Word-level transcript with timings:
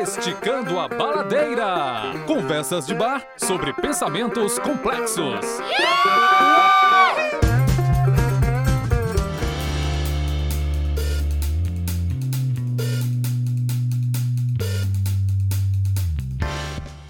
Esticando 0.00 0.78
a 0.78 0.86
Baladeira. 0.86 2.12
Conversas 2.24 2.86
de 2.86 2.94
bar 2.94 3.26
sobre 3.36 3.72
pensamentos 3.72 4.56
complexos. 4.60 5.40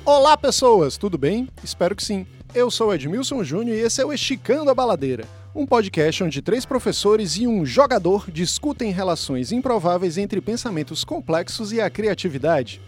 Olá, 0.03 0.35
pessoas, 0.39 0.97
tudo 0.97 1.19
bem? 1.19 1.47
Espero 1.63 1.95
que 1.95 2.03
sim. 2.03 2.27
Eu 2.55 2.71
sou 2.71 2.95
Edmilson 2.95 3.45
Júnior 3.45 3.77
e 3.77 3.81
esse 3.81 4.01
é 4.01 4.07
o 4.07 4.15
Esticando 4.15 4.71
a 4.71 4.75
Baladeira, 4.75 5.27
um 5.59 5.67
podcast 5.67 6.23
onde 6.23 6.41
três 6.41 6.65
professores 6.65 7.37
e 7.37 7.45
um 7.45 7.67
jogador 7.67 8.31
discutem 8.31 8.93
relações 8.93 9.51
improváveis 9.51 10.17
entre 10.17 10.41
pensamentos 10.41 11.03
complexos 11.03 11.73
e 11.73 11.81
a 11.81 11.91
criatividade. 11.91 12.81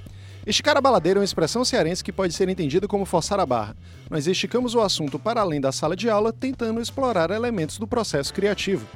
Esticar 0.47 0.77
a 0.77 0.81
baladeira 0.81 1.19
é 1.19 1.21
uma 1.21 1.25
expressão 1.25 1.65
cearense 1.65 2.05
que 2.05 2.13
pode 2.13 2.33
ser 2.33 2.49
entendida 2.49 2.87
como 2.87 3.05
forçar 3.05 3.41
a 3.41 3.45
barra. 3.45 3.77
Nós 4.09 4.29
esticamos 4.29 4.77
o 4.77 4.81
assunto 4.81 5.19
para 5.19 5.41
além 5.41 5.61
da 5.61 5.73
sala 5.73 5.97
de 5.97 6.09
aula, 6.09 6.33
tentando 6.33 6.81
explorar 6.81 7.33
elementos 7.33 7.77
do 7.77 7.89
processo 7.89 8.33
criativo. 8.33 8.87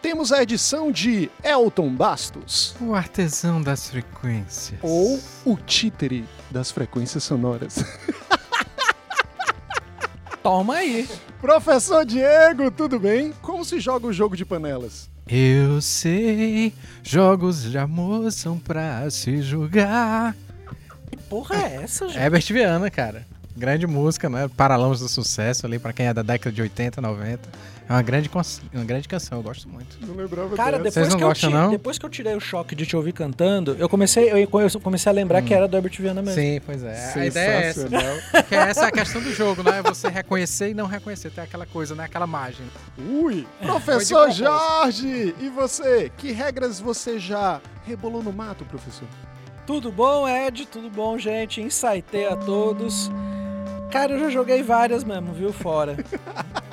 Temos 0.00 0.30
a 0.30 0.40
edição 0.40 0.92
de 0.92 1.28
Elton 1.42 1.90
Bastos, 1.92 2.76
O 2.80 2.94
artesão 2.94 3.60
das 3.60 3.90
frequências. 3.90 4.78
ou 4.80 5.18
o 5.44 5.56
títere 5.56 6.24
das 6.52 6.70
frequências 6.70 7.24
sonoras. 7.24 7.84
Toma 10.40 10.76
aí. 10.76 11.08
Professor 11.44 12.06
Diego, 12.06 12.70
tudo 12.70 12.98
bem? 12.98 13.30
Como 13.42 13.66
se 13.66 13.78
joga 13.78 14.06
o 14.06 14.12
jogo 14.14 14.34
de 14.34 14.46
panelas? 14.46 15.10
Eu 15.28 15.78
sei, 15.78 16.72
jogos 17.02 17.70
de 17.70 17.76
amor 17.76 18.32
são 18.32 18.58
pra 18.58 19.10
se 19.10 19.42
jogar. 19.42 20.34
Que 21.10 21.18
porra 21.18 21.56
é 21.56 21.82
essa, 21.82 22.08
gente? 22.08 22.18
Herbert 22.18 22.46
Viana, 22.50 22.90
cara. 22.90 23.26
Grande 23.56 23.86
música, 23.86 24.28
né? 24.28 24.50
Paralamas 24.56 25.00
do 25.00 25.08
sucesso 25.08 25.64
ali 25.64 25.78
pra 25.78 25.92
quem 25.92 26.06
é 26.06 26.14
da 26.14 26.22
década 26.22 26.52
de 26.54 26.60
80, 26.60 27.00
90. 27.00 27.48
É 27.88 27.92
uma 27.92 28.00
grande, 28.02 28.30
uma 28.72 28.84
grande 28.84 29.06
canção, 29.06 29.38
eu 29.38 29.42
gosto 29.42 29.68
muito. 29.68 29.98
Não 30.06 30.14
lembrava 30.16 30.56
Cara, 30.56 30.78
dessa. 30.78 31.00
depois 31.02 31.08
não 31.10 31.18
que, 31.18 31.22
eu 31.24 31.28
gostam, 31.28 31.50
ti- 31.50 31.54
não? 31.54 31.70
depois 31.70 31.98
que 31.98 32.06
eu 32.06 32.08
tirei 32.10 32.34
o 32.34 32.40
choque 32.40 32.74
de 32.74 32.86
te 32.86 32.96
ouvir 32.96 33.12
cantando, 33.12 33.76
eu 33.78 33.88
comecei, 33.90 34.32
eu 34.32 34.38
eu 34.38 34.80
comecei 34.82 35.10
a 35.10 35.12
lembrar 35.14 35.42
que 35.42 35.52
era 35.52 35.68
do 35.68 35.76
Herbert 35.76 35.92
Viana 36.00 36.22
mesmo. 36.22 36.40
Sim, 36.40 36.60
pois 36.64 36.82
é. 36.82 37.12
A 37.14 37.26
ideia 37.26 37.50
é 37.50 37.66
essa. 37.68 37.80
Sensacional. 37.88 38.16
Que 38.48 38.54
essa 38.54 38.84
é 38.86 38.88
a 38.88 38.90
questão 38.90 39.22
do 39.22 39.30
jogo, 39.32 39.62
né? 39.62 39.82
Você 39.82 40.08
reconhecer 40.08 40.70
e 40.70 40.74
não 40.74 40.86
reconhecer. 40.86 41.30
Tem 41.30 41.44
aquela 41.44 41.66
coisa, 41.66 41.94
né? 41.94 42.04
Aquela 42.04 42.26
margem. 42.26 42.66
Ui! 42.98 43.46
Professor. 43.60 44.30
Jorge! 44.30 45.34
E 45.38 45.48
você? 45.50 46.10
Que 46.16 46.32
regras 46.32 46.80
você 46.80 47.18
já 47.18 47.60
rebolou 47.86 48.22
no 48.22 48.32
mato, 48.32 48.64
professor? 48.64 49.06
Tudo 49.66 49.92
bom, 49.92 50.26
Ed? 50.26 50.66
Tudo 50.66 50.88
bom, 50.90 51.18
gente? 51.18 51.60
Insightei 51.60 52.26
a 52.28 52.34
todos. 52.36 53.10
Cara, 53.94 54.10
eu 54.10 54.18
já 54.18 54.28
joguei 54.28 54.60
várias 54.60 55.04
mesmo, 55.04 55.32
viu? 55.32 55.52
Fora. 55.52 55.96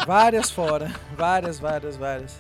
várias 0.08 0.50
fora. 0.50 0.92
Várias, 1.16 1.60
várias, 1.60 1.96
várias. 1.96 2.36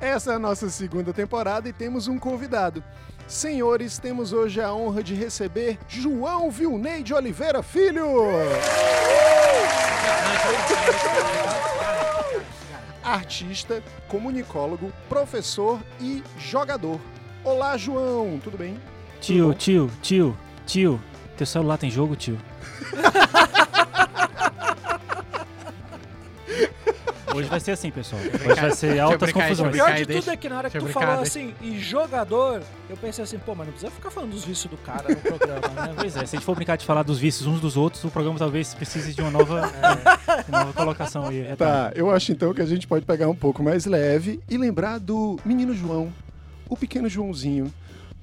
Essa 0.00 0.30
é 0.30 0.34
a 0.36 0.38
nossa 0.38 0.70
segunda 0.70 1.12
temporada 1.12 1.68
e 1.68 1.72
temos 1.72 2.06
um 2.06 2.16
convidado. 2.16 2.80
Senhores, 3.26 3.98
temos 3.98 4.32
hoje 4.32 4.60
a 4.60 4.72
honra 4.72 5.02
de 5.02 5.14
receber 5.16 5.80
João 5.88 6.48
Vilney 6.48 7.02
de 7.02 7.12
Oliveira 7.12 7.60
Filho! 7.60 8.06
Artista, 13.02 13.82
comunicólogo, 14.06 14.92
professor 15.08 15.80
e 16.00 16.22
jogador. 16.38 17.00
Olá, 17.42 17.76
João, 17.76 18.38
tudo 18.38 18.56
bem? 18.56 18.78
Tio, 19.20 19.48
bom? 19.48 19.54
tio, 19.54 19.90
tio, 20.00 20.38
tio. 20.64 21.02
Teu 21.36 21.44
celular 21.44 21.78
tem 21.78 21.90
jogo, 21.90 22.14
tio? 22.14 22.38
Hoje 27.38 27.48
vai 27.48 27.60
ser 27.60 27.72
assim, 27.72 27.90
pessoal. 27.90 28.22
Hoje 28.22 28.60
vai 28.60 28.70
ser 28.70 28.98
altas 28.98 29.18
brincar 29.30 29.48
confusões. 29.48 29.66
eu 29.66 29.84
Pior 29.84 29.94
de 29.94 30.06
tudo 30.06 30.30
é 30.30 30.36
que 30.36 30.48
na 30.48 30.58
hora 30.58 30.70
que 30.70 30.78
tu 30.78 30.86
falou 30.88 31.22
assim, 31.22 31.54
e 31.60 31.78
jogador, 31.78 32.62
eu 32.88 32.96
pensei 32.96 33.24
assim, 33.24 33.38
pô, 33.38 33.54
mas 33.54 33.66
não 33.66 33.72
precisa 33.72 33.90
ficar 33.90 34.10
falando 34.10 34.30
dos 34.30 34.44
vícios 34.44 34.70
do 34.70 34.76
cara 34.78 35.08
no 35.08 35.16
programa, 35.16 35.68
né? 35.68 35.94
Pois 36.04 36.16
é, 36.16 36.26
se 36.26 36.36
a 36.36 36.38
gente 36.38 36.44
for 36.44 36.54
brincar 36.54 36.76
de 36.76 36.84
falar 36.84 37.02
dos 37.02 37.18
vícios 37.18 37.46
uns 37.46 37.60
dos 37.60 37.76
outros, 37.76 38.04
o 38.04 38.10
programa 38.10 38.38
talvez 38.38 38.74
precise 38.74 39.12
de 39.14 39.20
uma 39.20 39.30
nova, 39.30 39.62
de 40.44 40.50
nova 40.50 40.72
colocação 40.72 41.26
aí. 41.28 41.40
É, 41.40 41.56
Tá, 41.56 41.92
eu 41.94 42.10
acho 42.10 42.32
então 42.32 42.52
que 42.52 42.60
a 42.60 42.66
gente 42.66 42.86
pode 42.86 43.04
pegar 43.04 43.28
um 43.28 43.34
pouco 43.34 43.62
mais 43.62 43.86
leve 43.86 44.40
e 44.48 44.56
lembrar 44.56 44.98
do 44.98 45.38
menino 45.44 45.74
João, 45.74 46.12
o 46.68 46.76
pequeno 46.76 47.08
Joãozinho. 47.08 47.72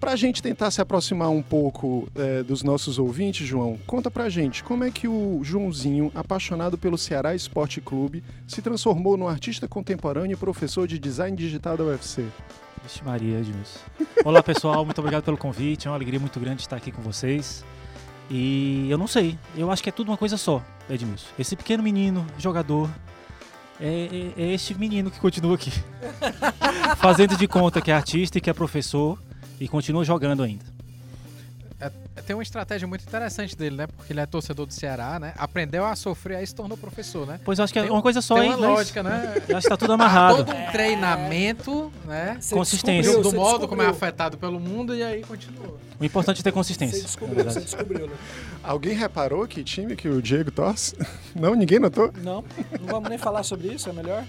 Pra 0.02 0.16
gente 0.16 0.42
tentar 0.42 0.72
se 0.72 0.82
aproximar 0.82 1.30
um 1.30 1.44
pouco 1.44 2.10
é, 2.16 2.42
dos 2.42 2.64
nossos 2.64 2.98
ouvintes, 2.98 3.46
João, 3.46 3.78
conta 3.86 4.10
pra 4.10 4.30
gente 4.30 4.64
como 4.64 4.84
é 4.84 4.90
que 4.90 5.08
o 5.08 5.40
Joãozinho, 5.44 6.12
apaixonado 6.16 6.76
pelo 6.76 6.98
Ceará 6.98 7.36
Esporte 7.36 7.80
Clube, 7.80 8.24
se 8.48 8.64
transformou 8.64 9.16
num 9.16 9.28
artista 9.28 9.68
contemporâneo 9.68 10.34
e 10.34 10.36
professor 10.36 10.88
de 10.88 10.98
design 10.98 11.38
digital 11.38 11.78
da 11.78 11.84
UFC. 11.84 12.26
Vixe 12.82 13.04
Maria, 13.04 13.42
Edmilson. 13.42 13.80
Olá, 14.26 14.42
pessoal. 14.42 14.84
Muito 14.84 14.98
obrigado 14.98 15.24
pelo 15.24 15.38
convite. 15.38 15.88
É 15.88 15.92
uma 15.92 15.98
alegria 15.98 16.20
muito 16.20 16.40
grande 16.40 16.64
estar 16.64 16.78
aqui 16.78 16.92
com 16.92 17.04
vocês. 17.04 17.64
E 18.28 18.88
eu 18.90 18.98
não 18.98 19.06
sei. 19.06 19.38
Eu 19.56 19.70
acho 19.70 19.84
que 19.84 19.90
é 19.90 19.92
tudo 19.92 20.08
uma 20.10 20.18
coisa 20.18 20.36
só, 20.36 20.64
Edmilson. 20.90 21.28
Esse 21.38 21.56
pequeno 21.56 21.84
menino, 21.84 22.26
jogador, 22.40 22.90
é, 23.80 24.34
é, 24.36 24.46
é 24.46 24.54
este 24.54 24.74
menino 24.74 25.12
que 25.12 25.20
continua 25.20 25.54
aqui. 25.54 25.72
Fazendo 26.98 27.38
de 27.38 27.48
conta 27.48 27.80
que 27.80 27.92
é 27.92 27.94
artista 27.94 28.40
e 28.40 28.42
que 28.42 28.50
é 28.50 28.54
professor 28.54 29.20
e 29.62 29.68
continua 29.68 30.04
jogando 30.04 30.42
ainda. 30.42 30.66
Tem 32.28 32.36
uma 32.36 32.44
estratégia 32.44 32.88
muito 32.88 33.04
interessante 33.04 33.56
dele, 33.58 33.76
né? 33.76 33.88
Porque 33.88 34.14
ele 34.14 34.20
é 34.20 34.26
torcedor 34.26 34.68
do 34.68 34.74
Ceará, 34.74 35.18
né? 35.20 35.34
Aprendeu 35.38 35.84
a 35.86 35.96
sofrer, 35.96 36.38
aí 36.38 36.46
se 36.46 36.54
tornou 36.54 36.78
professor, 36.78 37.26
né? 37.26 37.40
Pois 37.44 37.58
eu 37.58 37.64
acho 37.64 37.74
que 37.74 37.80
é 37.80 37.84
Tem 37.84 37.92
uma 37.92 38.02
coisa 38.02 38.22
só, 38.22 38.36
Tem 38.36 38.44
hein? 38.52 38.56
uma 38.56 38.68
lógica, 38.68 39.02
né? 39.02 39.42
Eu 39.48 39.58
acho 39.58 39.66
que 39.66 39.70
tá 39.70 39.78
tudo 39.78 39.94
amarrado. 39.94 40.38
Todo 40.46 40.56
um 40.56 40.72
treinamento, 40.72 41.92
né? 42.06 42.38
Você 42.40 42.54
Consistência. 42.54 43.02
descobriu, 43.12 43.24
Do 43.24 43.30
você 43.32 43.36
modo 43.36 43.68
como 43.68 43.82
é 43.82 43.86
descobriu. 43.86 44.08
afetado 44.10 44.38
pelo 44.38 44.60
mundo 44.60 44.94
e 44.96 45.02
aí 45.02 45.24
continua. 45.24 45.76
O 46.00 46.06
importante 46.06 46.42
é 46.42 46.44
ter 46.44 46.50
Você 46.50 46.54
consistência. 46.54 47.02
descobriu, 47.02 47.44
na 47.44 47.52
você 47.52 47.62
descobriu, 47.62 48.08
né? 48.08 48.14
Alguém 48.64 48.94
reparou 48.94 49.48
que 49.48 49.64
time 49.64 49.96
que 49.96 50.08
o 50.08 50.22
Diego 50.22 50.52
torce? 50.52 50.96
Não, 51.34 51.56
ninguém 51.56 51.80
notou? 51.80 52.14
Não, 52.22 52.44
não 52.80 52.88
vamos 52.88 53.10
nem 53.10 53.18
falar 53.18 53.42
sobre 53.44 53.70
isso, 53.74 53.90
é 53.90 53.94
melhor? 53.94 54.24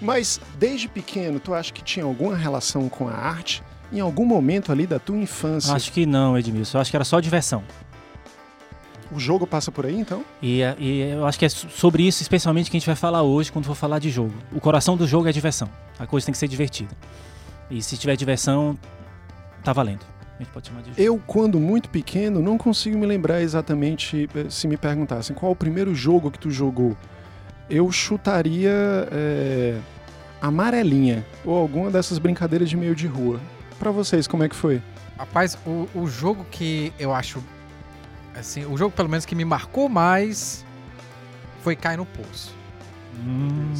Mas 0.00 0.40
desde 0.58 0.88
pequeno, 0.88 1.38
tu 1.38 1.54
acha 1.54 1.72
que 1.72 1.84
tinha 1.84 2.04
alguma 2.04 2.34
relação 2.34 2.88
com 2.88 3.06
a 3.06 3.12
arte? 3.12 3.62
Em 3.92 4.00
algum 4.00 4.24
momento 4.26 4.72
ali 4.72 4.86
da 4.86 4.98
tua 4.98 5.16
infância, 5.16 5.72
Acho 5.74 5.92
que 5.92 6.04
não, 6.06 6.36
Edmilson. 6.36 6.78
Eu 6.78 6.82
acho 6.82 6.90
que 6.90 6.96
era 6.96 7.04
só 7.04 7.20
diversão. 7.20 7.62
o 9.12 9.20
jogo 9.20 9.46
passa 9.46 9.70
por 9.70 9.86
aí 9.86 9.96
então? 10.00 10.24
E, 10.42 10.60
é- 10.62 10.74
e 10.80 11.00
eu 11.12 11.24
acho 11.26 11.38
que 11.38 11.44
é 11.44 11.48
so- 11.48 11.68
sobre 11.70 12.02
isso, 12.02 12.20
especialmente, 12.22 12.68
que 12.68 12.76
a 12.76 12.80
gente 12.80 12.86
vai 12.88 12.96
falar 12.96 13.22
hoje 13.22 13.52
quando 13.52 13.64
for 13.64 13.76
falar 13.76 14.00
de 14.00 14.10
jogo. 14.10 14.34
O 14.52 14.60
coração 14.60 14.96
do 14.96 15.06
jogo 15.06 15.26
é 15.26 15.30
a 15.30 15.32
diversão. 15.32 15.68
A 15.96 16.06
coisa 16.08 16.26
tem 16.26 16.32
que 16.32 16.38
ser 16.38 16.48
divertida. 16.48 16.92
E 17.70 17.80
se 17.80 17.96
tiver 17.96 18.16
diversão, 18.16 18.76
tá 19.62 19.72
valendo. 19.72 20.00
A 20.34 20.42
gente 20.42 20.50
pode 20.52 20.66
chamar 20.68 20.80
de 20.82 20.88
jogo. 20.88 21.00
Eu, 21.00 21.22
quando 21.24 21.60
muito 21.60 21.88
pequeno, 21.88 22.42
não 22.42 22.58
consigo 22.58 22.98
me 22.98 23.06
lembrar 23.06 23.40
exatamente 23.40 24.28
eh, 24.34 24.46
se 24.50 24.66
me 24.66 24.76
perguntassem 24.76 25.36
qual 25.36 25.52
o 25.52 25.56
primeiro 25.56 25.94
jogo 25.94 26.28
que 26.30 26.38
tu 26.40 26.50
jogou. 26.50 26.96
Eu 27.70 27.90
chutaria 27.92 28.72
eh, 29.12 29.78
amarelinha 30.40 31.24
ou 31.44 31.56
alguma 31.56 31.90
dessas 31.92 32.18
brincadeiras 32.18 32.68
de 32.68 32.76
meio 32.76 32.94
de 32.94 33.06
rua. 33.06 33.40
Pra 33.78 33.90
vocês, 33.90 34.26
como 34.26 34.42
é 34.44 34.48
que 34.48 34.56
foi? 34.56 34.82
Rapaz, 35.18 35.56
o, 35.66 35.88
o 35.94 36.06
jogo 36.06 36.44
que 36.50 36.92
eu 36.98 37.14
acho. 37.14 37.42
Assim, 38.38 38.64
o 38.66 38.76
jogo 38.76 38.94
pelo 38.94 39.08
menos 39.08 39.24
que 39.24 39.34
me 39.34 39.44
marcou 39.44 39.88
mais 39.88 40.64
foi 41.62 41.74
Cai 41.74 41.96
no 41.96 42.04
Poço. 42.04 42.54
Hum. 43.18 43.72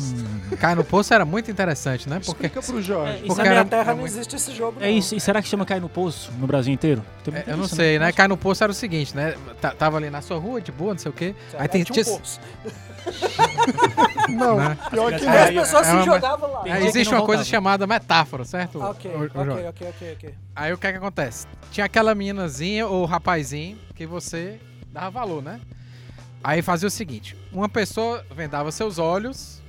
Cai 0.58 0.74
no 0.74 0.82
Poço 0.82 1.12
era 1.12 1.26
muito 1.26 1.50
interessante, 1.50 2.08
né? 2.08 2.20
Porque 2.24 2.46
Explica 2.46 2.62
pro 2.62 2.80
Jorge. 2.80 3.12
É, 3.12 3.16
E 3.18 3.26
Porque 3.26 3.42
na 3.42 3.50
minha 3.50 3.64
terra 3.66 3.92
não 3.92 3.98
muito- 4.00 4.12
existe 4.14 4.34
esse 4.34 4.54
jogo, 4.54 4.78
É 4.80 4.90
não. 4.90 4.96
isso. 4.96 5.14
E 5.14 5.20
será 5.20 5.42
que 5.42 5.48
chama 5.48 5.66
cair 5.66 5.80
no 5.80 5.90
poço 5.90 6.32
no 6.38 6.46
Brasil 6.46 6.72
inteiro? 6.72 7.04
Tem 7.22 7.34
É, 7.34 7.44
eu 7.48 7.56
não 7.58 7.66
isso, 7.66 7.76
sei, 7.76 7.98
né? 7.98 8.10
Cai 8.12 8.26
no 8.28 8.36
poço 8.38 8.62
era 8.64 8.72
o 8.72 8.74
seguinte, 8.74 9.14
né? 9.14 9.34
Tá- 9.60 9.72
Tava 9.72 9.98
ali 9.98 10.08
na 10.08 10.22
sua 10.22 10.38
rua, 10.38 10.58
de 10.60 10.72
boa, 10.72 10.92
não 10.94 10.98
sei 10.98 11.10
o 11.10 11.14
quê. 11.14 11.34
Será 11.50 11.62
Aí 11.64 11.68
tem. 11.68 11.84
tinha 11.84 12.02
um. 12.14 12.20
Não, 14.28 14.56
Né? 14.56 14.78
pior 14.90 15.12
que 15.18 15.24
não. 15.24 15.32
as 15.32 15.38
É, 15.48 15.52
pessoas 15.52 15.86
é 15.86 15.90
se 15.90 15.96
uma- 15.96 16.04
jogavam 16.04 16.52
lá. 16.52 16.62
É, 16.66 16.84
existe 16.84 17.14
uma 17.14 17.24
coisa 17.24 17.44
chamada 17.44 17.86
metáfora, 17.86 18.44
certo? 18.44 18.82
Ah, 18.82 18.90
Ok, 18.90 19.10
O- 19.10 19.18
o 19.18 19.24
ok, 19.24 19.68
ok, 19.68 20.12
ok. 20.14 20.34
Aí 20.54 20.72
o 20.72 20.78
que 20.78 20.86
é 20.86 20.92
que 20.92 20.98
acontece? 20.98 21.46
Tinha 21.70 21.86
aquela 21.86 22.14
meninazinha 22.14 22.86
ou 22.86 23.04
rapazinho 23.04 23.78
que 23.94 24.06
você 24.06 24.58
dava 24.92 25.10
valor, 25.10 25.42
né? 25.42 25.60
Aí 26.42 26.62
fazia 26.62 26.88
o 26.88 26.90
seguinte: 26.90 27.36
uma 27.52 27.68
pessoa 27.68 28.24
vendava 28.34 28.70
seus 28.72 28.98
olhos, 28.98 29.62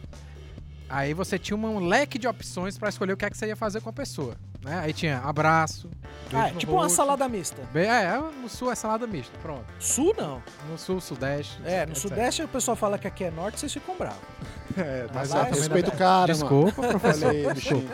aí 0.89 1.13
você 1.13 1.37
tinha 1.37 1.57
um 1.57 1.79
leque 1.87 2.17
de 2.17 2.27
opções 2.27 2.77
pra 2.77 2.89
escolher 2.89 3.13
o 3.13 3.17
que 3.17 3.25
é 3.25 3.29
que 3.29 3.37
você 3.37 3.47
ia 3.47 3.55
fazer 3.55 3.81
com 3.81 3.89
a 3.89 3.93
pessoa. 3.93 4.35
Né? 4.63 4.79
Aí 4.79 4.93
tinha 4.93 5.19
abraço. 5.19 5.89
Ah, 6.33 6.49
é 6.49 6.51
no 6.51 6.59
tipo 6.59 6.73
uma 6.73 6.83
rosto. 6.83 6.95
salada 6.95 7.27
mista. 7.29 7.61
Bem, 7.71 7.87
É, 7.87 8.17
no 8.41 8.49
sul 8.49 8.71
é 8.71 8.75
salada 8.75 9.07
mista, 9.07 9.31
pronto. 9.41 9.65
Sul 9.79 10.13
não. 10.17 10.41
No 10.69 10.77
sul, 10.77 10.99
sudeste. 10.99 11.59
É, 11.63 11.85
no 11.85 11.91
etc. 11.93 12.01
sudeste 12.01 12.43
o 12.43 12.47
pessoal 12.47 12.75
fala 12.75 12.97
que 12.97 13.07
aqui 13.07 13.23
é 13.23 13.31
norte, 13.31 13.59
vocês 13.59 13.73
ficam 13.73 13.95
bravos. 13.97 14.19
É, 14.77 15.07
mas 15.11 15.31
lá 15.31 15.47
é 15.47 15.49
respeita 15.49 15.89
o 15.89 15.97
cara, 15.97 16.31
Desculpa, 16.31 16.83
mano. 16.83 16.99
professor. 16.99 17.29
Olha 17.29 17.49
aí, 17.49 17.53
bichinho. 17.55 17.89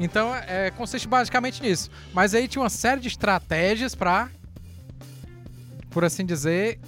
Então, 0.00 0.34
é, 0.34 0.68
consiste 0.72 1.06
basicamente 1.06 1.62
nisso. 1.62 1.92
Mas 2.12 2.34
aí 2.34 2.48
tinha 2.48 2.60
uma 2.60 2.68
série 2.70 3.00
de 3.00 3.06
estratégias 3.06 3.94
pra 3.94 4.28
por 5.90 6.04
assim 6.04 6.26
dizer, 6.26 6.80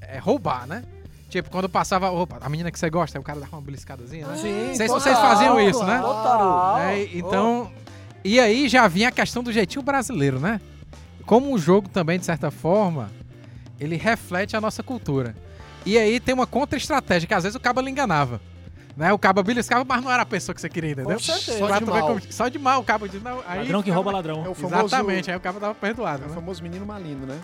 é, 0.00 0.18
roubar, 0.18 0.66
né? 0.66 0.82
Tipo, 1.28 1.50
quando 1.50 1.68
passava 1.68 2.10
opa, 2.10 2.38
a 2.40 2.48
menina 2.48 2.70
que 2.70 2.78
você 2.78 2.88
gosta, 2.88 3.18
aí 3.18 3.20
o 3.20 3.24
cara 3.24 3.40
dava 3.40 3.56
uma 3.56 3.62
beliscadazinha, 3.62 4.26
né? 4.26 4.36
Sim, 4.36 4.68
Não 4.68 4.74
sei 4.74 4.86
se 4.88 4.94
total, 4.94 5.00
vocês 5.00 5.18
faziam 5.18 5.60
isso, 5.60 5.84
né? 5.84 5.98
Total. 6.00 6.78
É, 6.78 7.02
então, 7.12 7.70
e 8.24 8.38
aí 8.38 8.68
já 8.68 8.86
vinha 8.86 9.08
a 9.08 9.12
questão 9.12 9.42
do 9.42 9.52
jeitinho 9.52 9.82
brasileiro, 9.82 10.38
né? 10.38 10.60
Como 11.24 11.52
o 11.52 11.58
jogo 11.58 11.88
também, 11.88 12.18
de 12.18 12.24
certa 12.24 12.50
forma, 12.52 13.10
ele 13.80 13.96
reflete 13.96 14.56
a 14.56 14.60
nossa 14.60 14.82
cultura. 14.82 15.34
E 15.84 15.98
aí 15.98 16.20
tem 16.20 16.34
uma 16.34 16.46
contra-estratégia, 16.46 17.26
que 17.26 17.34
às 17.34 17.42
vezes 17.42 17.56
o 17.56 17.60
cabo 17.60 17.80
lhe 17.80 17.90
enganava. 17.90 18.40
Né? 18.96 19.12
O 19.12 19.18
cabo 19.18 19.42
beliscava, 19.42 19.84
mas 19.86 20.02
não 20.02 20.10
era 20.10 20.22
a 20.22 20.26
pessoa 20.26 20.54
que 20.54 20.60
você 20.60 20.68
queria, 20.68 20.92
entendeu? 20.92 21.16
Com 21.16 21.22
certeza. 21.22 21.58
Só 21.58 21.78
de 21.78 21.84
mal. 21.84 22.00
como- 22.06 22.32
só 22.32 22.48
de 22.48 22.58
mal 22.58 22.80
o 22.80 22.84
cabo 22.84 23.08
diz, 23.08 23.22
não, 23.22 23.42
aí 23.46 23.58
Ladrão 23.58 23.82
que 23.82 23.90
rouba 23.90 24.10
ladrão. 24.10 24.44
É 24.46 24.48
o 24.48 24.54
famoso, 24.54 24.86
Exatamente, 24.86 25.30
aí 25.30 25.36
o 25.36 25.40
cabo 25.40 25.60
tava 25.60 25.72
é 25.72 25.74
perdoado, 25.74 26.24
o 26.24 26.28
né? 26.28 26.34
famoso 26.34 26.62
menino 26.62 26.86
malino, 26.86 27.26
né? 27.26 27.38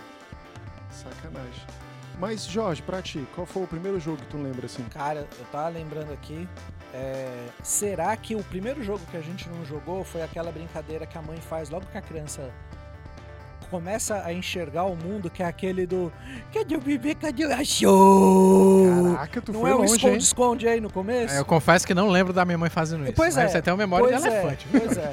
Sacanagem. 0.89 1.82
Mas, 2.23 2.45
Jorge, 2.45 2.81
pra 2.81 3.01
ti, 3.01 3.27
qual 3.35 3.45
foi 3.45 3.63
o 3.63 3.67
primeiro 3.67 3.99
jogo 3.99 4.15
que 4.15 4.27
tu 4.27 4.37
lembra 4.37 4.65
assim? 4.65 4.81
Cara, 4.93 5.27
eu 5.37 5.45
tava 5.51 5.67
lembrando 5.67 6.13
aqui. 6.13 6.47
é, 6.93 7.47
será 7.61 8.15
que 8.15 8.33
o 8.33 8.41
primeiro 8.45 8.81
jogo 8.81 9.01
que 9.11 9.17
a 9.17 9.21
gente 9.21 9.49
não 9.49 9.65
jogou 9.65 10.05
foi 10.05 10.21
aquela 10.21 10.49
brincadeira 10.49 11.05
que 11.05 11.17
a 11.17 11.21
mãe 11.21 11.35
faz 11.41 11.69
logo 11.69 11.85
que 11.91 11.97
a 11.97 12.01
criança 12.01 12.49
começa 13.69 14.23
a 14.23 14.31
enxergar 14.31 14.85
o 14.85 14.95
mundo, 14.95 15.29
que 15.29 15.43
é 15.43 15.45
aquele 15.47 15.85
do. 15.85 16.13
Cadê 16.53 16.77
o 16.77 16.79
bebê? 16.79 17.13
Cadê 17.13 17.45
o 17.45 17.53
achou? 17.53 18.85
Caraca, 19.15 19.41
tu 19.41 19.51
Não 19.51 19.59
foi 19.61 19.71
é 19.71 19.73
o 19.73 19.77
longe, 19.79 19.89
hein? 19.91 19.95
esconde-esconde 19.97 20.67
aí 20.69 20.79
no 20.79 20.89
começo? 20.89 21.33
É, 21.35 21.39
eu 21.39 21.45
confesso 21.45 21.85
que 21.85 21.93
não 21.93 22.07
lembro 22.07 22.31
da 22.31 22.45
minha 22.45 22.57
mãe 22.57 22.69
fazendo 22.69 23.03
isso. 23.03 23.13
Pois 23.17 23.35
é, 23.35 23.49
Você 23.49 23.61
tem 23.61 23.73
uma 23.73 23.77
memória 23.79 24.07
pois 24.07 24.21
de 24.21 24.29
é, 24.29 24.31
elefante. 24.31 24.67
Pois 24.71 24.97
é. 24.97 25.11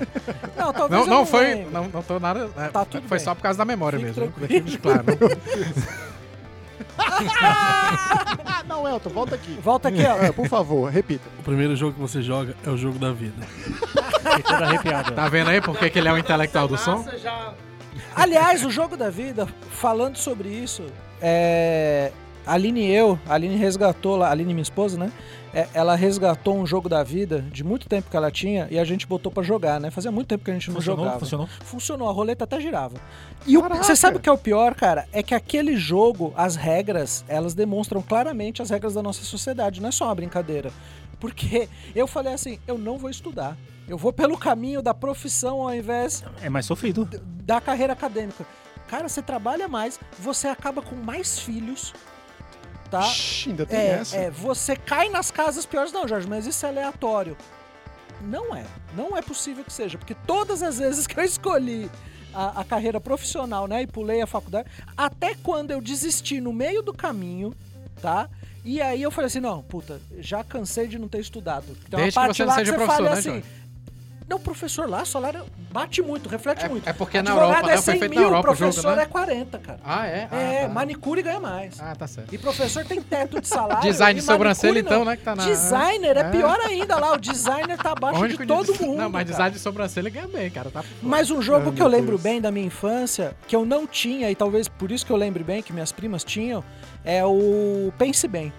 Não, 0.57 0.73
talvez 0.73 0.91
Não, 1.07 1.13
eu 1.13 1.19
não 1.19 1.27
foi. 1.27 1.55
lembre. 1.55 1.73
Não, 1.73 1.89
não 1.89 2.03
tô 2.05 2.21
nada. 2.21 2.49
é, 2.57 2.69
Tá 2.69 2.85
tudo 2.85 3.09
foi 3.09 3.19
bem. 3.19 3.25
só 3.25 3.35
por 3.35 3.43
causa 3.43 3.59
da 3.59 3.65
memória 3.65 3.99
Fique 3.99 4.11
mesmo. 4.21 4.31
tranquilo. 4.33 4.63
Deixa 4.65 4.79
claro. 4.79 5.05
não, 8.67 8.89
Elton, 8.89 9.11
volta 9.11 9.35
aqui. 9.35 9.59
Volta 9.63 9.89
aqui, 9.89 10.05
ó. 10.05 10.17
É, 10.19 10.33
por 10.33 10.47
favor, 10.47 10.91
repita. 10.91 11.29
O 11.39 11.43
primeiro 11.43 11.77
jogo 11.77 11.95
que 11.95 12.01
você 12.01 12.23
joga 12.23 12.55
é 12.65 12.71
o 12.71 12.77
jogo 12.77 12.99
da 12.99 13.13
vida. 13.13 13.43
Fiquei 13.47 14.43
todo 14.43 14.63
arrepiado. 14.63 15.13
Tá 15.13 15.29
vendo 15.29 15.51
aí 15.51 15.61
por 15.61 15.79
que 15.79 15.91
que 15.91 15.99
ele 15.99 16.09
é 16.09 16.13
o 16.13 16.19
intelectual 16.19 16.69
do 16.69 16.77
som? 16.77 17.05
Aliás, 18.15 18.65
o 18.65 18.71
jogo 18.71 18.97
da 18.97 19.11
vida, 19.11 19.47
falando 19.71 20.17
sobre 20.17 20.49
isso, 20.49 20.85
é. 21.21 22.13
A 22.51 22.55
Aline 22.55 22.81
e 22.81 22.91
eu, 22.93 23.17
a 23.29 23.35
Aline 23.35 23.55
resgatou 23.55 24.17
lá, 24.17 24.27
a 24.27 24.31
Aline, 24.33 24.53
minha 24.53 24.63
esposa, 24.63 24.99
né? 24.99 25.13
É, 25.55 25.69
ela 25.73 25.95
resgatou 25.95 26.57
um 26.59 26.67
jogo 26.67 26.89
da 26.89 27.01
vida 27.05 27.43
de 27.53 27.63
muito 27.63 27.89
tempo 27.89 28.11
que 28.11 28.17
ela 28.17 28.29
tinha 28.29 28.67
e 28.73 28.77
a 28.77 28.85
gente 28.85 29.07
botou 29.07 29.31
pra 29.31 29.41
jogar, 29.41 29.79
né? 29.81 29.89
Fazia 29.89 30.11
muito 30.11 30.27
tempo 30.27 30.45
que 30.45 30.51
a 30.51 30.55
gente 30.55 30.69
não 30.69 30.75
Funcionou? 30.77 31.05
jogava. 31.05 31.21
Funcionou? 31.21 31.47
Funcionou, 31.61 32.09
a 32.09 32.13
roleta 32.13 32.43
até 32.43 32.59
girava. 32.61 32.97
E 33.47 33.57
o- 33.57 33.63
você 33.69 33.95
sabe 33.95 34.17
o 34.17 34.21
que 34.21 34.29
é 34.29 34.33
o 34.33 34.37
pior, 34.39 34.75
cara? 34.75 35.07
É 35.13 35.23
que 35.23 35.33
aquele 35.33 35.77
jogo, 35.77 36.33
as 36.37 36.57
regras, 36.57 37.25
elas 37.29 37.55
demonstram 37.55 38.03
claramente 38.03 38.61
as 38.61 38.71
regras 38.71 38.95
da 38.95 39.03
nossa 39.03 39.23
sociedade, 39.23 39.81
não 39.81 39.89
é 39.89 39.93
só 39.93 40.07
uma 40.07 40.15
brincadeira. 40.17 40.73
Porque 41.21 41.69
eu 41.95 42.09
falei 42.09 42.33
assim, 42.33 42.59
eu 42.67 42.77
não 42.77 42.99
vou 42.99 43.11
estudar. 43.11 43.57
Eu 43.89 43.97
vou 43.97 44.13
pelo 44.13 44.37
caminho 44.37 44.83
da 44.83 44.93
profissão 44.93 45.63
ao 45.63 45.73
invés 45.73 46.25
É 46.43 46.49
mais 46.51 46.67
sofrido. 46.67 47.09
da 47.45 47.61
carreira 47.61 47.93
acadêmica. 47.93 48.45
Cara, 48.89 49.09
você 49.09 49.23
trabalha 49.23 49.69
mais, 49.69 50.01
você 50.19 50.49
acaba 50.49 50.83
com 50.83 50.97
mais 50.97 51.39
filhos, 51.39 51.93
tá? 52.91 53.03
Shhh, 53.03 53.49
ainda 53.49 53.65
tem 53.67 53.79
É, 53.79 53.87
essa. 53.93 54.17
é, 54.17 54.31
você 54.31 54.75
cai 54.77 55.09
nas 55.09 55.31
casas 55.31 55.65
piores. 55.65 55.93
Não, 55.93 56.07
Jorge, 56.09 56.27
mas 56.29 56.47
isso 56.47 56.65
é 56.67 56.69
aleatório. 56.69 57.37
Não 58.23 58.55
é. 58.55 58.65
Não 58.97 59.17
é 59.17 59.23
possível 59.23 59.65
que 59.65 59.73
seja, 59.73 59.97
porque 59.97 60.15
todas 60.27 60.63
as 60.63 60.79
vezes 60.79 61.07
que 61.07 61.19
eu 61.19 61.25
escolhi 61.25 61.91
a, 62.35 62.61
a 62.61 62.65
carreira 62.65 63.01
profissional, 63.01 63.67
né, 63.67 63.83
e 63.83 63.87
pulei 63.87 64.21
a 64.21 64.27
faculdade, 64.27 64.69
até 64.97 65.35
quando 65.35 65.71
eu 65.71 65.81
desisti 65.81 66.41
no 66.41 66.53
meio 66.53 66.83
do 66.83 66.93
caminho, 66.93 67.55
tá? 68.03 68.29
E 68.63 68.81
aí 68.83 69.01
eu 69.01 69.11
falei 69.11 69.29
assim, 69.29 69.41
não, 69.41 69.63
puta, 69.63 69.99
já 70.19 70.45
cansei 70.45 70.87
de 70.87 70.99
não 70.99 71.09
ter 71.09 71.21
estudado. 71.21 71.65
Tem 71.89 71.99
Desde 71.99 72.21
que 72.21 72.27
você 72.27 72.43
não 72.45 72.49
lá 72.51 72.55
seja 72.57 72.73
você 72.73 72.77
professor, 72.77 72.97
fala 72.97 73.11
né, 73.11 73.19
assim, 73.19 73.31
Jorge? 73.31 73.45
Não, 74.31 74.39
professor 74.39 74.89
lá, 74.89 75.05
salário 75.05 75.45
bate 75.73 76.01
muito, 76.01 76.29
reflete 76.29 76.65
É, 76.65 76.69
muito. 76.69 76.89
é 76.89 76.93
porque 76.93 77.21
na 77.21 77.31
Advogado 77.33 77.49
Europa, 77.51 77.67
é 77.67 77.77
né? 77.77 77.83
Foi 77.83 77.93
100 77.93 77.99
feito 78.01 78.11
mil, 78.13 78.21
na 78.21 78.27
Europa 78.29 78.51
o 78.53 78.55
jogo, 78.55 78.73
professor 78.73 78.97
né? 78.97 79.03
é 79.03 79.07
40, 79.07 79.59
cara. 79.59 79.79
Ah, 79.85 80.07
é? 80.07 80.29
Ah, 80.31 80.37
é, 80.37 80.63
tá. 80.63 80.69
manicure 80.69 81.23
ganha 81.23 81.41
mais. 81.41 81.81
Ah, 81.81 81.95
tá 81.97 82.07
certo. 82.07 82.33
E 82.35 82.39
professor 82.39 82.85
tem 82.85 83.03
teto 83.03 83.41
de 83.41 83.49
salário. 83.49 83.83
Design 83.83 84.21
de 84.21 84.25
sobrancelha, 84.25 84.75
não. 84.75 84.81
então, 84.81 85.05
né? 85.05 85.17
Que 85.17 85.23
tá 85.25 85.35
na. 85.35 85.45
Designer 85.45 86.17
é 86.17 86.21
É. 86.21 86.31
pior 86.31 86.59
ainda 86.61 86.97
lá. 86.97 87.13
O 87.15 87.19
designer 87.19 87.77
tá 87.77 87.91
abaixo 87.93 88.21
Único 88.21 88.43
de 88.43 88.47
todo 88.47 88.73
de- 88.73 88.81
mundo. 88.83 88.99
Não, 88.99 89.11
mas 89.11 89.23
cara. 89.23 89.25
design 89.25 89.51
de 89.55 89.59
sobrancelha 89.61 90.11
ganha 90.11 90.29
bem, 90.29 90.49
cara. 90.51 90.71
Tá. 90.71 90.85
Mas 91.03 91.31
um 91.31 91.43
jogo 91.43 91.71
Ai, 91.71 91.75
que 91.75 91.83
eu 91.83 91.89
lembro 91.89 92.11
Deus. 92.13 92.23
bem 92.23 92.41
da 92.41 92.51
minha 92.53 92.67
infância, 92.67 93.37
que 93.49 93.57
eu 93.57 93.65
não 93.65 93.85
tinha, 93.87 94.31
e 94.31 94.35
talvez 94.37 94.69
por 94.69 94.91
isso 94.93 95.05
que 95.05 95.11
eu 95.13 95.17
lembre 95.17 95.43
bem, 95.43 95.63
que 95.63 95.73
minhas 95.73 95.91
primas 95.91 96.23
tinham, 96.23 96.63
é 97.05 97.25
o 97.25 97.93
Pense 97.99 98.29
Bem. 98.29 98.53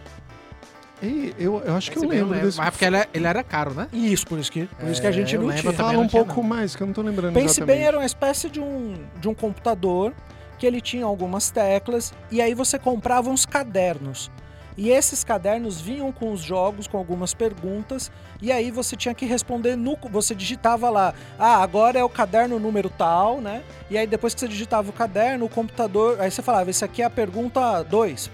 Eu, 1.38 1.59
eu 1.65 1.75
acho 1.75 1.89
que 1.92 1.98
eu 1.98 2.03
Esse 2.03 2.09
bem 2.09 2.21
lembro 2.24 2.39
desse. 2.39 2.57
Mas 2.57 2.68
é 2.68 2.71
porque 2.71 2.86
ele, 2.86 2.98
é- 2.98 3.07
ele 3.13 3.25
era 3.27 3.44
caro, 3.44 3.74
né? 3.74 3.88
Isso, 3.92 4.25
por 4.27 4.38
isso 4.39 4.51
que, 4.51 4.65
por 4.65 4.88
isso 4.89 5.01
que 5.01 5.07
a 5.07 5.09
É, 5.09 5.13
gente 5.13 5.33
eu 5.36 5.42
não 5.42 5.48
lembro 5.48 5.62
tinha. 5.63 5.74
Fala 5.74 5.94
não 5.94 6.01
um 6.03 6.07
pouco 6.07 6.44
mais, 6.44 6.75
que 6.75 6.83
eu 6.83 6.88
não 6.88 6.94
tô 6.94 7.01
lembrando 7.01 7.33
Pense 7.33 7.45
exatamente. 7.57 7.77
Bem 7.77 7.88
era 7.88 7.98
uma 7.98 8.06
espécie 8.06 8.50
de 8.50 8.59
um, 8.59 8.94
de 9.19 9.27
um 9.27 9.33
computador 9.33 10.13
que 10.59 10.65
ele 10.68 10.80
tinha 10.80 11.06
algumas 11.06 11.50
teclas 11.50 12.13
e 12.30 12.39
aí 12.39 12.53
você 12.53 12.77
comprava 12.77 13.30
uns 13.30 13.45
cadernos. 13.45 14.30
E 14.77 14.89
esses 14.89 15.21
cadernos 15.24 15.81
vinham 15.81 16.12
com 16.13 16.31
os 16.31 16.39
jogos, 16.39 16.88
com 16.88 16.98
algumas 16.98 17.33
perguntas, 17.33 18.09
e 18.42 18.51
aí 18.53 18.71
você 18.71 18.95
tinha 18.95 19.13
que 19.13 19.25
responder 19.25 19.75
no. 19.75 19.98
Você 20.09 20.33
digitava 20.33 20.89
lá, 20.89 21.13
ah, 21.38 21.57
agora 21.62 22.00
é 22.00 22.03
o 22.03 22.09
caderno 22.09 22.57
número 22.57 22.89
tal, 22.89 23.42
né? 23.42 23.63
E 23.89 23.98
aí 23.98 24.07
depois 24.07 24.33
que 24.33 24.39
você 24.39 24.48
digitava 24.48 24.89
o 24.89 24.94
caderno, 24.94 25.45
o 25.45 25.50
computador. 25.50 26.21
Aí 26.21 26.31
você 26.31 26.42
falava, 26.42 26.69
esse 26.69 26.86
aqui 26.86 27.01
é 27.01 27.06
a 27.06 27.09
pergunta 27.09 27.83
2. 27.83 28.31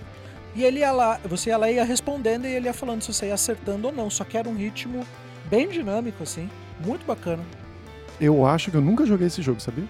E 0.57 0.63
ele 0.63 0.79
ia 0.79 0.91
lá, 0.91 1.19
você 1.23 1.51
ia 1.51 1.57
lá 1.57 1.69
e 1.71 1.75
ia 1.75 1.83
respondendo 1.85 2.45
e 2.45 2.51
ele 2.51 2.65
ia 2.65 2.73
falando 2.73 3.01
se 3.03 3.13
você 3.13 3.27
ia 3.27 3.33
acertando 3.35 3.87
ou 3.87 3.93
não. 3.93 4.09
Só 4.09 4.23
que 4.23 4.35
era 4.37 4.49
um 4.49 4.55
ritmo 4.55 5.05
bem 5.49 5.69
dinâmico, 5.69 6.23
assim. 6.23 6.49
Muito 6.83 7.05
bacana. 7.05 7.43
Eu 8.19 8.45
acho 8.45 8.71
que 8.71 8.77
eu 8.77 8.81
nunca 8.81 9.05
joguei 9.05 9.27
esse 9.27 9.41
jogo, 9.43 9.59
sabia? 9.61 9.85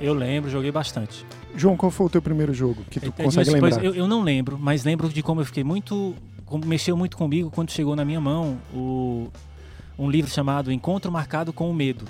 Eu 0.00 0.14
lembro, 0.14 0.50
joguei 0.50 0.72
bastante. 0.72 1.24
João, 1.54 1.76
qual 1.76 1.90
foi 1.90 2.06
o 2.06 2.10
teu 2.10 2.22
primeiro 2.22 2.52
jogo 2.54 2.82
que 2.90 2.98
tu 2.98 3.12
É, 3.18 3.24
consegue 3.24 3.50
Edmilson, 3.50 3.60
pois, 3.60 3.74
lembrar? 3.76 3.84
eu, 3.84 3.94
eu 3.94 4.08
não 4.08 4.22
lembro, 4.22 4.58
mas 4.58 4.84
lembro 4.84 5.08
de 5.10 5.22
como 5.22 5.42
eu 5.42 5.44
fiquei 5.44 5.62
muito. 5.62 6.14
Como 6.46 6.64
mexeu 6.64 6.96
muito 6.96 7.16
comigo 7.16 7.50
quando 7.50 7.70
chegou 7.70 7.94
na 7.96 8.04
minha 8.04 8.20
mão 8.20 8.56
o, 8.72 9.28
um 9.98 10.08
livro 10.08 10.30
chamado 10.30 10.70
Encontro 10.72 11.10
Marcado 11.12 11.52
com 11.52 11.68
o 11.68 11.74
Medo. 11.74 12.04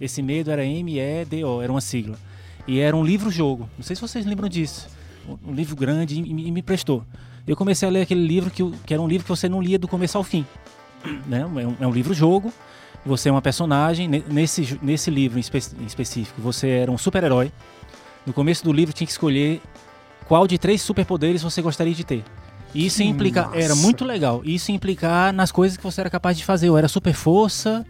Esse 0.00 0.22
medo 0.22 0.50
era 0.50 0.64
M-E-D-O, 0.64 1.62
era 1.62 1.72
uma 1.72 1.80
sigla. 1.80 2.16
E 2.68 2.78
era 2.78 2.94
um 2.96 3.02
livro-jogo. 3.04 3.68
Não 3.76 3.82
sei 3.84 3.96
se 3.96 4.02
vocês 4.02 4.24
lembram 4.26 4.48
disso. 4.48 4.88
Um, 5.46 5.52
livro 5.52 5.74
grande 5.76 6.18
e, 6.18 6.22
me- 6.22 6.46
e 6.46 6.50
me 6.52 6.62
prestou. 6.62 7.04
Eu 7.46 7.56
comecei 7.56 7.88
a 7.88 7.90
ler 7.90 8.02
aquele 8.02 8.24
livro 8.26 8.50
que, 8.50 8.62
que 8.86 8.92
era 8.94 9.02
um 9.02 9.08
livro 9.08 9.24
que 9.24 9.28
você 9.28 9.48
não 9.48 9.60
lia 9.60 9.78
do 9.78 9.88
começo 9.88 10.16
ao 10.16 10.24
fim. 10.24 10.46
Né? 11.26 11.40
É 11.40 11.46
um, 11.66 11.76
é 11.80 11.86
um 11.86 11.90
livro-jogo. 11.92 12.52
Você 13.04 13.28
é 13.28 13.32
uma 13.32 13.42
personagem. 13.42 14.06
Ne- 14.08 14.24
Nesse, 14.28 14.78
nesse 14.82 15.10
livro 15.10 15.38
em, 15.38 15.40
espe- 15.40 15.74
em 15.80 15.86
específico, 15.86 16.40
você 16.40 16.68
era 16.68 16.90
um 16.90 16.98
super-herói. 16.98 17.50
No 18.26 18.32
começo 18.32 18.62
do 18.62 18.72
livro 18.72 18.92
tinha 18.94 19.06
que 19.06 19.12
escolher 19.12 19.60
qual 20.28 20.46
de 20.46 20.58
três 20.58 20.82
superpoderes 20.82 21.42
você 21.42 21.62
gostaria 21.62 21.94
de 21.94 22.04
ter. 22.04 22.22
Isso 22.74 22.98
Que 22.98 23.04
implica, 23.04 23.46
massa. 23.46 23.56
era 23.58 23.74
muito 23.74 24.04
legal. 24.04 24.42
Isso 24.44 24.70
implicar 24.70 25.32
nas 25.32 25.50
coisas 25.50 25.76
que 25.76 25.82
você 25.82 26.00
era 26.02 26.10
capaz 26.10 26.36
de 26.36 26.44
fazer. 26.44 26.68
Ou 26.70 26.76
era 26.78 26.86
super 26.86 27.14
força, 27.14 27.84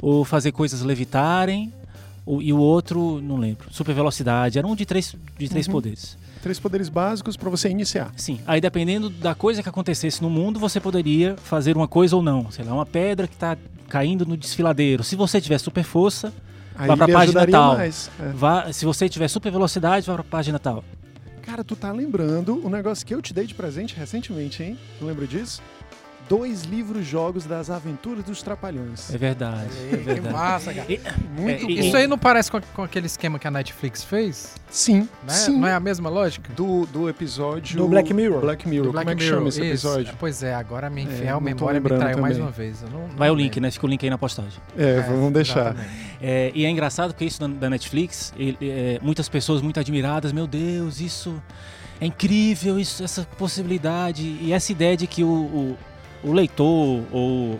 ou 0.00 0.24
fazer 0.24 0.52
coisas 0.52 0.80
levitarem, 0.82 1.72
ou- 2.24 2.40
e 2.40 2.52
o 2.52 2.56
outro, 2.58 3.20
não 3.20 3.36
lembro, 3.36 3.66
super 3.72 3.94
velocidade. 3.94 4.56
Era 4.58 4.66
um 4.66 4.74
de 4.76 4.86
três, 4.86 5.14
de 5.38 5.48
três 5.48 5.66
Uhum. 5.66 5.72
poderes. 5.72 6.16
Três 6.42 6.58
poderes 6.58 6.88
básicos 6.88 7.36
pra 7.36 7.48
você 7.48 7.68
iniciar. 7.68 8.12
Sim. 8.16 8.40
Aí 8.46 8.60
dependendo 8.60 9.08
da 9.08 9.34
coisa 9.34 9.62
que 9.62 9.68
acontecesse 9.68 10.20
no 10.20 10.28
mundo, 10.28 10.58
você 10.58 10.80
poderia 10.80 11.36
fazer 11.36 11.76
uma 11.76 11.88
coisa 11.88 12.16
ou 12.16 12.22
não. 12.22 12.50
Sei 12.50 12.64
lá, 12.64 12.74
uma 12.74 12.84
pedra 12.84 13.26
que 13.28 13.34
está 13.34 13.56
caindo 13.88 14.26
no 14.26 14.36
desfiladeiro. 14.36 15.04
Se 15.04 15.14
você 15.16 15.40
tiver 15.40 15.58
super 15.58 15.84
força, 15.84 16.32
Aí 16.74 16.88
Vai 16.88 16.96
pra 16.96 17.08
página 17.08 17.46
tal. 17.46 17.76
mais. 17.76 18.10
é. 18.18 18.28
vá, 18.30 18.72
se 18.72 18.84
você 18.84 19.08
tiver 19.08 19.28
super 19.28 19.52
velocidade, 19.52 20.06
vá 20.06 20.14
para 20.14 20.22
a 20.22 20.24
página 20.24 20.58
tal. 20.58 20.82
Cara, 21.42 21.62
tu 21.62 21.76
tá 21.76 21.92
lembrando 21.92 22.64
um 22.64 22.70
negócio 22.70 23.04
que 23.04 23.14
eu 23.14 23.20
te 23.20 23.34
dei 23.34 23.46
de 23.46 23.54
presente 23.54 23.94
recentemente, 23.96 24.62
hein? 24.62 24.78
Tu 24.98 25.04
lembra 25.04 25.26
disso? 25.26 25.60
Dois 26.28 26.62
livros-jogos 26.62 27.44
das 27.44 27.68
aventuras 27.68 28.24
dos 28.24 28.42
Trapalhões. 28.42 29.12
É 29.12 29.18
verdade. 29.18 29.68
É 29.92 29.96
Que 29.96 29.96
verdade. 29.96 30.32
massa, 30.34 30.72
cara. 30.72 30.86
Muito 31.36 31.64
é, 31.64 31.66
bom. 31.66 31.70
Isso 31.70 31.96
aí 31.96 32.06
não 32.06 32.16
parece 32.16 32.50
com, 32.50 32.60
com 32.74 32.82
aquele 32.82 33.06
esquema 33.06 33.38
que 33.38 33.46
a 33.46 33.50
Netflix 33.50 34.02
fez? 34.02 34.54
Sim, 34.70 35.00
Né? 35.26 35.32
sim. 35.34 35.58
Não 35.58 35.68
é 35.68 35.74
a 35.74 35.80
mesma 35.80 36.08
lógica? 36.08 36.50
Do, 36.54 36.86
do 36.86 37.08
episódio... 37.08 37.76
Do 37.76 37.86
Black 37.88 38.14
Mirror. 38.14 38.40
Black 38.40 38.66
Mirror. 38.66 38.86
Do 38.92 38.98
Como 38.98 39.10
é 39.10 39.14
que 39.14 39.22
Mirror, 39.24 39.36
chama 39.38 39.48
esse 39.50 39.60
isso. 39.60 39.88
episódio? 39.88 40.14
Pois 40.18 40.42
é, 40.42 40.54
agora 40.54 40.86
a 40.86 40.90
minha 40.90 41.06
É, 41.06 41.12
infiel 41.12 41.34
não 41.34 41.40
tô 41.40 41.44
memória 41.66 41.80
me 41.80 41.88
traiu 41.88 42.18
mais 42.18 42.34
também. 42.36 42.46
uma 42.48 42.50
vez. 42.50 42.82
Eu 42.82 42.88
não- 42.88 43.08
não 43.08 43.16
Vai 43.16 43.28
o 43.28 43.32
lembro. 43.34 43.42
link, 43.44 43.60
né? 43.60 43.70
Fica 43.70 43.86
o 43.86 43.88
link 43.90 44.02
aí 44.04 44.10
na 44.10 44.16
postagem. 44.18 44.58
É, 44.78 45.00
vamos 45.02 45.32
deixar. 45.32 45.60
exatamente. 45.72 45.90
É, 46.22 46.50
e 46.54 46.64
é 46.64 46.70
engraçado 46.70 47.12
porque 47.12 47.26
isso 47.26 47.40
da, 47.40 47.46
da 47.46 47.68
Netflix, 47.68 48.32
ele- 48.38 48.56
é, 48.62 48.98
muitas 49.02 49.28
pessoas 49.28 49.60
muito 49.60 49.78
admiradas, 49.78 50.32
meu 50.32 50.46
Deus, 50.46 51.00
isso 51.00 51.34
é 52.00 52.06
incrível, 52.06 52.78
isso, 52.78 53.04
essa 53.04 53.26
possibilidade. 53.36 54.22
E 54.40 54.52
essa 54.52 54.72
ideia 54.72 54.96
de 54.96 55.06
que 55.06 55.22
o, 55.22 55.28
o, 55.28 55.78
o 56.22 56.32
leitor 56.32 57.02
ou 57.10 57.58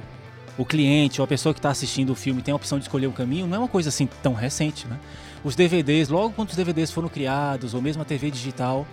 o 0.56 0.64
cliente 0.64 1.20
ou 1.20 1.24
a 1.24 1.28
pessoa 1.28 1.52
que 1.52 1.58
está 1.58 1.70
assistindo 1.70 2.10
o 2.10 2.14
filme 2.14 2.42
tem 2.42 2.52
a 2.52 2.56
opção 2.56 2.78
de 2.78 2.84
escolher 2.84 3.06
o 3.06 3.12
caminho, 3.12 3.46
não 3.46 3.56
é 3.56 3.58
uma 3.58 3.68
coisa 3.68 3.88
assim 3.88 4.08
tão 4.22 4.34
recente, 4.34 4.86
né? 4.86 4.98
Os 5.42 5.56
DVDs, 5.56 6.08
logo 6.08 6.34
quando 6.34 6.50
os 6.50 6.56
DVDs 6.56 6.90
foram 6.90 7.08
criados, 7.08 7.74
ou 7.74 7.82
mesmo 7.82 8.02
a 8.02 8.04
TV 8.04 8.30
digital, 8.30 8.86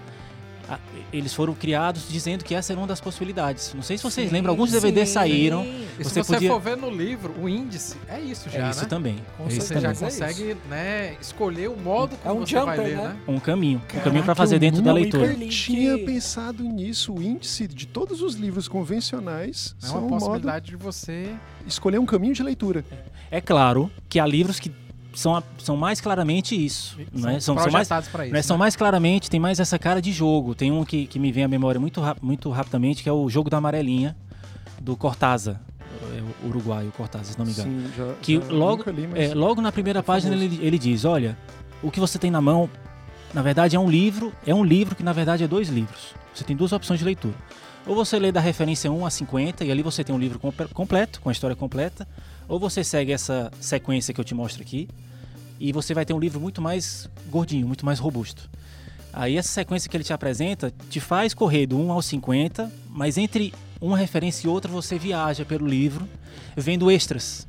eles 1.12 1.34
foram 1.34 1.54
criados 1.54 2.08
dizendo 2.10 2.44
que 2.44 2.54
essa 2.54 2.74
era 2.74 2.80
uma 2.80 2.88
das 2.88 3.02
possibilidades. 3.02 3.74
Não 3.74 3.82
sei 3.82 3.98
se 3.98 4.04
vocês 4.04 4.28
Sim, 4.30 4.34
lembram, 4.36 4.52
alguns 4.52 4.72
DVDs 4.72 5.10
sim. 5.10 5.14
saíram. 5.16 5.64
E 5.66 6.04
se 6.04 6.10
Você 6.12 6.24
você 6.24 6.34
podia- 6.36 6.50
for 6.52 6.60
ver 6.60 6.78
no 6.78 6.90
livro, 6.90 7.34
o 7.42 7.50
índice 7.50 7.98
é 8.08 8.20
isso 8.20 8.50
já, 8.50 8.68
é 8.68 8.70
isso 8.72 8.82
né? 8.84 8.88
também. 8.88 9.16
Com 9.38 9.46
é 9.46 9.48
isso 9.48 9.62
Você 9.62 9.68
certeza. 9.68 9.94
já 9.94 9.94
também. 9.94 10.08
É 10.08 10.28
consegue 10.28 10.58
né, 10.70 11.16
escolher 11.22 11.70
o 11.70 11.76
modo 11.78 12.16
É 12.16 12.28
como 12.28 12.42
um 12.42 12.46
você 12.46 12.56
vai 12.60 12.78
jumper, 12.78 12.92
ler, 12.92 12.98
né? 12.98 13.08
né? 13.10 13.20
Um 13.28 13.40
caminho, 13.40 13.78
um 13.78 13.82
Caraca, 13.88 14.04
caminho 14.04 14.24
para 14.24 14.36
fazer 14.36 14.56
eu 14.56 14.60
dentro 14.60 14.82
da 14.82 14.94
leitura. 14.94 15.26
hiperlink. 15.26 15.52
tinha 15.56 15.98
pensado 16.00 16.64
nisso. 16.64 17.14
O 17.14 17.22
índice 17.22 17.68
de 17.68 17.86
todos 17.88 18.22
os 18.22 18.36
livros 18.36 18.68
convencionais 18.68 19.76
É 19.82 19.86
são 19.88 19.98
uma 19.98 20.06
um 20.06 20.10
modo 20.10 20.20
possibilidade 20.20 20.66
de 20.68 20.76
você. 20.76 21.34
escolher 21.68 21.98
um 22.00 22.06
caminho 22.06 22.34
de 22.34 22.44
leitura. 22.44 22.84
É 23.32 23.40
claro 23.42 23.92
que 24.08 24.20
há 24.20 24.26
livros 24.26 24.60
que 24.60 24.72
são, 25.13 25.42
são 25.58 25.75
mais 25.78 26.00
claramente 26.00 26.54
isso. 26.56 26.98
Não 27.12 27.30
é? 27.30 27.39
São, 27.39 27.58
são 27.58 27.72
mais, 27.72 27.88
isso. 27.89 28.18
né? 28.32 28.42
são 28.42 28.56
né? 28.58 28.60
mais 28.60 28.75
claramente, 28.75 29.30
tem 29.30 29.39
mais 29.39 29.60
essa 29.60 29.78
cara 29.80 30.01
de 30.01 30.12
jogo. 30.12 30.54
Tem 30.56 30.72
um 30.72 30.84
que, 30.86 31.08
que 31.08 31.20
me 31.20 31.32
vem 31.32 31.44
à 31.44 31.48
memória 31.48 31.80
muito, 31.80 32.01
muito 32.22 32.50
rapidamente, 32.50 33.04
que 33.04 33.10
é 33.10 33.12
o 33.13 33.28
Jogo 33.30 33.50
da 33.50 33.58
Amarelinha, 33.58 34.16
do 34.82 34.96
Cortázar. 34.96 35.60
É 36.16 36.22
o 36.46 36.50
uruguaio, 36.50 36.92
Cortázar, 36.96 37.34
se 37.34 37.38
não 37.39 37.46
me 37.46 37.51
engano. 37.51 37.70
Sim, 37.88 37.92
já, 37.98 38.13
Que 38.22 38.36
já 38.39 38.51
logo- 38.54 38.89
li, 38.92 39.08
mas 39.08 39.32
É, 39.32 39.34
logo 39.34 39.62
na 39.62 39.72
primeira 39.72 40.00
é 40.00 40.01
página 40.01 40.36
ele, 40.36 40.60
ele 40.62 40.78
diz, 40.80 41.04
olha, 41.06 41.38
o 41.84 41.92
que 41.92 42.00
você 42.00 42.18
tem 42.18 42.30
na 42.32 42.39
mão, 42.42 42.70
na 43.34 43.42
verdade 43.42 43.75
é 43.75 43.80
um 43.80 43.89
livro, 43.89 44.32
é 44.46 44.54
um 44.54 44.63
livro 44.63 44.96
que 44.96 45.04
na 45.04 45.12
verdade 45.13 45.44
é 45.44 45.48
dois 45.48 45.68
livros. 45.70 46.13
Você 46.34 46.44
tem 46.44 46.56
duas 46.56 46.72
opções 46.72 47.00
de 47.00 47.06
leitura. 47.06 47.36
Ou 47.86 47.96
você 47.96 48.20
lê 48.20 48.32
da 48.32 48.39
referência 48.39 48.92
1 48.92 49.06
a 49.06 49.10
50 49.10 49.66
e 49.66 49.72
ali 49.72 49.82
você 49.82 50.04
tem 50.04 50.13
um 50.16 50.20
livro 50.20 50.38
comple- 50.39 50.68
completo, 50.68 51.20
com 51.22 51.30
a 51.30 51.32
história 51.32 51.56
completa, 51.56 52.08
ou 52.50 52.60
você 52.60 52.84
segue 52.84 53.13
essa 53.13 53.51
sequência 53.62 54.13
que 54.13 54.20
eu 54.20 54.25
te 54.25 54.34
mostro 54.34 54.63
aqui 54.63 54.89
e 55.60 55.72
você 55.72 55.94
vai 55.94 56.03
ter 56.03 56.13
um 56.13 56.20
livro 56.20 56.39
muito 56.39 56.62
mais 56.62 57.08
gordinho, 57.29 57.68
muito 57.68 57.86
mais 57.86 58.00
robusto. 58.00 58.50
Aí 59.13 59.38
essa 59.38 59.50
sequência 59.50 59.89
que 59.89 59.96
ele 59.96 60.03
te 60.03 60.12
apresenta 60.12 60.74
te 60.89 61.00
faz 61.00 61.34
correr 61.34 61.68
do 61.68 61.77
1 61.77 61.91
ao 61.91 62.01
50, 62.01 62.72
mas 62.89 63.18
entre 63.18 63.53
uma 63.79 63.98
referência 63.98 64.48
e 64.48 64.50
outra 64.50 64.72
você 64.72 64.98
viaja 64.98 65.46
pelo 65.46 65.68
livro, 65.68 66.08
vendo 66.58 66.89
extras. 66.89 67.48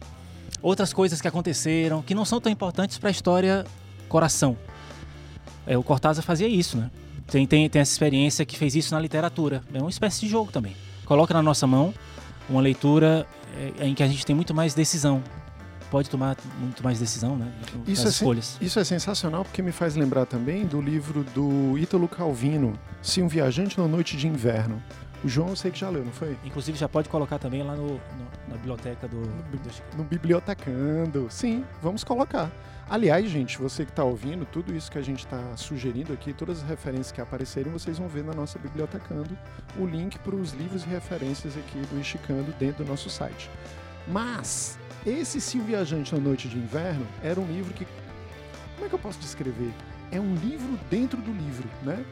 Outras 0.63 0.93
coisas 0.93 1.21
que 1.21 1.29
aconteceram, 1.29 2.03
que 2.03 2.15
não 2.15 2.25
são 2.25 2.41
tão 2.41 2.53
importantes 2.53 2.99
para 2.99 3.09
a 3.09 3.11
história 3.11 3.65
coração. 4.09 4.57
É, 5.67 5.79
o 5.79 5.83
Cortázar 5.83 6.25
fazia 6.25 6.49
isso, 6.49 6.77
né? 6.77 6.91
Tem, 7.27 7.47
tem, 7.47 7.69
tem 7.69 7.81
essa 7.81 7.93
experiência 7.93 8.45
que 8.45 8.57
fez 8.57 8.75
isso 8.75 8.93
na 8.93 9.01
literatura. 9.01 9.63
É 9.73 9.79
uma 9.79 9.89
espécie 9.89 10.21
de 10.21 10.29
jogo 10.29 10.51
também. 10.51 10.75
Coloca 11.07 11.33
na 11.33 11.43
nossa 11.43 11.67
mão 11.67 11.95
uma 12.51 12.61
leitura 12.61 13.27
é, 13.79 13.87
em 13.87 13.95
que 13.95 14.03
a 14.03 14.09
gente 14.09 14.25
tem 14.27 14.35
muito 14.37 14.53
mais 14.55 14.75
decisão. 14.75 15.23
Pode 15.91 16.09
tomar 16.09 16.37
muito 16.61 16.85
mais 16.85 17.01
decisão, 17.01 17.37
né? 17.37 17.51
Isso 17.87 18.07
é, 18.07 18.11
escolhas. 18.11 18.57
isso 18.61 18.79
é 18.79 18.85
sensacional 18.85 19.45
porque 19.45 19.61
me 19.61 19.73
faz 19.73 19.97
lembrar 19.97 20.25
também 20.25 20.65
do 20.65 20.81
livro 20.81 21.25
do 21.35 21.77
Ítalo 21.77 22.07
Calvino, 22.07 22.75
Se 23.03 23.21
um 23.21 23.27
Viajante 23.27 23.77
na 23.81 23.89
Noite 23.89 24.17
de 24.17 24.29
Inverno. 24.29 24.81
O 25.25 25.29
João 25.29 25.49
eu 25.49 25.57
sei 25.57 25.71
que 25.73 25.79
já 25.79 25.91
leu, 25.91 26.05
não 26.05 26.13
foi? 26.13 26.37
Inclusive 26.45 26.79
já 26.79 26.89
pode 26.89 27.09
colocar 27.09 27.39
também 27.39 27.63
lá 27.63 27.75
no, 27.75 27.89
no- 27.95 27.99
na 28.49 28.55
biblioteca 28.57 29.07
do, 29.09 29.21
do 29.21 29.71
Chico. 29.73 29.89
No 29.99 30.05
Bibliotecando. 30.05 31.27
Sim, 31.29 31.65
vamos 31.83 32.05
colocar. 32.05 32.51
Aliás, 32.91 33.31
gente, 33.31 33.57
você 33.57 33.85
que 33.85 33.93
está 33.93 34.03
ouvindo, 34.03 34.45
tudo 34.45 34.75
isso 34.75 34.91
que 34.91 34.99
a 34.99 35.03
gente 35.03 35.21
está 35.21 35.57
sugerindo 35.57 36.13
aqui, 36.13 36.33
todas 36.33 36.61
as 36.61 36.69
referências 36.69 37.13
que 37.13 37.21
aparecerem, 37.21 37.73
vocês 37.73 37.99
vão 37.99 38.09
ver 38.09 38.25
na 38.25 38.33
nossa 38.33 38.59
Bibliotecando 38.59 39.39
o 39.79 39.87
link 39.87 40.19
para 40.19 40.35
os 40.35 40.53
livros 40.55 40.83
e 40.83 40.89
referências 40.89 41.57
aqui 41.57 41.79
do 41.87 42.01
Esticando 42.01 42.53
dentro 42.59 42.83
do 42.83 42.91
nosso 42.91 43.09
site. 43.09 43.49
Mas, 44.09 44.77
esse 45.07 45.41
Se 45.41 45.57
o 45.57 45.63
Viajante 45.63 46.13
na 46.13 46.21
Noite 46.21 46.49
de 46.49 46.59
Inverno 46.59 47.07
era 47.23 47.39
um 47.39 47.47
livro 47.47 47.73
que. 47.73 47.87
Como 48.75 48.87
é 48.87 48.89
que 48.89 48.95
eu 48.97 48.99
posso 48.99 49.21
descrever? 49.21 49.71
É 50.11 50.19
um 50.19 50.35
livro 50.35 50.77
dentro 50.91 51.23
do 51.23 51.33
livro, 51.33 51.69
né? 51.85 52.05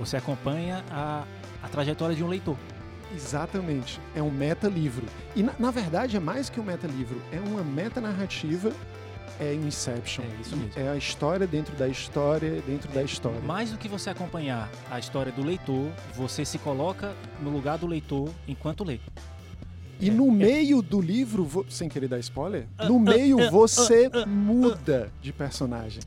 Você 0.00 0.16
acompanha 0.16 0.84
a, 0.90 1.24
a 1.62 1.68
trajetória 1.68 2.16
de 2.16 2.24
um 2.24 2.28
leitor. 2.28 2.56
Exatamente. 3.14 4.00
É 4.16 4.20
um 4.20 4.32
meta-livro. 4.32 5.06
E, 5.36 5.44
na, 5.44 5.54
na 5.60 5.70
verdade, 5.70 6.16
é 6.16 6.20
mais 6.20 6.50
que 6.50 6.58
um 6.58 6.64
meta-livro. 6.64 7.22
É 7.30 7.38
uma 7.38 7.62
meta-narrativa. 7.62 8.72
É 9.40 9.52
Inception. 9.54 10.22
É 10.24 10.40
isso 10.40 10.56
mesmo. 10.56 10.72
É 10.80 10.88
a 10.88 10.96
história 10.96 11.46
dentro 11.46 11.74
da 11.76 11.88
história, 11.88 12.60
dentro 12.62 12.90
da 12.92 13.02
história. 13.02 13.40
Mais 13.40 13.70
do 13.70 13.78
que 13.78 13.88
você 13.88 14.10
acompanhar 14.10 14.70
a 14.90 14.98
história 14.98 15.32
do 15.32 15.42
leitor, 15.44 15.90
você 16.14 16.44
se 16.44 16.58
coloca 16.58 17.14
no 17.42 17.50
lugar 17.50 17.78
do 17.78 17.86
leitor 17.86 18.30
enquanto 18.46 18.84
lê. 18.84 18.98
E 20.00 20.10
no 20.10 20.30
meio 20.30 20.82
do 20.82 21.00
livro, 21.00 21.44
vo- 21.44 21.64
sem 21.68 21.88
querer 21.88 22.08
dar 22.08 22.18
spoiler, 22.18 22.66
no 22.88 22.98
meio 22.98 23.50
você 23.50 24.08
muda 24.26 25.10
de 25.22 25.32
personagem. 25.32 26.02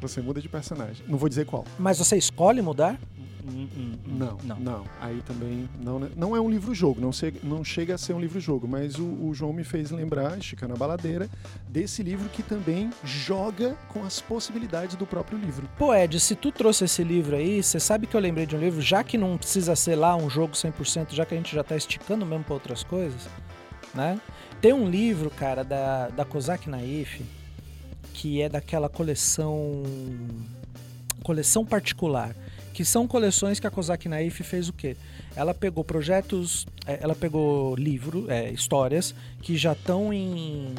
Você 0.00 0.20
muda 0.20 0.40
de 0.40 0.48
personagem. 0.48 1.04
Não 1.08 1.18
vou 1.18 1.28
dizer 1.28 1.44
qual. 1.46 1.64
Mas 1.78 1.98
você 1.98 2.16
escolhe 2.16 2.60
mudar? 2.62 2.98
Hum, 3.46 3.68
hum, 3.76 3.92
hum. 4.06 4.16
Não, 4.16 4.38
não. 4.42 4.56
não. 4.58 4.84
Aí 5.00 5.20
também 5.26 5.68
não, 5.82 5.98
né? 5.98 6.08
não 6.16 6.34
é 6.34 6.40
um 6.40 6.48
livro-jogo, 6.48 7.00
não, 7.00 7.12
se- 7.12 7.34
não 7.42 7.62
chega 7.62 7.94
a 7.94 7.98
ser 7.98 8.14
um 8.14 8.20
livro-jogo, 8.20 8.66
mas 8.66 8.98
o, 8.98 9.04
o 9.04 9.34
João 9.34 9.52
me 9.52 9.62
fez 9.64 9.90
lembrar, 9.90 10.38
esticando 10.38 10.72
a 10.72 10.76
baladeira, 10.76 11.28
desse 11.68 12.02
livro 12.02 12.28
que 12.30 12.42
também 12.42 12.90
joga 13.04 13.76
com 13.88 14.02
as 14.02 14.18
possibilidades 14.20 14.96
do 14.96 15.06
próprio 15.06 15.38
livro. 15.38 15.68
Pô, 15.76 15.94
Ed, 15.94 16.18
se 16.20 16.34
tu 16.34 16.50
trouxe 16.50 16.84
esse 16.84 17.04
livro 17.04 17.36
aí, 17.36 17.62
você 17.62 17.78
sabe 17.78 18.06
que 18.06 18.16
eu 18.16 18.20
lembrei 18.20 18.46
de 18.46 18.56
um 18.56 18.60
livro, 18.60 18.80
já 18.80 19.04
que 19.04 19.18
não 19.18 19.36
precisa 19.36 19.76
ser 19.76 19.96
lá 19.96 20.16
um 20.16 20.30
jogo 20.30 20.54
100%, 20.54 21.12
já 21.12 21.26
que 21.26 21.34
a 21.34 21.36
gente 21.36 21.54
já 21.54 21.62
tá 21.62 21.76
esticando 21.76 22.24
mesmo 22.24 22.44
pra 22.44 22.54
outras 22.54 22.82
coisas, 22.82 23.28
né? 23.94 24.18
Tem 24.60 24.72
um 24.72 24.88
livro, 24.88 25.28
cara, 25.30 25.62
da, 25.62 26.08
da 26.08 26.24
Kozak 26.24 26.70
Naif, 26.70 27.22
que 28.14 28.40
é 28.40 28.48
daquela 28.48 28.88
coleção 28.88 29.82
coleção 31.22 31.64
particular, 31.64 32.34
que 32.74 32.84
são 32.84 33.06
coleções 33.06 33.60
que 33.60 33.66
a 33.66 33.70
Kozak 33.70 34.08
Naif 34.08 34.42
fez 34.42 34.68
o 34.68 34.72
quê? 34.72 34.96
Ela 35.36 35.54
pegou 35.54 35.84
projetos, 35.84 36.66
é, 36.86 36.98
ela 37.00 37.14
pegou 37.14 37.76
livro, 37.76 38.26
é, 38.28 38.50
histórias 38.50 39.14
que 39.40 39.56
já 39.56 39.72
estão 39.72 40.12
em 40.12 40.74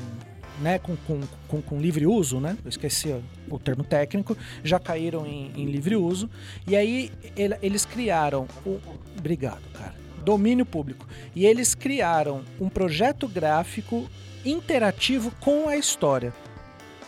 né, 0.61 0.77
com, 0.79 0.95
com, 0.97 1.21
com, 1.47 1.61
com 1.61 1.79
livre 1.79 2.05
uso, 2.05 2.39
né? 2.39 2.57
Eu 2.63 2.69
esqueci 2.69 3.13
o 3.49 3.59
termo 3.59 3.83
técnico, 3.83 4.37
já 4.63 4.79
caíram 4.79 5.25
em, 5.25 5.51
em 5.55 5.65
livre 5.65 5.95
uso. 5.95 6.29
E 6.67 6.75
aí 6.75 7.11
ele- 7.35 7.57
eles 7.61 7.85
criaram 7.85 8.47
o. 8.65 8.79
Obrigado, 9.17 9.61
cara. 9.73 9.93
Domínio 10.23 10.65
público. 10.65 11.07
E 11.35 11.45
eles 11.45 11.75
criaram 11.75 12.41
um 12.59 12.69
projeto 12.69 13.27
gráfico 13.27 14.09
interativo 14.45 15.31
com 15.39 15.67
a 15.67 15.77
história. 15.77 16.33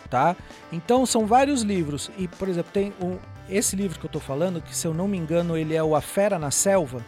Tá? 0.10 0.36
Então 0.72 1.06
são 1.06 1.26
vários 1.26 1.62
livros. 1.62 2.10
E, 2.18 2.28
por 2.28 2.48
exemplo, 2.48 2.72
tem 2.72 2.94
um, 3.02 3.18
esse 3.50 3.76
livro 3.76 4.00
que 4.00 4.06
eu 4.06 4.10
tô 4.10 4.20
falando, 4.20 4.62
que 4.62 4.76
se 4.76 4.88
eu 4.88 4.94
não 4.94 5.08
me 5.08 5.18
engano, 5.18 5.58
ele 5.58 5.76
é 5.76 5.84
o 5.84 5.96
A 5.96 6.02
Fera 6.02 6.38
na 6.38 6.52
Selva. 6.52 7.04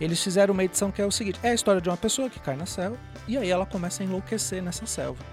Eles 0.00 0.22
fizeram 0.22 0.54
uma 0.54 0.64
edição 0.64 0.90
que 0.90 1.02
é 1.02 1.06
o 1.06 1.10
seguinte: 1.10 1.40
é 1.42 1.50
a 1.50 1.54
história 1.54 1.80
de 1.80 1.88
uma 1.88 1.96
pessoa 1.96 2.30
que 2.30 2.40
cai 2.40 2.56
na 2.56 2.66
selva 2.66 2.96
e 3.26 3.36
aí 3.36 3.50
ela 3.50 3.66
começa 3.66 4.02
a 4.02 4.06
enlouquecer 4.06 4.62
nessa 4.62 4.86
selva. 4.86 5.24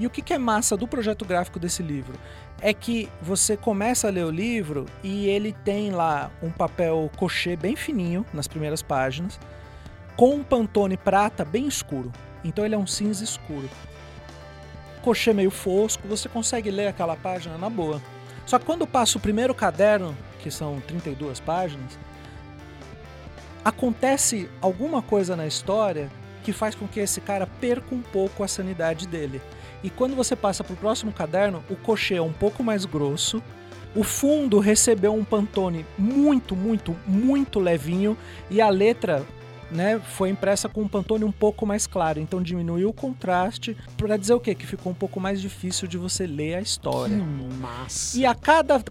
E 0.00 0.06
o 0.06 0.10
que, 0.10 0.22
que 0.22 0.32
é 0.32 0.38
massa 0.38 0.76
do 0.76 0.86
projeto 0.86 1.24
gráfico 1.24 1.58
desse 1.58 1.82
livro? 1.82 2.14
É 2.60 2.72
que 2.72 3.08
você 3.20 3.56
começa 3.56 4.06
a 4.06 4.10
ler 4.10 4.24
o 4.24 4.30
livro 4.30 4.86
e 5.02 5.26
ele 5.26 5.52
tem 5.64 5.90
lá 5.90 6.30
um 6.42 6.50
papel 6.50 7.10
cochê 7.16 7.56
bem 7.56 7.74
fininho 7.74 8.24
nas 8.32 8.46
primeiras 8.46 8.80
páginas, 8.80 9.40
com 10.16 10.36
um 10.36 10.44
pantone 10.44 10.96
prata 10.96 11.44
bem 11.44 11.66
escuro. 11.66 12.12
Então 12.44 12.64
ele 12.64 12.74
é 12.74 12.78
um 12.78 12.86
cinza 12.86 13.24
escuro. 13.24 13.68
Cochê 15.02 15.32
meio 15.32 15.50
fosco, 15.50 16.06
você 16.06 16.28
consegue 16.28 16.70
ler 16.70 16.88
aquela 16.88 17.16
página 17.16 17.58
na 17.58 17.68
boa. 17.68 18.00
Só 18.48 18.58
que 18.58 18.64
quando 18.64 18.86
passa 18.86 19.18
o 19.18 19.20
primeiro 19.20 19.54
caderno, 19.54 20.16
que 20.38 20.50
são 20.50 20.80
32 20.80 21.38
páginas, 21.38 21.98
acontece 23.62 24.48
alguma 24.62 25.02
coisa 25.02 25.36
na 25.36 25.46
história 25.46 26.10
que 26.42 26.50
faz 26.50 26.74
com 26.74 26.88
que 26.88 26.98
esse 26.98 27.20
cara 27.20 27.46
perca 27.46 27.94
um 27.94 28.00
pouco 28.00 28.42
a 28.42 28.48
sanidade 28.48 29.06
dele. 29.06 29.42
E 29.84 29.90
quando 29.90 30.16
você 30.16 30.34
passa 30.34 30.64
para 30.64 30.72
o 30.72 30.78
próximo 30.78 31.12
caderno, 31.12 31.62
o 31.68 31.76
cochê 31.76 32.14
é 32.14 32.22
um 32.22 32.32
pouco 32.32 32.64
mais 32.64 32.86
grosso, 32.86 33.42
o 33.94 34.02
fundo 34.02 34.58
recebeu 34.60 35.12
um 35.12 35.24
pantone 35.24 35.84
muito, 35.98 36.56
muito, 36.56 36.96
muito 37.06 37.60
levinho 37.60 38.16
e 38.50 38.62
a 38.62 38.70
letra 38.70 39.26
né, 39.70 40.00
foi 40.00 40.30
impressa 40.30 40.68
com 40.68 40.82
um 40.82 40.88
pantone 40.88 41.24
um 41.24 41.32
pouco 41.32 41.66
mais 41.66 41.86
claro, 41.86 42.20
então 42.20 42.42
diminuiu 42.42 42.88
o 42.88 42.92
contraste 42.92 43.76
para 43.96 44.16
dizer 44.16 44.34
o 44.34 44.40
quê? 44.40 44.54
Que 44.54 44.66
ficou 44.66 44.92
um 44.92 44.94
pouco 44.94 45.20
mais 45.20 45.40
difícil 45.40 45.86
de 45.86 45.98
você 45.98 46.26
ler 46.26 46.54
a 46.54 46.60
história. 46.60 47.16
Massa. 47.16 48.18
E 48.18 48.24
a 48.24 48.34
cada 48.34 48.82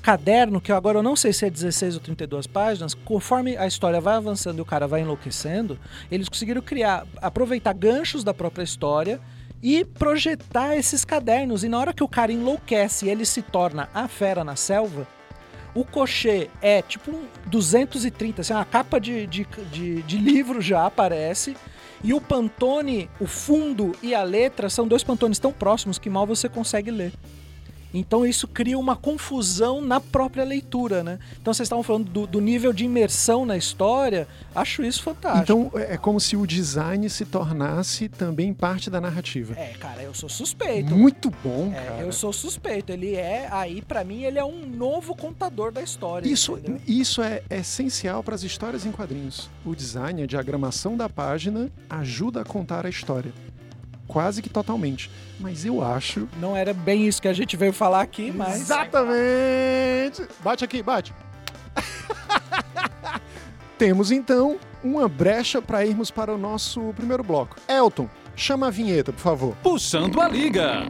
caderno, 0.00 0.60
que 0.60 0.72
agora 0.72 0.98
eu 0.98 1.02
não 1.02 1.14
sei 1.14 1.32
se 1.32 1.44
é 1.44 1.50
16 1.50 1.94
ou 1.94 2.00
32 2.00 2.46
páginas, 2.46 2.94
conforme 2.94 3.56
a 3.56 3.66
história 3.66 4.00
vai 4.00 4.14
avançando 4.14 4.58
e 4.58 4.60
o 4.60 4.64
cara 4.64 4.86
vai 4.86 5.02
enlouquecendo, 5.02 5.78
eles 6.10 6.28
conseguiram 6.28 6.62
criar, 6.62 7.06
aproveitar 7.20 7.74
ganchos 7.74 8.24
da 8.24 8.32
própria 8.32 8.62
história 8.62 9.20
e 9.62 9.84
projetar 9.84 10.76
esses 10.76 11.04
cadernos. 11.04 11.64
E 11.64 11.68
na 11.68 11.78
hora 11.78 11.92
que 11.92 12.02
o 12.02 12.08
cara 12.08 12.32
enlouquece 12.32 13.06
e 13.06 13.10
ele 13.10 13.26
se 13.26 13.42
torna 13.42 13.88
a 13.92 14.08
fera 14.08 14.42
na 14.42 14.56
selva, 14.56 15.06
o 15.74 15.84
cochê 15.84 16.48
é 16.60 16.82
tipo 16.82 17.10
um 17.10 17.24
230, 17.46 18.40
assim, 18.40 18.52
uma 18.52 18.64
capa 18.64 19.00
de, 19.00 19.26
de, 19.26 19.46
de, 19.70 20.02
de 20.02 20.18
livro 20.18 20.60
já 20.60 20.86
aparece. 20.86 21.56
E 22.02 22.14
o 22.14 22.20
pantone, 22.20 23.10
o 23.20 23.26
fundo 23.26 23.92
e 24.02 24.14
a 24.14 24.22
letra 24.22 24.70
são 24.70 24.88
dois 24.88 25.04
pantones 25.04 25.38
tão 25.38 25.52
próximos 25.52 25.98
que 25.98 26.08
mal 26.08 26.26
você 26.26 26.48
consegue 26.48 26.90
ler. 26.90 27.12
Então 27.92 28.24
isso 28.24 28.46
cria 28.46 28.78
uma 28.78 28.94
confusão 28.96 29.80
na 29.80 30.00
própria 30.00 30.44
leitura, 30.44 31.02
né? 31.02 31.18
Então 31.40 31.52
vocês 31.52 31.66
estavam 31.66 31.82
falando 31.82 32.08
do, 32.10 32.26
do 32.26 32.40
nível 32.40 32.72
de 32.72 32.84
imersão 32.84 33.44
na 33.44 33.56
história, 33.56 34.28
acho 34.54 34.82
isso 34.84 35.02
fantástico. 35.02 35.42
Então 35.42 35.80
é 35.80 35.96
como 35.96 36.20
se 36.20 36.36
o 36.36 36.46
design 36.46 37.08
se 37.10 37.24
tornasse 37.24 38.08
também 38.08 38.54
parte 38.54 38.88
da 38.90 39.00
narrativa. 39.00 39.54
É, 39.58 39.74
cara, 39.78 40.02
eu 40.02 40.14
sou 40.14 40.28
suspeito. 40.28 40.94
Muito 40.94 41.30
bom, 41.42 41.72
É, 41.74 41.84
cara. 41.84 42.02
eu 42.02 42.12
sou 42.12 42.32
suspeito. 42.32 42.92
Ele 42.92 43.14
é, 43.14 43.48
aí 43.50 43.82
pra 43.82 44.04
mim, 44.04 44.22
ele 44.22 44.38
é 44.38 44.44
um 44.44 44.66
novo 44.66 45.14
contador 45.14 45.72
da 45.72 45.82
história. 45.82 46.28
Isso, 46.28 46.52
entendeu? 46.52 46.80
isso 46.86 47.22
é 47.22 47.42
essencial 47.50 48.22
para 48.22 48.34
as 48.34 48.42
histórias 48.42 48.86
em 48.86 48.92
quadrinhos. 48.92 49.50
O 49.64 49.74
design, 49.74 50.22
a 50.22 50.26
diagramação 50.26 50.96
da 50.96 51.08
página 51.08 51.70
ajuda 51.88 52.42
a 52.42 52.44
contar 52.44 52.86
a 52.86 52.88
história. 52.88 53.32
Quase 54.10 54.42
que 54.42 54.48
totalmente. 54.48 55.08
Mas 55.38 55.64
eu 55.64 55.84
acho. 55.84 56.28
Não 56.40 56.56
era 56.56 56.74
bem 56.74 57.06
isso 57.06 57.22
que 57.22 57.28
a 57.28 57.32
gente 57.32 57.56
veio 57.56 57.72
falar 57.72 58.00
aqui, 58.00 58.32
mas. 58.32 58.60
Exatamente! 58.60 60.26
Bate 60.42 60.64
aqui, 60.64 60.82
bate. 60.82 61.14
Temos 63.78 64.10
então 64.10 64.58
uma 64.82 65.08
brecha 65.08 65.62
para 65.62 65.86
irmos 65.86 66.10
para 66.10 66.34
o 66.34 66.38
nosso 66.38 66.92
primeiro 66.96 67.22
bloco. 67.22 67.56
Elton, 67.68 68.10
chama 68.34 68.66
a 68.66 68.70
vinheta, 68.70 69.12
por 69.12 69.20
favor. 69.20 69.56
Puxando 69.62 70.20
a 70.20 70.28
liga. 70.28 70.82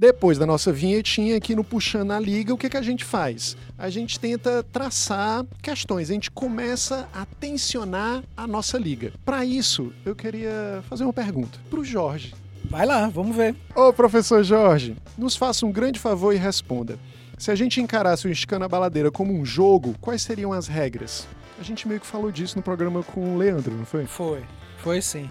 Depois 0.00 0.38
da 0.38 0.46
nossa 0.46 0.72
vinhetinha 0.72 1.36
aqui 1.36 1.54
no 1.54 1.62
Puxando 1.62 2.12
a 2.12 2.18
Liga, 2.18 2.54
o 2.54 2.56
que, 2.56 2.70
que 2.70 2.76
a 2.78 2.80
gente 2.80 3.04
faz? 3.04 3.54
A 3.76 3.90
gente 3.90 4.18
tenta 4.18 4.62
traçar 4.62 5.44
questões, 5.60 6.08
a 6.08 6.14
gente 6.14 6.30
começa 6.30 7.06
a 7.12 7.26
tensionar 7.26 8.24
a 8.34 8.46
nossa 8.46 8.78
liga. 8.78 9.12
Para 9.26 9.44
isso, 9.44 9.92
eu 10.02 10.16
queria 10.16 10.82
fazer 10.88 11.04
uma 11.04 11.12
pergunta 11.12 11.58
para 11.68 11.78
o 11.78 11.84
Jorge. 11.84 12.32
Vai 12.64 12.86
lá, 12.86 13.08
vamos 13.08 13.36
ver. 13.36 13.54
Ô, 13.76 13.92
professor 13.92 14.42
Jorge, 14.42 14.96
nos 15.18 15.36
faça 15.36 15.66
um 15.66 15.70
grande 15.70 15.98
favor 15.98 16.34
e 16.34 16.38
responda. 16.38 16.98
Se 17.36 17.50
a 17.50 17.54
gente 17.54 17.78
encarasse 17.78 18.26
o 18.26 18.32
Escana 18.32 18.66
Baladeira 18.66 19.10
como 19.10 19.34
um 19.34 19.44
jogo, 19.44 19.94
quais 20.00 20.22
seriam 20.22 20.50
as 20.50 20.66
regras? 20.66 21.28
A 21.60 21.62
gente 21.62 21.86
meio 21.86 22.00
que 22.00 22.06
falou 22.06 22.32
disso 22.32 22.56
no 22.56 22.62
programa 22.62 23.02
com 23.02 23.34
o 23.34 23.36
Leandro, 23.36 23.76
não 23.76 23.84
foi? 23.84 24.06
Foi, 24.06 24.42
foi 24.78 25.02
sim. 25.02 25.30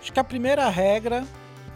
Acho 0.00 0.10
que 0.10 0.18
a 0.18 0.24
primeira 0.24 0.70
regra, 0.70 1.22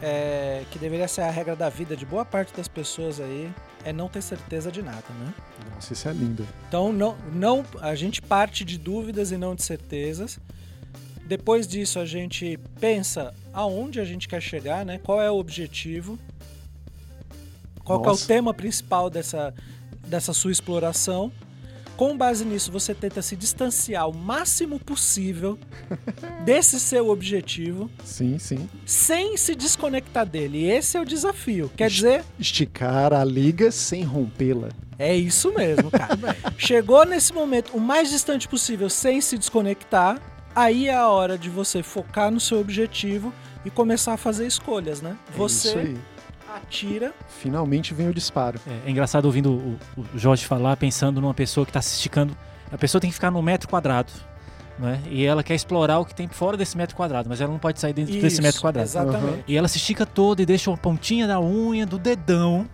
é, 0.01 0.63
que 0.71 0.79
deveria 0.79 1.07
ser 1.07 1.21
a 1.21 1.29
regra 1.29 1.55
da 1.55 1.69
vida 1.69 1.95
de 1.95 2.05
boa 2.05 2.25
parte 2.25 2.53
das 2.53 2.67
pessoas 2.67 3.19
aí, 3.19 3.51
é 3.83 3.93
não 3.93 4.09
ter 4.09 4.21
certeza 4.21 4.71
de 4.71 4.81
nada, 4.81 5.05
né? 5.19 5.33
Nossa, 5.73 5.93
isso 5.93 6.07
é 6.07 6.13
lindo. 6.13 6.47
Então 6.67 6.91
não, 6.91 7.17
não, 7.33 7.65
a 7.81 7.95
gente 7.95 8.21
parte 8.21 8.65
de 8.65 8.77
dúvidas 8.77 9.31
e 9.31 9.37
não 9.37 9.55
de 9.55 9.63
certezas. 9.63 10.39
Depois 11.25 11.67
disso 11.67 11.99
a 11.99 12.05
gente 12.05 12.59
pensa 12.79 13.33
aonde 13.51 13.99
a 13.99 14.05
gente 14.05 14.27
quer 14.27 14.41
chegar, 14.41 14.85
né? 14.85 14.99
Qual 14.99 15.21
é 15.21 15.29
o 15.29 15.35
objetivo? 15.35 16.19
Qual 17.83 18.03
é 18.03 18.11
o 18.11 18.17
tema 18.17 18.53
principal 18.53 19.09
dessa, 19.09 19.53
dessa 20.07 20.33
sua 20.33 20.51
exploração? 20.51 21.31
Com 21.95 22.17
base 22.17 22.43
nisso, 22.43 22.71
você 22.71 22.93
tenta 22.93 23.21
se 23.21 23.35
distanciar 23.35 24.09
o 24.09 24.13
máximo 24.13 24.79
possível 24.79 25.57
desse 26.43 26.79
seu 26.79 27.09
objetivo, 27.09 27.89
Sim, 28.03 28.37
sim. 28.37 28.69
sem 28.85 29.37
se 29.37 29.55
desconectar 29.55 30.25
dele. 30.25 30.59
E 30.59 30.71
esse 30.71 30.97
é 30.97 31.01
o 31.01 31.05
desafio. 31.05 31.71
Quer 31.75 31.89
dizer, 31.89 32.23
Esticar 32.37 33.13
a 33.13 33.23
liga 33.23 33.71
sem 33.71 34.03
rompê-la. 34.03 34.69
É 34.99 35.15
isso 35.15 35.53
mesmo, 35.53 35.89
cara. 35.91 36.35
Chegou 36.57 37.05
nesse 37.05 37.33
momento 37.33 37.75
o 37.75 37.79
mais 37.79 38.09
distante 38.09 38.47
possível 38.47 38.89
sem 38.89 39.21
se 39.21 39.37
desconectar, 39.37 40.21
aí 40.53 40.87
é 40.87 40.95
a 40.95 41.07
hora 41.07 41.37
de 41.37 41.49
você 41.49 41.81
focar 41.81 42.29
no 42.29 42.39
seu 42.39 42.59
objetivo 42.59 43.33
e 43.63 43.69
começar 43.69 44.13
a 44.13 44.17
fazer 44.17 44.45
escolhas, 44.45 45.01
né? 45.01 45.17
É 45.27 45.31
isso 45.31 45.37
Você 45.37 45.77
aí. 45.79 45.97
Atira. 46.57 47.13
Finalmente 47.27 47.93
vem 47.93 48.09
o 48.09 48.13
disparo. 48.13 48.59
É, 48.67 48.87
é 48.87 48.91
engraçado 48.91 49.25
ouvindo 49.25 49.51
o, 49.51 49.79
o 49.97 50.05
Jorge 50.17 50.45
falar, 50.45 50.77
pensando 50.77 51.21
numa 51.21 51.33
pessoa 51.33 51.65
que 51.65 51.69
está 51.69 51.81
se 51.81 51.95
esticando. 51.95 52.35
A 52.71 52.77
pessoa 52.77 52.99
tem 52.99 53.09
que 53.09 53.13
ficar 53.13 53.31
no 53.31 53.41
metro 53.41 53.67
quadrado. 53.67 54.11
Né? 54.77 55.01
E 55.09 55.25
ela 55.25 55.41
quer 55.41 55.55
explorar 55.55 55.99
o 55.99 56.05
que 56.05 56.13
tem 56.13 56.27
fora 56.27 56.57
desse 56.57 56.75
metro 56.75 56.95
quadrado, 56.95 57.29
mas 57.29 57.39
ela 57.39 57.51
não 57.51 57.59
pode 57.59 57.79
sair 57.79 57.93
dentro 57.93 58.13
desse 58.13 58.27
Isso, 58.27 58.41
metro 58.41 58.59
quadrado. 58.61 58.87
Exatamente. 58.87 59.43
E 59.47 59.55
ela 59.55 59.67
se 59.67 59.77
estica 59.77 60.05
toda 60.05 60.41
e 60.41 60.45
deixa 60.45 60.69
uma 60.69 60.77
pontinha 60.77 61.27
da 61.27 61.39
unha, 61.39 61.85
do 61.85 61.97
dedão, 61.97 62.67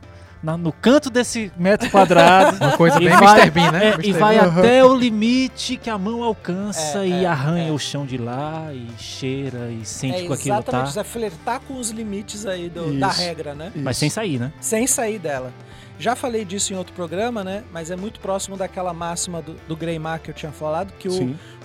na- 0.44 0.58
no 0.58 0.72
canto 0.72 1.10
desse 1.10 1.52
metro 1.58 1.90
quadrado. 1.90 2.58
Uma 2.58 2.78
coisa 2.78 3.00
bem 3.00 3.10
vai- 3.10 3.42
Mr. 3.42 3.52
Bean, 3.52 3.72
né? 3.72 3.86
É, 3.86 3.94
Mr. 3.94 4.10
e 4.10 4.14
vai 4.14 4.38
Aham. 4.38 4.60
até 4.60 4.84
o 4.84 4.96
limite 4.96 5.78
que 5.78 5.90
a 5.90 5.98
mão 5.98 6.24
alcança 6.24 7.06
É, 7.06 7.08
e 7.08 7.24
é, 7.24 7.28
arranha 7.28 7.70
é. 7.70 7.72
o 7.72 7.78
chão 7.80 8.06
de 8.06 8.18
lá 8.18 8.70
e 8.74 8.88
cheira 9.02 9.70
e 9.72 9.86
sente 9.86 10.24
É 10.24 10.28
com 10.28 10.34
aquilo 10.34 10.56
exatamente 10.56 10.84
tá. 10.84 10.90
isso, 10.90 11.00
é 11.00 11.04
flertar 11.04 11.60
com 11.68 11.80
os 11.80 11.90
limites 11.92 12.46
aí 12.46 12.70
do- 12.70 12.98
da 13.00 13.10
Isso. 13.10 13.22
regra, 13.22 13.54
né? 13.54 13.72
Mas 13.76 13.98
sem 13.98 14.10
sair, 14.10 14.40
né? 14.40 14.52
Sem 14.60 14.88
sair 14.88 15.20
dela. 15.20 15.52
Já 16.00 16.16
falei 16.16 16.44
disso 16.44 16.74
em 16.74 16.76
outro 16.78 16.94
programa, 16.94 17.44
né? 17.44 17.64
Mas 17.72 17.92
é 17.92 17.96
muito 17.96 18.20
próximo 18.20 18.58
daquela 18.58 18.92
máxima 18.92 19.40
do, 19.40 19.54
do 19.68 19.76
Greymar 19.76 20.20
que 20.20 20.32
eu 20.32 20.34
tinha 20.34 20.52
falado, 20.52 20.92
que 20.98 21.08
o, 21.08 21.14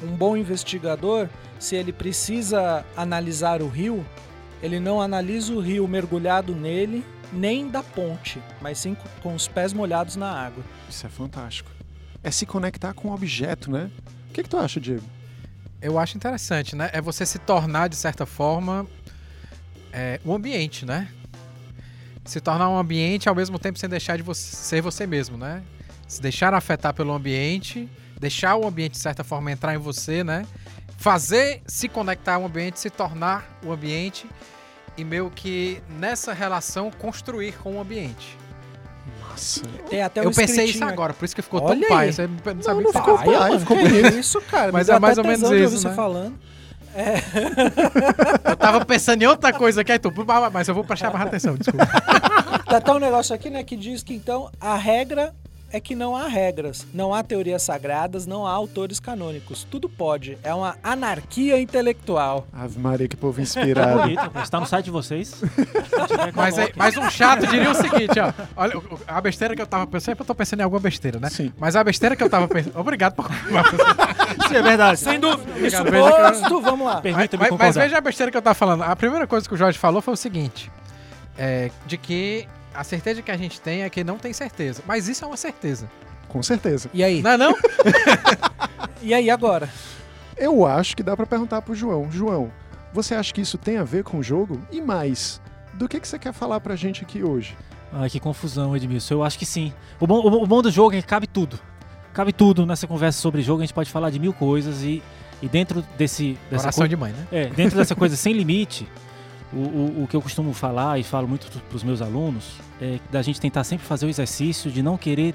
um 0.02 0.08
bom 0.08 0.36
investigador, 0.36 1.26
se 1.58 1.74
ele 1.74 1.90
precisa 1.90 2.84
analisar 2.94 3.62
o 3.62 3.68
rio, 3.68 4.04
ele 4.62 4.78
não 4.78 5.00
analisa 5.00 5.54
o 5.54 5.60
rio 5.60 5.88
mergulhado 5.88 6.54
nele, 6.54 7.02
nem 7.32 7.68
da 7.68 7.82
ponte, 7.82 8.40
mas 8.60 8.78
sim 8.78 8.96
com- 9.22 9.34
os 9.34 9.48
pés 9.48 9.72
molhados 9.72 10.16
na 10.16 10.30
água. 10.30 10.64
Isso 10.88 11.06
é 11.06 11.08
fantástico. 11.10 11.70
É 12.22 12.30
se 12.30 12.46
conectar 12.46 12.92
com 12.94 13.08
o 13.08 13.14
objeto, 13.14 13.70
né? 13.70 13.90
O 14.30 14.32
que, 14.32 14.42
que 14.42 14.48
tu 14.48 14.56
acha, 14.56 14.80
Diego? 14.80 15.04
Eu 15.80 15.98
acho 15.98 16.16
interessante, 16.16 16.74
né? 16.74 16.90
É 16.92 17.00
você 17.00 17.24
se 17.26 17.38
tornar, 17.38 17.88
de 17.88 17.96
certa 17.96 18.26
forma, 18.26 18.86
é, 19.92 20.20
o 20.24 20.34
ambiente, 20.34 20.84
né? 20.84 21.08
Se 22.24 22.40
tornar 22.40 22.68
um 22.68 22.76
ambiente 22.78 23.28
ao 23.28 23.34
mesmo 23.34 23.58
tempo 23.58 23.78
sem 23.78 23.88
deixar 23.88 24.16
de 24.16 24.22
você, 24.22 24.56
ser 24.56 24.80
você 24.80 25.06
mesmo, 25.06 25.36
né? 25.36 25.62
Se 26.08 26.20
deixar 26.20 26.54
afetar 26.54 26.92
pelo 26.94 27.12
ambiente, 27.12 27.88
deixar 28.18 28.56
o 28.56 28.66
ambiente, 28.66 28.92
de 28.92 28.98
certa 28.98 29.22
forma, 29.22 29.52
entrar 29.52 29.74
em 29.74 29.78
você, 29.78 30.24
né? 30.24 30.44
Fazer 30.96 31.62
se 31.66 31.88
conectar 31.88 32.34
ao 32.34 32.46
ambiente, 32.46 32.80
se 32.80 32.90
tornar 32.90 33.58
o 33.64 33.70
ambiente 33.70 34.26
e 34.96 35.04
meio 35.04 35.30
que 35.30 35.82
nessa 35.98 36.32
relação 36.32 36.90
construir 36.90 37.52
com 37.58 37.76
o 37.76 37.80
ambiente. 37.80 38.36
Nossa. 39.20 39.62
Tem 39.90 40.02
até 40.02 40.20
um 40.22 40.24
eu 40.24 40.30
pensei 40.30 40.64
isso 40.66 40.84
agora, 40.84 41.12
por 41.12 41.24
isso 41.24 41.34
que 41.34 41.42
ficou 41.42 41.62
Olha 41.62 41.80
tão 41.80 41.88
pai. 41.88 42.12
Você 42.12 42.26
não 42.26 42.54
Não, 42.54 42.62
sabia 42.62 42.82
não 42.82 42.92
falar. 42.92 43.04
ficou 43.04 43.18
Ai, 43.18 43.24
pai, 43.26 43.48
mano, 43.50 43.60
ficou 43.60 43.76
bonito. 43.76 44.18
Isso, 44.18 44.40
cara. 44.42 44.72
Mas 44.72 44.88
é 44.88 44.98
mais 44.98 45.18
ou 45.18 45.24
menos 45.24 45.50
isso, 45.50 45.78
você 45.78 45.88
né? 45.88 45.94
falando. 45.94 46.38
Eu 48.44 48.56
tava 48.56 48.84
pensando 48.84 49.22
em 49.22 49.26
outra 49.26 49.52
coisa 49.52 49.82
aqui, 49.82 49.92
aí 49.92 49.98
tu, 49.98 50.10
mas 50.50 50.66
eu 50.66 50.74
vou 50.74 50.82
prestar 50.82 51.12
mais 51.12 51.26
atenção, 51.26 51.54
desculpa. 51.54 51.86
Tá 52.64 52.78
até 52.78 52.90
um 52.90 52.98
negócio 52.98 53.34
aqui, 53.34 53.50
né, 53.50 53.62
que 53.62 53.76
diz 53.76 54.02
que 54.02 54.14
então 54.14 54.50
a 54.58 54.76
regra 54.76 55.34
é 55.72 55.80
que 55.80 55.94
não 55.94 56.16
há 56.16 56.28
regras, 56.28 56.86
não 56.94 57.12
há 57.12 57.22
teorias 57.22 57.62
sagradas, 57.62 58.26
não 58.26 58.46
há 58.46 58.52
autores 58.52 59.00
canônicos. 59.00 59.64
Tudo 59.64 59.88
pode. 59.88 60.38
É 60.42 60.54
uma 60.54 60.76
anarquia 60.82 61.60
intelectual. 61.60 62.46
Ave 62.52 62.78
Maria, 62.78 63.08
que 63.08 63.16
povo 63.16 63.40
inspirado. 63.40 64.02
bonito, 64.02 64.30
está 64.42 64.60
no 64.60 64.66
site 64.66 64.86
de 64.86 64.90
vocês. 64.90 65.42
Mas, 66.34 66.56
moto. 66.56 66.72
mas 66.76 66.96
um 66.96 67.10
chato 67.10 67.46
diria 67.46 67.70
o 67.70 67.74
seguinte, 67.74 68.18
ó. 68.20 68.32
Olha, 68.56 68.74
a 69.06 69.20
besteira 69.20 69.54
que 69.54 69.62
eu 69.62 69.66
tava 69.66 69.86
pensando, 69.86 70.16
eu 70.18 70.24
tô 70.24 70.34
pensando 70.34 70.60
em 70.60 70.62
alguma 70.62 70.80
besteira, 70.80 71.18
né? 71.18 71.28
Sim. 71.30 71.52
Mas 71.58 71.74
a 71.76 71.82
besteira 71.82 72.14
que 72.14 72.22
eu 72.22 72.30
tava 72.30 72.46
pensando. 72.48 72.78
Obrigado 72.78 73.14
por. 73.14 73.26
Sim, 74.48 74.56
é 74.56 74.62
verdade. 74.62 75.00
Sem 75.00 75.18
dúvida. 75.18 75.58
Isso 75.58 75.84
posto, 75.84 76.60
vamos 76.60 76.86
lá. 76.86 77.02
mas, 77.02 77.50
mas 77.58 77.74
veja 77.74 77.98
a 77.98 78.00
besteira 78.00 78.30
que 78.30 78.36
eu 78.36 78.42
tava 78.42 78.54
falando. 78.54 78.82
A 78.82 78.94
primeira 78.94 79.26
coisa 79.26 79.48
que 79.48 79.54
o 79.54 79.56
Jorge 79.56 79.78
falou 79.78 80.00
foi 80.02 80.14
o 80.14 80.16
seguinte: 80.16 80.70
é, 81.38 81.70
de 81.86 81.96
que 81.96 82.46
a 82.76 82.84
certeza 82.84 83.22
que 83.22 83.30
a 83.30 83.36
gente 83.36 83.60
tem 83.60 83.82
é 83.82 83.90
que 83.90 84.04
não 84.04 84.18
tem 84.18 84.32
certeza. 84.32 84.82
Mas 84.86 85.08
isso 85.08 85.24
é 85.24 85.28
uma 85.28 85.36
certeza. 85.36 85.88
Com 86.28 86.42
certeza. 86.42 86.90
E 86.92 87.02
aí? 87.02 87.22
Não 87.22 87.30
é 87.30 87.36
não? 87.36 87.54
E 89.02 89.14
aí 89.14 89.30
agora? 89.30 89.68
Eu 90.36 90.66
acho 90.66 90.96
que 90.96 91.02
dá 91.02 91.16
pra 91.16 91.26
perguntar 91.26 91.62
pro 91.62 91.74
João. 91.74 92.10
João, 92.10 92.50
você 92.92 93.14
acha 93.14 93.32
que 93.32 93.40
isso 93.40 93.56
tem 93.56 93.76
a 93.76 93.84
ver 93.84 94.02
com 94.02 94.18
o 94.18 94.22
jogo? 94.22 94.60
E 94.70 94.80
mais, 94.80 95.40
do 95.74 95.88
que, 95.88 96.00
que 96.00 96.08
você 96.08 96.18
quer 96.18 96.32
falar 96.32 96.60
pra 96.60 96.74
gente 96.74 97.04
aqui 97.04 97.22
hoje? 97.22 97.56
Ai, 97.92 98.10
que 98.10 98.18
confusão, 98.18 98.76
Edmilson. 98.76 99.14
Eu 99.14 99.24
acho 99.24 99.38
que 99.38 99.46
sim. 99.46 99.72
O 100.00 100.06
bom, 100.06 100.18
o 100.18 100.46
bom 100.46 100.60
do 100.60 100.70
jogo 100.70 100.96
é 100.96 101.00
que 101.00 101.06
cabe 101.06 101.26
tudo. 101.26 101.58
Cabe 102.12 102.32
tudo 102.32 102.66
nessa 102.66 102.86
conversa 102.86 103.20
sobre 103.20 103.42
jogo. 103.42 103.60
A 103.60 103.64
gente 103.64 103.74
pode 103.74 103.90
falar 103.90 104.10
de 104.10 104.18
mil 104.18 104.32
coisas 104.32 104.82
e, 104.82 105.02
e 105.40 105.48
dentro 105.48 105.84
desse, 105.96 106.38
dessa 106.50 106.64
Coração 106.64 106.82
coisa, 106.82 106.88
de 106.88 106.96
mãe, 106.96 107.12
né? 107.12 107.26
é, 107.30 107.46
dentro 107.46 107.76
dessa 107.76 107.94
coisa 107.94 108.16
sem 108.16 108.32
limite, 108.32 108.88
o, 109.52 109.58
o, 109.58 110.02
o 110.04 110.06
que 110.08 110.16
eu 110.16 110.22
costumo 110.22 110.52
falar 110.52 110.98
e 110.98 111.04
falo 111.04 111.28
muito 111.28 111.46
para 111.62 111.76
os 111.76 111.84
meus 111.84 112.02
alunos 112.02 112.54
é 112.80 112.98
da 113.10 113.22
gente 113.22 113.40
tentar 113.40 113.64
sempre 113.64 113.86
fazer 113.86 114.06
o 114.06 114.08
exercício 114.08 114.70
de 114.70 114.82
não 114.82 114.96
querer 114.96 115.34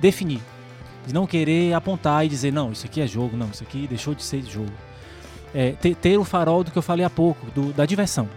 definir, 0.00 0.40
de 1.06 1.12
não 1.12 1.26
querer 1.26 1.72
apontar 1.74 2.24
e 2.24 2.28
dizer 2.28 2.52
não, 2.52 2.72
isso 2.72 2.86
aqui 2.86 3.00
é 3.00 3.06
jogo, 3.06 3.36
não, 3.36 3.48
isso 3.50 3.62
aqui 3.62 3.86
deixou 3.86 4.14
de 4.14 4.22
ser 4.22 4.42
jogo. 4.44 4.72
É, 5.54 5.72
ter, 5.72 5.94
ter 5.94 6.18
o 6.18 6.24
farol 6.24 6.62
do 6.62 6.70
que 6.70 6.76
eu 6.78 6.82
falei 6.82 7.04
há 7.04 7.10
pouco, 7.10 7.50
do- 7.52 7.72
da 7.72 7.86
diversão. 7.86 8.28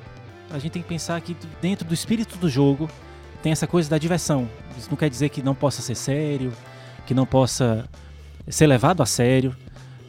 A 0.49 0.57
gente 0.59 0.71
tem 0.71 0.81
que 0.81 0.87
pensar 0.87 1.19
que 1.21 1.35
dentro 1.61 1.85
do 1.87 1.93
espírito 1.93 2.37
do 2.37 2.49
jogo 2.49 2.89
tem 3.43 3.51
essa 3.51 3.67
coisa 3.67 3.89
da 3.89 3.97
diversão. 3.97 4.47
Isso 4.77 4.89
não 4.89 4.97
quer 4.97 5.09
dizer 5.09 5.29
que 5.29 5.41
não 5.41 5.53
possa 5.55 5.81
ser 5.81 5.95
sério, 5.95 6.53
que 7.05 7.13
não 7.13 7.25
possa 7.25 7.85
ser 8.47 8.67
levado 8.67 9.01
a 9.03 9.05
sério, 9.05 9.55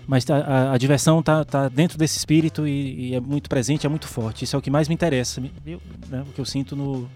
mas 0.06 0.24
tá- 0.24 0.36
a, 0.38 0.72
a 0.72 0.78
diversão 0.78 1.20
está 1.20 1.44
tá 1.44 1.68
dentro 1.68 1.98
desse 1.98 2.18
espírito 2.18 2.66
e, 2.66 3.10
e 3.10 3.14
é 3.14 3.20
muito 3.20 3.48
presente, 3.48 3.84
é 3.86 3.88
muito 3.88 4.06
forte. 4.06 4.44
Isso 4.44 4.54
é 4.54 4.58
o 4.58 4.62
que 4.62 4.70
mais 4.70 4.88
me 4.88 4.94
interessa, 4.94 5.42
eu- 5.66 5.80
né, 6.08 6.22
o 6.28 6.32
que 6.32 6.40
eu 6.40 6.44
sinto 6.44 6.74
no, 6.76 7.08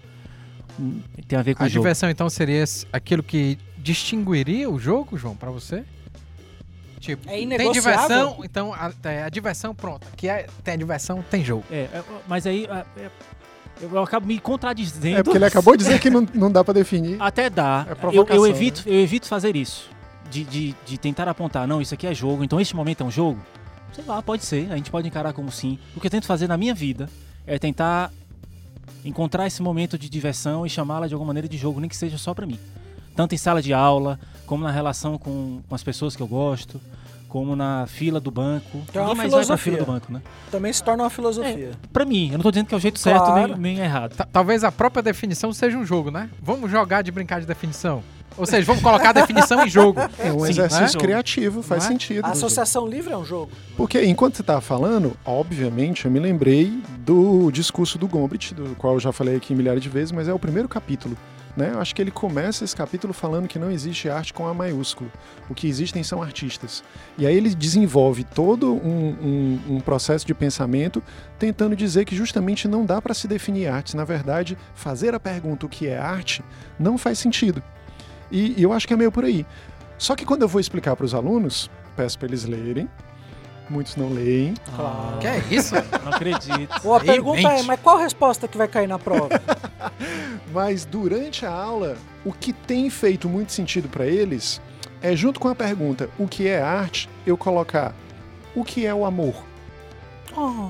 tem 1.27 1.37
a 1.37 1.41
ver 1.41 1.55
com 1.55 1.63
A 1.63 1.65
o 1.65 1.69
jogo. 1.69 1.81
diversão, 1.83 2.09
então, 2.09 2.29
seria 2.29 2.63
aquilo 2.91 3.23
que 3.23 3.57
distinguiria 3.77 4.69
o 4.69 4.79
jogo, 4.79 5.17
João, 5.17 5.35
pra 5.35 5.49
você? 5.49 5.83
Tipo, 6.99 7.29
É 7.29 7.57
tem 7.57 7.71
diversão, 7.71 8.39
então 8.43 8.73
a, 8.73 8.91
é, 9.03 9.23
a 9.23 9.29
diversão 9.29 9.73
pronta. 9.73 10.07
Que 10.15 10.27
é, 10.27 10.47
tem 10.63 10.73
a 10.73 10.77
diversão, 10.77 11.23
tem 11.29 11.43
jogo. 11.43 11.63
É, 11.71 11.87
é, 11.93 12.03
mas 12.27 12.45
aí 12.47 12.65
é, 12.65 13.01
é, 13.01 13.09
eu, 13.81 13.89
eu 13.91 14.03
acabo 14.03 14.25
me 14.25 14.39
contradizendo. 14.39 15.17
É 15.17 15.23
porque 15.23 15.37
ele 15.37 15.45
acabou 15.45 15.77
de 15.77 15.83
dizer 15.83 15.99
que 15.99 16.09
não, 16.09 16.27
não 16.33 16.51
dá 16.51 16.63
pra 16.63 16.73
definir. 16.73 17.17
Até 17.21 17.49
dá. 17.49 17.85
É 17.89 18.17
eu, 18.17 18.25
eu 18.27 18.47
evito, 18.47 18.83
eu 18.85 18.99
evito 18.99 19.27
fazer 19.27 19.55
isso. 19.55 19.89
De, 20.29 20.43
de, 20.43 20.75
de 20.85 20.97
tentar 20.97 21.27
apontar, 21.29 21.65
não, 21.65 21.81
isso 21.81 21.93
aqui 21.93 22.05
é 22.05 22.13
jogo, 22.13 22.43
então 22.43 22.59
este 22.59 22.75
momento 22.75 23.01
é 23.01 23.05
um 23.05 23.11
jogo. 23.11 23.39
Sei 23.93 24.03
lá, 24.05 24.21
pode 24.21 24.43
ser, 24.43 24.69
a 24.71 24.75
gente 24.75 24.91
pode 24.91 25.07
encarar 25.07 25.31
como 25.31 25.49
sim. 25.49 25.79
O 25.95 26.01
que 26.01 26.07
eu 26.07 26.11
tento 26.11 26.25
fazer 26.25 26.47
na 26.47 26.57
minha 26.57 26.73
vida 26.73 27.09
é 27.45 27.57
tentar 27.57 28.11
encontrar 29.05 29.47
esse 29.47 29.61
momento 29.61 29.97
de 29.97 30.09
diversão 30.09 30.65
e 30.65 30.69
chamá-la 30.69 31.07
de 31.07 31.13
alguma 31.13 31.27
maneira 31.27 31.47
de 31.47 31.57
jogo, 31.57 31.79
nem 31.79 31.89
que 31.89 31.95
seja 31.95 32.17
só 32.17 32.33
pra 32.33 32.45
mim. 32.45 32.59
Tanto 33.15 33.33
em 33.33 33.37
sala 33.37 33.61
de 33.61 33.73
aula, 33.73 34.19
como 34.45 34.63
na 34.63 34.71
relação 34.71 35.17
com, 35.17 35.61
com 35.67 35.75
as 35.75 35.83
pessoas 35.83 36.15
que 36.15 36.21
eu 36.21 36.27
gosto, 36.27 36.79
como 37.27 37.55
na 37.55 37.85
fila 37.87 38.19
do 38.19 38.29
banco. 38.31 38.81
Que 38.91 38.97
é 38.97 39.01
uma 39.01 39.15
mais 39.15 39.31
vai 39.31 39.43
pra 39.45 39.57
filosofia. 39.57 39.73
fila 39.73 39.85
do 39.85 39.91
banco, 39.91 40.13
né? 40.13 40.21
Também 40.51 40.71
se 40.71 40.83
torna 40.83 41.03
uma 41.03 41.09
filosofia. 41.09 41.71
Pra 41.91 42.05
mim, 42.05 42.27
eu 42.31 42.33
não 42.37 42.43
tô 42.43 42.51
dizendo 42.51 42.67
que 42.67 42.73
é 42.75 42.77
o 42.77 42.79
jeito 42.79 42.99
certo 42.99 43.25
Claro. 43.25 43.57
nem, 43.57 43.75
nem 43.75 43.83
errado. 43.83 44.15
Ta- 44.15 44.27
Talvez 44.31 44.63
a 44.63 44.71
própria 44.71 45.01
definição 45.03 45.51
seja 45.51 45.77
um 45.77 45.85
jogo, 45.85 46.11
né? 46.11 46.29
Vamos 46.41 46.69
jogar 46.71 47.01
de 47.01 47.11
brincar 47.11 47.39
de 47.41 47.45
definição. 47.47 48.03
Ou 48.37 48.45
seja, 48.45 48.65
vamos 48.65 48.83
colocar 48.83 49.09
a 49.09 49.13
definição 49.13 49.65
em 49.65 49.69
jogo. 49.69 49.99
É 50.19 50.31
um 50.31 50.41
Sim, 50.41 50.49
exercício 50.49 50.97
né? 50.99 51.03
criativo, 51.05 51.61
faz 51.63 51.85
é? 51.85 51.87
sentido. 51.87 52.23
A 52.25 52.29
associação 52.29 52.87
livre 52.87 53.11
é 53.13 53.17
um 53.17 53.25
jogo. 53.25 53.51
Porque 53.75 54.03
enquanto 54.05 54.35
você 54.35 54.41
estava 54.43 54.61
falando, 54.61 55.17
obviamente, 55.25 56.05
eu 56.05 56.11
me 56.11 56.19
lembrei 56.19 56.81
do 56.99 57.49
discurso 57.51 57.97
do 57.97 58.07
Gombrich, 58.07 58.53
do 58.53 58.75
qual 58.75 58.93
eu 58.93 58.99
já 58.99 59.11
falei 59.11 59.35
aqui 59.35 59.55
milhares 59.55 59.81
de 59.81 59.89
vezes, 59.89 60.11
mas 60.11 60.27
é 60.27 60.33
o 60.33 60.39
primeiro 60.39 60.69
capítulo. 60.69 61.17
Né? 61.55 61.71
Eu 61.73 61.81
acho 61.81 61.95
que 61.95 62.01
ele 62.03 62.11
começa 62.11 62.63
esse 62.63 62.75
capítulo 62.75 63.11
falando 63.13 63.47
que 63.47 63.57
não 63.57 63.71
existe 63.71 64.07
arte 64.07 64.31
com 64.31 64.45
A 64.47 64.53
maiúsculo. 64.53 65.11
O 65.49 65.55
que 65.55 65.67
existem 65.67 66.03
são 66.03 66.21
artistas. 66.21 66.83
E 67.17 67.25
aí 67.25 67.35
ele 67.35 67.49
desenvolve 67.55 68.23
todo 68.23 68.71
um, 68.75 68.79
um- 69.67 69.75
um 69.77 69.79
processo 69.79 70.23
de 70.23 70.35
pensamento 70.35 71.01
tentando 71.39 71.75
dizer 71.75 72.05
que 72.05 72.15
justamente 72.15 72.67
não 72.67 72.85
dá 72.85 73.01
para 73.01 73.15
se 73.15 73.27
definir 73.27 73.69
arte. 73.69 73.97
Na 73.97 74.03
verdade, 74.03 74.55
fazer 74.75 75.15
a 75.15 75.19
pergunta 75.19 75.65
o 75.65 75.69
que 75.69 75.87
é 75.87 75.97
arte 75.97 76.43
não 76.79 76.95
faz 76.95 77.17
sentido. 77.17 77.63
E, 78.31 78.59
e 78.59 78.63
eu 78.63 78.73
acho 78.73 78.87
que 78.87 78.93
é 78.93 78.97
meio 78.97 79.11
por 79.11 79.23
aí. 79.25 79.45
Só 79.97 80.15
que 80.15 80.25
quando 80.25 80.43
eu 80.43 80.47
vou 80.47 80.59
explicar 80.61 80.95
para 80.95 81.05
os 81.05 81.13
alunos, 81.13 81.69
peço 81.95 82.17
para 82.19 82.27
eles 82.27 82.45
lerem, 82.45 82.87
muitos 83.69 83.95
não 83.95 84.09
leem, 84.09 84.53
Claro. 84.75 85.17
Que 85.19 85.27
é 85.27 85.43
isso? 85.49 85.75
Não 86.03 86.11
acredito. 86.13 86.79
Ou 86.83 86.95
a 86.95 86.99
Aí 87.01 87.05
pergunta 87.05 87.47
é, 87.47 87.63
mas 87.63 87.79
qual 87.79 87.97
a 87.97 88.01
resposta 88.01 88.47
que 88.47 88.57
vai 88.57 88.67
cair 88.67 88.87
na 88.87 88.99
prova? 88.99 89.29
Mas 90.53 90.85
durante 90.85 91.45
a 91.45 91.51
aula, 91.51 91.97
o 92.23 92.31
que 92.31 92.53
tem 92.53 92.89
feito 92.89 93.27
muito 93.27 93.51
sentido 93.51 93.89
para 93.89 94.05
eles 94.07 94.61
é, 95.01 95.15
junto 95.15 95.39
com 95.39 95.47
a 95.49 95.53
pergunta 95.55 96.09
o 96.17 96.27
que 96.27 96.47
é 96.47 96.61
arte, 96.61 97.09
eu 97.25 97.37
colocar 97.37 97.93
o 98.55 98.63
que 98.63 98.85
é 98.85 98.93
o 98.93 99.05
amor. 99.05 99.35
Oh, 100.35 100.69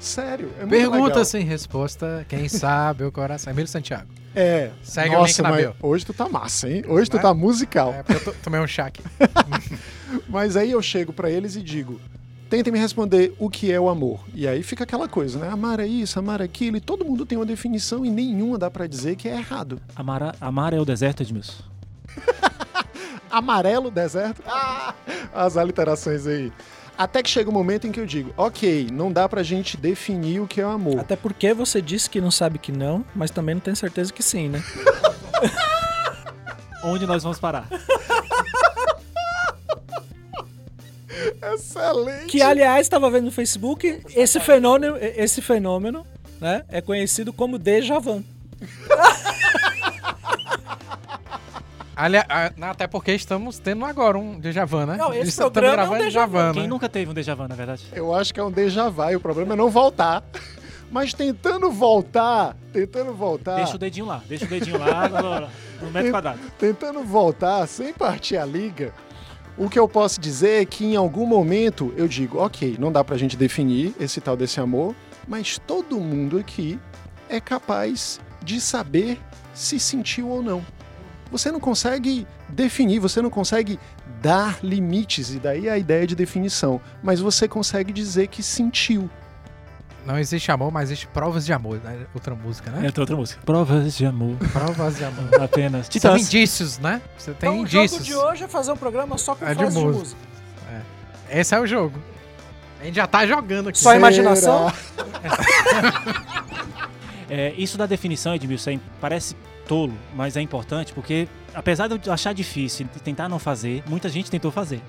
Sério, 0.00 0.50
é 0.56 0.60
muito 0.60 0.70
Pergunta 0.70 1.08
legal. 1.08 1.24
sem 1.24 1.44
resposta, 1.44 2.26
quem 2.28 2.48
sabe 2.48 3.04
o 3.04 3.12
coração. 3.12 3.52
Emílio 3.52 3.68
Santiago. 3.68 4.08
É. 4.34 4.70
Segue 4.82 5.14
o 5.14 5.18
Nossa, 5.18 5.42
link 5.42 5.50
na 5.50 5.52
bio. 5.56 5.74
hoje 5.82 6.06
tu 6.06 6.14
tá 6.14 6.28
massa, 6.28 6.68
hein? 6.68 6.82
Hoje 6.88 7.10
tu 7.10 7.16
Né? 7.16 7.22
tá 7.22 7.34
musical. 7.34 7.92
É, 7.92 8.02
porque 8.02 8.28
eu 8.28 8.32
to- 8.32 8.38
tomei 8.42 8.60
um 8.60 8.66
chá 8.66 8.86
aqui. 8.86 9.02
Mas 10.28 10.56
aí 10.56 10.70
eu 10.70 10.80
chego 10.82 11.12
para 11.12 11.30
eles 11.30 11.54
e 11.56 11.62
digo: 11.62 12.00
tentem 12.48 12.72
me 12.72 12.78
responder 12.78 13.34
o 13.38 13.50
que 13.50 13.70
é 13.70 13.78
o 13.78 13.88
amor. 13.88 14.20
E 14.34 14.48
aí 14.48 14.62
fica 14.62 14.84
aquela 14.84 15.06
coisa, 15.08 15.38
né? 15.38 15.48
Amar 15.48 15.80
é 15.80 15.86
isso, 15.86 16.18
amar 16.18 16.40
é 16.40 16.44
aquilo, 16.44 16.76
e 16.76 16.80
todo 16.80 17.04
mundo 17.04 17.26
tem 17.26 17.36
uma 17.38 17.46
definição 17.46 18.04
e 18.06 18.10
nenhuma 18.10 18.56
dá 18.58 18.70
para 18.70 18.86
dizer 18.86 19.16
que 19.16 19.28
é 19.28 19.36
errado. 19.36 19.80
Amar, 19.94 20.34
amar 20.40 20.72
é 20.72 20.80
o 20.80 20.84
deserto, 20.84 21.22
Edmilson. 21.22 21.62
amarelo 23.30 23.90
deserto. 23.90 24.42
Ah, 24.46 24.94
as 25.34 25.56
aliterações 25.56 26.26
aí. 26.26 26.52
Até 27.02 27.20
que 27.20 27.28
chega 27.28 27.50
o 27.50 27.52
momento 27.52 27.84
em 27.84 27.90
que 27.90 27.98
eu 27.98 28.06
digo, 28.06 28.32
ok, 28.36 28.86
não 28.92 29.10
dá 29.10 29.28
pra 29.28 29.42
gente 29.42 29.76
definir 29.76 30.38
o 30.40 30.46
que 30.46 30.60
é 30.60 30.64
o 30.64 30.68
amor. 30.68 31.00
até 31.00 31.16
porque 31.16 31.52
você 31.52 31.82
disse 31.82 32.08
que 32.08 32.20
não 32.20 32.30
sabe 32.30 32.60
que 32.60 32.70
não, 32.70 33.04
mas 33.12 33.28
também 33.28 33.56
não 33.56 33.60
tem 33.60 33.74
certeza 33.74 34.12
que 34.12 34.22
sim, 34.22 34.48
né? 34.48 34.62
Onde 36.84 37.04
nós 37.04 37.24
vamos 37.24 37.40
parar? 37.40 37.66
Excelente! 41.52 42.26
Que 42.26 42.40
aliás 42.40 42.86
estava 42.86 43.10
vendo 43.10 43.24
no 43.24 43.32
Facebook, 43.32 44.00
esse 44.14 44.38
fenômeno, 44.38 44.96
esse 45.00 45.42
fenômeno, 45.42 46.06
né, 46.40 46.64
é 46.68 46.80
conhecido 46.80 47.32
como 47.32 47.58
déjà 47.58 47.98
vu. 47.98 48.22
Alia- 51.94 52.26
a- 52.28 52.70
até 52.70 52.86
porque 52.86 53.12
estamos 53.12 53.58
tendo 53.58 53.84
agora 53.84 54.16
um 54.18 54.38
déjà 54.40 54.64
vu, 54.64 54.84
né? 54.86 54.96
Não, 54.96 55.08
esse 55.12 55.20
Eles 55.20 55.36
programa 55.36 55.82
é 55.82 55.88
um 55.88 55.98
déjà 55.98 56.26
vu. 56.26 56.52
Quem 56.54 56.62
né? 56.62 56.68
nunca 56.68 56.88
teve 56.88 57.10
um 57.10 57.14
déjà 57.14 57.34
vu, 57.34 57.46
na 57.46 57.54
verdade? 57.54 57.84
Eu 57.92 58.14
acho 58.14 58.32
que 58.32 58.40
é 58.40 58.44
um 58.44 58.50
déjà 58.50 58.88
vu, 58.88 59.10
e 59.10 59.16
o 59.16 59.20
problema 59.20 59.52
é 59.52 59.56
não 59.56 59.70
voltar. 59.70 60.24
Mas 60.90 61.14
tentando 61.14 61.70
voltar, 61.70 62.54
tentando 62.70 63.14
voltar, 63.14 63.56
Deixa 63.56 63.76
o 63.76 63.78
dedinho 63.78 64.04
lá, 64.04 64.22
deixa 64.28 64.44
o 64.44 64.48
dedinho 64.48 64.78
lá 64.78 65.08
no, 65.80 65.86
no 65.86 65.90
metro 65.90 66.10
quadrado. 66.10 66.38
tentando 66.58 67.02
voltar 67.02 67.66
sem 67.66 67.94
partir 67.94 68.36
a 68.36 68.44
liga, 68.44 68.92
o 69.56 69.70
que 69.70 69.78
eu 69.78 69.88
posso 69.88 70.20
dizer 70.20 70.60
é 70.60 70.64
que 70.66 70.84
em 70.84 70.94
algum 70.96 71.24
momento 71.26 71.94
eu 71.96 72.06
digo, 72.06 72.38
ok, 72.38 72.76
não 72.78 72.92
dá 72.92 73.02
pra 73.02 73.16
gente 73.16 73.38
definir 73.38 73.94
esse 73.98 74.20
tal 74.20 74.36
desse 74.36 74.60
amor, 74.60 74.94
mas 75.26 75.56
todo 75.66 75.98
mundo 75.98 76.38
aqui 76.38 76.78
é 77.26 77.40
capaz 77.40 78.20
de 78.44 78.60
saber 78.60 79.18
se 79.54 79.80
sentiu 79.80 80.28
ou 80.28 80.42
não. 80.42 80.62
Você 81.32 81.50
não 81.50 81.58
consegue 81.58 82.26
definir, 82.48 82.98
você 83.00 83.20
não 83.22 83.30
consegue 83.30 83.80
dar 84.20 84.58
limites, 84.62 85.30
e 85.34 85.38
daí 85.38 85.68
a 85.68 85.78
ideia 85.78 86.06
de 86.06 86.14
definição, 86.14 86.80
mas 87.02 87.20
você 87.20 87.48
consegue 87.48 87.92
dizer 87.92 88.28
que 88.28 88.42
sentiu. 88.42 89.08
Não 90.04 90.18
existe 90.18 90.50
amor, 90.52 90.70
mas 90.70 90.90
existe 90.90 91.06
provas 91.06 91.46
de 91.46 91.52
amor, 91.52 91.80
né? 91.82 92.06
Outra 92.14 92.34
música, 92.34 92.70
né? 92.70 92.86
É 92.94 93.00
outra 93.00 93.16
música. 93.16 93.40
Provas 93.44 93.96
de 93.96 94.04
amor, 94.04 94.36
Provas 94.52 94.96
de 94.96 95.04
amor. 95.04 95.28
apenas. 95.42 95.88
São 95.90 96.16
indícios, 96.18 96.78
né? 96.78 97.00
Você 97.16 97.32
tem 97.32 97.50
então 97.50 97.62
o 97.62 97.66
jogo 97.66 97.84
indícios. 97.84 98.04
de 98.04 98.14
hoje 98.14 98.44
é 98.44 98.48
fazer 98.48 98.72
um 98.72 98.76
programa 98.76 99.16
só 99.16 99.34
com 99.34 99.44
É 99.46 99.50
de 99.50 99.54
frases 99.54 99.74
de 99.74 99.80
música. 99.84 100.00
música. 100.00 100.20
Esse 101.30 101.54
é 101.54 101.60
o 101.60 101.66
jogo. 101.66 101.98
A 102.80 102.84
gente 102.84 102.96
já 102.96 103.06
tá 103.06 103.26
jogando 103.26 103.68
aqui. 103.70 103.78
Só 103.78 103.90
a 103.90 103.96
imaginação? 103.96 104.70
É, 107.30 107.54
isso 107.56 107.78
da 107.78 107.86
definição, 107.86 108.34
Edmilson, 108.34 108.72
é- 108.72 108.80
parece 109.00 109.34
tolo, 109.66 109.94
mas 110.14 110.36
é 110.36 110.40
importante 110.40 110.92
porque, 110.92 111.28
apesar 111.54 111.88
de 111.88 112.06
eu 112.06 112.12
achar 112.12 112.32
difícil 112.32 112.86
e 112.96 113.00
tentar 113.00 113.28
não 113.28 113.38
fazer, 113.38 113.82
muita 113.86 114.08
gente 114.08 114.30
tentou 114.30 114.50
fazer. 114.50 114.80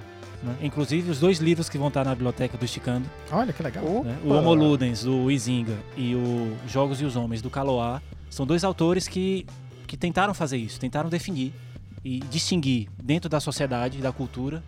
né? 0.41 0.55
Inclusive, 0.61 1.09
os 1.09 1.19
dois 1.19 1.39
livros 1.39 1.69
que 1.69 1.77
vão 1.77 1.87
estar 1.87 2.03
na 2.03 2.11
biblioteca 2.13 2.57
do 2.57 2.65
Esticando, 2.65 3.09
Olha 3.31 3.53
que 3.53 3.63
legal. 3.63 3.83
Né? 4.03 4.17
o 4.23 4.29
Homo 4.33 4.53
Ludens, 4.53 5.03
do 5.03 5.29
Izinga, 5.31 5.77
e 5.95 6.15
o 6.15 6.55
Jogos 6.67 7.01
e 7.01 7.05
os 7.05 7.15
Homens, 7.15 7.41
do 7.41 7.49
Caloá, 7.49 8.01
são 8.29 8.45
dois 8.45 8.63
autores 8.63 9.07
que, 9.07 9.45
que 9.87 9.95
tentaram 9.95 10.33
fazer 10.33 10.57
isso, 10.57 10.79
tentaram 10.79 11.09
definir 11.09 11.53
e 12.03 12.19
distinguir 12.19 12.89
dentro 13.01 13.29
da 13.29 13.39
sociedade, 13.39 13.99
da 13.99 14.11
cultura, 14.11 14.63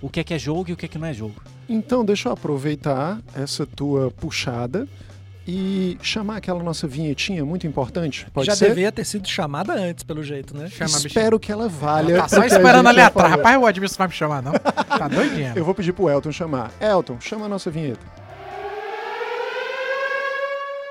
o 0.00 0.08
que 0.08 0.20
é 0.20 0.24
que 0.24 0.34
é 0.34 0.38
jogo 0.38 0.70
e 0.70 0.72
o 0.72 0.76
que 0.76 0.86
é 0.86 0.88
que 0.88 0.98
não 0.98 1.06
é 1.06 1.14
jogo. 1.14 1.40
Então, 1.68 2.04
deixa 2.04 2.28
eu 2.28 2.32
aproveitar 2.32 3.20
essa 3.34 3.64
tua 3.64 4.10
puxada 4.10 4.86
e 5.46 5.98
chamar 6.02 6.38
aquela 6.38 6.62
nossa 6.62 6.86
vinhetinha 6.86 7.44
muito 7.44 7.66
importante. 7.66 8.26
Pode 8.32 8.46
Já 8.46 8.56
ser? 8.56 8.68
devia 8.68 8.90
ter 8.90 9.04
sido 9.04 9.28
chamada 9.28 9.74
antes, 9.74 10.02
pelo 10.02 10.22
jeito, 10.22 10.56
né? 10.56 10.68
Chama. 10.68 10.96
Espero 10.96 11.38
que 11.38 11.52
ela 11.52 11.68
valha. 11.68 12.22
Tá 12.22 12.28
só 12.28 12.44
esperando 12.44 12.88
ali 12.88 13.00
atrás. 13.00 13.30
Rapaz, 13.30 13.60
o 13.60 13.68
Edmilson 13.68 13.96
vai 13.98 14.08
me 14.08 14.14
chamar, 14.14 14.42
não. 14.42 14.52
Tá 14.52 15.08
doidinho. 15.08 15.52
Eu 15.54 15.64
vou 15.64 15.74
pedir 15.74 15.92
pro 15.92 16.08
Elton 16.08 16.32
chamar. 16.32 16.70
Elton, 16.80 17.20
chama 17.20 17.46
a 17.46 17.48
nossa 17.48 17.70
vinheta. 17.70 18.24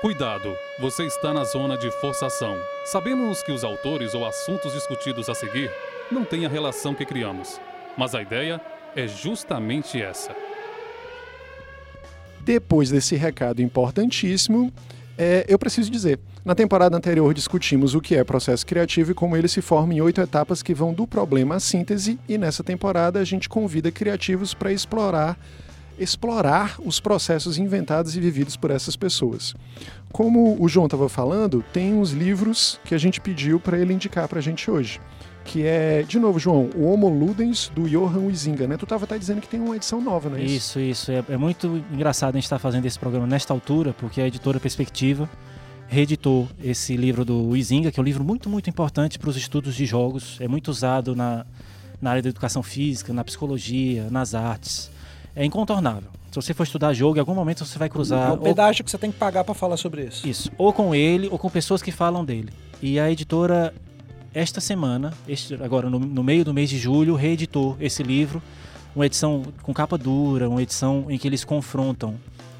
Cuidado, 0.00 0.54
você 0.78 1.06
está 1.06 1.32
na 1.32 1.44
zona 1.44 1.78
de 1.78 1.90
forçação. 1.92 2.58
Sabemos 2.84 3.42
que 3.42 3.50
os 3.50 3.64
autores 3.64 4.12
ou 4.12 4.26
assuntos 4.26 4.74
discutidos 4.74 5.30
a 5.30 5.34
seguir 5.34 5.70
não 6.12 6.24
têm 6.24 6.44
a 6.44 6.48
relação 6.48 6.94
que 6.94 7.06
criamos, 7.06 7.58
mas 7.96 8.14
a 8.14 8.20
ideia 8.20 8.60
é 8.94 9.08
justamente 9.08 10.00
essa. 10.00 10.43
Depois 12.44 12.90
desse 12.90 13.16
recado 13.16 13.62
importantíssimo, 13.62 14.72
é, 15.16 15.44
eu 15.48 15.58
preciso 15.58 15.90
dizer. 15.90 16.18
Na 16.44 16.54
temporada 16.54 16.94
anterior 16.96 17.32
discutimos 17.32 17.94
o 17.94 18.00
que 18.00 18.16
é 18.16 18.22
processo 18.22 18.66
criativo 18.66 19.12
e 19.12 19.14
como 19.14 19.36
ele 19.36 19.48
se 19.48 19.62
forma 19.62 19.94
em 19.94 20.00
oito 20.00 20.20
etapas 20.20 20.62
que 20.62 20.74
vão 20.74 20.92
do 20.92 21.06
problema 21.06 21.54
à 21.54 21.60
síntese, 21.60 22.18
e 22.28 22.36
nessa 22.36 22.62
temporada 22.62 23.18
a 23.18 23.24
gente 23.24 23.48
convida 23.48 23.90
criativos 23.90 24.52
para 24.52 24.72
explorar 24.72 25.38
explorar 25.98 26.76
os 26.84 26.98
processos 26.98 27.56
inventados 27.56 28.16
e 28.16 28.20
vividos 28.20 28.56
por 28.56 28.72
essas 28.72 28.96
pessoas. 28.96 29.54
Como 30.12 30.60
o 30.60 30.68
João 30.68 30.86
estava 30.86 31.08
falando, 31.08 31.64
tem 31.72 31.94
uns 31.94 32.10
livros 32.10 32.80
que 32.84 32.96
a 32.96 32.98
gente 32.98 33.20
pediu 33.20 33.60
para 33.60 33.78
ele 33.78 33.92
indicar 33.92 34.28
para 34.28 34.40
a 34.40 34.42
gente 34.42 34.68
hoje. 34.70 35.00
Que 35.44 35.62
é, 35.66 36.02
de 36.02 36.18
novo, 36.18 36.38
João, 36.38 36.70
o 36.74 36.90
Homo 36.90 37.08
Ludens 37.08 37.70
do 37.74 37.88
Johan 37.88 38.18
Huizinga, 38.26 38.66
né? 38.66 38.76
Tu 38.76 38.84
estava 38.84 39.04
até 39.04 39.18
dizendo 39.18 39.40
que 39.40 39.48
tem 39.48 39.60
uma 39.60 39.76
edição 39.76 40.00
nova, 40.00 40.28
não 40.30 40.36
é 40.38 40.42
isso? 40.42 40.78
Isso, 40.78 40.80
isso. 40.80 41.12
É, 41.12 41.22
é 41.28 41.36
muito 41.36 41.82
engraçado 41.92 42.34
a 42.34 42.38
gente 42.38 42.44
estar 42.44 42.58
fazendo 42.58 42.86
esse 42.86 42.98
programa 42.98 43.26
nesta 43.26 43.52
altura, 43.52 43.92
porque 43.98 44.20
a 44.20 44.26
editora 44.26 44.58
Perspectiva 44.58 45.28
reeditou 45.86 46.48
esse 46.62 46.96
livro 46.96 47.24
do 47.24 47.54
Izinga, 47.56 47.92
que 47.92 48.00
é 48.00 48.02
um 48.02 48.04
livro 48.04 48.24
muito, 48.24 48.48
muito 48.48 48.68
importante 48.70 49.18
para 49.18 49.28
os 49.28 49.36
estudos 49.36 49.74
de 49.74 49.84
jogos. 49.86 50.38
É 50.40 50.48
muito 50.48 50.68
usado 50.68 51.14
na, 51.14 51.44
na 52.00 52.10
área 52.10 52.22
da 52.22 52.30
educação 52.30 52.62
física, 52.62 53.12
na 53.12 53.22
psicologia, 53.22 54.08
nas 54.10 54.34
artes. 54.34 54.90
É 55.36 55.44
incontornável. 55.44 56.08
Se 56.30 56.36
você 56.36 56.54
for 56.54 56.64
estudar 56.64 56.92
jogo, 56.94 57.16
em 57.16 57.20
algum 57.20 57.34
momento 57.34 57.64
você 57.64 57.78
vai 57.78 57.88
cruzar. 57.88 58.28
É 58.28 58.30
ou- 58.32 58.38
um 58.38 58.40
pedágio 58.42 58.82
que 58.82 58.90
você 58.90 58.98
tem 58.98 59.12
que 59.12 59.18
pagar 59.18 59.44
pra 59.44 59.54
falar 59.54 59.76
sobre 59.76 60.04
isso. 60.06 60.26
Isso, 60.26 60.50
ou 60.58 60.72
com 60.72 60.94
ele, 60.94 61.28
ou 61.30 61.38
com 61.38 61.48
pessoas 61.50 61.82
que 61.82 61.92
falam 61.92 62.24
dele. 62.24 62.48
E 62.82 62.98
a 62.98 63.10
editora, 63.10 63.72
esta 64.34 64.60
semana, 64.60 65.12
este- 65.28 65.54
agora 65.62 65.88
no, 65.88 65.98
no 65.98 66.22
meio 66.24 66.44
do 66.44 66.52
mês 66.52 66.68
de 66.68 66.78
julho, 66.78 67.14
reeditou 67.14 67.76
esse 67.80 68.02
livro, 68.02 68.42
uma 68.94 69.06
edição 69.06 69.42
com 69.62 69.72
capa 69.72 69.96
dura, 69.96 70.48
uma 70.48 70.62
edição 70.62 71.06
em 71.08 71.16
que 71.18 71.26
eles 71.28 71.44
confrontam 71.44 72.14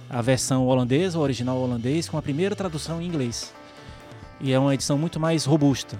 a 0.09 0.23
versão 0.23 0.67
holandesa, 0.67 1.19
o 1.19 1.23
original 1.23 1.57
holandês, 1.59 2.09
com 2.09 2.17
a 2.17 2.23
primeira 2.23 2.55
tradução 2.55 3.01
em 3.03 3.07
inglês. 3.07 3.53
E 4.41 4.53
é 4.53 4.59
uma 4.59 4.75
edição 4.75 4.97
muito 4.99 5.19
mais 5.19 5.45
robusta. 5.45 5.99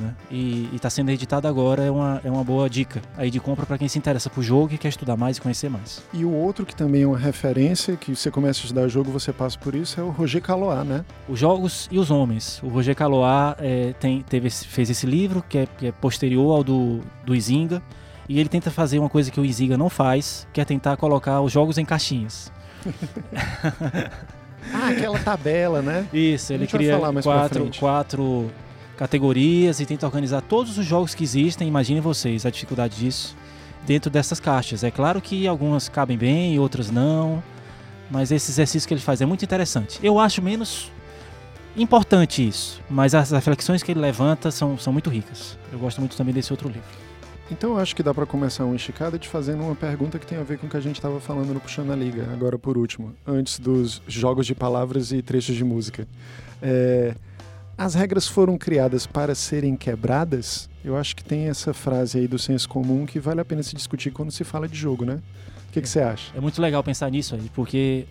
Né? 0.00 0.14
E 0.30 0.68
está 0.72 0.88
sendo 0.88 1.10
editada 1.10 1.48
agora, 1.48 1.84
é 1.84 1.90
uma, 1.90 2.20
é 2.24 2.30
uma 2.30 2.42
boa 2.42 2.68
dica 2.68 3.02
aí 3.16 3.30
de 3.30 3.38
compra 3.38 3.66
para 3.66 3.76
quem 3.76 3.86
se 3.86 3.98
interessa 3.98 4.30
por 4.30 4.42
jogo 4.42 4.72
e 4.72 4.78
quer 4.78 4.88
estudar 4.88 5.16
mais 5.16 5.36
e 5.36 5.40
conhecer 5.40 5.68
mais. 5.68 6.02
E 6.12 6.24
o 6.24 6.32
outro 6.32 6.64
que 6.64 6.74
também 6.74 7.02
é 7.02 7.06
uma 7.06 7.18
referência, 7.18 7.96
que 7.96 8.16
você 8.16 8.30
começa 8.30 8.60
a 8.60 8.62
estudar 8.62 8.88
jogo, 8.88 9.10
você 9.10 9.32
passa 9.32 9.58
por 9.58 9.74
isso, 9.74 10.00
é 10.00 10.02
o 10.02 10.08
Roger 10.08 10.40
Caloá, 10.40 10.82
né? 10.82 11.04
Os 11.28 11.38
Jogos 11.38 11.88
e 11.90 11.98
os 11.98 12.10
Homens. 12.10 12.62
O 12.62 12.68
Roger 12.68 12.96
Caloá 12.96 13.54
é, 13.58 13.92
tem, 14.00 14.22
teve, 14.22 14.48
fez 14.50 14.88
esse 14.88 15.06
livro, 15.06 15.44
que 15.46 15.58
é, 15.58 15.66
que 15.66 15.86
é 15.88 15.92
posterior 15.92 16.56
ao 16.56 16.64
do, 16.64 17.00
do 17.24 17.34
Izinga, 17.34 17.82
e 18.28 18.38
ele 18.38 18.48
tenta 18.48 18.70
fazer 18.70 18.98
uma 18.98 19.10
coisa 19.10 19.30
que 19.30 19.40
o 19.40 19.44
Izinga 19.44 19.76
não 19.76 19.90
faz, 19.90 20.46
que 20.52 20.60
é 20.60 20.64
tentar 20.64 20.96
colocar 20.96 21.40
os 21.40 21.52
jogos 21.52 21.76
em 21.78 21.84
caixinhas. 21.84 22.50
Ah, 24.74 24.88
aquela 24.90 25.18
tabela, 25.18 25.80
né? 25.80 26.06
Isso, 26.12 26.52
ele 26.52 26.66
cria 26.66 26.98
quatro, 27.22 27.70
quatro 27.78 28.50
categorias 29.00 29.80
e 29.80 29.86
tenta 29.86 30.04
organizar 30.04 30.42
todos 30.42 30.76
os 30.76 30.84
jogos 30.84 31.14
que 31.14 31.24
existem, 31.24 31.66
imaginem 31.66 32.02
vocês 32.02 32.44
a 32.44 32.50
dificuldade 32.50 32.96
disso, 32.96 33.34
dentro 33.86 34.10
dessas 34.10 34.38
caixas. 34.38 34.84
É 34.84 34.90
claro 34.90 35.22
que 35.22 35.48
algumas 35.48 35.88
cabem 35.88 36.18
bem, 36.18 36.58
outras 36.58 36.90
não, 36.90 37.42
mas 38.10 38.30
esse 38.30 38.50
exercício 38.50 38.86
que 38.86 38.92
ele 38.92 39.00
faz 39.00 39.22
é 39.22 39.24
muito 39.24 39.42
interessante. 39.42 39.98
Eu 40.02 40.18
acho 40.18 40.42
menos 40.42 40.92
importante 41.74 42.46
isso, 42.46 42.78
mas 42.90 43.14
as 43.14 43.30
reflexões 43.30 43.82
que 43.82 43.90
ele 43.90 44.00
levanta 44.00 44.50
são, 44.50 44.76
são 44.76 44.92
muito 44.92 45.08
ricas. 45.08 45.56
Eu 45.72 45.78
gosto 45.78 45.98
muito 45.98 46.14
também 46.14 46.34
desse 46.34 46.52
outro 46.52 46.68
livro. 46.68 46.84
Então 47.50 47.70
eu 47.70 47.78
acho 47.78 47.96
que 47.96 48.02
dá 48.02 48.12
pra 48.12 48.26
começar 48.26 48.66
uma 48.66 48.76
esticada 48.76 49.18
te 49.18 49.30
fazendo 49.30 49.62
uma 49.62 49.74
pergunta 49.74 50.18
que 50.18 50.26
tem 50.26 50.36
a 50.36 50.42
ver 50.42 50.58
com 50.58 50.66
o 50.66 50.70
que 50.70 50.76
a 50.76 50.80
gente 50.80 50.96
estava 50.96 51.18
falando 51.20 51.54
no 51.54 51.58
Puxando 51.58 51.90
a 51.90 51.96
Liga, 51.96 52.28
agora 52.34 52.58
por 52.58 52.76
último, 52.76 53.14
antes 53.26 53.58
dos 53.58 54.02
jogos 54.06 54.46
de 54.46 54.54
palavras 54.54 55.10
e 55.10 55.22
trechos 55.22 55.56
de 55.56 55.64
música. 55.64 56.06
É, 56.60 57.14
as 57.82 57.94
regras 57.94 58.28
foram 58.28 58.58
criadas 58.58 59.06
para 59.06 59.34
serem 59.34 59.74
quebradas? 59.74 60.68
Eu 60.84 60.96
acho 60.98 61.16
que 61.16 61.24
tem 61.24 61.48
essa 61.48 61.72
frase 61.72 62.18
aí 62.18 62.28
do 62.28 62.38
senso 62.38 62.68
comum 62.68 63.06
que 63.06 63.18
vale 63.18 63.40
a 63.40 63.44
pena 63.44 63.62
se 63.62 63.74
discutir 63.74 64.10
quando 64.10 64.30
se 64.30 64.44
fala 64.44 64.68
de 64.68 64.76
jogo, 64.76 65.04
né? 65.06 65.18
O 65.68 65.72
que, 65.72 65.80
você 65.86 66.00
acha? 66.00 66.30
É 66.36 66.40
muito 66.40 66.60
legal 66.60 66.82
pensar 66.84 67.10
nisso 67.10 67.34
aí, 67.34 67.50
porque 67.54 68.04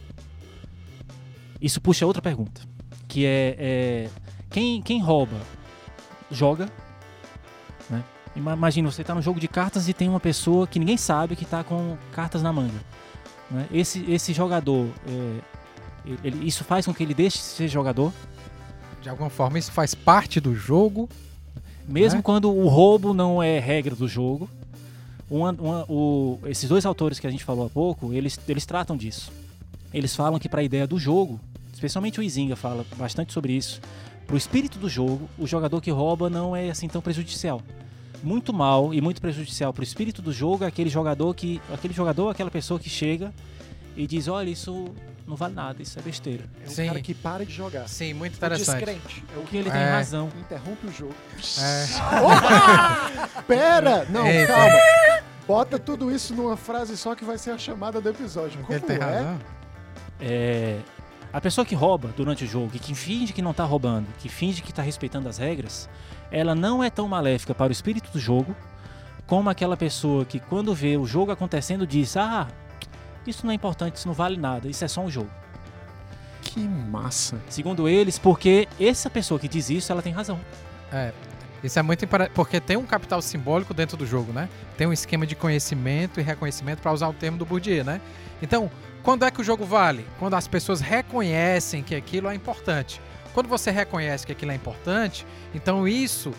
isso 1.62 1.80
puxa 1.80 2.04
outra 2.06 2.20
pergunta, 2.22 2.62
que 3.08 3.26
é, 3.26 3.56
é, 3.60 4.10
quem, 4.50 4.82
quem 4.82 5.02
rouba 5.02 5.38
joga, 6.32 6.68
né? 7.90 8.04
Ima- 8.36 8.54
Imagina, 8.54 8.90
você 8.90 9.02
está 9.02 9.14
num 9.14 9.22
jogo 9.22 9.40
de 9.40 9.48
cartas 9.48 9.88
e 9.88 9.94
tem 9.94 10.08
uma 10.10 10.20
pessoa 10.20 10.66
que 10.66 10.80
ninguém 10.80 10.98
sabe 10.98 11.36
que 11.36 11.44
está 11.44 11.64
com 11.64 11.96
cartas 12.12 12.42
na 12.42 12.52
manga. 12.52 12.80
né? 13.52 13.68
Esse, 13.72 14.04
esse 14.12 14.34
jogador, 14.34 14.88
é, 15.08 15.40
ele- 16.24 16.48
isso 16.48 16.64
faz 16.64 16.86
com 16.88 16.94
que 16.94 17.04
ele 17.04 17.14
deixe 17.14 17.38
de 17.38 17.44
ser 17.44 17.68
jogador, 17.68 18.12
De 19.02 19.10
alguma 19.10 19.30
forma, 19.30 19.58
isso 19.58 19.72
faz 19.72 19.94
parte 19.96 20.40
do 20.40 20.56
jogo. 20.56 21.10
mesmo 21.88 22.20
É. 22.20 22.22
quando 22.22 22.52
o 22.56 22.68
roubo 22.68 23.16
não 23.16 23.42
é 23.42 23.58
regra 23.58 23.96
do 23.96 24.08
jogo. 24.08 24.48
Uma- 25.28 25.52
uma- 25.54 25.86
o- 25.90 26.38
esses 26.46 26.70
dois 26.70 26.86
autores 26.86 27.18
que 27.20 27.26
a 27.26 27.32
gente 27.32 27.44
falou 27.44 27.66
há 27.66 27.70
pouco, 27.70 28.14
eles, 28.14 28.40
eles 28.48 28.64
tratam 28.64 28.96
disso. 28.96 29.32
Eles 29.92 30.16
falam 30.16 30.38
que 30.40 30.48
para 30.48 30.62
a 30.62 30.64
ideia 30.64 30.86
do 30.86 31.00
jogo, 31.00 31.40
especialmente 31.74 32.20
o 32.20 32.24
Izinga 32.24 32.56
fala 32.56 32.86
bastante 32.96 33.34
sobre 33.34 33.54
isso, 33.54 33.82
para 34.28 34.36
o 34.36 34.38
espírito 34.38 34.78
do 34.78 34.88
jogo, 34.88 35.28
o 35.36 35.48
jogador 35.48 35.82
que 35.82 35.90
rouba 35.90 36.30
não 36.30 36.56
é 36.56 36.70
assim 36.70 36.88
tão 36.88 37.02
prejudicial. 37.02 37.60
Muito 38.22 38.54
mal 38.54 38.94
e 38.94 39.02
muito 39.02 39.20
prejudicial 39.20 39.74
para 39.74 39.82
o 39.82 39.84
espírito 39.84 40.22
do 40.22 40.32
jogo 40.32 40.64
é 40.64 40.68
aquele 40.68 40.92
jogador 40.92 41.34
que, 41.34 41.60
aquele 41.74 41.94
jogador, 41.96 42.30
aquela 42.30 42.52
pessoa 42.52 42.80
que 42.80 42.88
chega 42.90 43.34
e 43.98 44.06
diz, 44.06 44.28
olha, 44.28 44.52
isso 44.52 44.90
não 45.30 45.36
vale 45.38 45.54
nada, 45.54 45.82
isso 45.82 45.98
é 45.98 46.02
besteira. 46.02 46.44
É 46.66 46.68
um 46.68 46.72
Sim. 46.72 46.88
cara 46.88 47.02
que 47.02 47.14
para 47.14 47.46
de 47.46 47.54
jogar. 47.54 47.88
Sim, 47.88 48.14
muito 48.14 48.36
interessante. 48.36 48.76
descrente. 48.84 49.24
É 49.36 49.40
o 49.40 49.44
que 49.44 49.58
ele 49.58 49.70
tem 49.72 49.80
É. 49.80 49.92
razão. 49.92 50.30
Interrompe 50.40 50.88
o 50.88 50.92
jogo. 50.92 51.16
É. 51.60 51.86
Opa! 52.26 53.42
Pera! 53.48 54.06
Não, 54.10 54.26
Eita. 54.28 54.54
calma. 54.54 54.76
Bota 55.48 55.80
tudo 55.80 56.12
isso 56.14 56.36
numa 56.36 56.58
frase 56.58 56.98
só 56.98 57.16
que 57.16 57.24
vai 57.24 57.38
ser 57.38 57.52
a 57.52 57.58
chamada 57.58 58.02
do 58.02 58.10
episódio. 58.10 58.60
Como 58.62 58.74
Ele 58.74 58.82
tem 58.86 58.98
é? 58.98 59.00
razão. 59.00 59.40
É, 60.20 60.80
a 61.32 61.40
pessoa 61.40 61.64
que 61.66 61.76
rouba 61.76 62.10
durante 62.16 62.44
o 62.44 62.48
jogo 62.48 62.72
e 62.74 62.80
que 62.80 62.94
finge 62.94 63.32
que 63.34 63.42
não 63.42 63.54
tá 63.54 63.64
roubando, 63.64 64.08
que 64.20 64.28
finge 64.30 64.62
que 64.62 64.74
tá 64.74 64.82
respeitando 64.82 65.30
as 65.30 65.38
regras, 65.38 65.90
ela 66.32 66.54
não 66.54 66.84
é 66.84 66.90
tão 66.90 67.08
maléfica 67.08 67.54
para 67.56 67.70
o 67.70 67.72
espírito 67.72 68.12
do 68.12 68.20
jogo 68.20 68.56
como 69.26 69.50
aquela 69.50 69.78
pessoa 69.78 70.26
que 70.26 70.40
quando 70.40 70.74
vê 70.74 70.98
o 70.98 71.06
jogo 71.06 71.32
acontecendo 71.32 71.86
diz: 71.88 72.18
"Ah, 72.18 72.48
isso 73.30 73.46
não 73.46 73.52
é 73.52 73.56
importante, 73.56 73.96
isso 73.96 74.08
não 74.08 74.16
vale 74.16 74.38
nada, 74.38 74.68
isso 74.68 74.84
é 74.84 74.88
só 74.88 75.02
um 75.02 75.10
jogo". 75.10 75.30
Que 76.42 76.60
massa. 76.60 77.40
Segundo 77.50 77.88
eles, 77.88 78.18
porque 78.18 78.68
essa 78.80 79.10
pessoa 79.10 79.40
que 79.40 79.48
diz 79.48 79.70
isso, 79.70 79.92
ela 79.92 80.02
tem 80.02 80.12
razão. 80.12 80.40
É. 80.92 81.12
Isso 81.64 81.78
é 81.78 81.82
muito 81.82 82.06
importante, 82.06 82.32
porque 82.34 82.60
tem 82.60 82.78
um 82.78 82.86
capital 82.86 83.22
simbólico 83.22 83.74
dentro 83.74 83.98
do 83.98 84.06
jogo, 84.06 84.32
né? 84.32 84.48
Tem 84.78 84.88
um 84.88 84.94
esquema 84.94 85.28
de 85.28 85.36
conhecimento 85.36 86.20
e 86.20 86.24
reconhecimento, 86.24 86.82
para 86.82 86.92
usar 86.94 87.10
o 87.10 87.14
termo 87.14 87.38
do 87.38 87.46
Bourdieu, 87.46 87.84
né? 87.84 88.00
Então, 88.42 88.72
quando 89.04 89.26
é 89.26 89.32
que 89.32 89.42
o 89.42 89.44
jogo 89.44 89.66
vale? 89.66 90.06
Quando 90.18 90.36
as 90.36 90.48
pessoas 90.48 90.80
reconhecem 90.80 91.84
que 91.84 91.94
aquilo 91.94 92.30
é 92.30 92.36
importante. 92.36 93.02
Quando 93.34 93.48
você 93.48 93.72
reconhece 93.72 94.26
que 94.26 94.32
aquilo 94.32 94.52
é 94.52 94.56
importante, 94.56 95.26
então 95.54 95.88
isso 95.88 96.34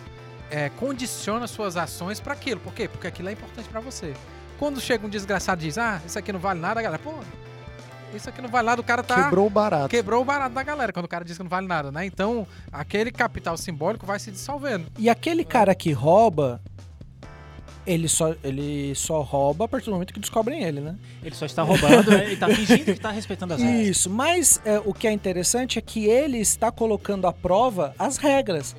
é, 0.49 0.69
condiciona 0.69 1.47
suas 1.47 1.77
ações 1.77 2.19
para 2.19 2.33
aquilo. 2.33 2.59
Por 2.59 2.73
quê? 2.73 2.87
Porque 2.87 3.07
aquilo 3.07 3.29
é 3.29 3.31
importante 3.31 3.69
para 3.69 3.79
você. 3.79 4.13
Quando 4.61 4.79
chega 4.79 5.07
um 5.07 5.09
desgraçado 5.09 5.59
e 5.63 5.65
diz, 5.65 5.79
ah, 5.79 5.99
isso 6.05 6.19
aqui 6.19 6.31
não 6.31 6.39
vale 6.39 6.59
nada, 6.59 6.79
a 6.79 6.83
galera, 6.83 7.01
pô, 7.01 7.11
isso 8.13 8.29
aqui 8.29 8.43
não 8.43 8.47
vale 8.47 8.67
nada, 8.67 8.79
o 8.79 8.83
cara 8.83 9.01
tá 9.01 9.23
Quebrou 9.23 9.47
o 9.47 9.49
barato. 9.49 9.89
quebrou 9.89 10.21
o 10.21 10.23
barato 10.23 10.53
da 10.53 10.61
galera 10.61 10.93
quando 10.93 11.05
o 11.05 11.07
cara 11.07 11.25
diz 11.25 11.35
que 11.35 11.41
não 11.41 11.49
vale 11.49 11.65
nada, 11.65 11.91
né? 11.91 12.05
Então, 12.05 12.45
aquele 12.71 13.11
capital 13.11 13.57
simbólico 13.57 14.05
vai 14.05 14.19
se 14.19 14.29
dissolvendo. 14.29 14.85
E 14.99 15.09
aquele 15.09 15.43
cara 15.43 15.73
que 15.73 15.91
rouba, 15.91 16.61
ele 17.87 18.07
só, 18.07 18.35
ele 18.43 18.93
só 18.93 19.23
rouba 19.23 19.65
a 19.65 19.67
partir 19.67 19.85
do 19.85 19.93
momento 19.93 20.13
que 20.13 20.19
descobrem 20.19 20.61
ele, 20.61 20.79
né? 20.79 20.95
Ele 21.23 21.33
só 21.33 21.47
está 21.47 21.63
roubando, 21.63 22.11
né? 22.11 22.25
ele 22.25 22.37
tá 22.37 22.45
fingindo 22.53 22.85
que 22.85 22.99
tá 22.99 23.09
respeitando 23.09 23.55
as 23.55 23.63
regras. 23.63 23.87
Isso, 23.87 24.11
mas 24.11 24.61
é, 24.63 24.79
o 24.85 24.93
que 24.93 25.07
é 25.07 25.11
interessante 25.11 25.79
é 25.79 25.81
que 25.81 26.05
ele 26.05 26.37
está 26.37 26.71
colocando 26.71 27.25
à 27.25 27.33
prova 27.33 27.95
as 27.97 28.17
regras. 28.17 28.75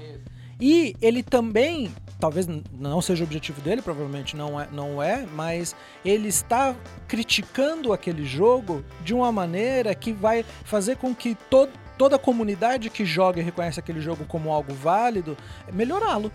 E 0.60 0.94
ele 1.02 1.24
também, 1.24 1.92
talvez 2.22 2.46
não 2.78 3.02
seja 3.02 3.24
o 3.24 3.26
objetivo 3.26 3.60
dele, 3.60 3.82
provavelmente 3.82 4.36
não 4.36 4.60
é, 4.60 4.68
não 4.70 5.02
é, 5.02 5.26
mas 5.34 5.74
ele 6.04 6.28
está 6.28 6.72
criticando 7.08 7.92
aquele 7.92 8.24
jogo 8.24 8.84
de 9.04 9.12
uma 9.12 9.32
maneira 9.32 9.92
que 9.92 10.12
vai 10.12 10.44
fazer 10.64 10.96
com 10.98 11.12
que 11.12 11.34
to 11.50 11.68
toda 11.98 12.14
a 12.14 12.18
comunidade 12.20 12.90
que 12.90 13.04
joga 13.04 13.40
e 13.40 13.42
reconhece 13.42 13.80
aquele 13.80 14.00
jogo 14.00 14.24
como 14.24 14.52
algo 14.52 14.72
válido, 14.72 15.36
melhorá-lo. 15.72 16.30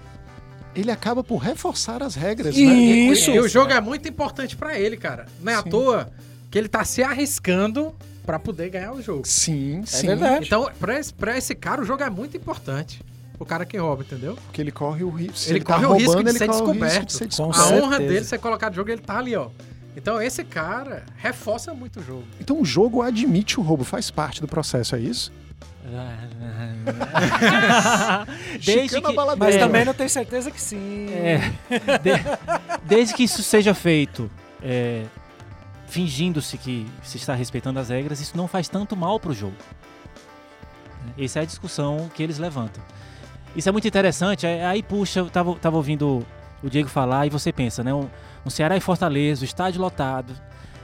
Ele 0.76 0.92
acaba 0.92 1.24
por 1.24 1.38
reforçar 1.38 2.04
as 2.04 2.16
regras, 2.16 2.58
Isso. 2.58 3.32
né? 3.32 3.38
E 3.38 3.40
o 3.40 3.48
jogo 3.48 3.72
é 3.72 3.80
muito 3.80 4.10
importante 4.10 4.58
pra 4.58 4.78
ele, 4.78 4.98
cara. 4.98 5.26
Não 5.40 5.54
é 5.54 5.56
à 5.56 5.64
Sim. 5.64 5.70
toa 5.70 6.12
que 6.52 6.58
ele 6.58 6.68
tá 6.68 6.84
se 6.84 7.02
arriscando 7.02 7.96
pra 8.26 8.38
poder 8.38 8.70
ganhar 8.70 8.92
o 8.92 9.02
jogo. 9.02 9.26
Sim, 9.26 9.84
sim. 9.86 10.08
verdade. 10.08 10.46
Então, 10.48 10.70
pra 10.78 11.00
esse, 11.00 11.14
pra 11.14 11.38
esse 11.38 11.56
cara, 11.56 11.82
o 11.82 11.86
jogo 11.86 12.04
é 12.04 12.10
muito 12.10 12.36
importante. 12.36 13.02
O 13.40 13.46
cara 13.46 13.66
que 13.66 13.78
rouba, 13.78 14.02
entendeu? 14.04 14.36
Porque 14.36 14.60
ele 14.62 14.72
corre 14.72 15.04
o 15.04 15.10
risco. 15.10 15.38
Se 15.38 15.50
Ele 15.52 15.60
ele, 15.60 15.66
tá 15.66 15.76
corre 15.76 15.86
o 15.86 15.94
risco 15.94 16.08
roubando, 16.14 16.24
de 16.26 16.30
ele 16.32 16.38
ser 16.40 16.48
descoberto. 16.50 17.06
de 17.06 17.14
ser 17.14 17.20
Com 17.24 17.28
descoberto. 17.30 17.60
A 17.60 17.64
certeza. 17.64 17.86
honra 17.86 18.00
dele 18.00 18.24
ser 18.26 18.38
colocado 18.40 18.72
no 18.72 18.76
jogo, 18.78 18.90
ele 18.90 19.02
tá 19.02 19.18
ali, 19.20 19.36
ó. 19.36 19.50
Então, 19.96 20.22
esse 20.22 20.44
cara 20.44 21.04
reforça 21.18 21.74
muito 21.74 22.00
o 22.00 22.04
jogo. 22.04 22.24
Então 22.40 22.60
o 22.62 22.66
jogo 22.66 23.02
admite 23.02 23.60
o 23.60 23.64
roubo, 23.64 23.84
faz 23.84 24.10
parte 24.12 24.42
do 24.42 24.48
processo, 24.48 24.96
é 24.96 25.00
isso? 25.00 25.32
Desde 28.66 29.02
que. 29.02 29.14
Mas 29.38 29.56
É. 29.56 29.60
também 29.60 29.86
não 29.86 29.94
tenho 29.94 30.10
certeza 30.10 30.52
que 30.52 30.60
sim. 30.62 31.08
É, 31.12 31.38
de- 32.00 32.80
desde 32.84 33.14
que 33.14 33.24
isso 33.24 33.42
seja 33.44 33.74
feito 33.74 34.30
é, 34.62 35.06
fingindo-se 35.88 36.58
que 36.58 36.86
se 37.04 37.18
está 37.18 37.34
respeitando 37.36 37.80
as 37.80 37.90
regras, 37.90 38.20
isso 38.20 38.36
não 38.36 38.48
faz 38.48 38.68
tanto 38.68 38.96
mal 38.96 39.20
para 39.20 39.32
o 39.32 39.34
jogo. 39.34 39.56
Essa 41.18 41.40
é 41.40 41.42
a 41.44 41.46
discussão 41.46 42.10
que 42.14 42.22
eles 42.22 42.38
levantam. 42.38 42.84
Isso 43.58 43.68
é 43.68 43.72
muito 43.72 43.88
interessante. 43.88 44.46
é- 44.46 44.66
Aí, 44.66 44.82
puxa, 44.84 45.20
eu 45.22 45.30
tava, 45.30 45.56
tava 45.56 45.76
ouvindo 45.76 46.26
o 46.64 46.70
Diego 46.70 46.88
falar 46.88 47.26
e 47.26 47.30
você 47.30 47.52
pensa, 47.52 47.84
né? 47.84 47.94
Um, 47.94 48.08
um 48.46 48.50
Ceará 48.50 48.78
e 48.78 48.80
Fortaleza, 48.80 49.42
o 49.42 49.46
estádio 49.46 49.82
lotado, 49.82 50.34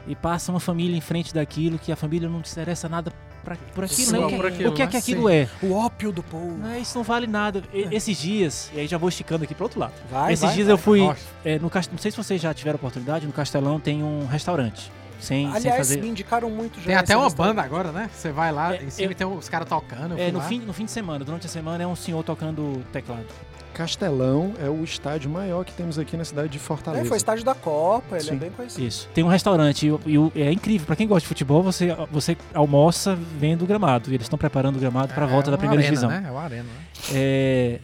e 0.08 0.16
passa 0.16 0.52
uma 0.52 0.60
família 0.60 0.98
em 0.98 1.02
frente 1.02 1.34
daquilo 1.34 1.80
que 1.80 1.92
a 1.92 1.96
família 1.96 2.28
não 2.28 2.44
se 2.44 2.52
interessa 2.52 2.90
nada 2.90 3.14
pra, 3.44 3.56
por 3.74 3.84
aquilo, 3.86 4.08
Só 4.10 4.12
né? 4.20 4.26
O 4.26 4.28
que- 4.30 4.36
por 4.36 4.46
aquilo, 4.48 4.70
o 4.70 4.74
que 4.74 4.82
é 4.82 4.88
que 4.88 4.94
né? 4.94 5.00
aquilo 5.00 5.28
Sim. 5.30 5.34
é? 5.36 5.50
O 5.62 5.74
ópio 5.74 6.12
do 6.12 6.22
povo. 6.24 6.58
Não, 6.58 6.78
isso 6.78 6.98
não 6.98 7.04
vale 7.04 7.28
nada. 7.28 7.64
E- 7.74 7.88
Esses 7.92 8.18
dias, 8.18 8.70
e 8.74 8.80
aí 8.82 8.88
já 8.88 8.98
vou 8.98 9.08
esticando 9.10 9.44
aqui 9.44 9.54
pro 9.56 9.66
outro 9.66 9.80
lado. 9.80 9.94
Vai, 10.12 10.34
Esses 10.34 10.44
vai, 10.46 10.54
dias 10.56 10.68
vai. 10.68 10.74
eu 10.74 10.78
fui. 10.78 11.00
É, 11.46 11.60
no. 11.60 11.72
Não 11.92 11.98
sei 11.98 12.12
se 12.12 12.18
vocês 12.18 12.42
já 12.42 12.54
tiveram 12.54 12.76
oportunidade, 12.76 13.26
no 13.26 13.32
Castelão 13.34 13.80
tem 13.80 14.04
um 14.04 14.26
restaurante. 14.26 14.92
Sem, 15.24 15.48
sem 15.48 15.56
Aliás, 15.56 15.78
fazer. 15.78 16.02
me 16.02 16.10
indicaram 16.10 16.50
muito 16.50 16.80
já. 16.80 16.86
Tem 16.88 16.96
até 16.96 17.16
uma 17.18 17.30
banda 17.30 17.62
agora, 17.62 17.92
né? 17.92 18.10
Você 18.14 18.32
vai 18.32 18.52
lá, 18.52 18.76
É, 18.76 18.84
em 18.84 18.90
cima 18.90 19.08
eu- 19.08 19.12
e 19.12 19.16
tem 19.16 19.26
os 19.28 19.48
caras 19.50 19.68
tocando. 19.70 20.18
É, 20.20 20.32
no 20.32 20.40
lá. 20.40 20.46
fim, 20.46 20.60
no 20.60 20.74
fim 20.74 20.86
de 20.86 20.92
semana, 20.92 21.24
durante 21.24 21.46
a 21.48 21.50
semana 21.50 21.84
é 21.84 21.88
um 21.88 21.96
senhor 21.96 22.24
tocando 22.24 22.84
teclado. 22.92 23.26
Castelão 23.74 24.54
é 24.64 24.70
o 24.70 24.84
estádio 24.84 25.32
maior 25.32 25.66
que 25.66 25.74
temos 25.74 25.98
aqui 25.98 26.16
na 26.16 26.24
cidade 26.24 26.50
de 26.50 26.60
Fortaleza. 26.60 27.06
É, 27.06 27.08
foi 27.08 27.18
estádio 27.18 27.44
da 27.44 27.56
Copa, 27.56 28.18
ele 28.18 28.24
Sim. 28.26 28.34
é 28.34 28.36
bem 28.36 28.52
conhecido. 28.52 28.86
Isso. 28.86 29.10
Tem 29.16 29.24
um 29.24 29.28
restaurante 29.28 29.88
e, 30.06 30.16
e 30.36 30.42
é 30.44 30.52
incrível. 30.52 30.86
Pra 30.86 30.96
quem 30.96 31.08
gosta 31.08 31.22
de 31.22 31.28
futebol, 31.28 31.64
você, 31.64 31.88
você 32.12 32.38
almoça 32.54 33.16
vendo 33.40 33.64
o 33.64 33.66
gramado. 33.66 34.12
E 34.12 34.14
eles 34.14 34.26
estão 34.26 34.38
preparando 34.38 34.76
o 34.76 34.80
gramado 34.80 35.12
pra 35.14 35.26
É, 35.26 35.28
volta 35.28 35.50
da 35.50 35.56
uma 35.56 35.58
primeira 35.58 35.82
arena, 35.82 35.90
divisão. 35.96 36.10
Né? 36.10 36.24
É 36.28 36.32
uma 36.32 36.44
arena, 36.44 36.64
né? 36.64 36.70
É, 37.14 37.80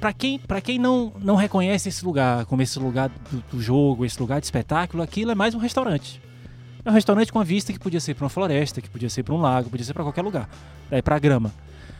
pra 0.00 0.12
quem, 0.12 0.38
pra 0.38 0.60
quem 0.60 0.78
não, 0.78 1.12
não 1.20 1.34
reconhece 1.36 1.88
esse 1.88 2.04
lugar 2.04 2.44
como 2.46 2.62
esse 2.62 2.78
lugar 2.78 3.10
do, 3.30 3.42
do 3.52 3.62
jogo, 3.62 4.04
esse 4.04 4.18
lugar 4.20 4.40
de 4.40 4.46
espetáculo, 4.46 5.02
aquilo 5.02 5.30
é 5.30 5.34
mais 5.34 5.54
um 5.54 5.58
restaurante. 5.58 6.20
É 6.84 6.90
um 6.90 6.94
restaurante 6.94 7.32
com 7.32 7.38
a 7.40 7.44
vista 7.44 7.72
que 7.72 7.78
podia 7.78 8.00
ser 8.00 8.14
pra 8.14 8.24
uma 8.24 8.30
floresta, 8.30 8.80
que 8.80 8.90
podia 8.90 9.08
ser 9.08 9.22
pra 9.22 9.34
um 9.34 9.40
lago, 9.40 9.70
podia 9.70 9.84
ser 9.86 9.94
pra 9.94 10.02
qualquer 10.02 10.22
lugar. 10.22 10.48
É 10.90 11.00
pra 11.00 11.18
grama. 11.18 11.52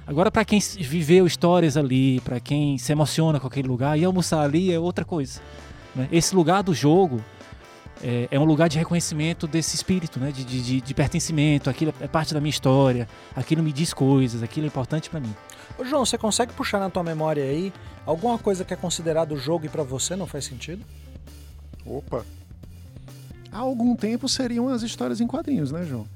Agora, 0.07 0.31
pra 0.31 0.45
quem 0.45 0.61
viveu 0.81 1.27
histórias 1.27 1.77
ali, 1.79 2.21
pra 2.21 2.39
quem 2.39 2.77
se 2.77 2.93
emociona 2.93 3.41
com 3.41 3.47
aquele 3.47 3.67
lugar, 3.67 3.99
e 3.99 4.05
almoçar 4.05 4.43
ali 4.43 4.71
é 4.71 4.79
outra 4.79 5.03
coisa. 5.05 5.41
né? 5.97 6.07
Esse 6.13 6.35
lugar 6.35 6.63
do 6.63 6.75
jogo 6.75 7.25
é, 8.03 8.29
é 8.31 8.39
um 8.39 8.45
lugar 8.45 8.69
de 8.69 8.77
reconhecimento 8.77 9.47
desse 9.47 9.75
espírito, 9.75 10.21
né? 10.21 10.31
de, 10.31 10.45
de, 10.45 10.81
de- 10.83 10.95
pertencimento. 10.95 11.71
Aquilo 11.71 11.95
é 12.01 12.07
parte 12.07 12.35
da 12.35 12.41
minha 12.41 12.51
história, 12.51 13.09
aquilo 13.35 13.63
me 13.63 13.73
diz 13.73 13.95
coisas, 13.95 14.43
aquilo 14.43 14.67
é 14.67 14.69
importante 14.69 15.09
pra 15.09 15.19
mim. 15.21 15.35
Ô, 15.79 15.85
João, 15.85 16.05
você 16.05 16.17
consegue 16.17 16.53
puxar 16.53 16.79
na 16.79 16.89
tua 16.89 17.03
memória 17.03 17.43
aí 17.43 17.73
alguma 18.07 18.39
coisa 18.39 18.65
que 18.65 18.73
é 18.73 18.77
considerado 18.77 19.37
jogo 19.37 19.67
e 19.67 19.69
pra 19.69 19.83
você 19.83 20.15
não 20.15 20.27
faz 20.27 20.45
sentido? 20.45 20.85
Opa. 21.85 22.25
Há 23.51 23.59
algum 23.59 23.95
tempo 23.95 24.29
seriam 24.29 24.69
as 24.69 24.83
histórias 24.83 25.21
em 25.21 25.27
quadrinhos, 25.27 25.71
né, 25.71 25.85
João? 25.85 26.07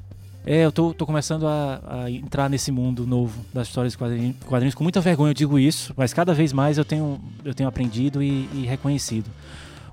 É, 0.46 0.64
eu 0.64 0.72
tô, 0.72 0.94
tô 0.94 1.04
começando 1.04 1.46
a, 1.46 1.80
a 1.86 2.10
entrar 2.10 2.48
nesse 2.48 2.72
mundo 2.72 3.06
novo 3.06 3.44
das 3.52 3.68
histórias 3.68 3.92
de 3.92 3.98
quadrinhos, 3.98 4.36
quadrinhos. 4.46 4.74
Com 4.74 4.82
muita 4.82 5.00
vergonha 5.00 5.30
eu 5.30 5.34
digo 5.34 5.58
isso, 5.58 5.92
mas 5.96 6.14
cada 6.14 6.32
vez 6.32 6.52
mais 6.52 6.78
eu 6.78 6.84
tenho, 6.84 7.20
eu 7.44 7.52
tenho 7.52 7.68
aprendido 7.68 8.22
e, 8.22 8.48
e 8.54 8.64
reconhecido. 8.66 9.30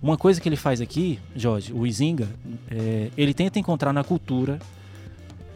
Uma 0.02 0.18
coisa 0.18 0.40
que 0.40 0.48
ele 0.48 0.56
faz 0.56 0.80
aqui, 0.82 1.20
Jorge, 1.36 1.74
o 1.74 1.86
Izinga, 1.86 2.30
é, 2.70 3.10
ele 3.18 3.34
tenta 3.34 3.60
encontrar 3.60 3.92
na 3.92 4.04
cultura 4.04 4.60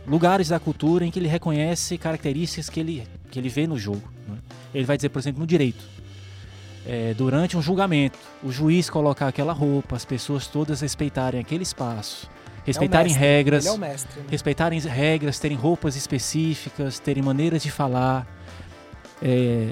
lugares 0.06 0.50
da 0.50 0.60
cultura 0.60 1.06
em 1.06 1.12
que 1.12 1.20
ele 1.20 1.28
reconhece 1.28 1.98
características 1.98 2.70
que 2.70 2.80
ele, 2.80 3.08
que 3.30 3.38
ele 3.40 3.50
vê 3.50 3.68
no 3.68 3.78
jogo. 3.78 4.02
né? 4.28 4.38
Ele 4.74 4.86
vai 4.86 4.98
dizer, 4.98 5.10
por 5.10 5.20
exemplo, 5.20 5.40
no 5.40 5.48
direito. 5.48 5.84
É, 6.86 7.14
durante 7.14 7.56
um 7.58 7.62
julgamento, 7.62 8.18
o 8.44 8.52
juiz 8.52 8.90
colocar 8.90 9.28
aquela 9.28 9.54
roupa, 9.54 9.96
as 9.96 10.06
pessoas 10.06 10.48
todas 10.48 10.82
respeitarem 10.82 11.40
aquele 11.40 11.62
espaço, 11.64 12.30
respeitarem 12.66 13.08
mestre, 13.12 13.26
regras 13.28 13.66
é 13.66 13.78
mestre. 13.78 14.20
Né? 14.22 14.26
respeitarem 14.32 14.80
regras, 14.80 15.40
terem 15.40 15.58
roupas 15.58 15.96
específicas, 15.96 16.98
terem 16.98 17.22
maneiras 17.22 17.62
de 17.62 17.70
falar. 17.70 18.26
É, 19.22 19.72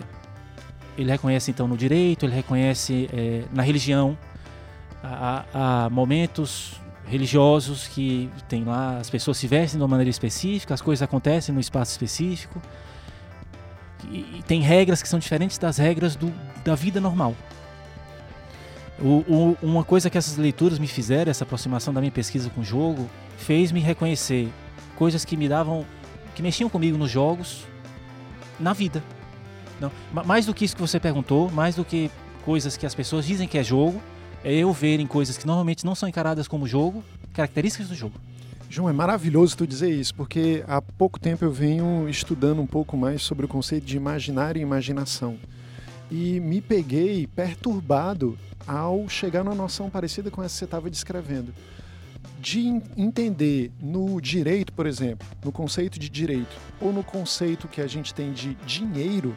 ele 0.97 1.09
reconhece 1.09 1.49
então 1.49 1.67
no 1.67 1.77
direito, 1.77 2.25
ele 2.25 2.35
reconhece 2.35 3.09
é, 3.13 3.43
na 3.53 3.63
religião. 3.63 4.17
Há- 5.03 5.45
há 5.53 5.89
momentos 5.89 6.73
religiosos 7.07 7.87
que 7.87 8.29
tem 8.49 8.65
lá, 8.65 8.97
as 8.97 9.09
pessoas 9.09 9.37
se 9.37 9.47
vestem 9.47 9.77
de 9.77 9.81
uma 9.83 9.87
maneira 9.87 10.09
específica, 10.09 10.73
as 10.73 10.81
coisas 10.81 11.01
acontecem 11.01 11.55
no 11.55 11.61
espaço 11.61 11.91
específico. 11.91 12.61
E, 14.09 14.37
e 14.39 14.43
tem 14.47 14.61
regras 14.61 15.01
que 15.01 15.09
são 15.09 15.19
diferentes 15.19 15.57
das 15.57 15.77
regras 15.77 16.15
do- 16.15 16.33
da 16.63 16.75
vida 16.75 17.01
normal. 17.01 17.35
O- 18.99 19.23
o- 19.27 19.57
uma 19.61 19.83
coisa 19.83 20.09
que 20.09 20.17
essas 20.17 20.37
leituras 20.37 20.79
me 20.79 20.87
fizeram, 20.87 21.29
essa 21.29 21.43
aproximação 21.43 21.93
da 21.93 21.99
minha 22.01 22.11
pesquisa 22.11 22.49
com 22.49 22.61
o 22.61 22.63
jogo, 22.63 23.07
fez-me 23.37 23.79
reconhecer 23.79 24.49
coisas 24.95 25.23
que 25.23 25.37
me 25.37 25.47
davam, 25.47 25.85
que 26.33 26.41
mexiam 26.41 26.69
comigo 26.69 26.97
nos 26.97 27.11
jogos, 27.11 27.63
na 28.59 28.73
vida. 28.73 29.03
Não, 29.79 29.91
ma- 30.11 30.23
mais 30.23 30.45
do 30.47 30.53
que 30.53 30.65
isso 30.65 30.75
que 30.75 30.81
você 30.81 30.99
perguntou, 30.99 31.51
mais 31.51 31.75
do 31.75 31.85
que 31.85 32.09
coisas 32.43 32.75
que 32.75 32.85
as 32.85 32.95
pessoas 32.95 33.25
dizem 33.25 33.47
que 33.47 33.57
é 33.57 33.63
jogo, 33.63 34.01
é 34.43 34.51
eu 34.53 34.73
ver 34.73 34.99
em 34.99 35.05
coisas 35.05 35.37
que 35.37 35.45
normalmente 35.45 35.85
não 35.85 35.93
são 35.93 36.09
encaradas 36.09 36.47
como 36.47 36.65
jogo, 36.67 37.03
características 37.33 37.89
do 37.89 37.95
jogo. 37.95 38.15
João, 38.69 38.89
é 38.89 38.93
maravilhoso 38.93 39.55
tu 39.57 39.65
dizer 39.65 39.89
isso, 39.89 40.13
porque 40.13 40.63
há 40.67 40.81
pouco 40.81 41.19
tempo 41.19 41.45
eu 41.45 41.51
venho 41.51 42.07
estudando 42.09 42.61
um 42.61 42.67
pouco 42.67 42.97
mais 42.97 43.21
sobre 43.21 43.45
o 43.45 43.47
conceito 43.47 43.85
de 43.85 43.95
imaginário 43.95 44.59
e 44.59 44.61
imaginação. 44.61 45.37
E 46.11 46.39
me 46.39 46.61
peguei 46.61 47.27
perturbado 47.27 48.37
ao 48.65 49.07
chegar 49.07 49.43
numa 49.43 49.55
noção 49.55 49.89
parecida 49.89 50.29
com 50.29 50.43
essa 50.43 50.53
que 50.53 50.59
você 50.59 50.65
estava 50.65 50.89
descrevendo. 50.89 51.53
De 52.39 52.59
en- 52.59 52.83
entender 52.97 53.71
no 53.81 54.19
direito, 54.21 54.73
por 54.73 54.85
exemplo, 54.85 55.25
no 55.43 55.51
conceito 55.51 55.97
de 55.97 56.09
direito, 56.09 56.55
ou 56.79 56.91
no 56.91 57.03
conceito 57.03 57.67
que 57.67 57.81
a 57.81 57.87
gente 57.87 58.13
tem 58.13 58.33
de 58.33 58.53
dinheiro, 58.65 59.35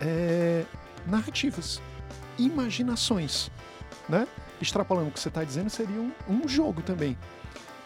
é, 0.00 0.64
narrativas, 1.06 1.80
imaginações. 2.36 3.50
Né? 4.08 4.26
Extrapolando 4.60 5.08
o 5.08 5.12
que 5.12 5.20
você 5.20 5.28
está 5.28 5.44
dizendo, 5.44 5.70
seria 5.70 6.00
um, 6.00 6.12
um 6.28 6.48
jogo 6.48 6.82
também. 6.82 7.16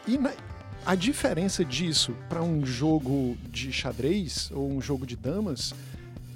E 0.06 0.18
na- 0.18 0.32
a 0.84 0.94
diferença 0.94 1.64
disso 1.64 2.12
para 2.28 2.42
um 2.42 2.64
jogo 2.66 3.36
de 3.50 3.72
xadrez 3.72 4.50
ou 4.52 4.70
um 4.70 4.80
jogo 4.80 5.06
de 5.06 5.16
damas 5.16 5.72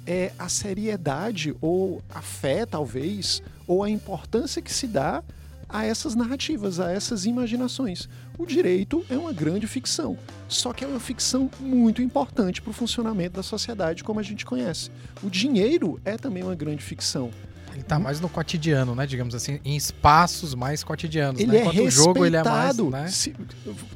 é 0.05 0.31
a 0.39 0.47
seriedade 0.47 1.53
ou 1.59 2.01
a 2.09 2.21
fé, 2.21 2.65
talvez, 2.65 3.41
ou 3.67 3.83
a 3.83 3.89
importância 3.89 4.61
que 4.61 4.73
se 4.73 4.87
dá 4.87 5.21
a 5.67 5.85
essas 5.85 6.15
narrativas, 6.15 6.79
a 6.79 6.89
essas 6.93 7.25
imaginações. 7.25 8.07
O 8.37 8.45
direito 8.45 9.05
é 9.09 9.17
uma 9.17 9.33
grande 9.33 9.67
ficção, 9.67 10.17
só 10.47 10.71
que 10.71 10.85
é 10.85 10.87
uma 10.87 10.99
ficção 10.99 11.51
muito 11.59 12.01
importante 12.01 12.61
para 12.61 12.69
o 12.69 12.73
funcionamento 12.73 13.35
da 13.35 13.43
sociedade 13.43 14.01
como 14.01 14.21
a 14.21 14.23
gente 14.23 14.45
conhece. 14.45 14.89
O 15.21 15.29
dinheiro 15.29 15.99
é 16.05 16.15
também 16.15 16.41
uma 16.41 16.55
grande 16.55 16.81
ficção. 16.81 17.31
Ele 17.77 17.83
tá 17.83 17.99
mais 17.99 18.19
no 18.19 18.27
cotidiano, 18.27 18.95
né? 18.95 19.05
Digamos 19.05 19.35
assim, 19.35 19.59
em 19.63 19.75
espaços 19.75 20.55
mais 20.55 20.83
cotidianos. 20.83 21.39
ele 21.39 21.51
né? 21.51 21.57
é 21.57 21.61
Enquanto 21.61 21.75
respeitado. 21.75 22.01
o 22.01 22.05
jogo 22.05 22.25
ele 22.25 22.35
é 22.35 22.43
mais. 22.43 22.77
Né? 22.77 23.07
Se- 23.07 23.35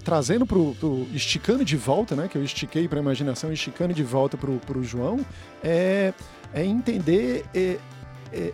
trazendo 0.03 0.45
pro, 0.45 0.75
pro- 0.75 1.07
esticando 1.13 1.65
de 1.65 1.75
volta, 1.75 2.15
né? 2.15 2.27
Que 2.27 2.37
eu 2.37 2.43
estiquei 2.43 2.87
para 2.87 2.99
imaginação, 2.99 3.51
esticando 3.51 3.91
de 3.91 4.03
volta 4.03 4.37
pro, 4.37 4.59
pro 4.59 4.83
João, 4.83 5.19
é, 5.63 6.13
é 6.53 6.63
entender 6.63 7.43
é, 7.55 7.77
é, 8.31 8.53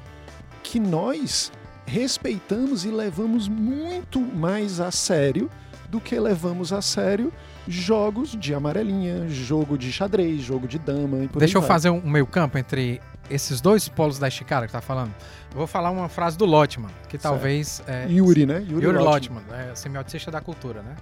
que 0.63 0.79
nós 0.79 1.51
respeitamos 1.85 2.85
e 2.85 2.89
levamos 2.89 3.49
muito 3.49 4.21
mais 4.21 4.79
a 4.79 4.91
sério 4.91 5.51
do 5.89 5.99
que 5.99 6.17
levamos 6.17 6.71
a 6.71 6.81
sério 6.81 7.33
jogos 7.67 8.31
de 8.31 8.53
amarelinha, 8.53 9.27
jogo 9.27 9.77
de 9.77 9.91
xadrez, 9.91 10.41
jogo 10.41 10.67
de 10.67 10.79
dama 10.79 11.25
e 11.25 11.27
por 11.27 11.39
Deixa 11.39 11.57
eu 11.57 11.61
vai. 11.61 11.67
fazer 11.67 11.89
um 11.89 12.01
meio 12.09 12.25
campo 12.25 12.57
entre 12.57 13.01
esses 13.29 13.61
dois 13.61 13.87
polos 13.87 14.19
da 14.19 14.27
esticada 14.27 14.65
que 14.65 14.71
tá 14.71 14.81
falando. 14.81 15.13
Eu 15.51 15.57
vou 15.57 15.67
falar 15.67 15.91
uma 15.91 16.09
frase 16.09 16.37
do 16.37 16.45
Lotman, 16.45 16.91
que 17.09 17.17
talvez. 17.17 17.81
É, 17.87 18.07
Yuri, 18.09 18.45
né? 18.45 18.65
Yuri, 18.67 18.85
Yuri 18.85 18.97
Lotman. 18.97 19.41
Lotman, 19.41 19.71
é, 19.71 19.75
semioticista 19.75 20.31
da 20.31 20.41
cultura, 20.41 20.81
né? 20.81 20.95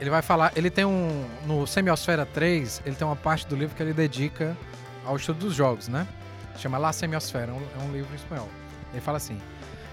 Ele 0.00 0.08
vai 0.08 0.22
falar, 0.22 0.52
ele 0.56 0.70
tem 0.70 0.84
um 0.84 1.26
no 1.46 1.66
Semiosfera 1.66 2.24
3, 2.24 2.82
ele 2.86 2.96
tem 2.96 3.06
uma 3.06 3.16
parte 3.16 3.46
do 3.46 3.54
livro 3.54 3.76
que 3.76 3.82
ele 3.82 3.92
dedica 3.92 4.56
ao 5.04 5.16
estudo 5.16 5.40
dos 5.40 5.54
jogos, 5.54 5.88
né? 5.88 6.06
Chama 6.56 6.78
La 6.78 6.92
Semiosfera, 6.92 7.52
é 7.52 7.54
um, 7.54 7.62
é 7.80 7.84
um 7.84 7.92
livro 7.92 8.10
em 8.12 8.16
espanhol. 8.16 8.48
Ele 8.92 9.00
fala 9.00 9.18
assim: 9.18 9.38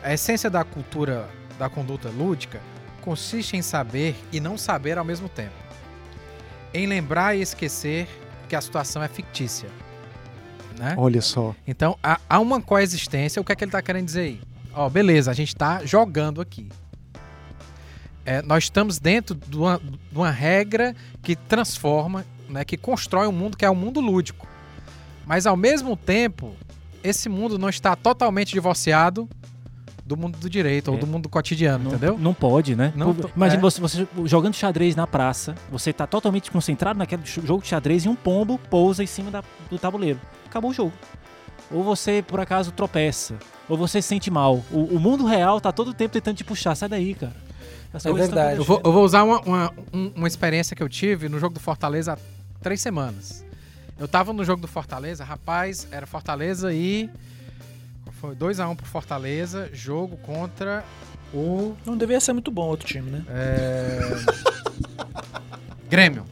a 0.04 0.14
essência 0.14 0.50
da 0.50 0.64
cultura 0.64 1.28
da 1.60 1.70
conduta 1.70 2.10
lúdica 2.10 2.62
consiste 3.02 3.58
em 3.58 3.62
saber 3.62 4.16
e 4.32 4.40
não 4.40 4.58
saber 4.58 4.98
ao 4.98 5.06
mesmo 5.06 5.28
tempo. 5.28 5.56
Em 6.74 6.86
lembrar 6.86 7.36
e 7.36 7.42
esquecer 7.42 8.08
que 8.48 8.56
a 8.56 8.62
situação 8.62 9.02
é 9.02 9.08
fictícia. 9.08 9.70
Né? 10.78 10.96
Olha 10.98 11.22
só. 11.22 11.56
Então, 11.68 11.98
há, 12.04 12.20
há 12.30 12.40
uma 12.40 12.62
coexistência. 12.62 13.42
O 13.42 13.46
que 13.46 13.52
é 13.52 13.56
que 13.56 13.64
ele 13.64 13.72
tá 13.72 13.82
querendo 13.82 14.06
dizer 14.06 14.22
aí? 14.22 14.42
Ó, 14.74 14.88
beleza, 14.90 15.32
a 15.32 15.34
gente 15.34 15.56
tá 15.56 15.84
jogando 15.86 16.40
aqui. 16.40 16.70
É, 18.24 18.42
nós 18.42 18.66
estamos 18.66 19.00
dentro 19.00 19.36
de 19.36 19.58
uma, 19.58 19.80
de 19.80 20.18
uma 20.18 20.30
regra 20.30 20.96
que 21.24 21.36
transforma, 21.36 22.26
né, 22.50 22.64
que 22.64 22.78
constrói 22.78 23.28
um 23.28 23.32
mundo 23.32 23.58
que 23.58 23.66
é 23.66 23.70
o 23.70 23.74
um 23.74 23.76
mundo 23.76 24.00
lúdico. 24.00 24.48
Mas, 25.26 25.46
ao 25.46 25.58
mesmo 25.58 25.96
tempo, 25.96 26.56
esse 27.04 27.28
mundo 27.28 27.58
não 27.58 27.70
está 27.70 27.96
totalmente 27.96 28.54
divorciado 28.54 29.28
do 30.08 30.16
mundo 30.16 30.38
do 30.38 30.50
direito 30.50 30.88
ou 30.90 30.96
É. 30.98 31.00
do 31.00 31.06
mundo 31.06 31.28
cotidiano, 31.28 31.84
Não, 31.84 31.92
entendeu? 31.92 32.18
não 32.18 32.34
pode, 32.34 32.76
né? 32.76 32.94
Não 32.96 33.16
Imagina 33.36 33.60
é. 33.60 33.62
você, 33.62 33.82
você 33.82 34.08
jogando 34.26 34.54
xadrez 34.56 34.96
na 34.96 35.06
praça, 35.06 35.54
você 35.70 35.92
tá 35.92 36.08
totalmente 36.08 36.50
concentrado 36.50 36.98
naquele 36.98 37.24
jogo 37.26 37.62
de 37.62 37.68
xadrez 37.68 38.06
e 38.06 38.10
um 38.10 38.16
pombo 38.16 38.58
pousa 38.58 39.04
em 39.04 39.08
cima 39.08 39.30
da- 39.30 39.44
do 39.70 39.78
tabuleiro. 39.78 40.20
Acabou 40.46 40.72
o 40.72 40.74
jogo. 40.74 40.94
Ou 41.70 41.84
você, 41.84 42.24
por 42.26 42.40
acaso, 42.40 42.72
tropeça. 42.72 43.36
Ou 43.68 43.78
você 43.78 44.02
se 44.02 44.08
sente 44.08 44.32
mal. 44.32 44.64
O, 44.72 44.96
o 44.96 45.00
mundo 45.00 45.26
real 45.26 45.60
tá 45.60 45.74
todo 45.74 45.94
tempo 45.94 46.14
tentando 46.14 46.38
te 46.38 46.44
puxar. 46.46 46.74
Sai 46.76 46.88
daí, 46.88 47.14
cara. 47.14 47.36
As 47.94 48.06
É 48.06 48.14
verdade. 48.14 48.60
Eu 48.60 48.64
vou, 48.64 48.82
eu 48.86 48.92
vou 48.94 49.04
usar 49.04 49.24
uma, 49.24 49.42
uma, 49.42 49.74
um- 49.94 50.12
uma 50.16 50.28
experiência 50.28 50.74
que 50.76 50.82
eu 50.82 50.88
tive 50.88 51.28
no 51.28 51.38
jogo 51.38 51.54
do 51.54 51.60
Fortaleza 51.60 52.14
há 52.14 52.18
três 52.62 52.80
semanas. 52.82 53.44
Eu 54.00 54.08
tava 54.08 54.32
no 54.32 54.46
jogo 54.46 54.62
do 54.62 54.68
Fortaleza, 54.68 55.26
rapaz, 55.26 55.86
era 55.92 56.06
Fortaleza 56.08 56.72
e. 56.74 57.10
Foi 58.20 58.36
2x1 58.36 58.76
pro 58.76 58.86
Fortaleza, 58.86 59.70
jogo 59.74 60.18
contra 60.18 60.84
o. 61.34 61.76
Não 61.86 61.96
devia 61.96 62.20
ser 62.20 62.34
muito 62.34 62.50
bom 62.50 62.68
outro 62.68 62.88
time, 62.88 63.12
né? 63.12 63.24
é, 63.30 64.00
Grêmio. 65.90 66.26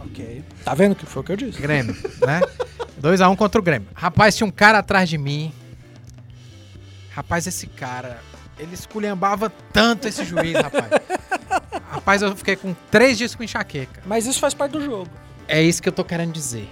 Ok. 0.00 0.44
Tá 0.64 0.74
vendo 0.74 0.94
que 0.94 1.04
foi 1.04 1.22
o 1.22 1.24
que 1.24 1.32
eu 1.32 1.36
disse? 1.36 1.60
Grêmio, 1.60 1.94
né? 2.24 2.40
2x1 3.00 3.36
contra 3.36 3.60
o 3.60 3.64
Grêmio. 3.64 3.88
Rapaz, 3.94 4.36
tinha 4.36 4.46
um 4.46 4.50
cara 4.52 4.78
atrás 4.78 5.08
de 5.08 5.18
mim. 5.18 5.52
Rapaz, 7.10 7.46
esse 7.46 7.66
cara, 7.66 8.20
ele 8.58 8.74
esculhambava 8.74 9.50
tanto 9.72 10.06
esse 10.06 10.24
juiz, 10.24 10.54
rapaz. 10.54 10.90
Rapaz, 11.90 12.22
eu 12.22 12.36
fiquei 12.36 12.56
com 12.56 12.74
três 12.90 13.18
dias 13.18 13.34
com 13.34 13.42
enxaqueca. 13.42 14.02
Mas 14.06 14.26
isso 14.26 14.38
faz 14.38 14.54
parte 14.54 14.72
do 14.72 14.80
jogo. 14.84 15.10
É 15.48 15.62
isso 15.62 15.82
que 15.82 15.88
eu 15.88 15.92
tô 15.92 16.04
querendo 16.04 16.32
dizer. 16.32 16.68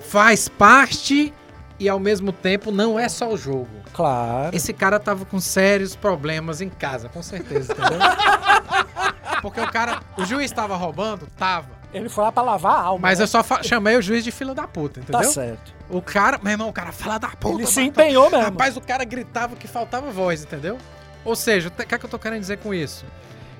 Faz 0.00 0.48
parte 0.48 1.32
e 1.78 1.88
ao 1.88 1.98
mesmo 1.98 2.32
tempo 2.32 2.70
não 2.70 2.98
é 2.98 3.08
só 3.08 3.28
o 3.32 3.36
jogo. 3.36 3.68
Claro. 3.92 4.54
Esse 4.54 4.72
cara 4.72 4.98
tava 5.00 5.24
com 5.24 5.40
sérios 5.40 5.96
problemas 5.96 6.60
em 6.60 6.68
casa, 6.68 7.08
com 7.08 7.22
certeza, 7.22 7.72
entendeu? 7.72 7.98
Porque 9.42 9.60
o 9.60 9.70
cara, 9.70 10.00
o 10.16 10.24
juiz 10.24 10.50
tava 10.50 10.74
roubando? 10.76 11.26
Tava. 11.36 11.68
Ele 11.92 12.08
foi 12.08 12.24
lá 12.24 12.32
pra 12.32 12.42
lavar 12.42 12.76
a 12.76 12.80
alma. 12.80 13.02
Mas 13.02 13.18
né? 13.18 13.24
eu 13.24 13.28
só 13.28 13.42
chamei 13.62 13.96
o 13.96 14.02
juiz 14.02 14.24
de 14.24 14.30
fila 14.32 14.54
da 14.54 14.66
puta, 14.66 15.00
Tá 15.00 15.18
entendeu? 15.18 15.30
certo. 15.30 15.72
O 15.88 16.00
cara, 16.00 16.40
meu 16.42 16.52
irmão, 16.52 16.68
o 16.68 16.72
cara 16.72 16.90
fala 16.92 17.18
da 17.18 17.28
puta. 17.28 17.54
Ele 17.56 17.66
se 17.66 17.82
empenhou 17.82 18.30
mesmo. 18.30 18.44
Rapaz, 18.46 18.76
o 18.76 18.80
cara 18.80 19.04
gritava 19.04 19.54
que 19.54 19.68
faltava 19.68 20.10
voz, 20.10 20.42
entendeu? 20.42 20.78
Ou 21.24 21.36
seja, 21.36 21.68
o 21.68 21.70
que 21.70 21.94
é 21.94 21.98
que 21.98 22.04
eu 22.04 22.10
tô 22.10 22.18
querendo 22.18 22.40
dizer 22.40 22.58
com 22.58 22.74
isso? 22.74 23.04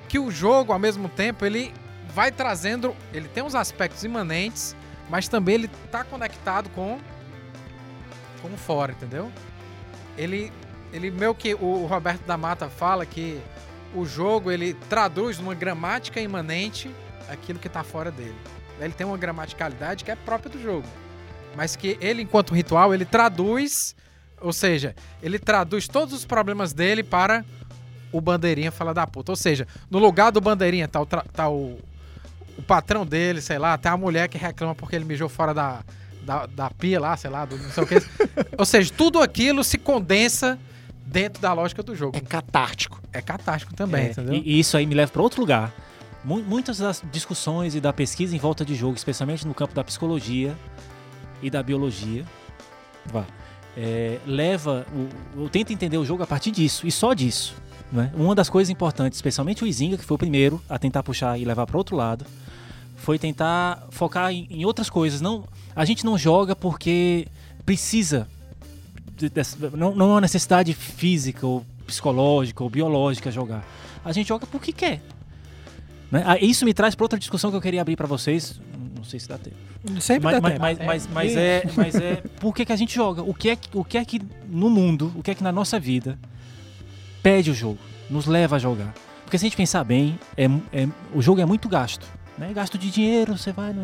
Que 0.09 0.19
o 0.19 0.29
jogo, 0.29 0.73
ao 0.73 0.79
mesmo 0.79 1.07
tempo, 1.07 1.45
ele 1.45 1.73
vai 2.13 2.31
trazendo. 2.31 2.95
Ele 3.13 3.27
tem 3.27 3.43
uns 3.43 3.55
aspectos 3.55 4.03
imanentes, 4.03 4.75
mas 5.09 5.27
também 5.27 5.55
ele 5.55 5.69
tá 5.91 6.03
conectado 6.03 6.69
com. 6.71 6.97
Com 8.47 8.55
o 8.55 8.57
fora, 8.57 8.91
entendeu? 8.91 9.31
Ele. 10.17 10.51
Ele 10.93 11.11
meio 11.11 11.35
que. 11.35 11.53
O 11.55 11.85
Roberto 11.85 12.25
da 12.25 12.37
Mata 12.37 12.69
fala 12.69 13.05
que 13.05 13.39
o 13.93 14.05
jogo 14.05 14.51
ele 14.51 14.73
traduz 14.89 15.39
numa 15.39 15.53
gramática 15.53 16.19
imanente 16.19 16.89
aquilo 17.29 17.59
que 17.59 17.69
tá 17.69 17.83
fora 17.83 18.11
dele. 18.11 18.35
Ele 18.79 18.93
tem 18.93 19.05
uma 19.05 19.17
gramaticalidade 19.17 20.03
que 20.03 20.11
é 20.11 20.15
própria 20.15 20.51
do 20.51 20.61
jogo. 20.61 20.87
Mas 21.55 21.75
que 21.75 21.97
ele, 22.01 22.21
enquanto 22.21 22.53
ritual, 22.53 22.93
ele 22.93 23.05
traduz. 23.05 23.95
Ou 24.41 24.51
seja, 24.51 24.95
ele 25.23 25.39
traduz 25.39 25.87
todos 25.87 26.13
os 26.13 26.25
problemas 26.25 26.73
dele 26.73 27.03
para 27.03 27.43
o 28.11 28.21
bandeirinha 28.21 28.71
fala 28.71 28.93
da 28.93 29.07
puta. 29.07 29.31
Ou 29.31 29.35
seja, 29.35 29.67
no 29.89 29.99
lugar 29.99 30.31
do 30.31 30.39
bandeirinha 30.41 30.87
tá 30.87 31.01
o, 31.01 31.05
tá 31.05 31.49
o, 31.49 31.79
o 32.57 32.61
patrão 32.61 33.05
dele, 33.05 33.41
sei 33.41 33.57
lá, 33.57 33.77
tem 33.77 33.91
a 33.91 33.97
mulher 33.97 34.27
que 34.27 34.37
reclama 34.37 34.75
porque 34.75 34.95
ele 34.95 35.05
mijou 35.05 35.29
fora 35.29 35.53
da, 35.53 35.83
da, 36.25 36.45
da 36.45 36.69
pia 36.71 36.99
lá, 36.99 37.15
sei 37.15 37.29
lá, 37.29 37.45
do 37.45 37.57
não 37.57 37.69
sei 37.69 37.83
o 37.83 37.87
que. 37.87 37.95
Ou 38.57 38.65
seja, 38.65 38.91
tudo 38.95 39.21
aquilo 39.21 39.63
se 39.63 39.77
condensa 39.77 40.57
dentro 41.05 41.41
da 41.41 41.53
lógica 41.53 41.81
do 41.83 41.95
jogo. 41.95 42.17
É 42.17 42.21
catártico. 42.21 42.99
É 43.13 43.21
catástrofe 43.21 43.75
também, 43.75 44.07
É, 44.07 44.11
entendeu? 44.11 44.33
E, 44.43 44.59
isso 44.59 44.75
aí 44.75 44.85
me 44.85 44.95
leva 44.95 45.11
para 45.11 45.21
outro 45.21 45.39
lugar. 45.39 45.71
Mu- 46.23 46.43
Muitas 46.43 46.79
das 46.79 47.03
discussões 47.11 47.75
e 47.75 47.79
da 47.79 47.93
pesquisa 47.93 48.35
em 48.35 48.39
volta 48.39 48.65
de 48.65 48.73
jogo, 48.75 48.95
especialmente 48.95 49.47
no 49.47 49.53
campo 49.53 49.73
da 49.73 49.83
psicologia 49.83 50.55
e 51.41 51.49
da 51.49 51.61
biologia, 51.61 52.25
vá, 53.05 53.23
é, 53.77 54.17
leva, 54.25 54.85
o, 55.35 55.43
eu 55.43 55.49
tento 55.49 55.71
entender 55.71 55.97
o 55.97 56.05
jogo 56.05 56.23
a 56.23 56.27
partir 56.27 56.49
disso 56.51 56.87
e 56.87 56.91
só 56.91 57.13
disso. 57.13 57.55
Né? 57.91 58.11
Uma 58.15 58.33
das 58.33 58.49
coisas 58.49 58.69
importantes, 58.71 59.17
especialmente 59.17 59.63
o 59.63 59.67
Izinga, 59.67 59.97
que 59.97 60.03
foi 60.03 60.15
o 60.15 60.17
primeiro 60.17 60.59
a 60.67 60.79
tentar 60.79 61.03
puxar 61.03 61.39
e 61.39 61.45
levar 61.45 61.65
para 61.67 61.77
outro 61.77 61.95
lado, 61.95 62.25
foi 63.05 63.19
tentar 63.19 63.85
focar 63.91 64.31
em, 64.31 64.47
em 64.49 64.65
outras 64.65 64.89
coisas. 64.89 65.21
Não, 65.21 65.43
a 65.75 65.85
gente 65.85 66.03
não 66.03 66.17
joga 66.17 66.55
porque 66.55 67.27
precisa, 67.63 68.27
não, 69.73 69.93
não 69.93 70.07
é 70.07 70.13
uma 70.13 70.21
necessidade 70.21 70.73
física 70.73 71.45
ou 71.45 71.63
psicológica 71.85 72.63
ou 72.63 72.69
biológica 72.69 73.29
jogar. 73.29 73.63
A 74.03 74.11
gente 74.11 74.27
joga 74.27 74.47
porque 74.47 74.71
quer. 74.71 75.03
Né? 76.09 76.23
Ah, 76.25 76.37
Isso 76.39 76.65
me 76.65 76.73
traz 76.73 76.95
para 76.95 77.03
outra 77.03 77.19
discussão 77.19 77.51
que 77.51 77.57
eu 77.57 77.61
queria 77.61 77.79
abrir 77.79 77.95
para 77.95 78.07
vocês. 78.07 78.59
Não 78.97 79.03
sei 79.03 79.19
se 79.19 79.29
dá 79.29 79.37
tempo. 79.37 79.55
Sempre 80.01 80.23
Mas, 80.23 80.33
dá 80.35 80.41
mas, 80.41 80.51
tempo. 80.53 80.61
mas, 80.63 80.77
mas, 80.79 81.07
mas 81.13 81.35
é, 81.37 81.63
mas 81.75 81.95
é 81.95 82.15
por 82.39 82.55
que, 82.55 82.65
que 82.65 82.73
a 82.73 82.75
gente 82.75 82.95
joga? 82.95 83.21
O 83.21 83.35
que, 83.35 83.49
é 83.51 83.55
que, 83.55 83.69
o 83.77 83.83
que 83.85 83.99
é 83.99 84.03
que 84.03 84.19
no 84.49 84.67
mundo, 84.67 85.13
o 85.15 85.21
que 85.21 85.29
é 85.29 85.35
que 85.35 85.43
na 85.43 85.51
nossa 85.51 85.79
vida 85.79 86.17
pede 87.21 87.51
o 87.51 87.53
jogo, 87.53 87.77
nos 88.09 88.25
leva 88.25 88.55
a 88.55 88.59
jogar? 88.59 88.95
Porque 89.23 89.37
se 89.37 89.45
a 89.45 89.47
gente 89.47 89.57
pensar 89.57 89.83
bem, 89.83 90.17
é, 90.35 90.45
é- 90.73 90.87
o 91.13 91.21
jogo 91.21 91.39
é 91.39 91.45
muito 91.45 91.69
gasto. 91.69 92.14
Né? 92.37 92.51
Gasto 92.53 92.77
de 92.77 92.89
dinheiro, 92.91 93.37
você 93.37 93.51
vai. 93.51 93.71
No, 93.71 93.83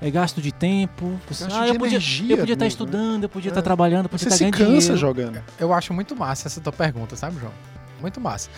é 0.00 0.10
gasto 0.10 0.42
de 0.42 0.52
tempo. 0.52 1.18
Você, 1.28 1.44
Gasto 1.44 1.56
ah, 1.56 1.64
de 1.64 1.72
eu 1.72 1.78
podia, 1.78 1.98
eu 1.98 2.38
podia 2.38 2.52
estar 2.52 2.64
né? 2.64 2.68
estudando, 2.68 3.22
eu 3.22 3.28
podia 3.28 3.48
É. 3.48 3.52
estar 3.52 3.62
trabalhando, 3.62 4.04
eu 4.04 4.08
podia 4.10 4.28
Você 4.28 4.34
estar 4.34 4.44
se 4.44 4.50
ganhando 4.50 4.74
cansa 4.74 4.80
dinheiro. 4.80 4.96
jogando. 4.98 5.42
Eu 5.58 5.72
acho 5.72 5.94
muito 5.94 6.14
massa 6.14 6.48
essa 6.48 6.60
tua 6.60 6.72
pergunta, 6.72 7.16
sabe, 7.16 7.38
João? 7.40 7.52
Muito 8.00 8.20
massa. 8.20 8.50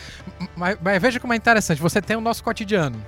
Mas, 0.56 0.76
mas 0.82 1.00
veja 1.00 1.20
como 1.20 1.32
é 1.32 1.36
interessante. 1.36 1.80
Você 1.80 2.02
tem 2.02 2.16
o 2.16 2.20
nosso 2.20 2.42
cotidiano, 2.42 3.00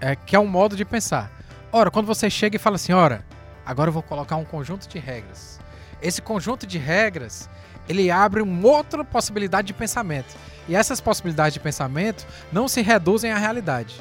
é, 0.00 0.16
que 0.16 0.34
é 0.34 0.38
um 0.38 0.48
modo 0.48 0.74
de 0.74 0.84
pensar. 0.84 1.30
Ora, 1.70 1.90
quando 1.90 2.06
você 2.06 2.28
chega 2.28 2.56
e 2.56 2.58
fala 2.58 2.74
assim, 2.74 2.92
ora, 2.92 3.24
agora 3.64 3.88
eu 3.88 3.92
vou 3.92 4.02
colocar 4.02 4.34
um 4.36 4.44
conjunto 4.44 4.88
de 4.88 4.98
regras. 4.98 5.60
Esse 6.02 6.20
conjunto 6.20 6.66
de 6.66 6.76
regras, 6.76 7.48
ele 7.88 8.10
abre 8.10 8.42
uma 8.42 8.66
outra 8.68 9.04
possibilidade 9.04 9.68
de 9.68 9.74
pensamento. 9.74 10.34
E 10.68 10.74
essas 10.74 11.00
possibilidades 11.00 11.54
de 11.54 11.60
pensamento 11.60 12.26
não 12.52 12.66
se 12.66 12.82
reduzem 12.82 13.30
à 13.30 13.38
realidade. 13.38 13.94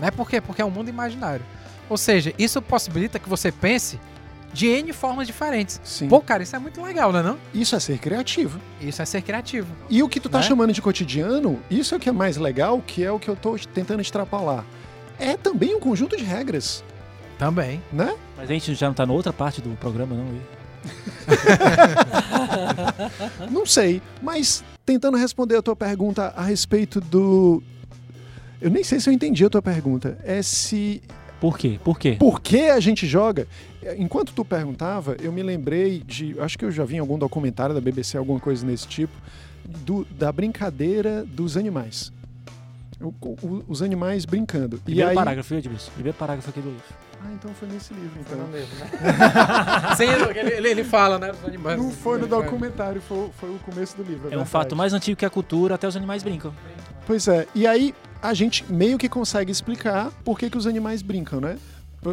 Né? 0.00 0.10
Por 0.10 0.28
quê? 0.28 0.40
Porque 0.40 0.62
é 0.62 0.64
um 0.64 0.70
mundo 0.70 0.88
imaginário. 0.88 1.44
Ou 1.88 1.96
seja, 1.96 2.32
isso 2.38 2.60
possibilita 2.62 3.18
que 3.18 3.28
você 3.28 3.50
pense 3.52 3.98
de 4.52 4.66
N 4.66 4.92
formas 4.92 5.26
diferentes. 5.26 5.80
Sim. 5.84 6.08
Pô, 6.08 6.20
cara, 6.20 6.42
isso 6.42 6.56
é 6.56 6.58
muito 6.58 6.82
legal, 6.82 7.12
né 7.12 7.22
não? 7.22 7.38
Isso 7.54 7.76
é 7.76 7.80
ser 7.80 7.98
criativo. 7.98 8.58
Isso 8.80 9.00
é 9.00 9.04
ser 9.04 9.22
criativo. 9.22 9.68
E 9.88 10.02
o 10.02 10.08
que 10.08 10.18
tu 10.18 10.28
tá 10.28 10.38
Né? 10.38 10.44
chamando 10.44 10.72
de 10.72 10.82
cotidiano, 10.82 11.60
isso 11.70 11.94
é 11.94 11.98
o 11.98 12.00
que 12.00 12.08
é 12.08 12.12
mais 12.12 12.36
legal, 12.36 12.82
que 12.84 13.04
é 13.04 13.12
o 13.12 13.18
que 13.18 13.28
eu 13.28 13.36
tô 13.36 13.56
tentando 13.72 14.00
extrapolar. 14.00 14.64
É 15.18 15.36
também 15.36 15.74
um 15.76 15.80
conjunto 15.80 16.16
de 16.16 16.24
regras, 16.24 16.82
Também. 17.38 17.80
né? 17.92 18.12
Mas 18.36 18.50
a 18.50 18.52
gente 18.52 18.74
já 18.74 18.86
não 18.88 18.94
tá 18.94 19.06
na 19.06 19.12
outra 19.12 19.32
parte 19.32 19.60
do 19.60 19.70
programa, 19.76 20.16
não? 20.16 20.26
Não 23.50 23.66
sei, 23.66 24.00
mas 24.22 24.64
tentando 24.86 25.16
responder 25.16 25.56
a 25.56 25.62
tua 25.62 25.76
pergunta 25.76 26.32
a 26.36 26.42
respeito 26.42 27.00
do. 27.00 27.62
Eu 28.60 28.70
nem 28.70 28.84
sei 28.84 29.00
se 29.00 29.08
eu 29.08 29.12
entendi 29.14 29.44
a 29.44 29.50
tua 29.50 29.62
pergunta. 29.62 30.18
É 30.24 30.42
se. 30.42 31.02
Por 31.40 31.56
quê? 31.58 31.80
Por 31.82 31.98
quê? 31.98 32.16
Por 32.18 32.40
que 32.40 32.68
a 32.68 32.78
gente 32.80 33.06
joga? 33.06 33.46
Enquanto 33.96 34.32
tu 34.34 34.44
perguntava, 34.44 35.16
eu 35.22 35.32
me 35.32 35.42
lembrei 35.42 36.00
de. 36.04 36.38
Acho 36.38 36.58
que 36.58 36.64
eu 36.64 36.70
já 36.70 36.84
vi 36.84 36.96
em 36.96 36.98
algum 36.98 37.18
documentário 37.18 37.74
da 37.74 37.80
BBC, 37.80 38.18
alguma 38.18 38.38
coisa 38.38 38.66
nesse 38.66 38.86
tipo, 38.86 39.12
do- 39.64 40.04
da 40.10 40.30
brincadeira 40.30 41.24
dos 41.24 41.56
animais. 41.56 42.12
O- 43.00 43.14
o- 43.22 43.64
os 43.66 43.80
animais 43.80 44.26
brincando. 44.26 44.76
E 44.76 44.80
Primeiro 44.80 45.08
aí. 45.10 45.14
parágrafo, 45.14 45.54
Edmilson? 45.54 45.90
Primeiro 45.92 46.18
parágrafo 46.18 46.50
aqui 46.50 46.60
do 46.60 46.68
livro. 46.68 46.84
Ah, 47.22 47.32
então 47.34 47.50
foi 47.54 47.68
nesse 47.68 47.92
livro, 47.94 48.18
então. 48.20 48.38
Sim, 49.96 50.04
ele, 50.04 50.50
ele, 50.56 50.68
ele 50.68 50.84
fala, 50.84 51.18
né? 51.18 51.32
Dos 51.32 51.44
animais. 51.44 51.78
Não 51.78 51.90
foi 51.90 52.18
no 52.18 52.26
documentário, 52.26 53.00
foi, 53.00 53.30
foi 53.38 53.50
o 53.50 53.58
começo 53.58 53.96
do 53.96 54.02
livro. 54.02 54.24
É 54.24 54.26
um 54.28 54.30
verdade. 54.30 54.50
fato 54.50 54.76
mais 54.76 54.92
antigo 54.92 55.16
que 55.16 55.24
a 55.24 55.30
cultura, 55.30 55.74
até 55.74 55.86
os 55.88 55.96
animais 55.96 56.22
brincam. 56.22 56.52
Pois 57.06 57.26
é, 57.28 57.46
e 57.54 57.66
aí 57.66 57.94
a 58.22 58.34
gente 58.34 58.64
meio 58.70 58.98
que 58.98 59.08
consegue 59.08 59.50
explicar 59.50 60.10
por 60.24 60.38
que, 60.38 60.50
que 60.50 60.58
os 60.58 60.66
animais 60.66 61.02
brincam, 61.02 61.40
né? 61.40 61.58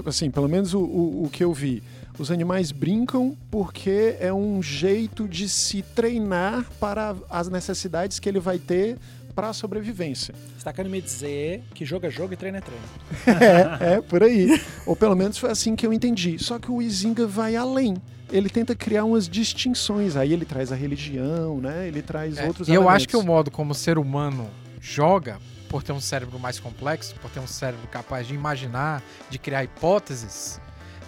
Assim, 0.06 0.30
pelo 0.30 0.50
menos 0.50 0.74
o, 0.74 0.80
o, 0.80 1.26
o 1.26 1.30
que 1.30 1.44
eu 1.44 1.54
vi. 1.54 1.82
Os 2.20 2.30
animais 2.32 2.72
brincam 2.72 3.38
porque 3.50 4.16
é 4.20 4.34
um 4.34 4.62
jeito 4.62 5.28
de 5.28 5.48
se 5.48 5.82
treinar 5.82 6.66
para 6.80 7.16
as 7.30 7.48
necessidades 7.48 8.20
que 8.20 8.28
ele 8.28 8.40
vai 8.40 8.58
ter 8.60 8.98
para 9.36 9.50
a 9.50 9.54
sobrevivência. 9.54 10.34
Você 10.58 10.64
tá 10.66 10.74
querendo 10.74 10.92
me 10.92 11.00
dizer 11.00 11.64
que 11.74 11.86
jogo 11.86 12.06
é 12.08 12.10
jogo 12.10 12.34
e 12.34 12.36
treino 12.36 12.58
é 12.58 12.62
treino. 12.62 12.84
É, 13.82 13.94
é, 13.94 14.02
por 14.02 14.24
aí. 14.24 14.60
Ou 14.86 14.96
pelo 14.96 15.16
menos 15.16 15.38
foi 15.38 15.52
assim 15.52 15.76
que 15.76 15.86
eu 15.86 15.94
entendi. 15.94 16.38
Só 16.40 16.58
que 16.58 16.72
o 16.72 16.82
Izinga 16.82 17.28
vai 17.28 17.56
além. 17.56 17.96
Ele 18.32 18.50
tenta 18.50 18.76
criar 18.76 19.06
umas 19.06 19.30
distinções. 19.30 20.16
Aí 20.18 20.34
ele 20.34 20.44
traz 20.44 20.72
a 20.72 20.76
religião, 20.76 21.62
né? 21.62 21.88
Ele 21.88 22.02
traz 22.02 22.38
É, 22.38 22.48
outros 22.48 22.68
e 22.68 22.72
eu 22.72 22.82
elementos. 22.82 22.96
acho 22.96 23.08
que 23.08 23.16
o 23.16 23.24
modo 23.24 23.52
como 23.52 23.72
o 23.72 23.76
ser 23.76 23.98
humano 24.00 24.50
joga, 24.82 25.38
por 25.70 25.84
ter 25.84 25.92
um 25.92 26.00
cérebro 26.00 26.40
mais 26.40 26.60
complexo, 26.60 27.16
por 27.16 27.30
ter 27.30 27.40
um 27.40 27.48
cérebro 27.48 27.88
capaz 27.88 28.28
de 28.28 28.34
imaginar, 28.34 29.02
de 29.30 29.38
criar 29.38 29.64
hipóteses, 29.64 30.60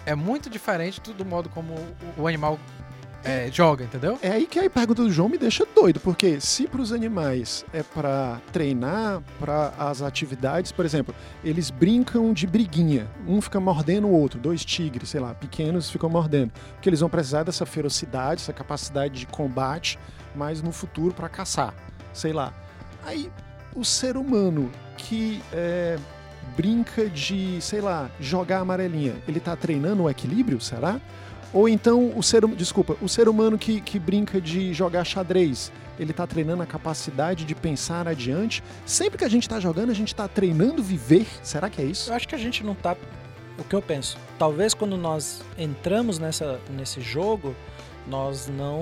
é 0.06 0.14
muito 0.14 0.48
diferente 0.48 1.00
do, 1.00 1.12
do 1.12 1.24
modo 1.24 1.48
como 1.48 1.74
o, 2.16 2.26
animal 2.26 2.58
é, 3.22 3.50
joga, 3.52 3.84
entendeu? 3.84 4.18
É 4.22 4.30
aí 4.30 4.46
que 4.46 4.58
a 4.58 4.70
pergunta 4.70 5.02
do 5.02 5.10
João 5.10 5.28
me 5.28 5.36
deixa 5.36 5.66
doido, 5.74 6.00
porque 6.00 6.40
se 6.40 6.66
para 6.66 6.80
os 6.80 6.92
animais 6.92 7.64
é 7.72 7.82
para 7.82 8.40
treinar 8.52 9.22
para 9.38 9.68
as 9.78 10.00
atividades, 10.00 10.72
por 10.72 10.84
exemplo, 10.84 11.14
eles 11.44 11.70
brincam 11.70 12.32
de 12.32 12.46
briguinha, 12.46 13.06
um 13.26 13.40
fica 13.40 13.60
mordendo 13.60 14.06
o 14.06 14.12
outro, 14.12 14.40
dois 14.40 14.64
tigres, 14.64 15.10
sei 15.10 15.20
lá, 15.20 15.34
pequenos 15.34 15.90
ficam 15.90 16.08
mordendo, 16.08 16.52
porque 16.74 16.88
eles 16.88 17.00
vão 17.00 17.10
precisar 17.10 17.42
dessa 17.42 17.66
ferocidade, 17.66 18.40
essa 18.40 18.52
capacidade 18.52 19.18
de 19.18 19.26
combate, 19.26 19.98
mas 20.34 20.62
no 20.62 20.72
futuro 20.72 21.12
para 21.14 21.28
caçar, 21.28 21.74
sei 22.12 22.32
lá. 22.32 22.54
Aí 23.04 23.30
o 23.74 23.84
ser 23.84 24.16
humano 24.16 24.70
que 24.96 25.42
é, 25.52 25.98
brinca 26.56 27.08
de, 27.08 27.60
sei 27.60 27.80
lá, 27.80 28.10
jogar 28.20 28.60
amarelinha, 28.60 29.14
ele 29.26 29.40
tá 29.40 29.56
treinando 29.56 30.02
o 30.04 30.10
equilíbrio, 30.10 30.60
será? 30.60 31.00
Ou 31.52 31.68
então 31.68 32.12
o 32.16 32.22
ser, 32.22 32.44
hum- 32.44 32.54
desculpa, 32.54 32.96
o 33.00 33.08
ser 33.08 33.28
humano 33.28 33.58
que, 33.58 33.80
que 33.80 33.98
brinca 33.98 34.40
de 34.40 34.72
jogar 34.72 35.04
xadrez, 35.04 35.72
ele 35.98 36.12
tá 36.12 36.26
treinando 36.26 36.62
a 36.62 36.66
capacidade 36.66 37.44
de 37.44 37.54
pensar 37.54 38.06
adiante. 38.06 38.62
Sempre 38.86 39.18
que 39.18 39.24
a 39.24 39.28
gente 39.28 39.48
tá 39.48 39.58
jogando, 39.58 39.90
a 39.90 39.94
gente 39.94 40.14
tá 40.14 40.26
treinando 40.28 40.82
viver. 40.82 41.26
Será 41.42 41.68
que 41.68 41.82
é 41.82 41.84
isso? 41.84 42.10
Eu 42.10 42.14
acho 42.14 42.28
que 42.28 42.34
a 42.34 42.38
gente 42.38 42.64
não 42.64 42.74
tá. 42.74 42.96
O 43.58 43.64
que 43.64 43.74
eu 43.74 43.82
penso? 43.82 44.16
Talvez 44.38 44.72
quando 44.72 44.96
nós 44.96 45.42
entramos 45.58 46.18
nessa, 46.18 46.58
nesse 46.70 47.00
jogo, 47.00 47.54
nós 48.06 48.48
não 48.48 48.80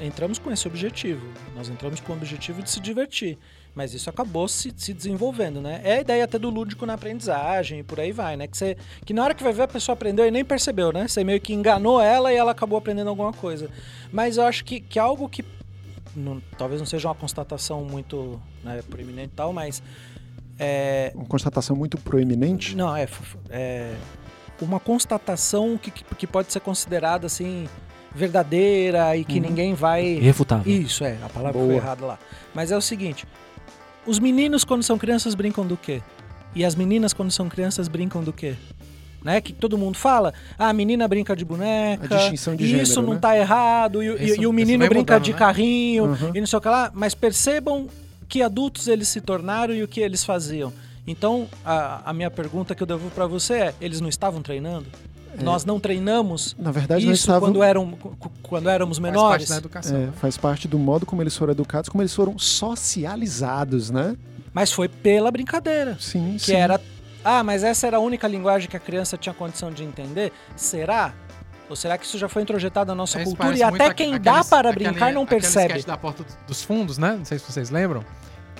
entramos 0.00 0.38
com 0.38 0.50
esse 0.50 0.66
objetivo. 0.66 1.24
Nós 1.54 1.68
entramos 1.68 2.00
com 2.00 2.12
o 2.12 2.16
objetivo 2.16 2.62
de 2.62 2.70
se 2.70 2.80
divertir. 2.80 3.38
Mas 3.74 3.94
isso 3.94 4.10
acabou 4.10 4.48
se, 4.48 4.72
se 4.76 4.92
desenvolvendo, 4.92 5.60
né? 5.60 5.80
É 5.84 5.98
a 5.98 6.00
ideia 6.00 6.24
até 6.24 6.38
do 6.38 6.50
lúdico 6.50 6.84
na 6.84 6.94
aprendizagem 6.94 7.78
e 7.80 7.82
por 7.82 8.00
aí 8.00 8.10
vai, 8.10 8.36
né? 8.36 8.46
Que, 8.48 8.56
você, 8.56 8.76
que 9.06 9.14
na 9.14 9.22
hora 9.22 9.32
que 9.34 9.42
vai 9.44 9.52
ver 9.52 9.62
a 9.62 9.68
pessoa 9.68 9.94
aprendeu 9.94 10.26
e 10.26 10.30
nem 10.30 10.44
percebeu, 10.44 10.92
né? 10.92 11.06
Você 11.06 11.22
meio 11.22 11.40
que 11.40 11.54
enganou 11.54 12.00
ela 12.00 12.32
e 12.32 12.36
ela 12.36 12.50
acabou 12.50 12.76
aprendendo 12.78 13.08
alguma 13.08 13.32
coisa. 13.32 13.70
Mas 14.12 14.36
eu 14.36 14.44
acho 14.44 14.64
que, 14.64 14.80
que 14.80 14.98
algo 14.98 15.28
que 15.28 15.44
não- 16.16 16.42
talvez 16.58 16.80
não 16.80 16.86
seja 16.86 17.06
uma 17.08 17.14
constatação 17.14 17.84
muito 17.84 18.40
né, 18.64 18.82
proeminente 18.90 19.30
e 19.32 19.36
tal, 19.36 19.52
mas 19.52 19.80
é, 20.58 21.12
Uma 21.14 21.24
constatação 21.26 21.76
muito 21.76 21.96
proeminente. 21.96 22.74
não, 22.76 22.94
é, 22.96 23.06
é 23.50 23.94
uma 24.60 24.80
constatação 24.80 25.78
que, 25.78 25.90
que 25.92 26.26
pode 26.26 26.52
ser 26.52 26.60
considerada 26.60 27.26
assim 27.26 27.66
verdadeira 28.14 29.16
e 29.16 29.24
que 29.24 29.36
Uhum. 29.38 29.46
ninguém 29.48 29.74
vai. 29.74 30.04
Irrefutável. 30.04 30.70
Isso, 30.70 31.04
é, 31.04 31.16
a 31.24 31.28
palavra 31.28 31.52
Boa. 31.52 31.66
foi 31.66 31.76
errada 31.76 32.04
lá. 32.04 32.18
Mas 32.52 32.70
é 32.72 32.76
o 32.76 32.80
seguinte: 32.80 33.26
os 34.10 34.18
meninos, 34.18 34.64
quando 34.64 34.82
são 34.82 34.98
crianças, 34.98 35.34
brincam 35.34 35.66
do 35.66 35.76
quê? 35.76 36.02
E 36.54 36.64
as 36.64 36.74
meninas, 36.74 37.12
quando 37.12 37.30
são 37.30 37.48
crianças, 37.48 37.86
brincam 37.86 38.22
do 38.24 38.32
quê? 38.32 38.54
Né? 39.22 39.40
Que 39.40 39.52
todo 39.52 39.76
mundo 39.78 39.96
fala, 39.96 40.32
ah, 40.58 40.68
a 40.68 40.72
menina 40.72 41.06
brinca 41.06 41.36
de 41.36 41.44
boneca, 41.44 42.08
de 42.08 42.34
e 42.34 42.66
gênero, 42.66 42.82
isso 42.82 43.00
não 43.02 43.14
né? 43.14 43.18
tá 43.20 43.36
errado, 43.38 44.02
e, 44.02 44.10
o- 44.10 44.18
e- 44.18 44.24
Isso- 44.24 44.34
e 44.34 44.38
o 44.46 44.50
isso 44.50 44.52
menino 44.52 44.78
brinca 44.88 45.14
mudando, 45.14 45.22
de 45.24 45.32
né? 45.32 45.38
carrinho, 45.38 46.04
Uhum. 46.06 46.32
e 46.34 46.40
não 46.40 46.46
sei 46.46 46.58
o 46.58 46.60
que 46.62 46.68
lá, 46.68 46.90
mas 46.94 47.14
percebam 47.14 47.86
que 48.28 48.42
adultos 48.42 48.88
eles 48.88 49.08
se 49.08 49.20
tornaram 49.20 49.74
e 49.74 49.82
o 49.82 49.88
que 49.88 50.00
eles 50.00 50.24
faziam. 50.24 50.72
Então, 51.06 51.46
a, 51.64 52.10
a 52.10 52.12
minha 52.12 52.30
pergunta 52.30 52.74
que 52.74 52.82
eu 52.82 52.86
devo 52.86 53.10
pra 53.10 53.26
você 53.26 53.54
é: 53.54 53.74
eles 53.80 54.00
não 54.00 54.08
estavam 54.08 54.40
treinando? 54.42 54.86
É. 55.40 55.44
Nós 55.44 55.64
não 55.64 55.78
treinamos 55.80 56.54
Na 56.58 56.70
verdade, 56.70 57.04
nós 57.06 57.14
isso 57.18 57.22
estávamos. 57.30 57.48
quando, 57.56 57.62
eram, 57.62 57.92
quando 58.42 58.68
éramos 58.68 58.98
Faz 58.98 59.12
menores? 59.12 59.46
parte 59.46 59.48
da 59.50 59.56
educação. 59.56 59.96
É, 59.96 60.00
né? 60.06 60.12
faz 60.20 60.36
parte 60.36 60.68
do 60.68 60.78
modo 60.78 61.04
como 61.06 61.22
eles 61.22 61.36
foram 61.36 61.52
educados, 61.52 61.88
como 61.88 62.02
eles 62.02 62.14
foram 62.14 62.38
socializados, 62.38 63.90
né? 63.90 64.16
Mas 64.52 64.72
foi 64.72 64.88
pela 64.88 65.30
brincadeira. 65.30 65.96
Sim, 66.00 66.34
Que 66.38 66.46
sim. 66.46 66.54
era. 66.54 66.80
Ah, 67.24 67.44
mas 67.44 67.62
essa 67.62 67.86
era 67.86 67.98
a 67.98 68.00
única 68.00 68.26
linguagem 68.26 68.68
que 68.68 68.76
a 68.76 68.80
criança 68.80 69.16
tinha 69.16 69.34
condição 69.34 69.70
de 69.70 69.84
entender? 69.84 70.32
Será? 70.56 71.12
Ou 71.68 71.76
será 71.76 71.96
que 71.96 72.04
isso 72.04 72.18
já 72.18 72.28
foi 72.28 72.42
introjetado 72.42 72.88
na 72.88 72.94
nossa 72.96 73.18
Isso 73.22 73.30
cultura 73.36 73.56
e 73.56 73.62
até 73.62 73.94
quem 73.94 74.18
dá 74.20 74.32
aqueles- 74.32 74.48
para 74.48 74.70
aquele- 74.70 74.88
brincar 74.90 75.12
não 75.12 75.22
aquele 75.22 75.40
percebe? 75.40 75.66
sketch 75.74 75.86
da 75.86 75.96
porta 75.96 76.24
dos 76.48 76.62
fundos, 76.62 76.98
né? 76.98 77.14
Não 77.16 77.24
sei 77.24 77.38
se 77.38 77.44
vocês 77.52 77.70
lembram. 77.70 78.04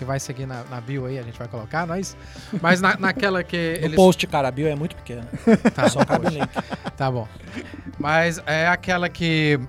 Que 0.00 0.04
vai 0.06 0.18
seguir 0.18 0.46
na, 0.46 0.64
na 0.64 0.80
bio 0.80 1.04
aí, 1.04 1.18
a 1.18 1.22
gente 1.22 1.38
vai 1.38 1.46
colocar, 1.46 1.86
nós. 1.86 2.16
Mas 2.62 2.80
na, 2.80 2.96
naquela 2.96 3.44
que 3.44 3.76
No 3.80 3.84
eles. 3.84 3.96
post, 3.96 4.26
cara, 4.26 4.48
a 4.48 4.50
bio 4.50 4.66
é 4.66 4.74
muito 4.74 4.96
pequena. 4.96 5.28
Tá, 5.74 5.90
Só 5.90 6.02
cabe 6.06 6.26
o 6.26 6.30
link. 6.30 6.48
Tá 6.96 7.10
bom. 7.10 7.28
Mas 7.98 8.42
é 8.46 8.66
aquela 8.66 9.10
que 9.10 9.60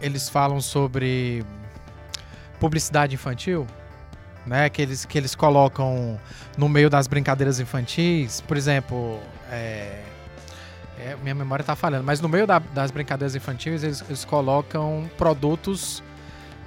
eles 0.00 0.26
falam 0.30 0.58
sobre 0.62 1.44
publicidade 2.58 3.14
infantil, 3.14 3.66
né? 4.46 4.70
Que 4.70 4.80
eles, 4.80 5.04
que 5.04 5.18
eles 5.18 5.34
colocam 5.34 6.18
no 6.56 6.66
meio 6.66 6.88
das 6.88 7.06
brincadeiras 7.06 7.60
infantis, 7.60 8.40
por 8.40 8.56
exemplo, 8.56 9.20
é, 9.50 10.00
é, 10.98 11.14
minha 11.22 11.34
memória 11.34 11.62
tá 11.62 11.76
falhando, 11.76 12.04
mas 12.04 12.22
no 12.22 12.28
meio 12.28 12.46
da- 12.46 12.58
das 12.58 12.90
brincadeiras 12.90 13.34
infantis 13.36 13.82
eles, 13.82 14.02
eles 14.08 14.24
colocam 14.24 15.10
produtos 15.18 16.02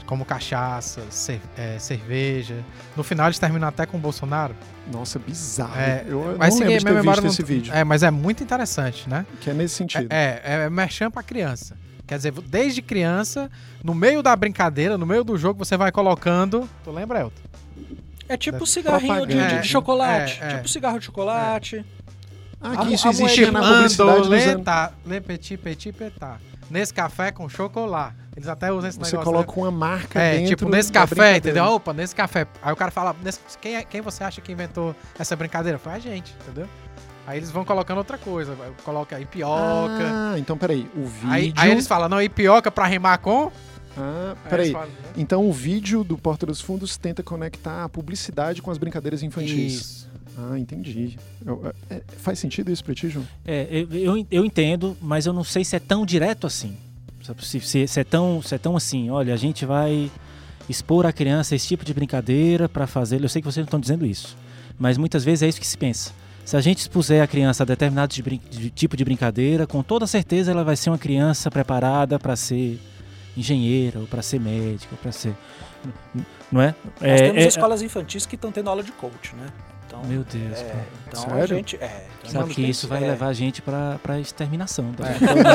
como 0.08 0.26
cachaça, 0.26 1.02
cer- 1.12 1.40
é, 1.56 1.78
cerveja. 1.78 2.64
No 2.96 3.04
final 3.04 3.28
eles 3.28 3.38
terminam 3.38 3.68
até 3.68 3.86
com 3.86 3.98
o 3.98 4.00
Bolsonaro. 4.00 4.56
Nossa, 4.92 5.20
bizarro. 5.20 5.78
É, 5.80 6.04
eu 6.08 6.32
eu 6.32 6.38
mas 6.40 6.56
não 6.56 6.62
lembro 6.62 6.80
de 6.80 6.86
minha 6.86 6.94
ter 6.96 7.00
memória 7.02 7.22
visto 7.22 7.24
não- 7.26 7.32
esse 7.32 7.44
vídeo. 7.44 7.74
É, 7.74 7.84
mas 7.84 8.02
é 8.02 8.10
muito 8.10 8.42
interessante, 8.42 9.08
né? 9.08 9.26
Que 9.42 9.52
é 9.52 9.54
nesse 9.54 9.76
sentido. 9.76 10.08
É, 10.12 10.42
é, 10.44 10.54
é 10.64 10.70
merchan 10.70 11.12
pra 11.12 11.22
criança. 11.22 11.78
Quer 12.08 12.16
dizer, 12.18 12.32
desde 12.32 12.82
criança, 12.82 13.52
no 13.84 13.94
meio 13.94 14.24
da 14.24 14.34
brincadeira, 14.34 14.98
no 14.98 15.06
meio 15.06 15.26
do 15.26 15.38
jogo, 15.38 15.64
você 15.64 15.76
vai 15.76 15.92
colocando. 15.92 16.68
Tu 16.84 16.90
lembra, 16.92 17.20
Elton? 17.20 17.42
É 18.30 18.38
tipo 18.38 18.60
Da 18.60 18.66
cigarrinho 18.66 19.28
de, 19.28 19.36
de- 19.48 19.62
de 19.62 19.68
chocolate. 19.68 20.40
É, 20.42 20.46
é. 20.52 20.56
Tipo 20.56 20.70
cigarro 20.70 21.00
de 21.00 21.06
chocolate. 21.06 21.86
Ah, 22.62 22.78
que 22.86 22.94
isso 22.94 23.08
a 23.08 23.12
existia 23.12 23.52
na 23.52 23.62
publicidade. 23.62 24.20
Andoleta, 24.20 24.94
le 25.06 25.22
petit, 25.22 25.58
petit, 25.58 25.92
petá. 25.94 26.38
Nesse 26.70 26.94
café 26.94 27.32
com 27.32 27.48
chocolate. 27.48 28.16
Eles 28.36 28.48
até 28.48 28.72
usam 28.72 28.90
esse 28.90 29.00
Você 29.00 29.12
negócio. 29.16 29.32
coloca 29.32 29.60
uma 29.60 29.72
marca 29.72 30.20
né? 30.20 30.28
É, 30.36 30.38
dentro 30.40 30.56
tipo, 30.58 30.70
nesse 30.70 30.92
café, 30.92 31.38
entendeu? 31.38 31.64
Opa, 31.66 31.92
nesse 31.94 32.14
café. 32.16 32.46
Aí 32.62 32.72
o 32.72 32.76
cara 32.76 32.92
fala, 32.92 33.16
nesse- 33.24 33.40
quem, 33.60 33.76
é- 33.76 33.84
quem 33.84 34.00
você 34.02 34.24
acha 34.24 34.42
que 34.42 34.52
inventou 34.52 34.96
essa 35.18 35.36
brincadeira? 35.36 35.80
Foi 35.80 35.94
a 35.94 36.00
gente, 36.00 36.36
entendeu? 36.44 36.68
Aí 37.26 37.38
eles 37.40 37.50
vão 37.50 37.66
colocando 37.66 37.98
outra 37.98 38.18
coisa. 38.18 38.56
Coloca 38.86 39.20
ipioca. 39.20 40.04
Ah, 40.04 40.36
então 40.38 40.58
peraí. 40.58 40.90
O 40.96 41.06
vídeo... 41.06 41.32
aí, 41.32 41.54
aí 41.58 41.72
eles 41.72 41.88
falam, 41.88 42.08
não, 42.08 42.22
ipioca 42.22 42.70
pra 42.72 42.86
rimar 42.86 43.18
com. 43.20 43.52
Ah, 43.98 44.36
Aí 44.46 44.50
peraí. 44.50 44.72
falam, 44.72 44.88
né? 44.88 44.94
Então 45.18 45.50
o 45.50 45.52
vídeo 45.52 46.04
do 46.04 46.16
Porta 46.18 46.46
dos 46.46 46.62
Fundos 46.62 46.96
tenta 46.98 47.24
conectar 47.24 47.84
a 47.86 47.90
publicidade 47.90 48.62
com 48.62 48.70
as 48.70 48.78
brincadeiras 48.78 49.24
infantis. 49.24 49.74
Isso. 49.74 50.07
Ah, 50.38 50.58
entendi. 50.60 51.18
Eu- 51.46 51.74
é, 51.90 52.02
faz 52.18 52.38
sentido 52.40 52.72
isso 52.72 52.84
pra 52.84 52.94
ti, 52.94 53.10
João? 53.10 53.26
É, 53.46 53.68
eu, 53.72 53.92
eu, 54.18 54.26
eu 54.30 54.46
entendo, 54.46 54.96
mas 55.02 55.26
eu 55.26 55.34
não 55.34 55.44
sei 55.44 55.66
se 55.66 55.76
é 55.76 55.80
tão 55.80 56.06
direto 56.06 56.46
assim. 56.46 56.78
Se, 57.40 57.60
se- 57.60 57.88
se 57.88 58.00
é 58.00 58.04
tão, 58.04 58.42
se 58.42 58.54
é 58.56 58.58
tão 58.58 58.76
assim, 58.78 59.10
olha, 59.10 59.34
a 59.34 59.38
gente 59.38 59.66
vai 59.66 60.10
expor 60.70 61.06
a 61.06 61.12
criança 61.12 61.56
esse 61.56 61.68
tipo 61.68 61.84
de 61.84 61.94
brincadeira 61.94 62.70
para 62.70 62.86
fazer. 62.88 63.22
Eu 63.22 63.28
sei 63.30 63.42
que 63.42 63.46
vocês 63.48 63.64
não 63.64 63.68
estão 63.68 63.80
dizendo 63.80 64.06
isso, 64.06 64.38
mas 64.80 64.98
muitas 64.98 65.24
vezes 65.26 65.42
é 65.44 65.48
isso 65.48 65.60
que 65.60 65.68
se 65.68 65.78
pensa. 65.78 66.12
Se 66.46 66.56
a 66.56 66.62
gente 66.62 66.78
expuser 66.80 67.22
a 67.22 67.28
criança 67.28 67.64
a 67.64 67.66
determinado 67.66 68.14
de 68.14 68.22
brin- 68.24 68.42
de 68.50 68.70
tipo 68.70 68.96
de 68.96 69.04
brincadeira, 69.04 69.68
com 69.68 69.84
toda 69.84 70.08
certeza 70.08 70.52
ela 70.52 70.64
vai 70.64 70.78
ser 70.78 70.90
uma 70.90 70.98
criança 70.98 71.52
preparada 71.52 72.18
para 72.18 72.36
ser 72.38 72.80
engenheira, 73.36 74.00
ou 74.00 74.08
para 74.08 74.22
ser 74.22 74.40
médica, 74.40 74.88
ou 74.94 74.98
para 74.98 75.12
ser. 75.12 75.36
Não 76.52 76.62
é? 76.62 76.74
Nós 76.86 77.02
É, 77.02 77.16
temos 77.28 77.44
é- 77.44 77.48
escolas 77.48 77.82
infantis 77.82 78.26
que 78.26 78.36
estão 78.36 78.52
tendo 78.52 78.70
aula 78.70 78.82
de 78.84 78.92
coach, 78.94 79.36
né? 79.36 79.48
Então, 79.88 80.04
Meu 80.04 80.24
Deus, 80.24 80.60
é, 80.60 80.64
pô. 80.64 80.78
então 81.08 81.22
Sério? 81.22 81.44
a 81.44 81.48
gente. 81.48 81.76
É, 81.78 82.06
Sabe 82.26 82.40
não, 82.40 82.48
que 82.54 82.62
isso 82.62 82.88
vai 82.88 83.04
é. 83.04 83.08
levar 83.08 83.28
a 83.28 83.34
gente 83.34 83.62
para 83.62 83.98
a 84.08 84.20
exterminação. 84.20 84.92
tá? 84.92 85.06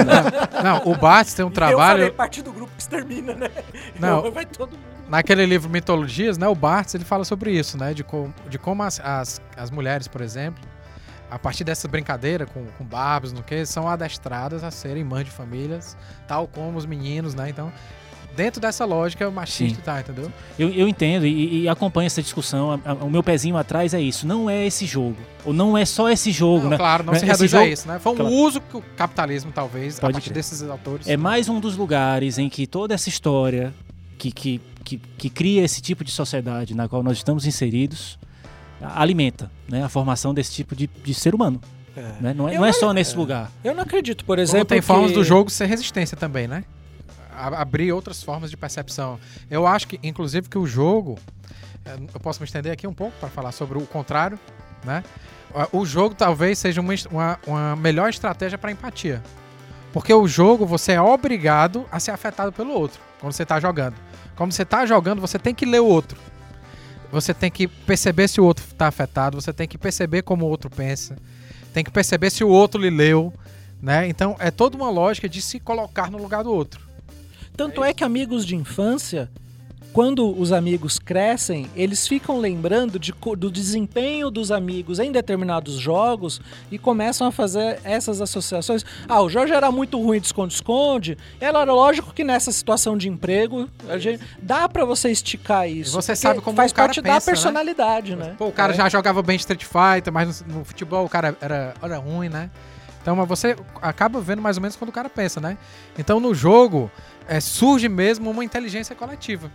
Não, 0.64 0.90
o 0.90 0.96
Bartz 0.96 1.34
tem 1.34 1.44
um 1.44 1.48
Eu 1.48 1.54
falei 1.54 1.74
trabalho. 1.76 2.14
parte 2.14 2.42
do 2.42 2.50
grupo 2.50 2.72
que 2.74 2.80
extermina, 2.80 3.34
né? 3.34 3.50
Não. 4.00 4.30
Vai 4.30 4.46
todo 4.46 4.70
mundo. 4.72 4.82
Naquele 5.08 5.44
livro 5.44 5.68
Mitologias, 5.68 6.38
né? 6.38 6.48
O 6.48 6.54
Bartz 6.54 6.94
ele 6.94 7.04
fala 7.04 7.24
sobre 7.24 7.52
isso, 7.52 7.76
né? 7.76 7.92
De, 7.92 8.02
com, 8.02 8.32
de 8.48 8.58
como 8.58 8.82
as, 8.82 8.98
as, 9.00 9.42
as 9.54 9.70
mulheres, 9.70 10.08
por 10.08 10.22
exemplo, 10.22 10.62
a 11.30 11.38
partir 11.38 11.64
dessa 11.64 11.86
brincadeira 11.86 12.46
com, 12.46 12.64
com 12.78 12.84
barbos, 12.84 13.32
no 13.32 13.42
que, 13.42 13.66
são 13.66 13.86
adestradas 13.86 14.64
a 14.64 14.70
serem 14.70 15.04
mães 15.04 15.26
de 15.26 15.30
famílias, 15.30 15.96
tal 16.26 16.48
como 16.48 16.78
os 16.78 16.86
meninos, 16.86 17.34
né? 17.34 17.50
Então, 17.50 17.70
dentro 18.36 18.60
dessa 18.60 18.84
lógica 18.84 19.30
machista, 19.30 19.76
Sim. 19.76 19.82
tá, 19.84 20.00
entendeu? 20.00 20.32
Eu, 20.58 20.68
eu 20.70 20.88
entendo 20.88 21.26
e, 21.26 21.62
e 21.62 21.68
acompanho 21.68 22.06
essa 22.06 22.22
discussão. 22.22 22.72
A- 22.72 22.80
a- 22.90 22.94
o 22.94 23.10
meu 23.10 23.22
pezinho 23.22 23.56
atrás 23.56 23.92
é 23.94 24.00
isso. 24.00 24.26
Não 24.26 24.48
é 24.48 24.66
esse 24.66 24.86
jogo. 24.86 25.16
Ou 25.44 25.52
não 25.52 25.76
é 25.76 25.84
só 25.84 26.08
esse 26.10 26.30
jogo, 26.30 26.64
Não, 26.64 26.70
né? 26.70 26.76
claro, 26.76 27.04
não 27.04 27.12
Né, 27.12 27.18
se 27.18 27.26
reduz 27.26 27.52
a 27.54 27.58
jogo- 27.58 27.70
isso, 27.72 27.88
né? 27.88 27.98
Foi 27.98 28.12
um 28.12 28.16
Claro. 28.16 28.32
uso 28.34 28.60
que 28.60 28.76
o 28.76 28.82
capitalismo, 28.96 29.52
talvez, 29.52 29.98
Pode 30.00 30.10
a 30.10 30.14
partir 30.14 30.30
crer. 30.30 30.34
desses 30.34 30.62
autores. 30.62 31.06
É 31.08 31.16
mais 31.16 31.48
um 31.48 31.60
dos 31.60 31.76
lugares 31.76 32.38
em 32.38 32.48
que 32.48 32.66
toda 32.66 32.94
essa 32.94 33.08
história 33.08 33.72
que, 34.18 34.30
que, 34.30 34.60
que, 34.84 34.96
que 35.18 35.28
cria 35.30 35.62
esse 35.64 35.80
tipo 35.80 36.02
de 36.04 36.10
sociedade 36.10 36.74
na 36.74 36.88
qual 36.88 37.02
nós 37.02 37.16
estamos 37.18 37.44
inseridos 37.46 38.18
a- 38.80 39.00
alimenta 39.02 39.50
né, 39.68 39.82
a 39.84 39.88
formação 39.88 40.32
desse 40.32 40.52
tipo 40.52 40.74
de, 40.76 40.88
de 41.04 41.12
ser 41.14 41.34
humano. 41.34 41.60
Né? 42.20 42.32
Não, 42.34 42.48
é, 42.48 42.52
Eu 42.54 42.58
não 42.60 42.64
é 42.64 42.68
não- 42.68 42.72
só 42.72 42.92
nesse 42.94 43.14
lugar. 43.16 43.50
Eu 43.62 43.74
não 43.74 43.82
acredito, 43.82 44.24
por 44.24 44.36
Como 44.36 44.40
exemplo. 44.40 44.64
tem 44.66 44.80
formas 44.80 45.10
que- 45.10 45.16
do 45.18 45.22
jogo 45.24 45.50
ser 45.50 45.66
resistência 45.66 46.16
também, 46.16 46.48
né? 46.48 46.64
Abrir 47.36 47.92
outras 47.92 48.22
formas 48.22 48.50
de 48.50 48.56
percepção. 48.56 49.18
Eu 49.50 49.66
acho 49.66 49.86
que, 49.88 49.98
inclusive, 50.02 50.48
que 50.48 50.58
o 50.58 50.66
jogo. 50.66 51.18
eh, 51.84 51.96
Eu 52.14 52.20
posso 52.20 52.40
me 52.40 52.46
estender 52.46 52.72
aqui 52.72 52.86
um 52.86 52.94
pouco 52.94 53.16
para 53.18 53.28
falar 53.28 53.52
sobre 53.52 53.78
o 53.78 53.86
contrário, 53.86 54.38
né? 54.84 55.02
Ah, 55.54 55.68
O 55.72 55.84
jogo 55.84 56.14
talvez 56.14 56.58
seja 56.58 56.80
uma, 56.80 56.94
uma, 57.10 57.38
uma 57.46 57.76
melhor 57.76 58.08
estratégia 58.10 58.56
para 58.58 58.70
empatia. 58.72 59.22
Porque 59.92 60.12
o 60.12 60.26
jogo 60.26 60.64
você 60.64 60.92
é 60.92 61.00
obrigado 61.02 61.84
a 61.92 62.00
ser 62.00 62.10
afetado 62.12 62.50
pelo 62.52 62.72
outro 62.72 63.00
quando 63.20 63.32
você 63.34 63.44
tá 63.44 63.60
jogando. 63.60 63.94
Quando 64.34 64.52
você 64.52 64.64
tá 64.64 64.86
jogando, 64.86 65.20
você 65.20 65.38
tem 65.38 65.54
que 65.54 65.66
ler 65.66 65.80
o 65.80 65.86
outro. 65.86 66.18
Você 67.10 67.34
tem 67.34 67.50
que 67.50 67.68
perceber 67.68 68.26
se 68.26 68.40
o 68.40 68.44
outro 68.44 68.64
tá 68.74 68.86
afetado, 68.88 69.38
você 69.38 69.52
tem 69.52 69.68
que 69.68 69.76
perceber 69.76 70.22
como 70.22 70.46
o 70.46 70.48
outro 70.48 70.70
pensa, 70.70 71.14
tem 71.74 71.84
que 71.84 71.90
perceber 71.90 72.30
se 72.30 72.42
o 72.42 72.48
outro 72.48 72.80
lhe 72.80 72.88
leu, 72.88 73.30
né? 73.82 74.08
Então 74.08 74.34
é 74.38 74.50
toda 74.50 74.76
uma 74.78 74.88
lógica 74.88 75.28
de 75.28 75.42
se 75.42 75.60
colocar 75.60 76.10
no 76.10 76.16
lugar 76.16 76.42
do 76.42 76.50
outro. 76.50 76.80
Tanto 77.56 77.84
é, 77.84 77.92
que 77.92 78.04
amigos 78.04 78.44
de 78.46 78.56
infância 78.56 79.30
quando 79.92 80.38
os 80.40 80.52
amigos 80.52 80.98
crescem, 80.98 81.68
eles 81.76 82.08
ficam 82.08 82.38
lembrando 82.38 82.98
de 82.98 83.12
do 83.36 83.50
desempenho 83.50 84.30
dos 84.30 84.50
amigos 84.50 84.98
em 84.98 85.12
determinados 85.12 85.74
jogos 85.74 86.40
e 86.70 86.78
começam 86.78 87.26
a 87.26 87.32
fazer 87.32 87.78
essas 87.84 88.20
associações. 88.20 88.84
Ah, 89.06 89.20
o 89.20 89.28
Jorge 89.28 89.52
era 89.52 89.70
muito 89.70 90.00
ruim 90.00 90.18
de 90.18 90.26
esconde-esconde. 90.26 91.18
Era 91.38 91.62
lógico 91.64 92.12
que 92.14 92.24
nessa 92.24 92.50
situação 92.50 92.96
de 92.96 93.08
emprego, 93.08 93.68
gente, 93.98 94.24
dá 94.40 94.68
pra 94.68 94.84
você 94.84 95.10
esticar 95.10 95.68
isso. 95.68 95.92
você 95.92 96.12
porque 96.12 96.22
sabe 96.26 96.40
como 96.40 96.56
faz 96.56 96.72
o 96.72 96.74
cara 96.74 96.88
parte 96.88 97.02
pensa, 97.02 97.08
da 97.08 97.14
né? 97.14 97.20
personalidade, 97.20 98.16
né? 98.16 98.34
Pô, 98.38 98.46
o 98.46 98.52
cara 98.52 98.72
É. 98.72 98.76
já 98.76 98.88
jogava 98.88 99.22
bem 99.22 99.36
Street 99.36 99.64
Fighter, 99.64 100.12
mas 100.12 100.42
no, 100.42 100.58
no 100.58 100.64
futebol 100.64 101.04
o 101.04 101.08
cara 101.08 101.36
era, 101.40 101.74
era 101.82 101.98
ruim, 101.98 102.30
né? 102.30 102.50
Então 103.02 103.16
mas 103.16 103.28
você 103.28 103.56
acaba 103.82 104.20
vendo 104.20 104.40
mais 104.40 104.56
ou 104.56 104.62
menos 104.62 104.76
quando 104.76 104.90
o 104.90 104.92
cara 104.92 105.10
pensa, 105.10 105.40
né? 105.40 105.58
Então 105.98 106.20
no 106.20 106.32
jogo 106.32 106.90
é, 107.28 107.40
surge 107.40 107.88
mesmo 107.88 108.30
uma 108.30 108.44
inteligência 108.44 108.94
coletiva. 108.94 109.50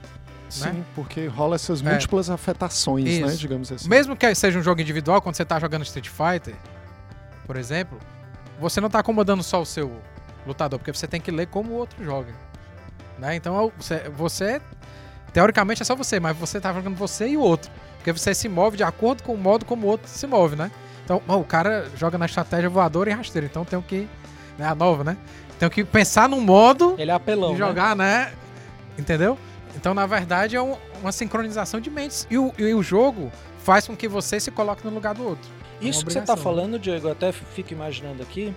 Sim, 0.50 0.84
porque 0.96 1.28
rola 1.28 1.56
essas 1.56 1.82
É. 1.82 1.92
múltiplas 1.92 2.30
afetações, 2.30 3.04
né? 3.04 3.28
Isso. 3.28 3.38
Digamos 3.38 3.72
assim. 3.72 3.90
Mesmo 3.90 4.16
que 4.16 4.34
seja 4.34 4.58
um 4.58 4.64
jogo 4.64 4.80
individual, 4.82 5.22
quando 5.22 5.36
você 5.36 5.44
tá 5.44 5.60
jogando 5.60 5.84
Street 5.84 6.08
Fighter, 6.08 6.56
por 7.46 7.58
exemplo, 7.58 8.00
você 8.60 8.80
não 8.80 8.90
tá 8.90 9.00
acomodando 9.00 9.44
só 9.44 9.62
o 9.62 9.66
seu 9.66 10.02
lutador, 10.46 10.80
porque 10.80 10.94
você 10.94 11.06
tem 11.08 11.20
que 11.20 11.32
ler 11.32 11.48
como 11.48 11.72
o 11.72 11.76
outro 11.76 12.04
joga. 12.04 12.34
Né? 13.20 13.36
Então 13.36 13.72
você, 13.78 14.10
você, 14.10 14.62
teoricamente 15.34 15.82
é 15.82 15.86
só 15.86 15.96
você, 15.96 16.20
mas 16.20 16.38
você 16.38 16.62
tá 16.62 16.72
jogando 16.74 16.96
você 16.96 17.28
e 17.28 17.36
o 17.38 17.42
outro. 17.42 17.70
Porque 17.98 18.12
você 18.14 18.34
se 18.34 18.48
move 18.48 18.78
de 18.78 18.84
acordo 18.84 19.24
com 19.24 19.34
o 19.34 19.38
modo 19.38 19.66
como 19.66 19.86
o 19.86 19.90
outro 19.90 20.08
se 20.08 20.26
move, 20.26 20.56
né? 20.56 20.72
Então, 21.04 21.22
o 21.28 21.44
cara 21.44 21.90
joga 21.96 22.18
na 22.18 22.26
estratégia 22.26 22.70
voadora 22.70 23.10
e 23.10 23.14
rasteira, 23.14 23.46
então 23.48 23.64
tem 23.66 23.82
que. 23.82 24.08
Né, 24.58 24.66
a 24.66 24.76
nova, 24.76 25.04
né? 25.04 25.18
Tem 25.60 25.70
que 25.70 25.84
pensar 25.84 26.30
num 26.30 26.42
modo 26.42 26.96
Ele 26.98 27.10
é 27.12 27.14
apelão. 27.14 27.54
de 27.54 27.60
né? 27.62 27.68
jogar, 27.68 27.96
né? 27.96 28.32
Entendeu? 28.98 29.38
Então, 29.76 29.94
na 29.94 30.06
verdade, 30.06 30.56
é 30.56 30.62
um- 30.62 30.76
uma 31.02 31.12
sincronização 31.12 31.80
de 31.80 31.90
mentes. 31.90 32.28
E 32.30 32.38
o, 32.38 32.54
e 32.58 32.74
o 32.74 32.82
jogo 32.84 33.32
faz 33.60 33.88
com 33.88 33.96
que 33.96 34.08
você 34.08 34.40
se 34.40 34.50
coloque 34.52 34.86
no 34.86 34.94
lugar 34.94 35.14
do 35.16 35.24
outro. 35.24 35.50
Isso 35.82 36.00
uma 36.00 36.08
que 36.08 36.14
você 36.14 36.22
tá 36.22 36.36
né? 36.36 36.42
falando, 36.42 36.80
Diego, 36.80 37.08
eu 37.08 37.12
até 37.12 37.32
fico 37.32 37.74
imaginando 37.74 38.24
aqui 38.24 38.54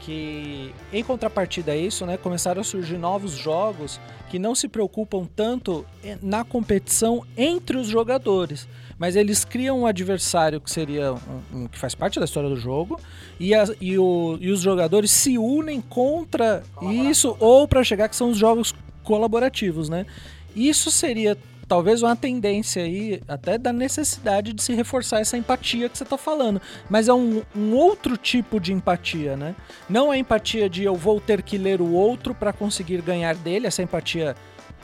que 0.00 0.74
em 0.92 1.02
contrapartida 1.02 1.72
a 1.72 1.76
isso, 1.76 2.04
né, 2.04 2.16
começaram 2.16 2.60
a 2.60 2.64
surgir 2.64 2.98
novos 2.98 3.32
jogos 3.32 3.98
que 4.28 4.38
não 4.38 4.54
se 4.54 4.68
preocupam 4.68 5.24
tanto 5.34 5.86
eh, 6.04 6.18
na 6.20 6.44
competição 6.44 7.24
entre 7.36 7.76
os 7.78 7.86
jogadores, 7.86 8.68
mas 8.98 9.16
eles 9.16 9.44
criam 9.44 9.80
um 9.80 9.86
adversário 9.86 10.60
que 10.60 10.70
seria 10.70 11.12
um, 11.12 11.18
um- 11.62 11.66
que 11.66 11.78
faz 11.78 11.94
parte 11.94 12.18
da 12.18 12.24
história 12.24 12.48
do 12.48 12.56
jogo 12.56 13.00
e, 13.40 13.54
as- 13.54 13.72
e 13.80 13.98
o- 13.98 14.38
e 14.40 14.50
os 14.50 14.60
jogadores 14.60 15.10
se 15.10 15.36
unem 15.38 15.80
contra 15.80 16.62
isso 17.08 17.36
ou 17.40 17.66
para 17.68 17.82
chegar 17.84 18.08
que 18.08 18.16
são 18.16 18.30
os 18.30 18.38
jogos 18.38 18.74
colaborativos, 19.02 19.88
né? 19.88 20.06
Isso 20.56 20.90
seria 20.90 21.36
talvez 21.66 22.02
uma 22.02 22.14
tendência 22.14 22.82
aí 22.82 23.22
até 23.26 23.56
da 23.56 23.72
necessidade 23.72 24.52
de 24.52 24.62
se 24.62 24.74
reforçar 24.74 25.20
essa 25.20 25.36
empatia 25.36 25.88
que 25.88 25.96
você 25.96 26.04
está 26.04 26.18
falando. 26.18 26.60
Mas 26.90 27.08
é 27.08 27.14
um, 27.14 27.42
um 27.56 27.74
outro 27.74 28.16
tipo 28.18 28.60
de 28.60 28.72
empatia, 28.72 29.34
né? 29.36 29.54
Não 29.88 30.10
a 30.10 30.18
empatia 30.18 30.68
de 30.68 30.84
eu 30.84 30.94
vou 30.94 31.20
ter 31.20 31.42
que 31.42 31.56
ler 31.56 31.80
o 31.80 31.90
outro 31.92 32.34
para 32.34 32.52
conseguir 32.52 33.00
ganhar 33.00 33.34
dele, 33.34 33.66
essa 33.66 33.82
empatia 33.82 34.36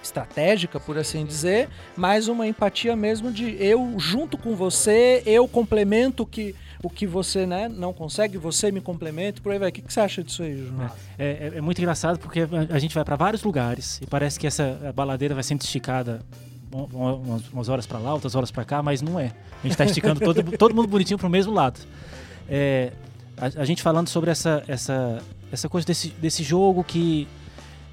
estratégica, 0.02 0.80
por 0.80 0.96
assim 0.98 1.24
dizer, 1.24 1.68
mas 1.96 2.28
uma 2.28 2.46
empatia 2.46 2.96
mesmo 2.96 3.30
de 3.30 3.56
eu 3.62 3.94
junto 3.98 4.38
com 4.38 4.54
você, 4.56 5.22
eu 5.26 5.46
complemento 5.46 6.22
o 6.22 6.26
que 6.26 6.54
o 6.82 6.88
que 6.88 7.06
você 7.06 7.44
né, 7.44 7.68
não 7.68 7.92
consegue, 7.92 8.38
você 8.38 8.72
me 8.72 8.80
complementa, 8.80 9.38
por 9.42 9.52
aí 9.52 9.58
vai. 9.58 9.68
O 9.68 9.72
que, 9.72 9.82
que 9.82 9.92
você 9.92 10.00
acha 10.00 10.24
disso 10.24 10.42
aí, 10.42 10.56
Júnior? 10.56 10.90
É, 11.18 11.50
é- 11.52 11.58
é 11.58 11.60
muito 11.60 11.78
engraçado 11.78 12.18
porque 12.18 12.40
a, 12.70 12.78
gente 12.78 12.94
vai 12.94 13.04
para 13.04 13.16
vários 13.16 13.42
lugares 13.42 14.00
e 14.02 14.06
parece 14.06 14.40
que 14.40 14.46
essa 14.46 14.90
baladeira 14.96 15.34
vai 15.34 15.42
sendo 15.44 15.60
esticada 15.60 16.22
um- 16.72 16.88
um- 16.96 17.14
umas, 17.16 17.48
umas 17.50 17.68
horas 17.68 17.86
para 17.86 17.98
lá, 17.98 18.14
outras 18.14 18.34
horas 18.34 18.50
para 18.50 18.64
cá, 18.64 18.82
mas 18.82 19.02
não 19.02 19.20
é. 19.20 19.26
A 19.26 19.62
gente 19.64 19.72
está 19.72 19.84
esticando 19.84 20.20
todo, 20.20 20.42
todo 20.56 20.74
mundo 20.74 20.88
bonitinho 20.88 21.18
para 21.18 21.26
o 21.26 21.30
mesmo 21.30 21.52
lado. 21.52 21.78
É, 22.48 22.92
a, 23.36 23.60
a 23.60 23.64
gente 23.66 23.82
falando 23.82 24.08
sobre 24.08 24.30
essa, 24.30 24.64
essa, 24.66 25.22
essa 25.52 25.68
coisa 25.68 25.86
desse, 25.86 26.08
desse 26.12 26.42
jogo 26.42 26.82
que 26.82 27.28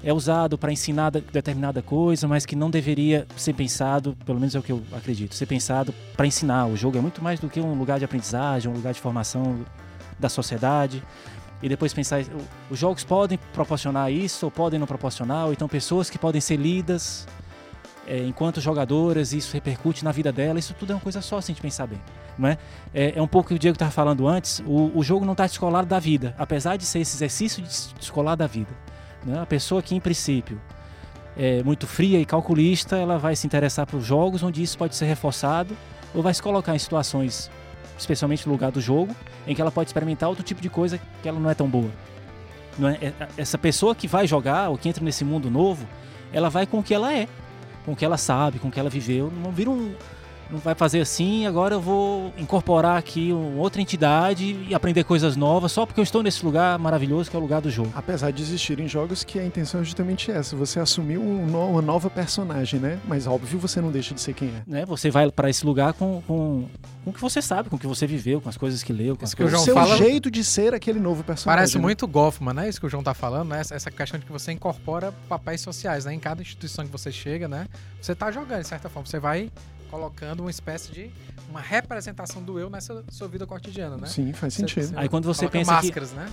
é 0.02 0.12
usado 0.12 0.56
para 0.56 0.72
ensinar 0.72 1.10
de- 1.10 1.20
determinada 1.20 1.82
coisa, 1.82 2.28
mas 2.28 2.46
que 2.46 2.54
não 2.54 2.70
deveria 2.70 3.26
ser 3.36 3.52
pensado, 3.52 4.16
pelo 4.24 4.38
menos 4.38 4.54
é 4.54 4.58
o 4.58 4.62
que 4.62 4.72
eu 4.72 4.82
acredito, 4.92 5.34
ser 5.34 5.46
pensado 5.46 5.94
para 6.16 6.26
ensinar. 6.26 6.66
O 6.66 6.76
jogo 6.76 6.98
é 6.98 7.00
muito 7.00 7.22
mais 7.22 7.40
do 7.40 7.48
que 7.48 7.60
um 7.60 7.74
lugar 7.74 7.98
de 7.98 8.04
aprendizagem, 8.04 8.70
um 8.70 8.74
lugar 8.74 8.92
de 8.92 9.00
formação 9.00 9.64
da 10.18 10.28
sociedade. 10.28 11.02
E 11.60 11.68
depois 11.68 11.92
pensar, 11.92 12.22
os 12.70 12.78
jogos 12.78 13.02
podem 13.02 13.38
proporcionar 13.52 14.12
isso 14.12 14.46
ou 14.46 14.50
podem 14.50 14.78
não 14.78 14.86
proporcionar, 14.86 15.46
ou 15.46 15.52
então 15.52 15.68
pessoas 15.68 16.08
que 16.08 16.16
podem 16.16 16.40
ser 16.40 16.56
lidas 16.56 17.26
é, 18.08 18.24
enquanto 18.24 18.58
jogadoras, 18.60 19.34
isso 19.34 19.52
repercute 19.52 20.02
na 20.02 20.10
vida 20.10 20.32
dela, 20.32 20.58
isso 20.58 20.74
tudo 20.78 20.92
é 20.92 20.94
uma 20.94 21.00
coisa 21.00 21.20
só, 21.20 21.40
se 21.40 21.52
a 21.52 21.54
gente 21.54 21.60
pensar 21.60 21.86
bem. 21.86 22.00
Não 22.38 22.48
é? 22.48 22.56
É, 22.94 23.18
é 23.18 23.22
um 23.22 23.28
pouco 23.28 23.46
o 23.46 23.48
que 23.50 23.54
o 23.54 23.58
Diego 23.58 23.74
estava 23.74 23.90
falando 23.90 24.26
antes, 24.26 24.62
o, 24.64 24.92
o 24.94 25.02
jogo 25.02 25.26
não 25.26 25.32
está 25.32 25.46
descolado 25.46 25.86
da 25.86 25.98
vida, 25.98 26.34
apesar 26.38 26.76
de 26.76 26.86
ser 26.86 27.00
esse 27.00 27.16
exercício 27.16 27.62
de 27.62 27.68
descolar 27.98 28.34
da 28.34 28.46
vida. 28.46 28.70
Né? 29.28 29.40
A 29.40 29.46
pessoa 29.46 29.82
que, 29.82 29.94
em 29.94 30.00
princípio, 30.00 30.60
é 31.36 31.62
muito 31.62 31.86
fria 31.86 32.18
e 32.18 32.24
calculista, 32.24 32.96
ela 32.96 33.18
vai 33.18 33.36
se 33.36 33.46
interessar 33.46 33.86
por 33.86 34.00
jogos 34.00 34.42
onde 34.42 34.62
isso 34.62 34.76
pode 34.76 34.96
ser 34.96 35.04
reforçado, 35.04 35.76
ou 36.14 36.22
vai 36.22 36.32
se 36.32 36.42
colocar 36.42 36.74
em 36.74 36.78
situações, 36.78 37.50
especialmente 37.98 38.46
no 38.46 38.52
lugar 38.52 38.72
do 38.72 38.80
jogo, 38.80 39.14
em 39.46 39.54
que 39.54 39.60
ela 39.60 39.70
pode 39.70 39.88
experimentar 39.90 40.28
outro 40.28 40.42
tipo 40.42 40.60
de 40.60 40.70
coisa 40.70 40.98
que 41.22 41.28
ela 41.28 41.38
não 41.38 41.50
é 41.50 41.54
tão 41.54 41.68
boa. 41.68 41.90
Não 42.78 42.88
é? 42.88 42.94
É- 43.02 43.12
Essa 43.36 43.58
pessoa 43.58 43.94
que 43.94 44.08
vai 44.08 44.26
jogar, 44.26 44.70
ou 44.70 44.78
que 44.78 44.88
entra 44.88 45.04
nesse 45.04 45.24
mundo 45.24 45.50
novo, 45.50 45.86
ela 46.32 46.48
vai 46.48 46.66
com 46.66 46.78
o 46.78 46.82
que 46.82 46.94
ela 46.94 47.12
é, 47.12 47.28
com 47.84 47.92
o 47.92 47.96
que 47.96 48.04
ela 48.04 48.16
sabe, 48.16 48.58
com 48.58 48.68
o 48.68 48.70
que 48.70 48.80
ela 48.80 48.90
viveu. 48.90 49.30
Não 49.42 49.50
vira 49.50 49.70
um. 49.70 49.94
Não 50.50 50.58
vai 50.58 50.74
fazer 50.74 51.00
assim, 51.00 51.46
agora 51.46 51.74
eu 51.74 51.80
vou 51.80 52.32
incorporar 52.38 52.96
aqui 52.96 53.32
uma 53.32 53.60
outra 53.60 53.82
entidade 53.82 54.64
e 54.66 54.74
aprender 54.74 55.04
coisas 55.04 55.36
novas 55.36 55.72
só 55.72 55.84
porque 55.84 56.00
eu 56.00 56.04
estou 56.04 56.22
nesse 56.22 56.42
lugar 56.44 56.78
maravilhoso 56.78 57.28
que 57.28 57.36
é 57.36 57.38
o 57.38 57.42
lugar 57.42 57.60
do 57.60 57.70
jogo. 57.70 57.92
Apesar 57.94 58.30
de 58.30 58.42
existirem 58.42 58.88
jogos 58.88 59.22
que 59.22 59.38
a 59.38 59.44
intenção 59.44 59.82
é 59.82 59.84
justamente 59.84 60.30
essa, 60.30 60.56
você 60.56 60.80
assumir 60.80 61.18
um 61.18 61.44
no- 61.46 61.68
uma 61.68 61.82
nova 61.82 62.08
personagem, 62.08 62.80
né? 62.80 62.98
Mas 63.06 63.26
óbvio 63.26 63.58
você 63.58 63.78
não 63.80 63.90
deixa 63.90 64.14
de 64.14 64.22
ser 64.22 64.32
quem 64.32 64.48
é. 64.48 64.62
Né? 64.66 64.86
Você 64.86 65.10
vai 65.10 65.30
para 65.30 65.50
esse 65.50 65.66
lugar 65.66 65.92
com, 65.92 66.22
com, 66.26 66.66
com 67.04 67.10
o 67.10 67.12
que 67.12 67.20
você 67.20 67.42
sabe, 67.42 67.68
com 67.68 67.76
o 67.76 67.78
que 67.78 67.86
você 67.86 68.06
viveu, 68.06 68.40
com 68.40 68.48
as 68.48 68.56
coisas 68.56 68.82
que 68.82 68.92
leu, 68.92 69.16
com 69.16 69.24
as 69.24 69.30
Isso 69.30 69.36
que 69.36 69.42
o 69.42 69.44
coisas... 69.50 69.64
João 69.64 69.64
Seu 69.66 69.74
fala- 69.74 69.96
jeito 69.98 70.30
de 70.30 70.42
ser 70.42 70.72
aquele 70.72 70.98
novo 70.98 71.22
personagem. 71.22 71.58
Parece 71.58 71.76
né? 71.76 71.82
muito 71.82 72.06
Goffman, 72.08 72.54
né? 72.54 72.68
Isso 72.70 72.80
que 72.80 72.86
o 72.86 72.88
João 72.88 73.02
tá 73.02 73.12
falando, 73.12 73.50
né? 73.50 73.60
Essa- 73.60 73.74
Essa 73.74 73.90
questão 73.90 74.18
de 74.18 74.24
que 74.24 74.32
você 74.32 74.50
incorpora 74.50 75.12
papéis 75.28 75.60
sociais, 75.60 76.06
né? 76.06 76.14
Em 76.14 76.18
cada 76.18 76.40
instituição 76.40 76.86
que 76.86 76.90
você 76.92 77.12
chega, 77.12 77.46
né? 77.46 77.66
Você 78.00 78.14
tá 78.14 78.30
jogando, 78.32 78.62
de 78.62 78.66
certa 78.68 78.88
forma. 78.88 79.06
Você 79.06 79.18
vai 79.20 79.50
colocando 79.90 80.40
uma 80.40 80.50
espécie 80.50 80.92
de 80.92 81.10
uma 81.48 81.60
representação 81.60 82.42
do 82.42 82.58
eu 82.58 82.68
nessa 82.70 83.04
sua 83.10 83.28
vida 83.28 83.46
cotidiana, 83.46 83.96
né? 83.96 84.06
Sim, 84.06 84.32
faz 84.32 84.54
Você- 84.54 84.60
sentido. 84.60 84.86
você 84.88 84.94
Aí 84.96 85.08
quando 85.08 85.24
você 85.24 85.48
pensa 85.48 85.70
que- 85.80 85.86
máscaras, 85.86 86.12
né? 86.12 86.28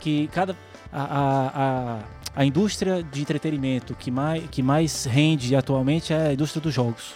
que 0.00 0.28
cada 0.28 0.56
a, 0.92 2.00
a, 2.34 2.40
a, 2.40 2.44
indústria 2.44 3.02
de 3.02 3.20
entretenimento 3.20 3.94
que 3.94 4.10
mais, 4.10 4.44
que 4.50 4.62
mais 4.62 5.04
rende 5.04 5.54
atualmente 5.54 6.12
é 6.12 6.28
a 6.28 6.32
indústria 6.32 6.62
dos 6.62 6.72
jogos. 6.72 7.14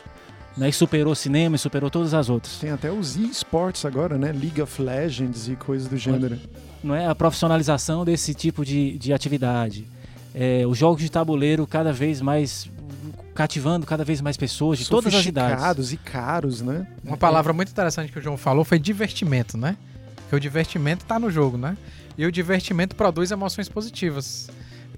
Né? 0.57 0.69
E 0.69 0.73
superou 0.73 1.13
o 1.13 1.17
cinema 1.17 1.57
e 1.57 1.59
superou 1.59 1.91
todas 1.91 2.15
as 2.15 2.29
outras. 2.29 2.59
Tem 2.59 2.71
até 2.71 2.91
os 2.91 3.17
esports 3.17 3.85
agora, 3.85 4.17
né? 4.17 4.31
League 4.33 4.61
of 4.63 4.81
Legends 4.81 5.49
e 5.49 5.57
coisas 5.57 5.89
do 5.89 5.97
gênero. 5.97 6.39
Não 6.83 6.95
é 6.95 7.07
a 7.07 7.15
profissionalização 7.15 8.05
desse 8.05 8.35
tipo 8.35 8.65
de, 8.65 8.97
de 8.99 9.13
atividade. 9.13 9.87
É, 10.35 10.65
os 10.67 10.77
jogos 10.79 11.01
de 11.01 11.11
tabuleiro 11.11 11.67
cada 11.67 11.93
vez 11.93 12.21
mais 12.21 12.69
cativando 13.35 13.87
cada 13.87 14.05
vez 14.05 14.21
mais 14.21 14.37
pessoas 14.37 14.79
de 14.79 14.89
todas 14.89 15.15
as 15.15 15.27
idades. 15.27 15.51
Sofisticados 15.51 15.93
e 15.93 15.97
caros, 15.97 16.61
né? 16.61 16.87
Uma 17.03 17.17
palavra 17.17 17.53
muito 17.53 17.71
interessante 17.71 18.13
que 18.13 18.19
o 18.19 18.23
João 18.23 18.37
falou 18.37 18.65
foi 18.65 18.79
divertimento, 18.79 19.57
né? 19.57 19.77
Porque 20.17 20.37
o 20.37 20.41
divertimento 20.41 21.05
tá 21.05 21.19
no 21.19 21.31
jogo, 21.31 21.57
né? 21.57 21.77
E 22.17 22.25
o 22.27 22.33
divertimento 22.33 22.95
produz 22.97 23.31
emoções 23.31 23.69
positivas. 23.69 24.49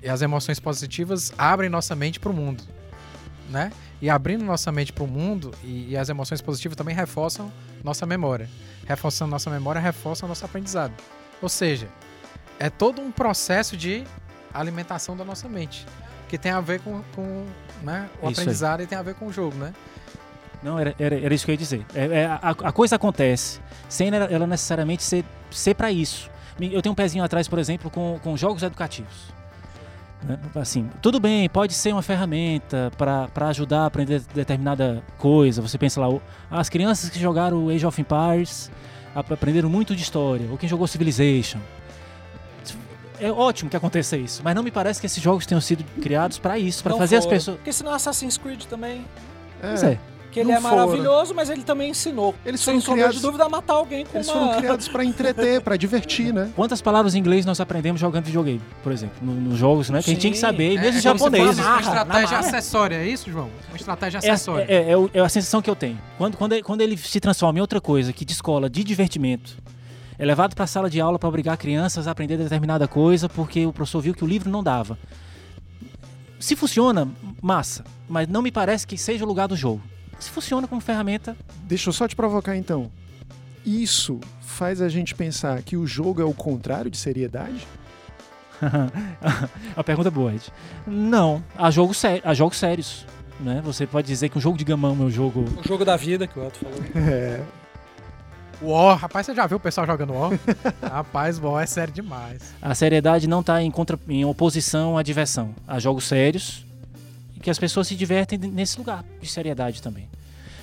E 0.03 0.09
as 0.09 0.23
emoções 0.23 0.61
positivas 0.61 1.33
abrem 1.37 1.71
nossa 1.71 1.95
mente 1.95 2.21
para 2.21 2.31
o 2.31 2.35
mundo, 2.35 2.63
né? 3.51 3.73
E 4.01 4.11
abrindo 4.11 4.45
nossa 4.45 4.71
mente 4.71 4.93
para 4.93 5.05
o 5.05 5.07
mundo 5.07 5.53
e, 5.65 5.91
e 5.91 5.97
as 5.97 6.09
emoções 6.09 6.41
positivas 6.41 6.77
também 6.77 6.95
reforçam 6.95 7.51
nossa 7.83 8.05
memória. 8.07 8.49
Reforçando 8.87 9.31
nossa 9.31 9.51
memória, 9.51 9.81
reforçam 9.81 10.29
nosso 10.29 10.45
aprendizado. 10.45 10.93
Ou 11.43 11.49
seja, 11.49 11.89
é 12.59 12.71
todo 12.71 13.01
um 13.01 13.11
processo 13.11 13.77
de 13.77 14.05
alimentação 14.53 15.17
da 15.17 15.25
nossa 15.25 15.49
mente 15.49 15.87
que 16.29 16.37
tem 16.39 16.53
a 16.53 16.61
ver 16.61 16.81
com, 16.81 17.03
com 17.15 17.45
né, 17.83 18.09
o 18.15 18.29
Isso 18.31 18.41
aí. 18.41 18.45
aprendizado 18.45 18.83
e 18.83 18.87
tem 18.87 18.97
a 18.99 19.03
ver 19.03 19.15
com 19.15 19.27
o 19.27 19.33
jogo, 19.33 19.57
né? 19.57 19.73
Não, 20.63 20.79
era, 20.79 20.95
era, 20.99 21.19
era 21.21 21.35
isso 21.35 21.45
que 21.45 21.51
eu 21.51 21.55
ia 21.55 21.59
dizer. 21.59 21.87
É, 21.95 22.07
é, 22.07 22.27
a, 22.27 22.39
a 22.51 22.73
coisa 22.73 22.97
acontece 22.97 23.61
sem 23.89 24.09
ela, 24.09 24.47
necessariamente 24.47 25.03
ser, 25.03 25.25
ser 25.51 25.75
para 25.75 25.93
isso. 25.93 26.31
Eu 26.59 26.81
tenho 26.83 26.93
um 26.93 26.97
pezinho 26.97 27.23
atrás, 27.23 27.47
por 27.47 27.59
exemplo, 27.59 27.91
com, 27.91 28.19
com 28.23 28.37
jogos 28.37 28.63
educativos. 28.63 29.35
Né? 30.23 30.39
Assim, 30.57 30.91
tudo 31.03 31.21
bem, 31.21 31.49
pode 31.49 31.75
ser 31.75 31.93
uma 31.93 32.03
ferramenta 32.03 32.91
para 32.97 33.49
ajudar 33.49 33.83
a 33.83 33.87
aprender 33.87 34.23
determinada 34.35 35.03
coisa. 35.19 35.61
Você 35.61 35.77
pensa 35.77 36.01
lá, 36.01 36.09
as 36.51 36.69
crianças 36.71 37.11
que 37.11 37.21
jogaram 37.21 37.69
Age 37.69 37.85
of 37.87 38.01
Empires 38.01 38.71
ap- 39.15 39.31
aprenderam 39.31 39.69
muito 39.69 39.95
de 39.95 40.03
história, 40.03 40.47
ou 40.51 40.57
quem 40.57 40.69
jogou 40.69 40.87
Civilization. 40.87 41.59
É 43.21 43.31
ótimo 43.31 43.71
que 43.71 43.77
aconteça 43.77 44.17
isso, 44.17 44.43
mas 44.45 44.55
não 44.55 44.63
me 44.63 44.71
parece 44.71 45.01
que 45.01 45.07
esses 45.07 45.23
jogos 45.23 45.47
tenham 45.47 45.61
sido 45.61 45.85
criados 46.03 46.39
para 46.39 46.59
isso, 46.59 46.83
para 46.83 46.95
fazer 46.97 47.17
as 47.17 47.25
foram. 47.25 47.37
pessoas. 47.37 47.57
Porque 47.59 47.73
senão 47.73 47.93
Assassin's 47.93 48.37
Creed 48.37 48.65
também. 48.65 49.05
Pois 49.61 49.83
é. 49.83 49.99
Que 50.33 50.41
ele 50.41 50.51
Não 50.51 50.59
é 50.59 50.61
foram. 50.61 50.77
maravilhoso, 50.77 51.35
mas 51.35 51.49
ele 51.49 51.63
também 51.63 51.89
ensinou. 51.93 52.35
Eles 52.45 52.61
sem 52.61 52.75
foram 52.75 52.81
sombra 52.83 52.95
criados- 53.05 53.17
de 53.17 53.23
dúvida, 53.23 53.45
a 53.45 53.49
matar 53.49 53.73
alguém 53.73 54.05
com 54.05 54.19
Eles 54.19 54.29
uma... 54.29 54.49
foram 54.49 54.59
criados 54.59 54.87
pra 54.87 55.03
entreter, 55.03 55.63
pra 55.63 55.79
divertir, 55.79 56.31
né? 56.31 56.51
Quantas 56.55 56.83
palavras 56.83 57.15
em 57.15 57.19
inglês 57.21 57.47
nós 57.47 57.59
aprendemos 57.59 57.99
jogando 57.99 58.25
videogame, 58.27 58.61
por 58.83 58.93
exemplo, 58.93 59.17
no- 59.23 59.33
nos 59.33 59.59
jogos, 59.59 59.89
né? 59.89 60.03
Que 60.03 60.11
a 60.11 60.13
gente 60.13 60.21
tinha 60.21 60.31
que 60.31 60.37
Sim. 60.37 60.43
saber, 60.43 60.73
e 60.75 60.77
É, 60.77 60.81
mesmo 60.83 60.99
é 60.99 61.01
japonês. 61.01 61.43
uma 61.59 61.65
Narra, 61.65 61.81
estratégia 61.81 62.39
acessória, 62.39 62.97
é 62.97 63.09
isso, 63.09 63.31
João? 63.31 63.49
Uma 63.69 63.77
estratégia 63.79 64.19
É, 64.19 64.31
acessória. 64.31 64.67
é, 64.69 64.93
é 64.93 64.95
é 65.15 65.21
a 65.21 65.29
sensação 65.31 65.63
que 65.63 65.71
eu 65.71 65.77
tenho. 65.77 65.99
Quando, 66.19 66.37
quando, 66.37 66.53
ele, 66.53 66.63
quando 66.63 66.83
ele 66.83 66.99
se 66.99 67.19
transforma 67.19 67.59
em 67.59 67.63
outra 67.63 67.81
coisa, 67.81 68.13
que 68.13 68.23
de 68.23 68.33
escola, 68.35 68.69
de 68.69 68.85
divertimento, 68.85 69.57
é 70.19 70.25
levado 70.25 70.55
para 70.55 70.65
a 70.65 70.67
sala 70.67 70.89
de 70.91 71.01
aula 71.01 71.19
para 71.19 71.29
obrigar 71.29 71.57
crianças 71.57 72.07
a 72.07 72.11
aprender 72.11 72.37
determinada 72.37 72.87
coisa 72.89 73.29
porque 73.29 73.67
o 73.67 73.73
professor 73.73 74.01
viu 74.01 74.15
que 74.15 74.25
o 74.25 74.27
livro 74.27 74.51
não 74.51 74.63
dava. 74.63 74.99
Se 76.39 76.55
funciona, 76.55 77.09
massa, 77.43 77.85
mas 78.09 78.29
não 78.29 78.43
me 78.43 78.53
parece 78.53 78.87
que 78.87 78.97
seja 78.99 79.25
o 79.25 79.29
lugar 79.29 79.49
do 79.49 79.57
jogo. 79.57 79.83
Se 80.19 80.31
funciona 80.31 80.67
como 80.69 80.81
ferramenta, 80.81 81.37
Deixa 81.65 81.89
eu 81.89 81.93
só 81.93 82.07
te 82.07 82.15
provocar 82.15 82.57
então. 82.57 82.91
Isso 83.65 84.21
faz 84.41 84.81
a 84.81 84.89
gente 84.89 85.15
pensar 85.15 85.61
que 85.63 85.77
o 85.77 85.87
jogo 85.87 86.23
é 86.23 86.25
o 86.25 86.33
contrário 86.33 86.91
de 86.91 86.97
seriedade? 86.97 87.67
a 89.77 89.83
pergunta 89.85 90.09
é 90.09 90.11
boa, 90.11 90.33
Ed. 90.35 90.53
Não, 90.87 91.43
há 91.57 91.71
jogos, 91.71 91.97
sé- 91.97 92.23
há 92.25 92.33
jogos 92.35 92.57
sérios. 92.57 93.05
Né? 93.41 93.61
Você 93.65 93.87
pode 93.87 94.07
dizer 94.07 94.29
que 94.29 94.39
um 94.39 94.41
jogo 94.41 94.57
de 94.57 94.65
gamão 94.65 94.93
é 94.93 95.05
um 95.05 95.11
jogo. 95.11 95.45
O 95.63 95.67
jogo 95.67 95.85
da 95.85 95.97
vida 95.97 96.27
que 96.27 96.39
o 96.39 96.43
Elton 96.45 96.61
falou. 96.61 96.81
É. 96.95 97.43
O 98.61 98.71
War, 98.71 98.97
rapaz, 98.97 99.27
você 99.27 99.35
já 99.35 99.47
viu 99.47 99.59
o 99.59 99.61
pessoal 99.61 99.87
jogando 99.87 100.13
War? 100.15 100.33
rapaz, 100.83 101.39
o 101.39 101.47
War 101.47 101.63
é 101.63 101.67
sério 101.67 101.93
demais. 101.93 102.41
A 102.61 102.75
seriedade 102.75 103.27
não 103.27 103.41
está 103.41 103.63
em, 103.63 103.71
contra... 103.71 103.99
em 104.09 104.25
oposição 104.25 104.97
à 104.97 105.03
diversão. 105.03 105.55
Há 105.69 105.79
jogos 105.79 106.05
sérios 106.05 106.65
e 107.37 107.41
que 107.41 107.51
as 107.51 107.59
pessoas 107.59 107.87
se 107.89 107.95
divertem 107.95 108.39
nesse 108.39 108.79
lugar 108.79 109.05
de 109.21 109.29
seriedade 109.29 109.83
também. 109.83 110.09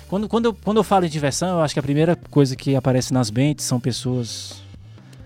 Quando, 0.08 0.28
quando, 0.28 0.46
eu, 0.46 0.54
quando 0.54 0.76
eu 0.78 0.84
falo 0.84 1.06
em 1.06 1.08
diversão, 1.08 1.58
eu 1.58 1.60
acho 1.62 1.72
que 1.74 1.80
a 1.80 1.82
primeira 1.82 2.16
coisa 2.30 2.54
que 2.56 2.74
aparece 2.76 3.12
nas 3.12 3.30
mentes 3.30 3.64
são 3.64 3.80
pessoas, 3.80 4.62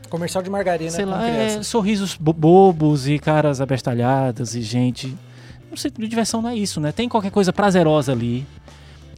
Comercial 0.08 0.42
de 0.42 0.48
margarina 0.48 0.90
sei 0.90 1.04
com 1.04 1.10
lá, 1.10 1.26
é, 1.28 1.62
sorrisos 1.62 2.16
bo- 2.16 2.32
bobos 2.32 3.06
e 3.06 3.18
caras 3.18 3.60
abestalhadas 3.60 4.54
e 4.54 4.62
gente. 4.62 5.14
Não 5.70 5.76
sei, 5.76 5.90
diversão 5.90 6.40
não 6.40 6.48
é 6.48 6.56
isso, 6.56 6.80
né? 6.80 6.92
Tem 6.92 7.08
qualquer 7.08 7.30
coisa 7.30 7.52
prazerosa 7.52 8.12
ali 8.12 8.46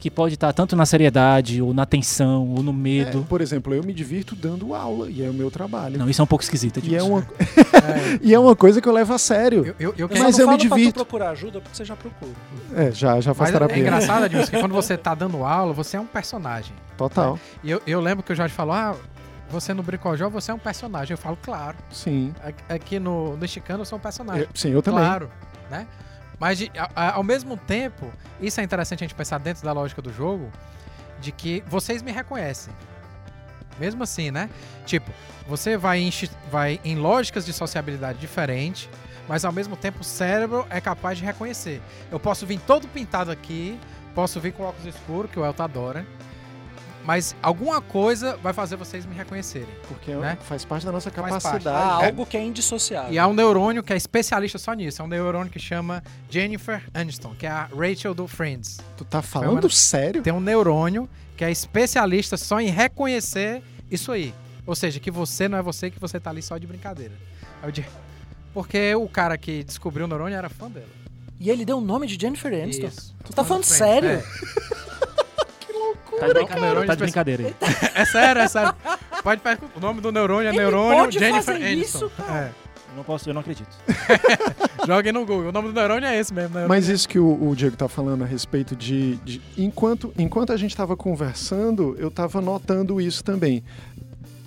que 0.01 0.11
pode 0.11 0.32
estar 0.34 0.51
tanto 0.55 0.74
na 0.74 0.86
seriedade 0.86 1.61
ou 1.61 1.74
na 1.74 1.84
tensão 1.84 2.48
ou 2.57 2.62
no 2.62 2.72
medo. 2.72 3.20
É, 3.20 3.22
por 3.28 3.42
exemplo, 3.42 3.74
eu 3.74 3.84
me 3.84 3.92
divirto 3.92 4.34
dando 4.34 4.74
aula 4.74 5.11
e 5.11 5.22
é 5.22 5.28
o 5.28 5.34
meu 5.34 5.51
trabalho. 5.51 5.98
Não, 5.98 6.09
isso 6.09 6.22
é 6.22 6.24
um 6.24 6.26
pouco 6.26 6.42
esquisito. 6.42 6.80
E 6.82 6.96
é, 6.96 7.03
uma, 7.03 7.20
É, 7.20 8.18
e 8.22 8.34
é 8.34 8.38
uma 8.38 8.57
coisa 8.57 8.80
que 8.80 8.88
eu 8.88 8.92
levo 8.94 9.12
a 9.12 9.18
sério. 9.18 9.66
eu, 9.78 9.94
eu, 9.98 10.09
eu 10.09 10.18
Mas 10.18 10.38
eu 10.38 10.46
não 10.46 10.55
me 10.55 10.59
divirto. 10.59 10.94
procurar 10.94 11.30
ajuda 11.30 11.61
porque 11.61 11.76
você 11.76 11.84
já 11.84 11.94
procura. 11.94 12.32
É, 12.74 12.90
já, 12.90 13.20
já 13.20 13.34
faz 13.34 13.51
Mas 13.51 13.57
é 13.57 13.59
terapia. 13.59 13.82
engraçado, 13.82 14.24
Adilson, 14.24 14.51
que 14.51 14.59
quando 14.59 14.72
você 14.72 14.96
tá 14.96 15.14
dando 15.14 15.44
aula, 15.44 15.74
você 15.74 15.98
é 15.98 16.01
um 16.01 16.07
personagem. 16.07 16.72
Total. 16.96 17.38
E 17.62 17.70
eu, 17.70 17.82
eu 17.86 18.01
lembro 18.01 18.24
que 18.24 18.32
o 18.32 18.34
Jorge 18.36 18.55
falou, 18.55 18.74
ah, 18.74 18.96
você 19.51 19.74
no 19.74 19.82
Bricojó, 19.82 20.30
você 20.30 20.51
é 20.51 20.55
um 20.55 20.59
personagem. 20.59 21.12
Eu 21.12 21.18
falo, 21.18 21.36
claro. 21.42 21.76
Sim. 21.90 22.32
Aqui- 22.42 22.64
Aqui 22.70 22.98
no, 22.98 23.36
no 23.36 23.46
Chicano 23.46 23.82
eu 23.82 23.84
sou 23.84 23.98
um 23.98 24.01
personagem. 24.01 24.42
Eu- 24.44 24.48
sim, 24.55 24.70
eu 24.70 24.80
também. 24.80 25.01
Claro, 25.05 25.30
né? 25.70 25.86
Mas 26.41 26.57
de- 26.59 26.72
a- 26.97 27.12
ao 27.12 27.22
mesmo 27.22 27.57
tempo, 27.57 28.11
isso 28.41 28.61
é 28.61 28.64
interessante 28.64 29.05
a 29.05 29.07
gente 29.07 29.14
pensar 29.14 29.38
dentro 29.38 29.62
da 29.62 29.72
lógica 29.72 30.01
do 30.01 30.11
jogo, 30.12 30.51
de 31.20 31.30
que 31.30 31.62
vocês 31.68 32.01
me 32.03 32.11
reconhecem. 32.11 32.72
Mesmo 33.78 34.03
assim, 34.03 34.30
né? 34.30 34.49
Tipo, 34.86 35.11
você 35.47 35.76
vai 35.76 35.99
em, 36.01 36.11
vai 36.51 36.80
em 36.84 36.97
lógicas 36.97 37.45
de 37.45 37.53
sociabilidade 37.53 38.18
diferente, 38.18 38.88
mas 39.28 39.45
ao 39.45 39.53
mesmo 39.53 39.76
tempo 39.76 40.01
o 40.01 40.05
cérebro 40.05 40.66
é 40.70 40.80
capaz 40.80 41.18
de 41.18 41.24
reconhecer. 41.24 41.80
Eu 42.11 42.18
posso 42.18 42.47
vir 42.47 42.59
todo 42.61 42.88
pintado 42.88 43.30
aqui, 43.30 43.78
posso 44.14 44.41
vir 44.41 44.53
com 44.53 44.64
óculos 44.64 44.86
escuros, 44.95 45.30
que 45.30 45.38
o 45.38 45.45
Elton 45.45 45.62
adora, 45.62 46.07
mas 47.05 47.34
alguma 47.42 47.80
coisa 47.80 48.36
vai 48.42 48.53
fazer 48.53 48.76
vocês 48.76 49.05
me 49.07 49.14
reconhecerem. 49.14 49.68
Porque 49.88 50.14
Né? 50.14 50.36
faz 50.42 50.64
parte 50.64 50.84
da 50.86 50.92
nossa 50.92 51.11
capacidade. 51.11 51.68
Ah, 51.68 51.98
É. 52.03 52.07
algo 52.07 52.26
que 52.26 52.36
é 52.36 52.42
indissociável. 52.44 53.12
E 53.12 53.18
há 53.18 53.26
um 53.26 53.32
neurônio 53.34 53.82
que 53.82 53.92
é 53.92 53.96
especialista 53.96 54.59
só 54.59 54.72
nisso. 54.74 55.01
É 55.03 55.05
um 55.05 55.09
neurônio 55.09 55.51
que 55.51 55.59
chama 55.59 56.03
Jennifer 56.28 56.82
Aniston, 56.94 57.34
que 57.38 57.46
é 57.46 57.51
a 57.51 57.68
Rachel 57.74 58.14
do 58.14 58.26
Friends. 58.28 58.78
Tu 58.96 59.05
tá 59.05 59.22
falando 59.22 59.64
uma- 59.64 59.70
sério? 59.70 60.22
Tem 60.22 60.32
um 60.32 60.40
neurônio 60.40 61.09
que 61.36 61.44
é 61.44 61.51
especialista 61.51 62.36
só 62.36 62.61
em 62.61 62.68
reconhecer 62.68 63.62
isso 63.90 64.12
aí. 64.12 64.34
Ou 64.66 64.74
seja, 64.76 65.01
que 65.01 65.11
você 65.11 65.48
não 65.48 65.57
é 65.59 65.62
você, 65.62 65.90
que 65.90 65.98
você 65.98 66.20
tá 66.20 66.30
ali 66.30 66.42
só 66.42 66.59
de 66.59 66.66
brincadeira. 66.66 67.14
Aí 67.62 67.68
eu 67.68 67.72
digo, 67.72 67.88
Porque 68.53 68.94
o 68.96 69.09
cara 69.09 69.38
que 69.38 69.62
descobriu 69.62 70.07
o 70.07 70.09
neurônio 70.09 70.36
era 70.36 70.48
fã 70.48 70.68
dela. 70.68 70.86
E 71.38 71.48
ele 71.48 71.64
deu 71.64 71.78
o 71.78 71.80
nome 71.80 72.07
de 72.09 72.20
Jennifer 72.20 72.53
Aniston. 72.53 72.88
Isso. 72.88 73.14
Tu 73.24 73.32
tá 73.32 73.42
falando 73.44 73.64
Friends, 73.64 73.78
sério? 73.78 74.09
É. 74.11 74.22
Tá 75.95 76.26
de, 76.26 76.32
cara. 76.32 76.34
brincadeira, 76.34 76.86
tá 76.86 76.95
de 76.95 77.01
brincadeira 77.03 77.47
aí. 77.47 77.55
É 77.95 78.05
sério, 78.05 78.43
é 78.43 78.49
sério. 78.49 78.74
Pode 79.22 79.41
pegar 79.41 79.59
o 79.76 79.80
nome 79.80 80.01
do 80.01 80.11
neurônio 80.11 80.47
é 80.49 80.51
Ele 80.51 80.59
neurônio 80.59 80.99
pode 81.05 81.18
Jennifer 81.18 81.43
fazer 81.55 81.64
Aniston. 81.66 81.99
isso, 81.99 82.11
cara? 82.16 82.38
É. 82.57 82.70
Eu 82.91 82.97
não 82.97 83.05
posso, 83.05 83.28
eu 83.30 83.34
não 83.34 83.41
acredito. 83.41 83.68
Joguem 84.86 85.12
no 85.12 85.20
Google. 85.24 85.49
O 85.51 85.53
nome 85.53 85.68
do 85.68 85.74
neurônio 85.74 86.07
é 86.09 86.18
esse 86.18 86.32
mesmo. 86.34 86.49
neurônio. 86.51 86.68
Mas 86.68 86.88
isso 86.88 87.09
que 87.09 87.18
o, 87.18 87.49
o 87.49 87.55
Diego 87.55 87.76
tá 87.76 87.88
falando 87.88 88.22
a 88.24 88.26
respeito 88.26 88.74
de. 88.74 89.16
de- 89.16 89.41
enquanto, 89.57 90.12
enquanto 90.18 90.53
a 90.53 90.57
gente 90.57 90.74
tava 90.76 90.97
conversando, 90.97 91.95
eu 91.99 92.11
tava 92.11 92.41
notando 92.41 93.01
isso 93.01 93.22
também. 93.22 93.62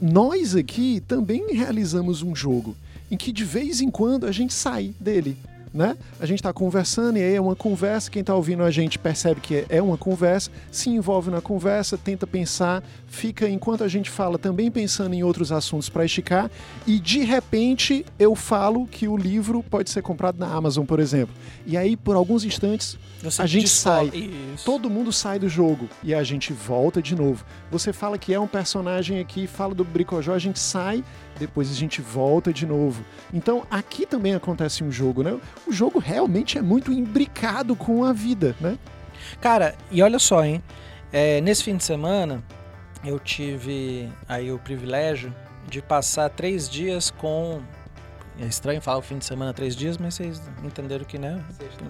Nós 0.02 0.56
aqui 0.56 1.02
também 1.08 1.54
realizamos 1.54 2.22
um 2.22 2.36
jogo 2.36 2.76
em 3.10 3.16
que 3.16 3.32
de 3.32 3.46
vez 3.46 3.80
em 3.80 3.90
quando 3.90 4.26
a 4.26 4.32
gente 4.32 4.54
sai 4.54 4.94
dele. 5.00 5.38
Né? 5.74 5.98
A 6.20 6.26
gente 6.26 6.44
tá 6.44 6.54
conversando 6.54 7.18
e 7.18 7.24
aí 7.24 7.34
é 7.34 7.42
uma 7.42 7.56
conversa. 7.56 8.12
Quem 8.12 8.24
tá 8.24 8.36
ouvindo 8.36 8.62
a 8.62 8.70
gente 8.70 9.00
percebe 9.00 9.42
que 9.42 9.66
é 9.68 9.82
uma 9.82 9.98
conversa, 9.98 10.52
se 10.72 10.90
envolve 10.90 11.32
na 11.32 11.42
conversa, 11.42 11.98
tenta 11.98 12.28
pensar, 12.28 12.84
fica 13.14 13.48
enquanto 13.48 13.84
a 13.84 13.88
gente 13.88 14.10
fala 14.10 14.40
também 14.40 14.72
pensando 14.72 15.14
em 15.14 15.24
outros 15.24 15.52
assuntos 15.52 15.88
para 15.88 16.04
esticar. 16.04 16.50
E 16.86 17.00
de 17.00 17.20
repente 17.20 18.04
eu 18.18 18.36
falo 18.36 18.88
que 18.88 19.08
o 19.08 19.16
livro 19.16 19.62
pode 19.62 19.92
ser 19.92 20.02
comprado 20.02 20.40
na 20.40 20.48
Amazon, 20.48 20.84
por 20.84 21.00
exemplo. 21.00 21.34
E 21.66 21.78
aí, 21.78 21.96
por 21.96 22.16
alguns 22.16 22.44
instantes, 22.44 22.98
Você 23.22 23.42
A 23.42 23.46
gente 23.46 23.70
sai. 23.70 24.08
Isso. 24.08 24.66
todo 24.66 24.90
mundo 24.90 25.14
sai 25.14 25.38
do 25.40 25.48
jogo 25.48 25.88
e 26.04 26.14
a 26.14 26.24
gente 26.24 26.52
volta 26.52 27.02
de 27.02 27.16
novo. 27.16 27.46
Você 27.72 27.94
fala 27.94 28.18
que 28.18 28.34
é 28.34 28.40
um 28.40 28.48
personagem 28.48 29.20
aqui, 29.20 29.46
fala 29.48 29.76
do 29.76 29.84
Bricojó, 29.84 30.34
a 30.34 30.40
gente 30.40 30.60
sai, 30.60 31.04
depois 31.40 31.72
a 31.72 31.74
gente 31.76 32.02
volta 32.02 32.52
de 32.52 32.66
novo. 32.66 33.06
Então, 33.32 33.64
aqui 33.70 34.06
também 34.06 34.34
acontece 34.34 34.84
um 34.84 34.92
jogo, 34.92 35.24
né? 35.24 35.40
O 35.68 35.72
jogo 35.72 36.00
realmente 36.00 36.58
é 36.58 36.62
muito 36.62 36.92
imbricado 36.92 37.76
com 37.76 38.04
a 38.04 38.12
vida, 38.12 38.56
né? 38.60 38.78
Cara, 39.40 39.76
e 39.92 40.02
olha 40.02 40.20
só, 40.20 40.44
hein? 40.44 40.62
É, 41.12 41.40
nesse 41.42 41.64
fim 41.64 41.78
de 41.78 41.84
semana, 41.84 42.44
eu 43.04 43.20
tive 43.20 44.10
aí 44.28 44.52
o 44.52 44.60
privilégio 44.60 45.34
de 45.68 45.82
passar 45.82 46.30
três 46.30 46.70
dias 46.70 47.12
com. 47.12 47.62
É 48.40 48.46
estranho 48.46 48.82
falar 48.82 48.98
o 48.98 49.02
fim 49.02 49.20
de 49.20 49.26
semana 49.26 49.54
três 49.54 49.76
dias, 49.76 49.98
mas 49.98 50.16
vocês 50.16 50.42
entenderam 50.64 51.06
que, 51.06 51.20
né? 51.20 51.40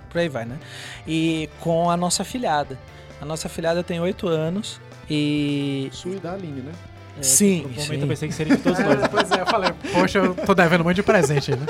Por 0.10 0.20
aí 0.20 0.28
vai, 0.28 0.46
né? 0.46 0.60
E 1.08 1.50
com 1.62 1.90
a 1.90 1.96
nossa 1.96 2.24
filhada. 2.24 2.78
A 3.22 3.26
nossa 3.26 3.48
filhada 3.48 3.82
tem 3.84 4.00
oito 4.00 4.28
anos 4.28 4.82
e. 5.10 5.90
Sua 5.94 6.16
e 6.16 6.20
da 6.20 6.34
Aline, 6.34 6.62
né? 6.62 6.74
É, 7.18 7.24
Sim, 7.24 7.62
Por 7.62 7.70
um 7.70 7.74
momento 7.74 7.86
sim. 7.86 8.02
eu 8.02 8.08
pensei 8.08 8.28
que 8.28 8.34
seria 8.34 8.58
de 8.58 8.64
todos 8.64 8.80
nós. 8.84 9.02
É, 9.02 9.08
pois 9.08 9.32
é, 9.32 9.42
eu 9.42 9.46
falei, 9.46 9.72
poxa, 9.94 10.18
eu 10.18 10.36
tô 10.36 10.54
devendo 10.54 10.82
um 10.82 10.84
monte 10.86 10.96
de 10.96 11.04
presente, 11.04 11.52
né? 11.52 11.66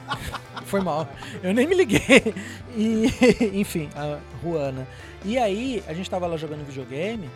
Foi 0.64 0.80
mal. 0.80 1.08
Eu 1.42 1.52
nem 1.52 1.66
me 1.66 1.74
liguei. 1.74 2.32
E, 2.76 3.10
enfim, 3.60 3.90
a 3.96 4.18
Ruana. 4.42 4.86
E 5.24 5.36
aí, 5.36 5.82
a 5.88 5.92
gente 5.92 6.08
tava 6.08 6.26
lá 6.28 6.36
jogando 6.36 6.64
videogame. 6.64 7.28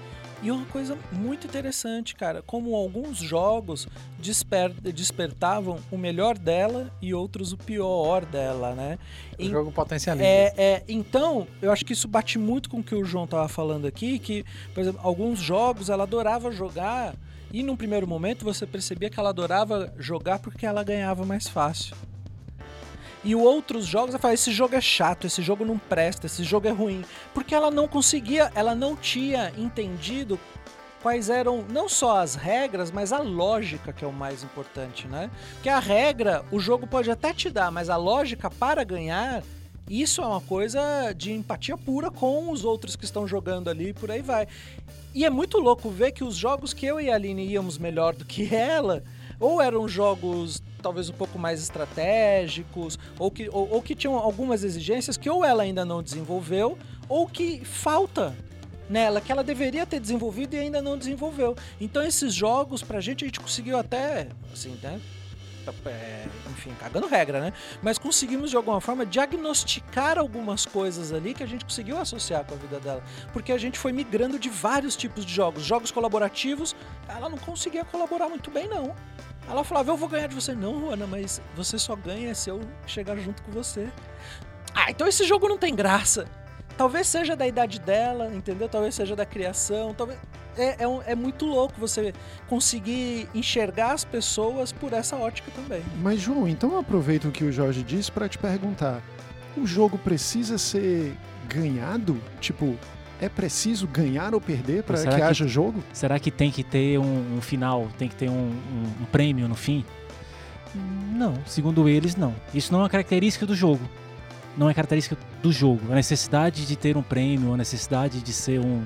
E 0.44 0.50
uma 0.50 0.66
coisa 0.66 0.98
muito 1.10 1.46
interessante, 1.46 2.14
cara, 2.14 2.42
como 2.42 2.76
alguns 2.76 3.16
jogos 3.16 3.88
desper- 4.18 4.74
despertavam 4.92 5.78
o 5.90 5.96
melhor 5.96 6.36
dela 6.36 6.92
e 7.00 7.14
outros 7.14 7.54
o 7.54 7.56
pior 7.56 8.26
dela, 8.26 8.74
né? 8.74 8.98
O 9.38 9.44
jogo 9.44 9.72
potencializa. 9.72 10.22
É, 10.22 10.52
é, 10.58 10.82
então, 10.86 11.48
eu 11.62 11.72
acho 11.72 11.82
que 11.82 11.94
isso 11.94 12.06
bate 12.06 12.38
muito 12.38 12.68
com 12.68 12.80
o 12.80 12.84
que 12.84 12.94
o 12.94 13.06
João 13.06 13.26
tava 13.26 13.48
falando 13.48 13.86
aqui, 13.86 14.18
que, 14.18 14.44
por 14.74 14.82
exemplo, 14.82 15.00
alguns 15.02 15.38
jogos 15.38 15.88
ela 15.88 16.02
adorava 16.02 16.52
jogar 16.52 17.14
e 17.50 17.62
num 17.62 17.74
primeiro 17.74 18.06
momento 18.06 18.44
você 18.44 18.66
percebia 18.66 19.08
que 19.08 19.18
ela 19.18 19.30
adorava 19.30 19.94
jogar 19.98 20.40
porque 20.40 20.66
ela 20.66 20.84
ganhava 20.84 21.24
mais 21.24 21.48
fácil. 21.48 21.96
E 23.24 23.34
outros 23.34 23.86
jogos, 23.86 24.10
ela 24.10 24.18
fala, 24.18 24.34
esse 24.34 24.52
jogo 24.52 24.74
é 24.74 24.80
chato, 24.80 25.26
esse 25.26 25.40
jogo 25.40 25.64
não 25.64 25.78
presta, 25.78 26.26
esse 26.26 26.44
jogo 26.44 26.68
é 26.68 26.70
ruim. 26.70 27.04
Porque 27.32 27.54
ela 27.54 27.70
não 27.70 27.88
conseguia, 27.88 28.52
ela 28.54 28.74
não 28.74 28.94
tinha 28.94 29.50
entendido 29.56 30.38
quais 31.02 31.30
eram 31.30 31.64
não 31.68 31.88
só 31.88 32.18
as 32.18 32.34
regras, 32.34 32.90
mas 32.90 33.12
a 33.12 33.18
lógica 33.18 33.92
que 33.92 34.04
é 34.04 34.08
o 34.08 34.12
mais 34.12 34.42
importante, 34.42 35.06
né? 35.06 35.30
Porque 35.54 35.68
a 35.68 35.78
regra, 35.78 36.44
o 36.50 36.58
jogo 36.58 36.86
pode 36.86 37.10
até 37.10 37.32
te 37.32 37.50
dar, 37.50 37.70
mas 37.70 37.90
a 37.90 37.96
lógica 37.96 38.50
para 38.50 38.84
ganhar, 38.84 39.42
isso 39.88 40.22
é 40.22 40.26
uma 40.26 40.40
coisa 40.40 41.12
de 41.12 41.32
empatia 41.32 41.76
pura 41.76 42.10
com 42.10 42.50
os 42.50 42.64
outros 42.64 42.96
que 42.96 43.04
estão 43.04 43.26
jogando 43.26 43.68
ali 43.68 43.88
e 43.88 43.92
por 43.92 44.10
aí 44.10 44.22
vai. 44.22 44.48
E 45.14 45.24
é 45.24 45.30
muito 45.30 45.58
louco 45.58 45.90
ver 45.90 46.12
que 46.12 46.24
os 46.24 46.36
jogos 46.36 46.72
que 46.72 46.86
eu 46.86 47.00
e 47.00 47.10
a 47.10 47.14
Aline 47.14 47.46
íamos 47.46 47.76
melhor 47.76 48.14
do 48.14 48.24
que 48.24 48.54
ela, 48.54 49.02
ou 49.38 49.60
eram 49.60 49.86
jogos 49.86 50.62
talvez 50.84 51.08
um 51.08 51.14
pouco 51.14 51.38
mais 51.38 51.62
estratégicos, 51.62 52.98
ou 53.18 53.30
que, 53.30 53.48
ou, 53.48 53.70
ou 53.70 53.82
que 53.82 53.94
tinham 53.94 54.16
algumas 54.16 54.62
exigências 54.62 55.16
que 55.16 55.30
ou 55.30 55.42
ela 55.42 55.62
ainda 55.62 55.82
não 55.82 56.02
desenvolveu, 56.02 56.78
ou 57.08 57.26
que 57.26 57.64
falta 57.64 58.36
nela, 58.88 59.18
que 59.18 59.32
ela 59.32 59.42
deveria 59.42 59.86
ter 59.86 59.98
desenvolvido 59.98 60.54
e 60.54 60.58
ainda 60.58 60.82
não 60.82 60.98
desenvolveu. 60.98 61.56
Então 61.80 62.02
esses 62.02 62.34
jogos, 62.34 62.82
pra 62.82 63.00
gente, 63.00 63.24
a 63.24 63.26
gente 63.26 63.40
conseguiu 63.40 63.78
até, 63.78 64.28
assim, 64.52 64.78
né? 64.82 65.00
é, 65.86 66.26
enfim, 66.50 66.74
cagando 66.78 67.06
regra, 67.06 67.40
né? 67.40 67.52
Mas 67.82 67.96
conseguimos 67.96 68.50
de 68.50 68.56
alguma 68.56 68.82
forma 68.82 69.06
diagnosticar 69.06 70.18
algumas 70.18 70.66
coisas 70.66 71.12
ali 71.12 71.32
que 71.32 71.42
a 71.42 71.46
gente 71.46 71.64
conseguiu 71.64 71.96
associar 71.96 72.44
com 72.44 72.54
a 72.54 72.58
vida 72.58 72.78
dela. 72.78 73.02
Porque 73.32 73.50
a 73.50 73.56
gente 73.56 73.78
foi 73.78 73.90
migrando 73.90 74.38
de 74.38 74.50
vários 74.50 74.94
tipos 74.96 75.24
de 75.24 75.32
jogos. 75.32 75.64
Jogos 75.64 75.90
colaborativos, 75.90 76.76
ela 77.08 77.30
não 77.30 77.38
conseguia 77.38 77.86
colaborar 77.86 78.28
muito 78.28 78.50
bem, 78.50 78.68
não. 78.68 78.94
Ela 79.48 79.64
falava, 79.64 79.90
eu 79.90 79.96
vou 79.96 80.08
ganhar 80.08 80.26
de 80.26 80.34
você. 80.34 80.54
Não, 80.54 80.90
Ana, 80.90 81.06
mas 81.06 81.40
você 81.54 81.78
só 81.78 81.94
ganha 81.94 82.34
se 82.34 82.50
eu 82.50 82.60
chegar 82.86 83.16
junto 83.16 83.42
com 83.42 83.52
você. 83.52 83.88
Ah, 84.74 84.90
então 84.90 85.06
esse 85.06 85.24
jogo 85.24 85.48
não 85.48 85.58
tem 85.58 85.74
graça. 85.74 86.26
Talvez 86.76 87.06
seja 87.06 87.36
da 87.36 87.46
idade 87.46 87.78
dela, 87.78 88.34
entendeu? 88.34 88.68
Talvez 88.68 88.94
seja 88.94 89.14
da 89.14 89.24
criação, 89.24 89.94
talvez 89.94 90.18
é, 90.56 90.84
é, 90.84 91.12
é 91.12 91.14
muito 91.14 91.44
louco 91.46 91.74
você 91.78 92.12
conseguir 92.48 93.28
enxergar 93.34 93.92
as 93.92 94.04
pessoas 94.04 94.72
por 94.72 94.92
essa 94.92 95.16
ótica 95.16 95.50
também. 95.54 95.82
Mas, 96.00 96.20
João, 96.20 96.48
então 96.48 96.72
eu 96.72 96.78
aproveito 96.78 97.26
o 97.26 97.32
que 97.32 97.44
o 97.44 97.52
Jorge 97.52 97.82
disse 97.82 98.10
para 98.10 98.28
te 98.28 98.38
perguntar: 98.38 99.02
o 99.56 99.66
jogo 99.66 99.98
precisa 99.98 100.58
ser 100.58 101.16
ganhado? 101.48 102.20
Tipo, 102.40 102.76
é 103.20 103.28
preciso 103.28 103.86
ganhar 103.86 104.34
ou 104.34 104.40
perder 104.40 104.82
para 104.82 104.98
que, 105.02 105.08
que- 105.08 105.22
haja 105.22 105.46
jogo? 105.46 105.82
Será 105.92 106.18
que 106.18 106.30
tem 106.30 106.50
que 106.50 106.62
ter 106.62 106.98
um, 106.98 107.36
um 107.36 107.40
final, 107.40 107.88
tem 107.98 108.08
que 108.08 108.14
ter 108.16 108.28
um, 108.28 108.32
um- 108.50 109.02
um 109.02 109.04
prêmio 109.10 109.48
no 109.48 109.54
fim? 109.54 109.84
Não, 111.12 111.34
segundo 111.46 111.88
eles, 111.88 112.16
não. 112.16 112.34
Isso 112.52 112.72
não 112.72 112.80
é 112.80 112.82
uma 112.82 112.88
característica 112.90 113.46
do 113.46 113.54
jogo. 113.54 113.80
Não 114.56 114.68
é 114.68 114.74
característica 114.74 115.16
do 115.42 115.52
jogo. 115.52 115.80
A 115.90 115.94
necessidade 115.94 116.66
de 116.66 116.76
ter 116.76 116.96
um 116.96 117.02
prêmio, 117.02 117.52
a 117.54 117.56
necessidade 117.56 118.20
de 118.20 118.32
ser 118.32 118.60
um, 118.60 118.82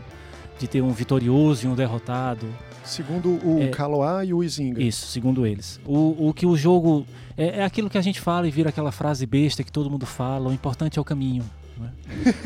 de 0.59 0.67
ter 0.69 0.83
um 0.83 0.91
vitorioso 0.93 1.67
e 1.67 1.69
um 1.69 1.75
derrotado. 1.75 2.47
Segundo 2.85 3.39
o 3.47 3.63
É. 3.63 3.69
Kaloa 3.69 4.25
e 4.25 4.33
o 4.33 4.43
Izinga. 4.43 4.83
Isso, 4.83 5.07
segundo 5.09 5.47
eles. 5.47 5.79
O, 5.85 6.29
o 6.29 6.33
que 6.35 6.47
o 6.47 6.57
jogo. 6.57 7.07
É, 7.37 7.61
é 7.61 7.65
aquilo 7.65 7.89
que 7.91 7.99
a 7.99 8.01
gente 8.03 8.21
fala 8.21 8.49
e 8.49 8.51
vira 8.51 8.71
aquela 8.71 8.91
frase 8.91 9.25
besta 9.27 9.63
que 9.63 9.71
todo 9.71 9.91
mundo 9.91 10.07
fala: 10.07 10.49
o 10.49 10.53
importante 10.53 10.99
é 10.99 11.03
o 11.03 11.05
caminho. 11.05 11.45
Né? 11.79 11.93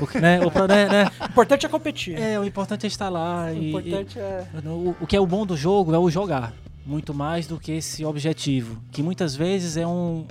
O, 0.00 0.06
que- 0.06 0.20
né, 0.20 0.40
o 0.40 0.66
né, 0.68 0.88
né? 0.88 1.10
O 1.20 1.24
importante 1.30 1.66
é 1.66 1.68
competir. 1.68 2.18
É, 2.20 2.38
o 2.38 2.44
importante 2.44 2.84
é 2.84 2.86
estar 2.86 3.08
lá. 3.08 3.46
o 3.46 3.54
e- 3.54 3.68
importante 3.68 4.18
é. 4.18 4.46
O, 4.66 4.96
o 5.00 5.06
que 5.06 5.16
é 5.16 5.20
o 5.20 5.26
bom 5.26 5.44
do 5.46 5.56
jogo 5.56 5.94
é 5.94 5.98
o 5.98 6.10
jogar, 6.10 6.52
muito 6.86 7.12
mais 7.14 7.46
do 7.46 7.58
que 7.58 7.72
esse 7.72 8.04
objetivo, 8.04 8.80
que 8.90 9.02
muitas 9.02 9.34
vezes 9.34 9.76
é 9.76 9.86
um 9.86 10.26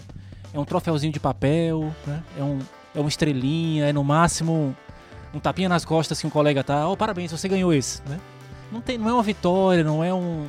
é 0.54 0.60
um 0.60 0.66
troféuzinho 0.66 1.14
de 1.14 1.20
papel, 1.20 1.94
né? 2.06 2.22
é, 2.38 2.44
um, 2.44 2.60
é 2.94 3.00
uma 3.00 3.08
estrelinha, 3.08 3.86
é 3.86 3.94
no 3.94 4.04
máximo 4.04 4.76
um 5.34 5.40
tapinha 5.40 5.70
nas 5.70 5.86
costas 5.86 6.20
que 6.20 6.28
um 6.28 6.30
colega 6.30 6.62
tá, 6.62 6.90
oh, 6.90 6.98
parabéns, 6.98 7.32
você 7.32 7.48
ganhou 7.48 7.74
esse, 7.74 8.02
né? 8.08 8.20
Não 8.70 8.82
tem, 8.82 8.98
não 8.98 9.08
é 9.08 9.14
uma 9.14 9.24
vitória, 9.24 9.82
não 9.84 10.04
é 10.04 10.14
um 10.14 10.46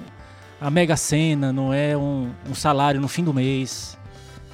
a 0.61 0.71
mega 0.71 0.97
cena, 0.97 1.53
não 1.53 1.73
é 1.75 1.97
um, 1.97 2.31
um 2.49 2.55
salário 2.55 3.01
no 3.01 3.09
fim 3.09 3.23
do 3.25 3.33
mês, 3.35 3.97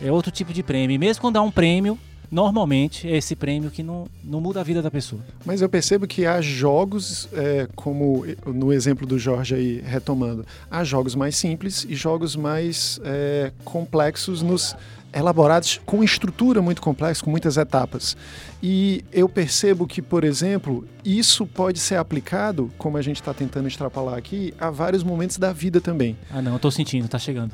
é 0.02 0.10
outro 0.12 0.30
tipo 0.30 0.52
de 0.52 0.62
prêmio. 0.62 0.94
E 0.94 0.98
mesmo 0.98 1.20
quando 1.20 1.36
há 1.38 1.42
um 1.42 1.50
prêmio, 1.50 1.98
normalmente 2.30 3.08
é 3.08 3.16
esse 3.16 3.34
prêmio 3.34 3.70
que 3.70 3.82
não, 3.82 4.06
não 4.22 4.40
muda 4.40 4.60
a 4.60 4.62
vida 4.62 4.82
da 4.82 4.90
pessoa. 4.90 5.20
Mas 5.44 5.60
eu 5.62 5.68
percebo 5.68 6.06
que 6.06 6.26
há 6.26 6.40
jogos, 6.40 7.28
é, 7.32 7.68
como 7.74 8.24
no 8.46 8.72
exemplo 8.72 9.06
do 9.06 9.18
Jorge 9.18 9.54
aí, 9.54 9.80
retomando, 9.84 10.44
há 10.70 10.84
jogos 10.84 11.14
mais 11.14 11.36
simples 11.36 11.86
e 11.88 11.94
jogos 11.94 12.36
mais 12.36 13.00
é, 13.04 13.52
complexos 13.64 14.42
nos 14.42 14.76
elaborados 15.10 15.80
com 15.86 16.04
estrutura 16.04 16.60
muito 16.60 16.82
complexa, 16.82 17.24
com 17.24 17.30
muitas 17.30 17.56
etapas. 17.56 18.14
E 18.62 19.02
eu 19.10 19.26
percebo 19.26 19.86
que, 19.86 20.02
por 20.02 20.22
exemplo, 20.22 20.86
isso 21.02 21.46
pode 21.46 21.78
ser 21.78 21.96
aplicado, 21.96 22.70
como 22.76 22.98
a 22.98 23.02
gente 23.02 23.16
está 23.16 23.32
tentando 23.32 23.66
extrapolar 23.68 24.16
aqui, 24.18 24.52
a 24.60 24.68
vários 24.70 25.02
momentos 25.02 25.38
da 25.38 25.50
vida 25.50 25.80
também. 25.80 26.14
Ah 26.30 26.42
não, 26.42 26.52
eu 26.52 26.58
tô 26.58 26.70
sentindo, 26.70 27.08
tá 27.08 27.18
chegando. 27.18 27.52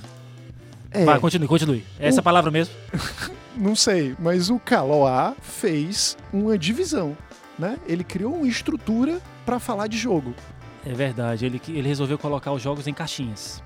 É, 0.90 1.04
Vai, 1.04 1.20
continue, 1.20 1.46
continue. 1.46 1.84
É 1.98 2.08
essa 2.08 2.20
O- 2.20 2.24
palavra 2.24 2.50
mesmo? 2.50 2.74
não 3.56 3.76
sei, 3.76 4.16
mas 4.18 4.50
o 4.50 4.58
Kaloa 4.58 5.36
fez 5.40 6.16
uma 6.32 6.58
divisão, 6.58 7.16
né? 7.58 7.78
Ele 7.86 8.04
criou 8.04 8.34
uma 8.34 8.46
estrutura 8.46 9.20
para 9.44 9.58
falar 9.58 9.86
de 9.86 9.96
jogo. 9.96 10.34
É 10.84 10.92
verdade, 10.92 11.46
ele, 11.46 11.60
ele 11.68 11.88
resolveu 11.88 12.18
colocar 12.18 12.52
os 12.52 12.62
jogos 12.62 12.86
em 12.86 12.92
caixinhas. 12.92 13.62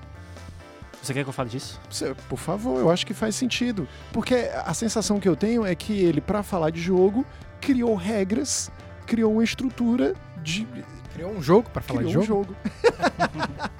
Você 1.01 1.13
quer 1.13 1.23
que 1.23 1.29
eu 1.29 1.33
fale 1.33 1.49
disso? 1.49 1.79
Por 2.27 2.37
favor, 2.37 2.79
eu 2.79 2.89
acho 2.89 3.05
que 3.05 3.13
faz 3.13 3.35
sentido. 3.35 3.87
Porque 4.11 4.49
a 4.65 4.73
sensação 4.73 5.19
que 5.19 5.27
eu 5.29 5.35
tenho 5.35 5.65
é 5.65 5.73
que 5.73 5.93
ele, 5.93 6.19
para 6.19 6.43
falar 6.43 6.71
de 6.71 6.81
jogo, 6.81 7.25
criou 7.61 7.95
regras, 7.95 8.69
criou 9.05 9.31
uma 9.33 9.43
estrutura 9.43 10.13
de. 10.43 10.67
Criou 11.13 11.31
um 11.31 11.41
jogo 11.41 11.69
pra 11.69 11.81
falar 11.81 11.99
criou 11.99 12.11
de 12.11 12.17
um 12.19 12.23
jogo? 12.23 12.55
jogo. 12.55 13.69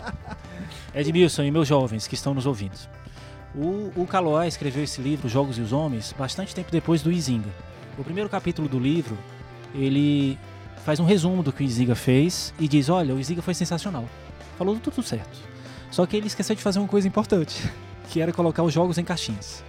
Edmilson 0.96 1.44
e 1.44 1.52
meus 1.52 1.68
jovens 1.68 2.08
que 2.08 2.16
estão 2.16 2.34
nos 2.34 2.46
ouvindo. 2.46 2.78
O, 3.56 3.92
o 3.96 4.06
Kaloa 4.06 4.48
escreveu 4.48 4.84
esse 4.84 5.02
livro, 5.02 5.28
Jogos 5.28 5.58
e 5.58 5.62
os 5.62 5.74
Homens, 5.74 6.14
bastante 6.18 6.54
tempo 6.54 6.72
depois 6.72 7.02
do 7.02 7.12
Izinga. 7.12 7.50
O 7.98 8.04
primeiro 8.04 8.30
capítulo 8.30 8.68
do 8.68 8.78
livro, 8.78 9.18
ele 9.74 10.38
faz 10.86 11.00
um 11.00 11.06
resumo 11.06 11.42
do 11.42 11.52
que 11.52 11.64
o 11.64 11.66
Izinga 11.66 11.96
fez 11.96 12.54
e 12.60 12.68
diz, 12.68 12.90
olha, 12.90 13.14
o 13.14 13.20
Izinga 13.20 13.42
foi 13.42 13.54
sensacional. 13.54 14.08
Falou 14.58 14.78
tudo 14.80 15.02
certo. 15.02 15.40
Só 15.90 16.06
que 16.06 16.16
ele 16.16 16.28
esqueceu 16.28 16.56
de 16.56 16.62
fazer 16.62 16.80
uma 16.80 16.88
coisa 16.88 17.08
importante, 17.08 17.70
que 18.10 18.22
era 18.22 18.32
colocar 18.32 18.64
os 18.64 18.74
jogos 18.74 18.98
em 18.98 19.04
caixinhas. 19.04 19.64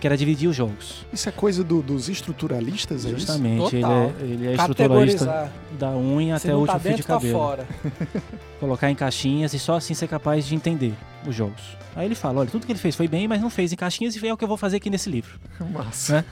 Que 0.00 0.06
era 0.06 0.16
dividir 0.16 0.48
os 0.48 0.54
jogos. 0.54 1.04
Isso 1.12 1.28
é 1.28 1.32
coisa 1.32 1.64
do- 1.64 1.82
dos 1.82 2.08
estruturalistas, 2.08 3.04
é 3.04 3.08
isso? 3.08 3.18
Justamente, 3.18 3.74
ele 3.76 3.84
é, 3.84 4.14
ele 4.20 4.46
é 4.46 4.54
estruturalista 4.54 5.26
Categorizar. 5.26 5.52
da 5.78 5.90
unha 5.90 6.36
até 6.36 6.54
o 6.54 6.64
tá 6.64 6.74
último 6.74 6.80
fio 6.80 6.96
de 6.96 7.02
tá 7.02 7.14
cabelo. 7.14 7.32
fora. 7.38 7.66
colocar 8.60 8.90
em 8.90 8.94
caixinhas 8.94 9.52
e 9.54 9.58
só 9.58 9.76
assim 9.76 9.94
ser 9.94 10.06
capaz 10.08 10.46
de 10.46 10.54
entender 10.54 10.94
os 11.26 11.34
jogos. 11.34 11.60
Aí 11.96 12.06
ele 12.06 12.14
fala, 12.14 12.40
olha, 12.40 12.48
tudo 12.50 12.64
que 12.64 12.70
ele 12.70 12.78
fez 12.78 12.94
foi 12.94 13.08
bem, 13.08 13.26
mas 13.26 13.40
não 13.40 13.50
fez 13.50 13.72
em 13.72 13.76
caixinhas 13.76 14.14
e 14.14 14.26
é 14.26 14.32
o 14.32 14.36
que 14.36 14.44
eu 14.44 14.48
vou 14.48 14.56
fazer 14.56 14.76
aqui 14.76 14.88
nesse 14.88 15.10
livro. 15.10 15.38
Massa. 15.72 16.24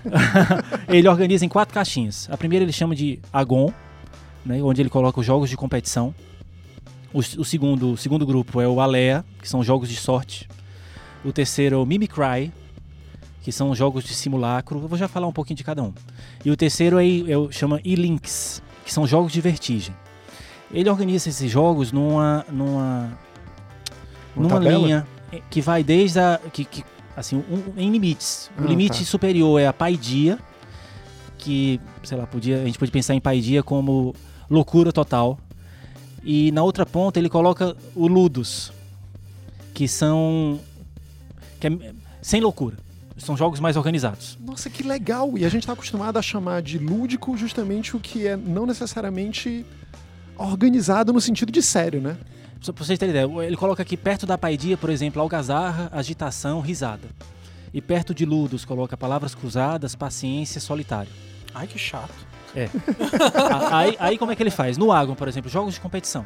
ele 0.88 1.08
organiza 1.08 1.44
em 1.44 1.48
quatro 1.48 1.74
caixinhas. 1.74 2.28
A 2.30 2.36
primeira 2.36 2.64
ele 2.64 2.72
chama 2.72 2.94
de 2.94 3.18
Agon, 3.32 3.72
né, 4.44 4.62
onde 4.62 4.80
ele 4.80 4.88
coloca 4.88 5.18
os 5.18 5.26
jogos 5.26 5.50
de 5.50 5.56
competição. 5.56 6.14
O, 7.12 7.18
o 7.18 7.44
segundo, 7.44 7.92
o 7.92 7.96
segundo 7.96 8.24
grupo 8.24 8.60
é 8.60 8.68
o 8.68 8.80
Alea, 8.80 9.24
que 9.40 9.48
são 9.48 9.62
jogos 9.64 9.88
de 9.88 9.96
sorte. 9.96 10.48
O 11.24 11.32
terceiro 11.32 11.76
é 11.76 11.78
o 11.78 11.84
Mimicry, 11.86 12.52
que 13.46 13.52
são 13.52 13.72
jogos 13.76 14.02
de 14.02 14.12
simulacro. 14.12 14.80
Eu 14.82 14.88
vou 14.88 14.98
já 14.98 15.06
falar 15.06 15.28
um 15.28 15.32
pouquinho 15.32 15.56
de 15.56 15.62
cada 15.62 15.80
um. 15.80 15.94
E 16.44 16.50
o 16.50 16.56
terceiro 16.56 16.98
é, 16.98 17.06
é, 17.06 17.52
chama 17.52 17.80
E-Links, 17.84 18.60
que 18.84 18.92
são 18.92 19.06
jogos 19.06 19.30
de 19.32 19.40
vertigem. 19.40 19.94
Ele 20.68 20.90
organiza 20.90 21.28
esses 21.28 21.48
jogos 21.48 21.92
numa, 21.92 22.44
numa, 22.50 23.16
Uma 24.34 24.48
numa 24.48 24.48
tabela? 24.48 24.78
linha 24.84 25.06
que 25.48 25.60
vai 25.60 25.84
desde 25.84 26.18
a. 26.18 26.40
Que, 26.52 26.64
que, 26.64 26.82
assim, 27.16 27.36
um- 27.36 27.80
em 27.80 27.88
limites. 27.92 28.50
O 28.58 28.64
Ah, 28.64 28.66
limite 28.66 28.98
tá. 28.98 29.04
superior 29.04 29.60
é 29.60 29.68
a 29.68 29.72
paidia, 29.72 30.40
que, 31.38 31.80
sei 32.02 32.18
lá, 32.18 32.26
podia, 32.26 32.60
a 32.62 32.64
gente 32.66 32.80
pode 32.80 32.90
pensar 32.90 33.14
em 33.14 33.20
paidia 33.20 33.62
como 33.62 34.12
loucura 34.50 34.92
total. 34.92 35.38
E 36.24 36.50
na 36.50 36.64
outra 36.64 36.84
ponta 36.84 37.20
ele 37.20 37.28
coloca 37.28 37.76
o 37.94 38.08
Ludus, 38.08 38.72
que 39.72 39.86
são. 39.86 40.58
Que 41.60 41.68
é, 41.68 41.92
sem 42.20 42.40
loucura. 42.40 42.84
São 43.16 43.36
jogos 43.36 43.60
mais 43.60 43.76
organizados. 43.76 44.38
Nossa, 44.40 44.68
que 44.68 44.82
legal! 44.82 45.36
E 45.38 45.44
a 45.44 45.48
gente 45.48 45.62
está 45.62 45.72
acostumado 45.72 46.18
a 46.18 46.22
chamar 46.22 46.60
de 46.62 46.78
lúdico 46.78 47.36
justamente 47.36 47.96
o 47.96 48.00
que 48.00 48.26
é 48.26 48.36
não 48.36 48.66
necessariamente 48.66 49.64
organizado 50.36 51.12
no 51.12 51.20
sentido 51.20 51.50
de 51.50 51.62
sério, 51.62 52.00
né? 52.00 52.16
Só 52.60 52.72
pra 52.72 52.84
vocês 52.84 52.98
terem 52.98 53.14
ideia, 53.14 53.46
ele 53.46 53.56
coloca 53.56 53.82
aqui 53.82 53.96
perto 53.96 54.26
da 54.26 54.36
paidia, 54.36 54.76
por 54.76 54.90
exemplo, 54.90 55.20
algazarra, 55.22 55.88
agitação, 55.92 56.60
risada. 56.60 57.08
E 57.72 57.80
perto 57.80 58.14
de 58.14 58.24
Ludus 58.24 58.64
coloca 58.64 58.96
palavras 58.96 59.34
cruzadas, 59.34 59.94
paciência, 59.94 60.60
solitário. 60.60 61.10
Ai, 61.54 61.66
que 61.66 61.78
chato. 61.78 62.14
A- 63.34 63.78
aí, 63.78 63.96
aí 63.98 64.18
como 64.18 64.32
é 64.32 64.36
que 64.36 64.42
ele 64.42 64.50
faz? 64.50 64.76
No 64.78 64.90
Agon, 64.92 65.14
por 65.14 65.28
exemplo, 65.28 65.50
jogos 65.50 65.74
de 65.74 65.80
competição. 65.80 66.24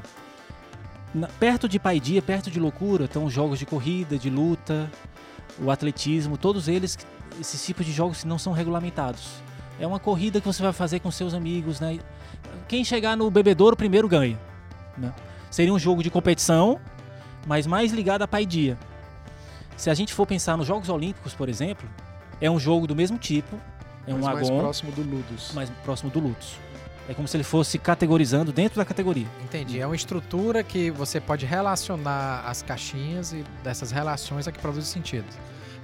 Na- 1.14 1.26
perto 1.26 1.68
de 1.68 1.78
paidia, 1.78 2.22
perto 2.22 2.50
de 2.50 2.60
loucura, 2.60 3.04
estão 3.04 3.24
os 3.24 3.32
jogos 3.32 3.58
de 3.58 3.66
corrida, 3.66 4.16
de 4.16 4.30
luta, 4.30 4.90
o 5.62 5.70
atletismo, 5.70 6.36
todos 6.36 6.68
eles, 6.68 6.98
esses 7.40 7.64
tipos 7.64 7.84
de 7.86 7.92
jogos 7.92 8.22
que 8.22 8.28
não 8.28 8.38
são 8.38 8.52
regulamentados. 8.52 9.28
É 9.78 9.86
uma 9.86 9.98
corrida 9.98 10.40
que 10.40 10.46
você 10.46 10.62
vai 10.62 10.72
fazer 10.72 11.00
com 11.00 11.10
seus 11.10 11.32
amigos, 11.34 11.80
né? 11.80 11.98
Quem 12.68 12.84
chegar 12.84 13.16
no 13.16 13.30
bebedouro 13.30 13.76
primeiro 13.76 14.08
ganha. 14.08 14.38
né? 14.96 15.12
Seria 15.50 15.72
um 15.72 15.78
jogo 15.78 16.02
de 16.02 16.10
competição, 16.10 16.80
mas 17.46 17.66
mais 17.66 17.92
ligado 17.92 18.22
à 18.22 18.28
paidia. 18.28 18.78
Se 19.76 19.88
a 19.90 19.94
gente 19.94 20.12
for 20.12 20.26
pensar 20.26 20.56
nos 20.56 20.66
Jogos 20.66 20.88
Olímpicos, 20.88 21.34
por 21.34 21.48
exemplo, 21.48 21.88
é 22.40 22.50
um 22.50 22.58
jogo 22.60 22.86
do 22.86 22.94
mesmo 22.94 23.16
tipo, 23.18 23.58
é 24.06 24.12
um 24.12 24.18
Mas 24.18 24.34
mais 24.34 24.48
Agon, 24.48 24.60
próximo 24.60 24.92
do 24.92 25.02
Ludus. 25.02 25.52
mais 25.54 25.70
próximo 25.82 26.10
do 26.10 26.20
Lutus. 26.20 26.54
É 27.10 27.14
como 27.14 27.26
se 27.26 27.36
ele 27.36 27.42
fosse 27.42 27.76
categorizando 27.76 28.52
dentro 28.52 28.76
da 28.76 28.84
categoria. 28.84 29.26
Entendi. 29.42 29.80
É 29.80 29.84
uma 29.84 29.96
estrutura 29.96 30.62
que 30.62 30.92
você 30.92 31.20
pode 31.20 31.44
relacionar 31.44 32.44
as 32.46 32.62
caixinhas 32.62 33.32
e 33.32 33.44
dessas 33.64 33.90
relações 33.90 34.46
é 34.46 34.52
que 34.52 34.60
produz 34.60 34.86
sentido. 34.86 35.24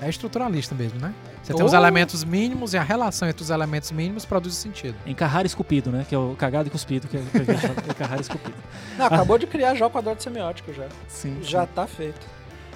É 0.01 0.09
estruturalista 0.09 0.73
mesmo, 0.73 1.01
né? 1.01 1.13
Você 1.43 1.53
tem 1.53 1.63
Oh. 1.63 1.67
os 1.67 1.73
elementos 1.73 2.23
mínimos 2.23 2.75
e 2.75 2.79
a 2.79 2.83
relação 2.85 3.29
entre 3.29 3.43
os 3.43 3.51
elementos 3.51 3.91
mínimos 3.91 4.25
produz 4.25 4.55
sentido. 4.55 4.95
Encarrar 5.05 5.45
esculpido, 5.45 5.91
né? 5.91 6.07
Que 6.09 6.15
é 6.15 6.19
o 6.19 6.37
cagado 6.39 6.69
e 6.69 6.71
cuspido, 6.71 7.09
que, 7.09 7.17
é, 7.17 7.21
que 7.21 7.39
a 7.39 7.45
gente 7.55 7.61
fala, 7.61 7.75
encarrar 7.91 8.21
esculpido. 8.21 8.55
Não, 8.97 9.07
acabou 9.07 9.37
de 9.37 9.49
criar 9.49 9.75
já 9.75 9.85
o 9.85 9.91
quadrado 9.91 10.23
semiótico 10.23 10.73
já. 10.73 10.87
Sim. 11.09 11.39
Já 11.43 11.67
tá 11.67 11.89
feito. 11.89 12.25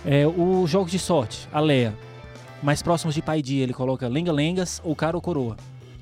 É, 0.05 0.27
o 0.27 0.67
jogos 0.67 0.91
de 0.91 0.99
sorte, 0.99 1.49
a 1.53 1.61
Leia. 1.61 1.95
Mais 2.61 2.83
próximos 2.83 3.15
de 3.15 3.23
pai 3.23 3.43
dia, 3.43 3.63
ele 3.63 3.73
coloca 3.73 4.09
lenga-lengas 4.09 4.81
ou 4.83 4.97
cara 4.97 5.17
ou 5.17 5.23
coroa. 5.23 5.57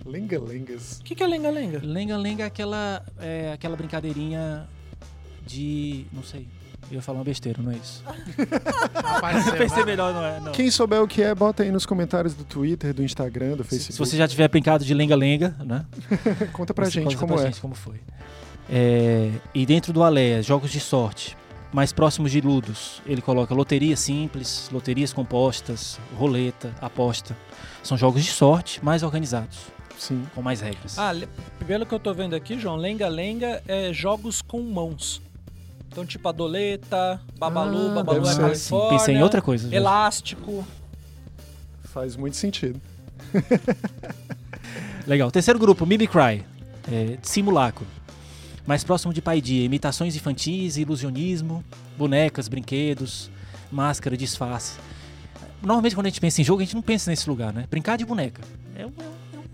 Lenga-lengas. 0.09 0.98
O 1.00 1.04
que, 1.04 1.14
que 1.14 1.22
é 1.22 1.26
lenga-lenga? 1.26 1.80
Lenga-lenga 1.82 2.44
é 2.44 2.46
aquela, 2.46 3.04
é 3.20 3.52
aquela 3.52 3.76
brincadeirinha 3.76 4.66
de. 5.46 6.06
não 6.12 6.22
sei. 6.22 6.46
Eu 6.90 6.96
ia 6.96 7.02
falar 7.02 7.18
uma 7.18 7.24
besteira, 7.24 7.61
não 7.61 7.70
é 7.70 7.76
isso. 7.76 8.02
Apareceu, 8.94 9.56
Pensei 9.56 9.84
melhor, 9.84 10.14
não 10.14 10.24
é? 10.24 10.40
Não. 10.40 10.52
Quem 10.52 10.70
souber 10.70 11.02
o 11.02 11.06
que 11.06 11.22
é, 11.22 11.34
bota 11.34 11.62
aí 11.62 11.70
nos 11.70 11.84
comentários 11.84 12.32
do 12.34 12.44
Twitter, 12.44 12.94
do 12.94 13.02
Instagram, 13.02 13.56
do 13.56 13.64
Se 13.64 13.70
Facebook. 13.70 13.98
você 13.98 14.16
já 14.16 14.26
tiver 14.26 14.48
brincado 14.48 14.84
de 14.84 14.94
lenga-lenga, 14.94 15.54
né? 15.62 15.84
Conta 16.52 16.72
pra 16.72 16.86
Você 16.86 16.92
gente 16.92 17.04
conta 17.04 17.18
como 17.18 17.34
pra 17.34 17.42
é. 17.42 17.46
gente 17.46 17.61
como 17.61 17.74
foi. 17.74 18.00
É, 18.70 19.30
e 19.54 19.66
dentro 19.66 19.92
do 19.92 20.02
Alea, 20.02 20.42
jogos 20.42 20.70
de 20.70 20.80
sorte, 20.80 21.36
mais 21.72 21.92
próximos 21.92 22.30
de 22.30 22.40
ludos, 22.40 23.02
ele 23.04 23.20
coloca 23.20 23.54
loteria 23.54 23.96
simples, 23.96 24.70
loterias 24.72 25.12
compostas, 25.12 25.98
roleta, 26.16 26.74
aposta. 26.80 27.36
São 27.82 27.98
jogos 27.98 28.24
de 28.24 28.30
sorte 28.30 28.82
mais 28.82 29.02
organizados, 29.02 29.59
Sim. 29.99 30.24
com 30.34 30.40
mais 30.40 30.61
regras. 30.61 30.99
Ah, 30.99 31.12
pelo 31.66 31.84
que 31.84 31.92
eu 31.94 31.99
tô 31.99 32.14
vendo 32.14 32.34
aqui, 32.34 32.59
João, 32.59 32.76
lenga-lenga 32.76 33.62
é 33.68 33.92
jogos 33.92 34.40
com 34.40 34.62
mãos. 34.62 35.20
Então, 35.90 36.07
tipo 36.07 36.28
a 36.28 36.32
doleta, 36.32 37.20
babalu, 37.38 37.90
Ah, 37.90 37.94
babalu 37.96 38.18
é. 38.20 38.22
Califórnia. 38.36 38.55
Sim, 38.55 38.80
pensei 38.90 39.14
em 39.16 39.22
outra 39.22 39.42
coisa. 39.42 39.68
já. 39.68 39.76
Elástico. 39.76 40.64
Faz 41.84 42.14
muito 42.16 42.36
sentido. 42.36 42.80
Legal. 45.07 45.30
Terceiro 45.30 45.59
grupo, 45.59 45.86
Mimicry, 45.86 46.44
é, 46.90 47.18
simulacro. 47.22 47.86
Mais 48.66 48.84
próximo 48.84 49.12
de 49.14 49.22
pai 49.22 49.40
dia, 49.40 49.64
imitações 49.64 50.14
infantis, 50.14 50.76
ilusionismo, 50.76 51.64
bonecas, 51.96 52.49
brinquedos, 52.49 53.30
máscara, 53.72 54.14
disfarce. 54.16 54.78
Normalmente 55.62 55.94
quando 55.94 56.07
a 56.07 56.11
gente 56.11 56.20
pensa 56.20 56.40
em 56.42 56.44
jogo, 56.44 56.61
a 56.61 56.64
gente 56.64 56.74
não 56.74 56.82
pensa 56.82 57.11
nesse 57.11 57.28
lugar, 57.28 57.53
né? 57.53 57.64
Brincar 57.70 57.96
de 57.96 58.05
boneca. 58.05 58.42
É 58.76 58.84
uma, 58.84 58.92
é 59.03 59.07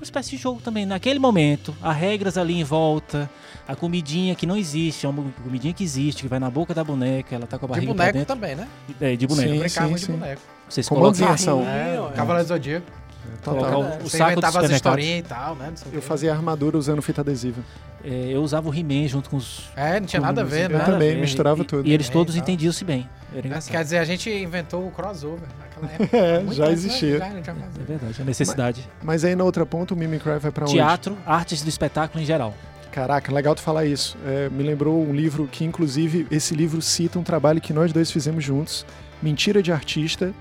uma 0.04 0.06
espécie 0.06 0.30
de 0.30 0.36
jogo 0.36 0.60
também. 0.60 0.84
Naquele 0.86 1.18
momento, 1.18 1.74
há 1.82 1.92
regras 1.92 2.36
ali 2.38 2.54
em 2.60 2.64
volta, 2.64 3.28
a 3.66 3.74
comidinha 3.74 4.34
que 4.34 4.46
não 4.46 4.56
existe, 4.56 5.06
é 5.06 5.08
uma 5.08 5.24
comidinha 5.42 5.72
que 5.72 5.82
existe, 5.82 6.22
que 6.22 6.28
vai 6.28 6.38
na 6.38 6.50
boca 6.50 6.74
da 6.74 6.84
boneca, 6.84 7.34
ela 7.34 7.46
tá 7.46 7.58
com 7.58 7.66
a 7.66 7.68
De 7.68 7.72
barriga 7.74 7.94
pra 7.94 8.04
boneco 8.04 8.18
dentro. 8.18 8.34
também, 8.34 8.54
né? 8.54 8.68
É, 9.00 9.16
de 9.16 9.26
boneco. 9.26 9.48
Sim, 9.52 9.58
Brincava 9.58 9.88
muito 9.88 10.00
de 10.00 10.06
sim. 10.06 10.12
boneco. 10.12 10.42
Vocês 10.68 10.88
colocam 10.88 11.26
em 11.28 11.30
ação. 11.30 11.62
É, 11.62 11.96
É, 11.96 12.08
é. 12.12 12.16
Cavaleiro 12.16 12.46
do 12.46 12.48
Zodíaco. 12.48 12.86
Colocar 13.44 13.70
Total. 13.72 13.80
o, 13.82 13.96
o 14.04 14.08
Você 14.08 14.18
saco 14.18 14.32
inventava 14.32 14.60
as 14.64 14.70
historinhas 14.70 15.18
e 15.20 15.22
tal, 15.22 15.54
né? 15.56 15.72
Eu 15.86 15.92
quê. 15.92 16.00
fazia 16.00 16.32
armadura 16.32 16.78
usando 16.78 17.00
fita 17.02 17.20
adesiva. 17.20 17.60
É, 18.04 18.28
eu 18.30 18.42
usava 18.42 18.68
o 18.68 18.74
He-Man 18.74 19.08
junto 19.08 19.30
com 19.30 19.36
os... 19.38 19.70
É, 19.74 19.98
não 19.98 20.06
tinha 20.06 20.20
nada 20.20 20.42
a 20.42 20.44
ver, 20.44 20.70
Eu 20.70 20.78
né? 20.78 20.84
também 20.84 21.10
a 21.12 21.14
ver. 21.14 21.20
misturava 21.22 21.62
E- 21.62 21.64
tudo. 21.64 21.88
E 21.88 21.92
eles 21.92 22.08
É, 22.08 22.12
todos 22.12 22.34
tal. 22.34 22.42
entendiam-se 22.42 22.84
bem. 22.84 23.08
Era 23.34 23.46
engraçado. 23.46 23.72
Quer 23.72 23.82
dizer, 23.82 23.98
a 23.98 24.04
gente 24.04 24.28
inventou 24.30 24.86
o 24.86 24.90
crossover 24.90 25.48
naquela 25.58 25.90
época. 26.04 26.16
É, 26.16 26.44
já 26.52 26.70
existia. 26.70 27.18
Já, 27.18 27.30
já. 27.30 27.52
É 27.52 27.84
verdade, 27.86 28.20
a 28.20 28.24
necessidade. 28.24 28.88
Mas 29.02 29.24
aí 29.24 29.34
na 29.34 29.42
outra 29.44 29.64
ponta 29.64 29.94
o 29.94 29.96
Mimicry 29.96 30.38
vai 30.38 30.50
pra 30.52 30.64
onde? 30.64 30.74
Teatro, 30.74 31.16
artes 31.24 31.62
do 31.62 31.68
espetáculo 31.68 32.22
em 32.22 32.26
geral. 32.26 32.54
Caraca, 32.92 33.32
legal 33.32 33.54
tu 33.54 33.62
falar 33.62 33.86
isso. 33.86 34.16
É, 34.26 34.48
me 34.50 34.62
lembrou 34.62 35.02
um 35.02 35.12
livro 35.14 35.48
que, 35.50 35.64
inclusive, 35.64 36.26
esse 36.30 36.54
livro 36.54 36.80
cita 36.82 37.18
um 37.18 37.24
trabalho 37.24 37.60
que 37.60 37.72
nós 37.72 37.90
dois 37.92 38.10
fizemos 38.10 38.44
juntos, 38.44 38.84
Mentira 39.22 39.62
de 39.62 39.72
Artista, 39.72 40.32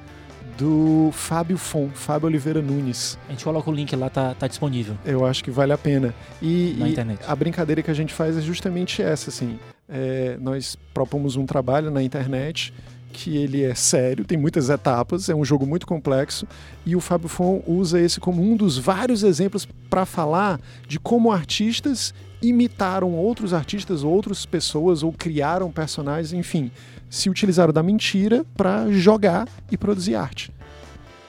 do 0.57 1.09
Fábio 1.11 1.57
Fon, 1.57 1.89
Fábio 1.93 2.27
Oliveira 2.27 2.61
Nunes. 2.61 3.17
A 3.27 3.31
gente 3.31 3.43
coloca 3.43 3.69
o 3.69 3.73
link 3.73 3.95
lá, 3.95 4.09
tá, 4.09 4.33
tá 4.33 4.47
disponível 4.47 4.95
Eu 5.05 5.25
acho 5.25 5.43
que 5.43 5.51
vale 5.51 5.73
a 5.73 5.77
pena. 5.77 6.13
E, 6.41 6.75
na 6.77 6.87
e 6.87 6.91
internet. 6.91 7.21
a 7.27 7.35
brincadeira 7.35 7.81
que 7.81 7.91
a 7.91 7.93
gente 7.93 8.13
faz 8.13 8.37
é 8.37 8.41
justamente 8.41 9.01
essa, 9.01 9.29
assim. 9.29 9.59
É, 9.87 10.37
nós 10.39 10.77
propomos 10.93 11.35
um 11.35 11.45
trabalho 11.45 11.91
na 11.91 12.01
internet 12.01 12.73
que 13.13 13.37
ele 13.37 13.63
é 13.63 13.75
sério, 13.75 14.25
tem 14.25 14.37
muitas 14.37 14.69
etapas, 14.69 15.29
é 15.29 15.35
um 15.35 15.45
jogo 15.45 15.67
muito 15.67 15.85
complexo 15.85 16.47
e 16.83 16.95
o 16.95 16.99
Fábio 16.99 17.29
Fon 17.29 17.61
usa 17.67 18.01
esse 18.01 18.19
como 18.19 18.41
um 18.41 18.57
dos 18.57 18.77
vários 18.77 19.23
exemplos 19.23 19.67
para 19.87 20.03
falar 20.03 20.59
de 20.87 20.99
como 20.99 21.31
artistas 21.31 22.11
imitaram 22.41 23.13
outros 23.13 23.53
artistas, 23.53 24.03
outras 24.03 24.45
pessoas 24.45 25.03
ou 25.03 25.13
criaram 25.13 25.71
personagens, 25.71 26.33
enfim, 26.33 26.71
se 27.13 27.29
utilizaram 27.29 27.71
da 27.71 27.83
mentira 27.83 28.43
para 28.57 28.91
jogar 28.91 29.47
e 29.69 29.77
produzir 29.77 30.15
arte. 30.15 30.51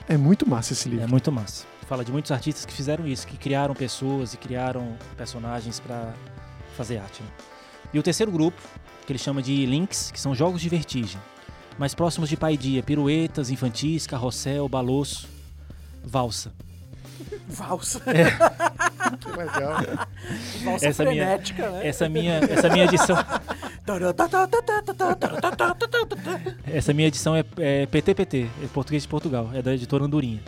É 0.09 0.17
muito 0.17 0.49
massa 0.49 0.73
esse 0.73 0.87
É 0.87 0.91
livro. 0.91 1.09
muito 1.09 1.31
massa. 1.31 1.63
Fala 1.87 2.03
de 2.03 2.11
muitos 2.11 2.31
artistas 2.31 2.65
que 2.65 2.73
fizeram 2.73 3.05
isso, 3.07 3.27
que 3.27 3.37
criaram 3.37 3.75
pessoas 3.75 4.33
e 4.33 4.37
criaram 4.37 4.97
personagens 5.15 5.79
pra 5.79 6.11
fazer 6.75 6.97
arte. 6.97 7.21
né? 7.21 7.29
E 7.93 7.99
o 7.99 8.03
terceiro 8.03 8.31
grupo, 8.31 8.59
que 9.05 9.11
ele 9.11 9.19
chama 9.19 9.43
de 9.43 9.63
links, 9.67 10.09
que 10.11 10.19
são 10.19 10.33
jogos 10.33 10.59
de 10.59 10.67
vertigem. 10.69 11.21
Mais 11.77 11.93
próximos 11.93 12.29
de 12.29 12.35
pai 12.35 12.57
dia, 12.57 12.81
piruetas, 12.81 13.51
infantis, 13.51 14.07
carrossel, 14.07 14.67
baloço, 14.67 15.27
valsa. 16.03 16.51
Valsa. 17.47 17.99
Que 17.99 19.29
legal. 19.37 19.75
Valsa 20.63 20.85
Essa 20.87 21.05
minha- 21.05 21.25
né? 21.37 21.41
Essa 21.83 22.09
minha, 22.09 22.33
essa 22.49 22.69
minha 22.69 22.85
edição, 22.85 23.17
essa 26.65 26.93
minha 26.93 27.07
edição 27.07 27.35
é, 27.35 27.43
é 27.57 27.85
PTPT, 27.85 28.47
é 28.63 28.67
Português 28.67 29.03
de 29.03 29.09
Portugal, 29.09 29.49
é 29.53 29.61
da 29.61 29.73
editora 29.73 30.03
Andorinha. 30.03 30.41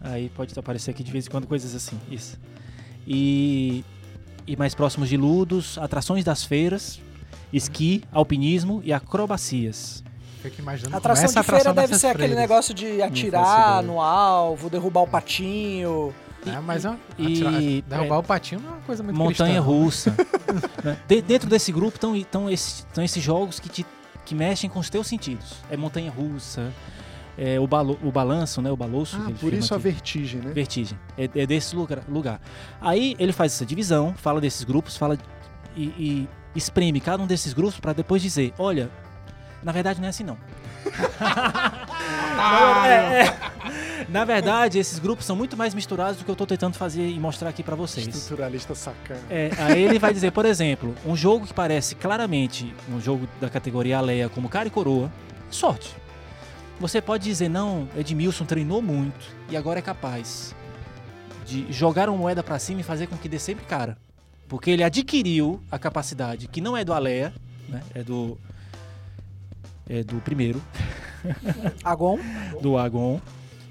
Aí 0.00 0.28
pode 0.30 0.58
aparecer 0.58 0.90
aqui 0.92 1.02
de 1.02 1.10
vez 1.12 1.26
em 1.26 1.30
quando 1.30 1.46
coisas 1.46 1.74
assim, 1.74 1.98
isso. 2.10 2.38
E, 3.06 3.84
e 4.46 4.56
mais 4.56 4.74
próximos 4.74 5.08
de 5.08 5.16
ludos, 5.16 5.76
atrações 5.78 6.24
das 6.24 6.44
feiras, 6.44 7.00
esqui, 7.52 8.02
alpinismo 8.12 8.80
e 8.84 8.92
acrobacias. 8.92 10.02
Fico 10.42 10.60
imaginando 10.60 10.94
A 10.94 10.98
atração 10.98 11.26
como 11.26 11.38
é 11.38 11.40
essa 11.40 11.40
de 11.40 11.46
feira 11.46 11.58
atração 11.70 11.74
deve 11.74 11.86
dessas 11.88 12.00
ser 12.00 12.06
aquele 12.08 12.22
freiras. 12.34 12.38
negócio 12.40 12.74
de 12.74 13.02
atirar 13.02 13.82
no 13.82 14.00
alvo, 14.00 14.70
derrubar 14.70 15.02
o 15.02 15.06
patinho. 15.08 16.14
É, 16.46 16.60
mas 16.60 16.84
é 16.84 16.90
uma- 16.90 16.98
E- 17.18 17.32
atirar- 17.32 17.88
derrubar 17.98 18.18
o 18.18 18.22
patinho 18.22 18.60
não 18.60 18.68
é 18.70 18.72
uma 18.74 18.80
coisa 18.82 19.02
muito 19.02 19.16
Montanha 19.16 19.34
cristã, 19.34 19.54
não. 19.54 19.62
russa. 19.82 20.16
né? 20.84 20.96
De- 21.08 21.20
dentro 21.22 21.48
desse 21.50 21.72
grupo 21.72 21.96
estão 21.96 22.14
estão 22.16 22.48
esses, 22.50 22.86
tão 22.94 23.02
esses 23.02 23.22
jogos 23.22 23.58
que, 23.58 23.68
te, 23.68 23.84
que 24.24 24.34
mexem 24.34 24.70
com 24.70 24.78
os 24.78 24.88
teus 24.88 25.06
sentidos. 25.08 25.56
É 25.68 25.76
montanha 25.76 26.10
russa, 26.10 26.72
é 27.36 27.58
o, 27.58 27.66
balo, 27.66 27.98
o 28.02 28.10
balanço, 28.12 28.62
né? 28.62 28.70
O 28.70 28.76
baloço. 28.76 29.16
que 29.20 29.32
Ah, 29.32 29.34
por 29.40 29.52
isso 29.52 29.74
a 29.74 29.76
aqui. 29.76 29.84
vertigem, 29.84 30.40
né? 30.40 30.52
Vertigem. 30.52 30.98
É, 31.18 31.24
é 31.34 31.46
desse 31.46 31.74
lugar, 31.74 32.02
lugar. 32.08 32.40
Aí 32.80 33.16
ele 33.18 33.32
faz 33.32 33.52
essa 33.52 33.66
divisão, 33.66 34.14
fala 34.16 34.40
desses 34.40 34.62
grupos, 34.62 34.96
fala 34.96 35.18
e, 35.76 35.82
e 35.98 36.28
espreme 36.54 37.00
cada 37.00 37.22
um 37.22 37.26
desses 37.26 37.52
grupos 37.52 37.78
para 37.80 37.92
depois 37.92 38.22
dizer, 38.22 38.54
olha, 38.58 38.90
na 39.62 39.72
verdade 39.72 40.00
não 40.00 40.06
é 40.06 40.10
assim 40.10 40.24
não. 40.24 40.38
É, 42.86 43.22
é. 43.22 43.38
Na 44.08 44.24
verdade, 44.24 44.78
esses 44.78 44.98
grupos 44.98 45.26
são 45.26 45.36
muito 45.36 45.56
mais 45.56 45.74
misturados 45.74 46.18
do 46.18 46.24
que 46.24 46.30
eu 46.30 46.34
estou 46.34 46.46
tentando 46.46 46.74
fazer 46.74 47.06
e 47.08 47.18
mostrar 47.18 47.50
aqui 47.50 47.62
para 47.62 47.74
vocês. 47.76 48.06
Estruturalista 48.06 48.74
sacana. 48.74 49.20
É, 49.28 49.50
aí 49.58 49.82
ele 49.82 49.98
vai 49.98 50.12
dizer, 50.14 50.30
por 50.30 50.46
exemplo, 50.46 50.94
um 51.04 51.16
jogo 51.16 51.46
que 51.46 51.52
parece 51.52 51.94
claramente 51.94 52.74
um 52.88 53.00
jogo 53.00 53.28
da 53.40 53.50
categoria 53.50 53.98
Aleia 53.98 54.28
como 54.28 54.48
cara 54.48 54.68
e 54.68 54.70
coroa, 54.70 55.10
sorte. 55.50 55.94
Você 56.80 57.02
pode 57.02 57.24
dizer, 57.24 57.48
não, 57.48 57.88
Edmilson 57.96 58.44
treinou 58.44 58.80
muito 58.80 59.26
e 59.50 59.56
agora 59.56 59.80
é 59.80 59.82
capaz 59.82 60.54
de 61.44 61.70
jogar 61.72 62.08
uma 62.08 62.16
moeda 62.16 62.42
pra 62.42 62.58
cima 62.58 62.80
e 62.80 62.84
fazer 62.84 63.08
com 63.08 63.16
que 63.16 63.28
dê 63.28 63.38
sempre 63.38 63.64
cara. 63.66 63.98
Porque 64.46 64.70
ele 64.70 64.84
adquiriu 64.84 65.60
a 65.70 65.78
capacidade 65.78 66.46
que 66.46 66.60
não 66.60 66.76
é 66.76 66.84
do 66.84 66.92
Aleia, 66.94 67.34
né? 67.68 67.82
É 67.94 68.02
do. 68.02 68.38
É 69.88 70.02
do 70.04 70.16
primeiro, 70.20 70.60
Agon. 71.84 72.18
do 72.60 72.76
Agon, 72.76 73.20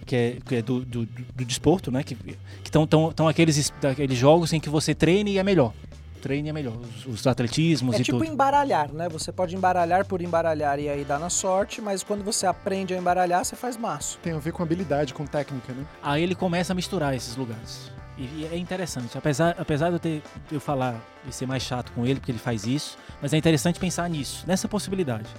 que 0.06 0.16
é, 0.16 0.38
que 0.46 0.56
é 0.56 0.62
do, 0.62 0.84
do, 0.84 1.06
do- 1.06 1.46
desporto, 1.46 1.92
né? 1.92 2.04
Que 2.04 2.18
estão 2.64 2.88
tão, 2.88 3.12
tão 3.12 3.28
aqueles, 3.28 3.58
es- 3.58 3.74
aqueles 3.84 4.18
jogos 4.18 4.52
em 4.54 4.60
que 4.60 4.70
você 4.70 4.96
treina 4.96 5.30
e 5.30 5.38
é 5.38 5.44
melhor. 5.44 5.74
Treine 6.22 6.50
é 6.50 6.54
melhor. 6.54 6.74
Os, 6.78 7.06
os 7.06 7.28
atletismos 7.28 7.96
É 7.96 8.00
e 8.00 8.04
tipo 8.04 8.18
tudo. 8.18 8.28
embaralhar, 8.32 8.92
né? 8.92 9.08
Você 9.10 9.32
pode 9.32 9.56
embaralhar 9.56 10.06
por 10.06 10.22
embaralhar 10.22 10.80
e 10.80 10.90
aí 10.90 11.06
dá 11.06 11.20
na 11.20 11.30
sorte, 11.30 11.80
mas 11.82 12.02
quando 12.04 12.24
você 12.24 12.48
aprende 12.48 12.94
a 12.94 12.98
embaralhar, 12.98 13.46
você 13.46 13.56
faz 13.56 13.78
maço. 13.78 14.18
Tem 14.24 14.34
a 14.34 14.40
ver 14.40 14.52
com 14.52 14.64
habilidade, 14.64 15.14
com 15.14 15.26
técnica, 15.26 15.72
né? 15.74 15.86
Aí 16.02 16.24
ele 16.24 16.34
começa 16.34 16.74
a 16.74 16.76
misturar 16.76 17.14
esses 17.16 17.36
lugares. 17.36 17.92
E, 18.18 18.24
e 18.24 18.50
é 18.52 18.58
interessante. 18.58 19.16
Apesar, 19.16 19.56
apesar 19.60 19.90
de 19.90 19.96
eu, 19.96 20.00
ter, 20.00 20.24
de 20.50 20.56
eu 20.56 20.60
falar 20.60 21.00
e 21.28 21.32
ser 21.32 21.46
mais 21.46 21.62
chato 21.62 21.92
com 21.92 22.04
ele, 22.04 22.20
porque 22.20 22.32
ele 22.32 22.40
faz 22.40 22.66
isso, 22.66 22.98
mas 23.22 23.32
é 23.32 23.38
interessante 23.38 23.80
pensar 23.80 24.10
nisso, 24.10 24.44
nessa 24.48 24.68
possibilidade. 24.68 25.30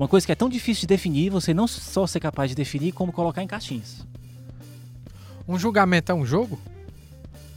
Uma 0.00 0.08
coisa 0.08 0.24
que 0.24 0.32
é 0.32 0.34
tão 0.34 0.48
difícil 0.48 0.80
de 0.80 0.86
definir, 0.86 1.28
você 1.28 1.52
não 1.52 1.68
só 1.68 2.06
ser 2.06 2.20
capaz 2.20 2.48
de 2.48 2.56
definir, 2.56 2.90
como 2.90 3.12
colocar 3.12 3.42
em 3.42 3.46
caixinhas. 3.46 3.98
Um 5.46 5.58
julgamento 5.58 6.10
é 6.10 6.14
um 6.14 6.24
jogo? 6.24 6.58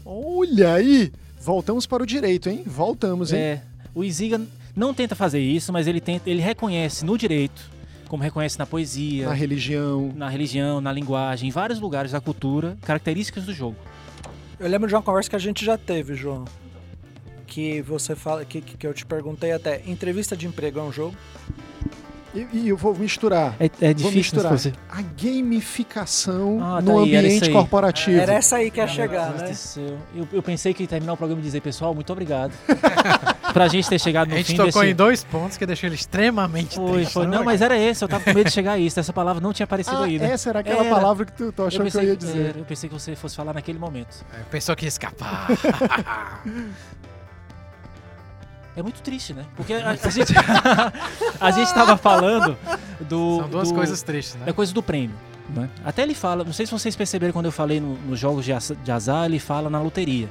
Olha 0.05 0.73
aí! 0.73 1.09
Voltamos 1.39 1.85
para 1.85 2.03
o 2.03 2.05
direito, 2.05 2.49
hein? 2.49 2.61
Voltamos, 2.65 3.31
hein? 3.31 3.39
É, 3.39 3.61
o 3.95 4.03
Isiga 4.03 4.41
não 4.75 4.93
tenta 4.93 5.15
fazer 5.15 5.39
isso, 5.39 5.71
mas 5.71 5.87
ele, 5.87 6.01
tenta, 6.01 6.29
ele 6.29 6.41
reconhece 6.41 7.05
no 7.05 7.17
direito 7.17 7.71
como 8.09 8.21
reconhece 8.21 8.59
na 8.59 8.65
poesia, 8.65 9.29
Na 9.29 9.33
religião. 9.33 10.11
na 10.13 10.27
religião, 10.27 10.81
na 10.81 10.91
linguagem, 10.91 11.47
em 11.47 11.51
vários 11.51 11.79
lugares 11.79 12.11
da 12.11 12.19
cultura, 12.19 12.77
características 12.81 13.45
do 13.45 13.53
jogo. 13.53 13.77
Eu 14.59 14.67
lembro 14.67 14.89
de 14.89 14.93
uma 14.93 15.01
conversa 15.01 15.29
que 15.29 15.35
a 15.37 15.39
gente 15.39 15.63
já 15.63 15.77
teve, 15.77 16.13
João. 16.13 16.43
Que 17.47 17.81
você 17.81 18.15
fala, 18.15 18.43
que, 18.43 18.59
que 18.59 18.85
eu 18.85 18.93
te 18.93 19.05
perguntei 19.05 19.53
até, 19.53 19.81
entrevista 19.87 20.35
de 20.35 20.45
emprego 20.45 20.79
é 20.79 20.83
um 20.83 20.91
jogo? 20.91 21.15
E, 22.33 22.47
e 22.51 22.69
eu 22.69 22.75
vou 22.77 22.95
misturar. 22.95 23.55
É, 23.59 23.65
é 23.79 23.93
Vou 23.93 24.11
misturar. 24.11 24.53
A 24.89 25.01
gamificação 25.21 26.59
Ah, 26.61 26.75
tá 26.77 26.81
no 26.81 27.03
aí, 27.03 27.13
era 27.15 27.27
ambiente 27.27 27.45
aí. 27.45 27.51
corporativo. 27.53 28.19
Era 28.19 28.33
essa 28.33 28.55
aí 28.55 28.71
que 28.71 28.79
ia 28.79 28.87
chegar, 28.87 29.31
Deus 29.33 29.75
né? 29.77 29.97
Eu, 30.15 30.27
eu 30.33 30.41
pensei 30.41 30.73
que 30.73 30.83
ia 30.83 30.87
terminar 30.89 31.13
o 31.13 31.17
programa 31.17 31.39
e 31.41 31.43
dizer, 31.43 31.61
pessoal, 31.61 31.93
muito 31.93 32.11
obrigado. 32.11 32.51
pra 33.53 33.67
gente 33.67 33.87
ter 33.87 33.99
chegado 33.99 34.29
no 34.29 34.33
A 34.33 34.37
gente 34.37 34.47
fim 34.47 34.57
tocou 34.57 34.81
desse... 34.81 34.91
em 34.91 34.95
dois 34.95 35.23
pontos 35.23 35.57
que 35.57 35.65
deixou 35.65 35.87
ele 35.87 35.95
extremamente 35.95 36.75
Foi, 36.75 36.91
triste. 36.93 37.13
foi. 37.13 37.27
né, 37.27 37.37
Não, 37.37 37.43
mas 37.43 37.61
era 37.61 37.77
esse, 37.77 38.03
eu 38.03 38.07
tava 38.07 38.23
com 38.23 38.33
medo 38.33 38.47
de 38.47 38.51
chegar 38.53 38.73
a 38.73 38.77
isso. 38.79 38.99
Essa 38.99 39.13
palavra 39.13 39.39
não 39.41 39.53
tinha 39.53 39.65
aparecido 39.65 39.97
Ah, 39.97 40.05
ainda. 40.05 40.25
essa 40.25 40.49
era 40.49 40.59
aquela 40.61 40.81
Era. 40.85 40.89
palavra 40.95 41.25
que 41.25 41.33
tu, 41.33 41.51
tu 41.51 41.63
achou 41.63 41.85
que 41.85 41.95
eu 41.97 42.03
ia 42.03 42.15
dizer. 42.15 42.45
era, 42.49 42.57
eu 42.57 42.65
pensei 42.65 42.89
que 42.89 42.95
você 42.99 43.15
fosse 43.15 43.35
falar 43.35 43.53
naquele 43.53 43.77
momento. 43.77 44.25
É, 44.33 44.37
Pensou 44.49 44.75
que 44.75 44.85
ia 44.85 44.89
escapar. 44.89 45.49
É 48.75 48.81
muito 48.81 49.01
triste, 49.01 49.33
né? 49.33 49.45
Porque 49.55 49.73
a, 49.73 49.91
a 49.91 50.09
gente 50.09 50.33
a 51.39 51.51
gente 51.51 51.73
tava 51.73 51.95
falando 51.97 52.57
do 53.01 53.37
São 53.39 53.49
duas 53.49 53.69
do- 53.69 53.75
coisas 53.75 54.01
tristes, 54.01 54.35
né? 54.35 54.45
da 54.45 54.53
coisa 54.53 54.73
do 54.73 54.81
prêmio. 54.81 55.15
Né? 55.49 55.69
Até 55.83 56.03
ele 56.03 56.13
fala, 56.15 56.43
não 56.43 56.53
sei 56.53 56.65
se 56.65 56.71
vocês 56.71 56.95
perceberam 56.95 57.33
quando 57.33 57.45
eu 57.45 57.51
falei 57.51 57.79
no- 57.79 57.97
nos 58.07 58.19
jogos 58.19 58.45
de, 58.45 58.51
de 58.83 58.91
azar, 58.91 59.25
ele 59.25 59.39
fala 59.39 59.69
na 59.69 59.81
loteria. 59.81 60.27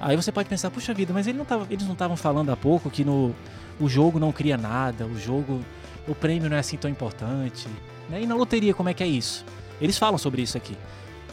Aí 0.00 0.14
você 0.16 0.30
pode 0.30 0.48
pensar, 0.48 0.70
puxa 0.70 0.92
vida, 0.94 1.12
mas 1.12 1.26
ele 1.26 1.36
não 1.38 1.44
tava- 1.44 1.66
eles 1.70 1.84
não 1.84 1.92
estavam 1.94 2.16
falando 2.16 2.50
há 2.50 2.56
pouco 2.56 2.88
que 2.90 3.04
no, 3.04 3.34
o 3.80 3.88
jogo 3.88 4.18
não 4.18 4.30
cria 4.32 4.56
nada, 4.56 5.04
o 5.06 5.18
jogo, 5.18 5.60
o 6.06 6.14
prêmio 6.14 6.48
não 6.48 6.56
é 6.56 6.60
assim 6.60 6.76
tão 6.76 6.90
importante. 6.90 7.66
Né? 8.08 8.22
E 8.22 8.26
na 8.26 8.34
loteria, 8.34 8.72
como 8.72 8.88
é 8.88 8.94
que 8.94 9.02
é 9.02 9.06
isso? 9.06 9.44
Eles 9.80 9.98
falam 9.98 10.16
sobre 10.16 10.42
isso 10.42 10.56
aqui. 10.56 10.76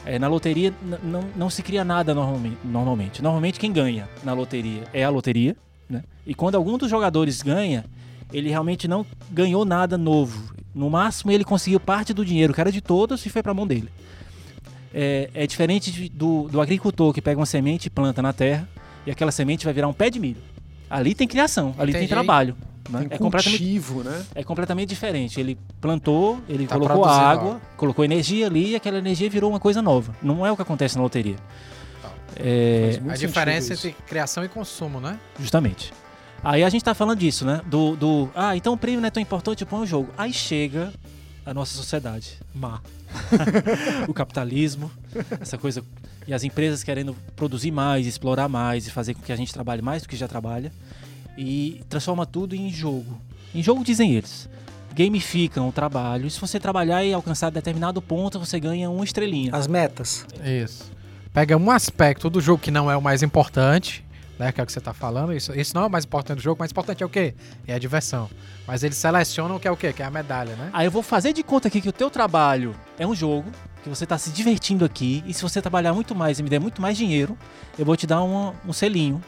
É, 0.05 0.19
na 0.19 0.27
loteria 0.27 0.73
não, 1.01 1.23
não 1.35 1.49
se 1.49 1.61
cria 1.63 1.85
nada 1.85 2.13
normalmente, 2.13 2.57
normalmente. 2.65 3.21
Normalmente 3.21 3.57
quem 3.59 3.71
ganha 3.71 4.09
na 4.23 4.33
loteria 4.33 4.83
é 4.93 5.03
a 5.03 5.09
loteria. 5.09 5.55
Né? 5.93 6.03
E 6.25 6.33
quando 6.33 6.55
algum 6.55 6.77
dos 6.77 6.89
jogadores 6.89 7.41
ganha, 7.41 7.85
ele 8.31 8.49
realmente 8.49 8.87
não 8.87 9.05
ganhou 9.31 9.63
nada 9.65 9.97
novo. 9.97 10.53
No 10.73 10.89
máximo 10.89 11.31
ele 11.31 11.43
conseguiu 11.43 11.79
parte 11.79 12.13
do 12.13 12.25
dinheiro, 12.25 12.53
que 12.53 12.59
era 12.61 12.71
de 12.71 12.81
todos, 12.81 13.25
e 13.25 13.29
foi 13.29 13.43
pra 13.43 13.53
mão 13.53 13.67
dele. 13.67 13.89
É, 14.93 15.29
é 15.33 15.47
diferente 15.47 15.91
de- 15.91 16.09
do, 16.09 16.47
do 16.49 16.61
agricultor 16.61 17.13
que 17.13 17.21
pega 17.21 17.39
uma 17.39 17.45
semente 17.45 17.87
e 17.87 17.89
planta 17.89 18.21
na 18.21 18.31
terra, 18.33 18.67
e 19.05 19.11
aquela 19.11 19.31
semente 19.31 19.65
vai 19.65 19.73
virar 19.73 19.87
um 19.87 19.93
pé 19.93 20.09
de 20.09 20.19
milho. 20.19 20.41
Ali 20.89 21.15
tem 21.15 21.27
criação, 21.27 21.73
ali 21.77 21.91
tem 21.91 22.01
Entendi. 22.01 22.09
trabalho. 22.09 22.55
né? 22.89 22.99
Tem 22.99 23.07
É, 23.11 23.17
completamente, 23.17 23.59
cultivo, 23.59 24.03
né? 24.03 24.25
é 24.35 24.43
completamente 24.43 24.89
diferente. 24.89 25.39
Ele 25.39 25.57
plantou, 25.79 26.39
ele 26.49 26.67
Tá 26.67 26.75
colocou 26.77 27.05
água, 27.05 27.61
colocou 27.77 28.03
energia 28.03 28.45
ali 28.47 28.71
e 28.71 28.75
aquela 28.75 28.97
energia 28.97 29.29
virou 29.29 29.49
uma 29.49 29.59
coisa 29.59 29.81
nova. 29.81 30.13
Não 30.21 30.45
é 30.45 30.51
o 30.51 30.55
que 30.55 30.61
acontece 30.61 30.95
na 30.97 31.01
loteria. 31.01 31.37
É, 32.38 32.99
A 33.09 33.15
diferença 33.15 33.73
entre 33.73 33.93
criação 34.07 34.43
e 34.43 34.49
consumo, 34.49 34.99
né? 34.99 35.19
Justamente. 35.39 35.93
Aí 36.43 36.63
a 36.63 36.69
gente 36.69 36.84
tá 36.84 36.93
falando 36.93 37.19
disso, 37.19 37.45
né? 37.45 37.61
Do, 37.65 37.95
do 37.95 38.29
ah, 38.36 38.55
então 38.55 38.73
o 38.73 38.77
prêmio 38.77 38.99
não 38.99 39.07
é 39.07 39.11
tão 39.11 39.21
importante, 39.21 39.65
põe 39.65 39.81
o 39.81 39.86
jogo. 39.86 40.09
Aí 40.17 40.34
chega 40.34 40.91
a 41.45 41.53
nossa 41.53 41.75
sociedade 41.75 42.38
má. 42.53 42.81
o 44.07 44.13
capitalismo, 44.13 44.91
essa 45.39 45.57
coisa. 45.57 45.84
E 46.27 46.34
as 46.34 46.43
empresas 46.43 46.84
querendo 46.84 47.15
produzir 47.36 47.71
mais, 47.71 48.07
explorar 48.07 48.47
mais 48.47 48.88
e 48.88 48.91
fazer 48.91 49.13
com 49.13 49.21
que 49.21 49.31
a 49.31 49.36
gente 49.36 49.53
trabalhe 49.53 49.81
mais 49.81 50.03
do 50.03 50.09
que 50.09 50.15
já 50.15 50.27
trabalha. 50.27 50.71
E 51.38 51.81
transforma 51.89 52.25
tudo 52.25 52.55
em 52.55 52.71
jogo. 52.71 53.19
Em 53.53 53.61
jogo, 53.61 53.84
dizem 53.84 54.13
eles. 54.13 54.49
Gamificam 54.93 55.67
o 55.67 55.71
trabalho. 55.71 56.27
E 56.27 56.31
se 56.31 56.39
você 56.39 56.59
trabalhar 56.59 57.03
e 57.03 57.13
alcançar 57.13 57.49
determinado 57.49 58.01
ponto, 58.01 58.39
você 58.39 58.59
ganha 58.59 58.89
uma 58.89 59.03
estrelinha. 59.03 59.53
As 59.53 59.67
metas. 59.67 60.25
Isso. 60.43 60.91
Pega 61.34 61.57
um 61.57 61.71
aspecto 61.71 62.29
do 62.29 62.39
jogo 62.39 62.61
que 62.61 62.69
não 62.69 62.91
é 62.91 62.95
o 62.95 63.01
mais 63.01 63.23
importante, 63.23 64.05
né? 64.38 64.51
Que 64.51 64.61
é 64.61 64.63
o 64.63 64.67
que 64.67 64.71
você 64.71 64.79
tá 64.79 64.93
falando. 64.93 65.34
Isso, 65.34 65.51
isso 65.59 65.73
não 65.75 65.84
é 65.84 65.88
o 65.88 65.89
mais 65.89 66.05
importante 66.05 66.38
do 66.38 66.43
jogo. 66.43 66.57
O 66.57 66.59
mais 66.59 66.71
importante 66.71 67.01
é 67.01 67.05
o 67.05 67.09
quê? 67.09 67.34
É 67.67 67.73
a 67.73 67.79
diversão. 67.79 68.29
Mas 68.67 68.84
eles 68.84 68.97
selecionam 68.97 69.55
o 69.55 69.59
que 69.59 69.67
é 69.67 69.71
o 69.71 69.75
quê? 69.77 69.91
Que 69.91 70.03
é 70.03 70.05
a 70.05 70.11
medalha, 70.11 70.55
né? 70.55 70.69
Aí 70.71 70.86
eu 70.86 70.91
vou 70.91 71.01
fazer 71.01 71.34
de 71.34 71.41
conta 71.41 71.67
aqui 71.69 71.81
que 71.81 71.89
o 71.89 71.93
teu 71.93 72.09
trabalho 72.11 72.75
é 72.99 73.07
um 73.07 73.15
jogo, 73.15 73.49
que 73.84 73.89
você 73.89 74.05
tá 74.05 74.17
se 74.17 74.29
divertindo 74.29 74.86
aqui, 74.86 75.23
e 75.25 75.34
se 75.34 75.41
você 75.41 75.59
trabalhar 75.59 75.91
muito 75.93 76.13
mais 76.13 76.38
e 76.39 76.43
me 76.43 76.49
der 76.49 76.59
muito 76.59 76.79
mais 76.81 76.95
dinheiro, 76.95 77.36
eu 77.79 77.86
vou 77.86 77.97
te 77.97 78.05
dar 78.05 78.21
uma- 78.21 78.53
um 78.65 78.71
selinho. 78.71 79.19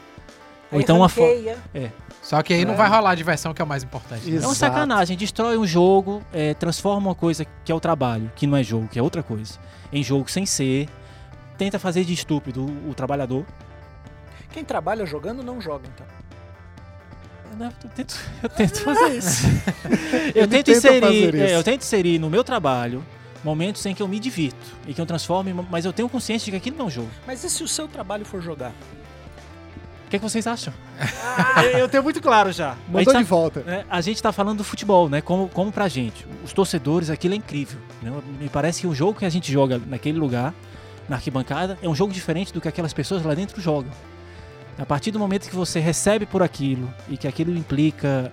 Ou 0.70 0.78
Aí 0.78 0.84
então 0.84 0.98
uma 0.98 1.08
foto. 1.08 1.26
ranqueia. 1.26 1.92
Só 2.22 2.40
que 2.42 2.52
aí 2.54 2.64
não 2.64 2.74
É. 2.74 2.76
vai 2.76 2.88
rolar 2.88 3.10
a 3.10 3.14
diversão, 3.16 3.52
que 3.52 3.60
é 3.60 3.64
o 3.64 3.68
mais 3.68 3.82
importante. 3.84 4.28
né? 4.30 4.42
É 4.42 4.46
uma 4.46 4.54
sacanagem, 4.54 5.16
destrói 5.16 5.56
um 5.58 5.66
jogo, 5.66 6.22
é, 6.32 6.54
transforma 6.54 7.08
uma 7.08 7.14
coisa 7.14 7.44
que 7.64 7.70
é 7.70 7.74
o 7.74 7.78
trabalho, 7.80 8.30
que 8.36 8.46
não 8.46 8.56
é 8.56 8.62
jogo, 8.64 8.86
que 8.88 8.98
é 8.98 9.02
outra 9.02 9.22
coisa, 9.24 9.58
em 9.92 10.02
jogo 10.04 10.30
sem 10.30 10.46
ser. 10.46 10.88
Tenta 11.58 11.78
fazer 11.78 12.04
de 12.04 12.12
estúpido 12.12 12.64
o, 12.64 12.90
o 12.90 12.94
trabalhador. 12.94 13.44
Quem 14.52 14.64
trabalha 14.64 15.04
jogando 15.06 15.42
não 15.42 15.60
joga, 15.60 15.88
então. 15.94 16.06
Eu 17.58 17.90
tento, 17.90 18.14
eu 18.42 18.48
tento 18.50 18.80
fazer 18.82 19.16
isso. 19.16 19.46
eu 20.34 20.46
tento 20.46 20.70
inserir, 20.70 21.00
fazer 21.00 21.34
isso. 21.34 21.44
é, 21.44 21.56
eu 21.56 21.62
tento 21.64 21.82
inserir 21.82 22.18
no 22.18 22.28
meu 22.28 22.44
trabalho 22.44 23.02
momentos 23.42 23.84
em 23.86 23.94
que 23.94 24.02
eu 24.02 24.08
me 24.08 24.18
divirto 24.18 24.76
e 24.86 24.92
que 24.92 25.00
eu 25.00 25.06
transforme, 25.06 25.54
mas 25.70 25.84
eu 25.84 25.92
tenho 25.92 26.08
consciência 26.08 26.44
de 26.44 26.50
que 26.50 26.56
aquilo 26.56 26.76
não 26.76 26.86
é 26.86 26.88
um 26.88 26.90
jogo. 26.90 27.08
Mas 27.26 27.44
e 27.44 27.50
se 27.50 27.62
o 27.62 27.68
seu 27.68 27.88
trabalho 27.88 28.24
for 28.24 28.42
jogar? 28.42 28.72
O 30.06 30.08
que, 30.08 30.16
é 30.16 30.18
que 30.18 30.22
vocês 30.22 30.46
acham? 30.46 30.72
eu 31.78 31.88
tenho 31.88 32.02
muito 32.02 32.20
claro 32.20 32.52
já. 32.52 32.72
A 32.72 32.76
Mandou 32.86 33.00
gente, 33.00 33.12
tá, 33.12 33.18
de 33.18 33.24
volta. 33.24 33.60
né, 33.60 33.84
a 33.88 34.00
gente 34.00 34.22
tá 34.22 34.30
falando 34.32 34.58
do 34.58 34.64
futebol, 34.64 35.08
né? 35.08 35.20
Como, 35.20 35.48
como 35.48 35.72
pra 35.72 35.88
gente. 35.88 36.26
Os 36.44 36.52
torcedores, 36.52 37.10
aquilo 37.10 37.34
é 37.34 37.36
incrível. 37.36 37.80
né? 38.02 38.12
Me 38.38 38.48
parece 38.48 38.82
que 38.82 38.86
o 38.86 38.94
jogo 38.94 39.18
que 39.18 39.24
a 39.24 39.28
gente 39.28 39.50
joga 39.50 39.80
naquele 39.84 40.18
lugar, 40.18 40.54
na 41.08 41.16
arquibancada, 41.16 41.78
é 41.82 41.88
um 41.88 41.94
jogo 41.94 42.12
diferente 42.12 42.52
do 42.52 42.60
que 42.60 42.68
aquelas 42.68 42.92
pessoas 42.92 43.22
lá 43.22 43.34
dentro 43.34 43.60
jogam. 43.60 43.90
A 44.78 44.84
partir 44.84 45.10
do 45.10 45.18
momento 45.18 45.48
que 45.48 45.56
você 45.56 45.80
recebe 45.80 46.26
por 46.26 46.42
aquilo 46.42 46.92
e 47.08 47.16
que 47.16 47.26
aquilo 47.26 47.56
implica. 47.56 48.30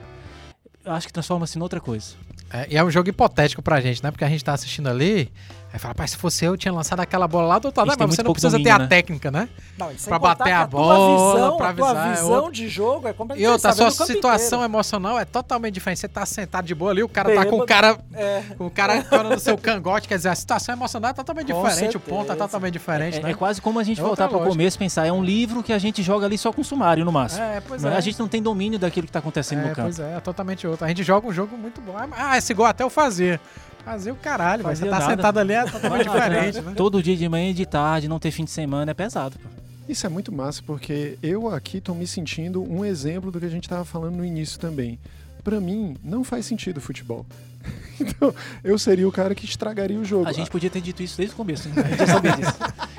Acho 0.86 1.08
que 1.08 1.14
transforma-se 1.14 1.58
em 1.58 1.62
outra 1.62 1.80
coisa. 1.80 2.16
É, 2.52 2.68
e 2.70 2.78
é 2.78 2.84
um 2.84 2.92
jogo 2.92 3.10
hipotético 3.10 3.62
pra 3.62 3.80
gente, 3.80 4.04
né? 4.04 4.12
Porque 4.12 4.26
a 4.26 4.30
gente 4.30 4.44
tá 4.44 4.54
assistindo 4.54 4.90
ali, 4.90 5.32
aí 5.74 5.80
fala, 5.80 5.96
pai, 5.96 6.08
se 6.08 6.16
fosse 6.18 6.46
eu, 6.46 6.54
eu 6.54 6.58
tinha 6.58 6.72
lançado 6.72 7.00
aquela 7.00 7.28
bola 7.28 7.48
lá 7.48 7.60
do 7.60 7.66
outro 7.66 7.82
lado. 7.82 7.90
A 7.90 7.94
gente 7.94 8.08
Mas 8.08 8.16
você 8.16 8.24
não 8.24 8.32
precisa 8.32 8.52
ter 8.52 8.58
domínio, 8.64 8.76
a 8.76 8.80
né? 8.80 8.88
técnica, 8.88 9.32
né? 9.32 9.50
Não, 9.78 9.92
Pra 10.06 10.20
bater 10.20 10.52
a 10.54 10.68
tua 10.68 10.68
bola, 10.68 11.34
visão, 11.34 11.58
pra 11.58 11.70
a 11.70 11.74
tua 11.74 11.90
avisar, 11.90 12.08
é 12.08 12.16
visão 12.16 12.32
outro. 12.36 12.52
de 12.52 12.68
jogo 12.70 13.08
é 13.08 13.14
completamente 13.14 13.44
E 13.44 13.48
outra, 13.48 13.72
a 13.72 13.74
sua 13.74 13.90
situação 13.92 14.60
inteiro. 14.60 14.64
emocional 14.72 15.20
é 15.20 15.26
totalmente 15.26 15.74
diferente. 15.74 16.00
Você 16.00 16.08
tá 16.08 16.26
sentado 16.26 16.66
de 16.66 16.76
boa 16.76 16.92
ali, 16.92 17.02
o 17.04 17.10
cara 17.10 17.34
tá 17.34 17.46
com 17.46 17.58
o 17.58 17.66
Bêbado. 17.66 17.68
cara, 17.68 17.98
É. 18.14 18.44
com 18.58 18.68
o 18.68 18.70
cara 18.70 19.04
no 19.24 19.40
seu 19.40 19.58
cangote, 19.58 20.08
quer 20.08 20.18
dizer, 20.18 20.30
a 20.30 20.36
situação 20.36 20.76
emocional 20.76 21.10
é 21.10 21.14
totalmente 21.14 21.52
Com 21.52 21.64
diferente, 21.64 21.98
o 21.98 22.00
ponto 22.00 22.14
é 22.24 22.28
certeza. 22.28 22.38
totalmente 22.48 22.74
diferente, 22.74 23.18
É, 23.18 23.22
né? 23.24 23.32
é 23.32 23.34
quase 23.34 23.60
como 23.62 23.80
a 23.80 23.84
gente 23.84 24.00
É 24.00 24.04
voltar 24.04 24.28
pro 24.28 24.38
lógica. 24.38 24.52
começo 24.56 24.78
e 24.78 24.80
pensar. 24.80 25.08
É 25.08 25.12
um 25.12 25.24
livro 25.24 25.64
que 25.64 25.74
a 25.74 25.80
gente 25.80 26.04
joga 26.04 26.26
ali 26.28 26.38
só 26.38 26.54
com 26.54 26.64
sumário 26.64 27.04
no 27.04 27.12
máximo. 27.12 27.42
É, 27.44 27.62
pois 27.62 27.84
é? 27.84 27.90
é. 27.90 27.98
A 27.98 28.02
gente 28.02 28.20
não 28.20 28.28
tem 28.28 28.42
domínio 28.44 28.78
daquilo 28.78 29.08
que 29.08 29.14
tá 29.14 29.20
acontecendo 29.20 29.60
é, 29.60 29.70
no 29.70 29.76
campo. 29.76 29.82
pois 29.88 30.00
é, 30.00 30.16
é 30.18 30.20
totalmente 30.20 30.68
outro. 30.68 30.86
A 30.86 30.88
gente 30.88 31.02
joga 31.04 31.28
um 31.28 31.34
jogo 31.34 31.58
muito 31.58 31.82
bom. 31.82 31.96
Ah, 32.16 32.38
esse 32.38 32.54
gol 32.54 32.66
até 32.68 32.84
eu 32.84 32.90
fazia. 32.90 33.40
Fazia 33.84 34.14
o 34.14 34.16
caralho, 34.16 34.64
mas 34.64 34.80
você 34.80 34.86
Fazia 34.86 34.92
tá 34.92 35.00
nada. 35.00 35.16
sentado 35.16 35.38
ali 35.40 35.54
é 35.54 35.66
totalmente 35.70 36.10
diferente, 36.10 36.62
né? 36.62 36.74
Todo 36.76 37.04
dia 37.04 37.16
de 37.18 37.28
manhã 37.28 37.50
e 37.50 37.54
de 37.54 37.66
tarde, 37.66 38.08
não 38.08 38.20
ter 38.20 38.32
fim 38.32 38.44
de 38.46 38.52
semana 38.52 38.92
é 38.92 38.94
pesado. 38.94 39.38
pô. 39.38 39.50
Isso 39.90 40.06
é 40.06 40.10
muito 40.10 40.32
massa, 40.32 40.62
porque 40.66 41.18
eu 41.22 41.50
aqui 41.54 41.82
tô 41.82 41.94
me 41.94 42.08
sentindo 42.08 42.64
um 42.64 42.86
exemplo 42.86 43.30
do 43.32 43.40
que 43.40 43.46
a 43.46 43.50
gente 43.50 43.68
tava 43.68 43.84
falando 43.84 44.16
no 44.16 44.24
início 44.26 44.58
também. 44.60 44.98
Pra 45.44 45.60
mim, 45.60 45.98
não 46.02 46.24
faz 46.24 46.46
sentido 46.46 46.78
o 46.78 46.82
futebol. 46.82 47.26
Então, 48.00 48.34
eu 48.64 48.78
seria 48.78 49.08
o 49.08 49.12
cara 49.12 49.34
que 49.36 49.46
estragaria 49.46 49.98
o 49.98 50.04
jogo. 50.04 50.28
A 50.28 50.34
gente 50.34 50.50
podia 50.50 50.70
ter 50.70 50.82
dito 50.82 51.02
isso 51.02 51.16
desde 51.16 51.34
o 51.34 51.38
começo, 51.38 51.70
né? 51.70 51.76
A 51.78 51.88
gente 51.88 51.98
já 52.00 52.08
sabia 52.08 52.32
disso. 52.36 52.54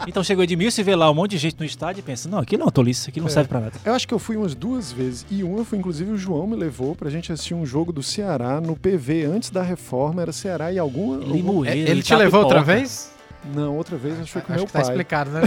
Então 0.07 0.23
chegou 0.25 0.45
Edmilson 0.45 0.81
e 0.81 0.85
vê 0.85 0.95
lá 0.95 1.11
um 1.11 1.15
monte 1.15 1.33
de 1.33 1.39
gente 1.39 1.57
no 1.59 1.65
estádio 1.67 2.01
e 2.01 2.03
pensa, 2.03 2.29
não, 2.29 2.39
aquilo 2.39 2.63
é 2.63 2.65
uma 2.65 2.71
tolice, 2.73 3.11
aquilo 3.11 3.25
não 3.25 3.31
É. 3.31 3.35
serve 3.35 3.49
pra 3.49 3.61
nada. 3.61 3.73
Eu 3.85 3.93
acho 3.93 4.07
que 4.09 4.15
eu 4.15 4.19
fui 4.19 4.37
umas 4.37 4.55
duas 4.55 4.93
vezes. 4.93 5.27
E 5.31 5.43
uma 5.43 5.65
foi, 5.65 5.79
inclusive, 5.79 6.11
o 6.11 6.17
João 6.17 6.47
me 6.47 6.57
levou 6.57 6.95
pra 6.95 7.11
gente 7.11 7.31
assistir 7.33 7.55
um 7.55 7.67
jogo 7.67 7.93
do 7.93 8.03
Ceará 8.03 8.61
no 8.61 8.77
PV 8.77 9.25
antes 9.25 9.51
da 9.51 9.63
reforma. 9.63 10.23
Era 10.23 10.33
Ceará 10.33 10.73
e 10.73 10.79
alguma. 10.79 11.17
algum- 11.17 11.33
Limoeiro, 11.33 11.91
Ele 11.91 12.03
te 12.03 12.09
tá 12.11 12.17
levou 12.17 12.41
outra 12.43 12.63
vez? 12.63 13.11
Não, 13.53 13.77
outra 13.77 13.97
vez 13.97 14.15
acho 14.15 14.25
que 14.25 14.31
foi 14.33 14.43
com 14.43 14.53
Acho 14.53 14.61
meu 14.61 14.67
que 14.67 14.73
tá 14.73 14.81
pai. 14.81 14.89
explicado, 14.91 15.31
né? 15.31 15.43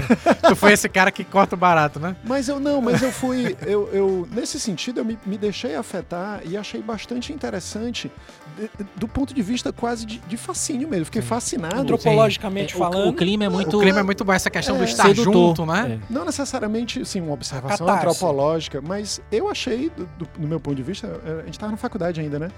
tu 0.48 0.56
foi 0.56 0.74
esse 0.74 0.88
cara 0.88 1.12
que 1.12 1.24
corta 1.24 1.56
o 1.56 1.58
barato, 1.58 2.00
né? 2.00 2.16
Mas 2.24 2.48
eu 2.48 2.60
não, 2.60 2.82
mas 2.82 3.02
eu 3.02 3.12
fui. 3.12 3.56
Eu, 3.66 3.90
eu- 3.92 4.28
nesse 4.32 4.60
sentido, 4.60 5.00
eu 5.00 5.06
me, 5.06 5.18
me 5.26 5.38
deixei 5.38 5.76
afetar 5.76 6.42
e 6.46 6.56
achei 6.56 6.82
bastante 6.82 7.34
interessante 7.34 8.12
de- 8.58 8.70
do 8.96 9.08
ponto 9.08 9.34
de 9.34 9.42
vista 9.42 9.72
quase 9.74 10.06
de, 10.06 10.20
de 10.20 10.38
fascínio 10.38 10.88
mesmo. 10.88 11.06
Fiquei 11.06 11.22
fascinado. 11.22 11.80
Antropologicamente 11.80 12.74
É, 12.74 12.76
o- 12.76 12.80
falando. 12.80 13.10
O, 13.10 13.14
clima 13.14 13.46
é 13.46 13.50
muito 13.50 13.78
O 13.78 13.82
clima 13.82 14.00
é 14.00 14.04
muito 14.04 14.24
bom, 14.24 14.34
essa 14.34 14.50
questão 14.50 14.78
do 14.78 14.84
É, 14.84 14.86
estar 14.86 15.04
sedutor. 15.08 15.34
junto, 15.34 15.66
né? 15.66 16.00
É. 16.00 16.14
Não 16.14 16.26
necessariamente 16.26 17.02
assim, 17.02 17.20
uma 17.22 17.34
observação 17.34 17.88
Catarse. 17.88 18.08
antropológica, 18.08 18.82
mas 18.82 19.20
eu 19.32 19.50
achei, 19.50 19.90
do, 19.90 20.06
do- 20.18 20.30
do 20.38 20.48
meu 20.48 20.60
ponto 20.60 20.76
de 20.76 20.84
vista, 20.84 21.08
é, 21.26 21.32
a 21.32 21.46
gente 21.46 21.52
estava 21.52 21.72
na 21.72 21.78
faculdade 21.78 22.20
ainda, 22.22 22.38
né? 22.38 22.50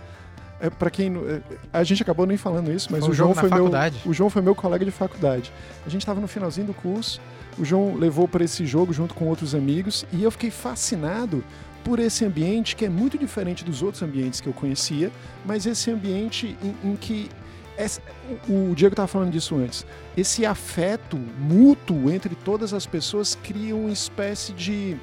É, 0.61 0.69
para 0.69 0.89
quem. 0.89 1.13
é, 1.15 1.41
A 1.71 1.83
gente 1.83 2.01
acabou 2.01 2.25
nem 2.25 2.37
falando 2.37 2.71
isso, 2.71 2.89
mas 2.91 3.01
Foi 3.01 3.09
o 3.09 3.13
João 3.13 3.33
foi 3.33 3.49
meu. 3.49 3.65
O 4.05 4.13
João 4.13 4.29
foi 4.29 4.41
meu 4.41 4.55
colega 4.55 4.83
de 4.83 4.91
faculdade. 4.91 5.51
A 5.85 5.89
gente 5.89 6.01
estava 6.01 6.19
no 6.19 6.27
finalzinho 6.27 6.67
do 6.67 6.73
curso, 6.73 7.21
o 7.57 7.63
João 7.65 7.95
levou 7.95 8.27
para 8.27 8.43
esse 8.43 8.65
jogo 8.65 8.91
junto 8.93 9.13
com 9.13 9.25
outros 9.25 9.55
amigos 9.55 10.05
e 10.11 10.23
eu 10.23 10.31
fiquei 10.31 10.51
fascinado 10.51 11.43
por 11.83 11.97
esse 11.99 12.25
ambiente 12.25 12.75
que 12.75 12.83
é 12.85 12.89
muito 12.89 13.17
diferente 13.17 13.63
dos 13.63 13.81
outros 13.81 14.03
ambientes 14.03 14.41
que 14.41 14.47
eu 14.47 14.53
conhecia, 14.53 15.11
mas 15.45 15.65
esse 15.65 15.89
ambiente 15.89 16.57
em, 16.61 16.91
em 16.91 16.95
que 16.97 17.29
essa- 17.77 18.01
o 18.49 18.73
Diego 18.75 18.91
estava 18.93 19.07
falando 19.07 19.31
disso 19.31 19.55
antes. 19.55 19.85
Esse 20.17 20.45
afeto 20.45 21.17
mútuo 21.39 22.11
entre 22.11 22.35
todas 22.35 22.73
as 22.73 22.85
pessoas 22.85 23.35
cria 23.41 23.73
uma 23.75 23.89
espécie 23.91 24.51
de 24.51 24.97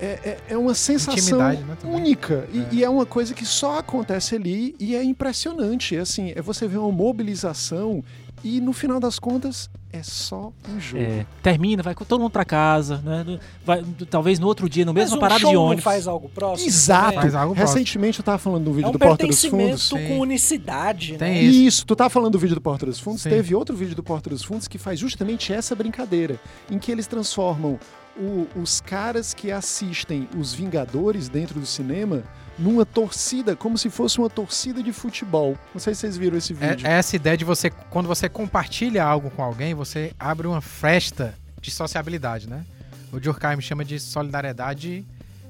é, 0.00 0.06
é- 0.24 0.38
é 0.50 0.56
uma 0.58 0.74
sensação 0.74 1.38
né, 1.38 1.58
única 1.84 2.48
e 2.52 2.58
É. 2.60 2.68
e 2.72 2.84
é 2.84 2.88
uma 2.88 3.06
coisa 3.06 3.34
que 3.34 3.44
só 3.44 3.78
acontece 3.78 4.34
ali 4.36 4.74
e 4.78 4.94
é 4.94 5.02
impressionante. 5.02 5.96
É 5.96 6.00
assim, 6.00 6.32
é 6.34 6.40
você 6.42 6.66
ver 6.68 6.78
uma 6.78 6.92
mobilização 6.92 8.02
e 8.44 8.60
no 8.60 8.72
final 8.72 9.00
das 9.00 9.18
contas 9.18 9.68
é 9.92 10.02
só 10.02 10.52
um 10.68 10.78
jogo. 10.78 11.02
É, 11.02 11.26
termina, 11.42 11.82
vai 11.82 11.94
com 11.94 12.04
todo 12.04 12.20
mundo 12.20 12.30
pra 12.30 12.44
casa, 12.44 12.98
né? 13.04 13.40
Vai, 13.64 13.82
talvez 14.08 14.38
no 14.38 14.46
outro 14.46 14.68
dia, 14.68 14.84
no 14.84 14.92
Mas 14.92 15.04
mesma 15.04 15.16
um 15.16 15.20
parada 15.20 15.40
show 15.40 15.48
de 15.50 15.56
não 15.56 15.64
ônibus. 15.64 15.82
faz 15.82 16.06
algo 16.06 16.28
próximo? 16.28 16.68
Exato. 16.68 17.04
também? 17.06 17.20
Faz 17.22 17.34
algo 17.34 17.54
próximo. 17.54 17.74
Recentemente 17.78 18.18
eu 18.20 18.24
tava 18.24 18.38
falando 18.38 18.64
do 18.64 18.70
É 18.70 18.74
vídeo 18.74 18.88
um 18.90 18.92
do 18.92 18.98
Porta 18.98 19.26
dos 19.26 19.44
Fundos. 19.44 19.88
Sim. 19.88 20.06
com 20.08 20.18
unicidade, 20.20 21.16
Tem 21.16 21.32
né? 21.34 21.42
isso. 21.42 21.58
Isso, 21.62 21.86
tu 21.86 21.96
tá 21.96 22.08
falando 22.08 22.32
do 22.32 22.38
vídeo 22.38 22.54
do 22.54 22.60
Porta 22.60 22.86
dos 22.86 23.00
Fundos? 23.00 23.22
Sim. 23.22 23.30
Teve 23.30 23.54
outro 23.54 23.74
vídeo 23.74 23.96
do 23.96 24.02
Porta 24.02 24.28
dos 24.30 24.44
Fundos 24.44 24.68
que 24.68 24.78
faz 24.78 25.00
justamente 25.00 25.52
essa 25.52 25.74
brincadeira, 25.74 26.38
em 26.70 26.78
que 26.78 26.92
eles 26.92 27.06
transformam 27.06 27.78
o- 28.18 28.48
os 28.56 28.80
caras 28.80 29.32
que 29.34 29.50
assistem 29.52 30.28
os 30.36 30.52
Vingadores 30.52 31.28
dentro 31.28 31.58
do 31.60 31.66
cinema 31.66 32.22
numa 32.58 32.84
torcida, 32.84 33.54
como 33.54 33.78
se 33.78 33.88
fosse 33.88 34.18
uma 34.18 34.28
torcida 34.28 34.82
de 34.82 34.92
futebol. 34.92 35.56
Não 35.72 35.80
sei 35.80 35.94
se 35.94 36.00
vocês 36.00 36.16
viram 36.16 36.36
esse 36.36 36.52
É, 36.60 36.70
vídeo. 36.70 36.86
é 36.86 36.92
essa 36.92 37.14
ideia 37.14 37.36
de 37.36 37.44
você, 37.44 37.70
quando 37.70 38.06
você 38.06 38.28
compartilha 38.28 39.04
algo 39.04 39.30
com 39.30 39.42
alguém, 39.42 39.74
você 39.74 40.12
abre 40.18 40.46
uma 40.46 40.60
festa 40.60 41.34
de 41.60 41.70
sociabilidade, 41.70 42.48
né? 42.48 42.64
O 43.12 43.20
Durkheim 43.20 43.60
chama 43.60 43.84
de 43.84 43.98
solidariedade 44.00 45.06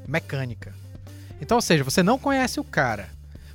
mecânica. 0.06 0.72
Então, 1.40 1.56
ou 1.56 1.62
seja, 1.62 1.82
você 1.84 2.02
não 2.02 2.18
conhece 2.18 2.60
o 2.60 2.64
cara, 2.64 3.08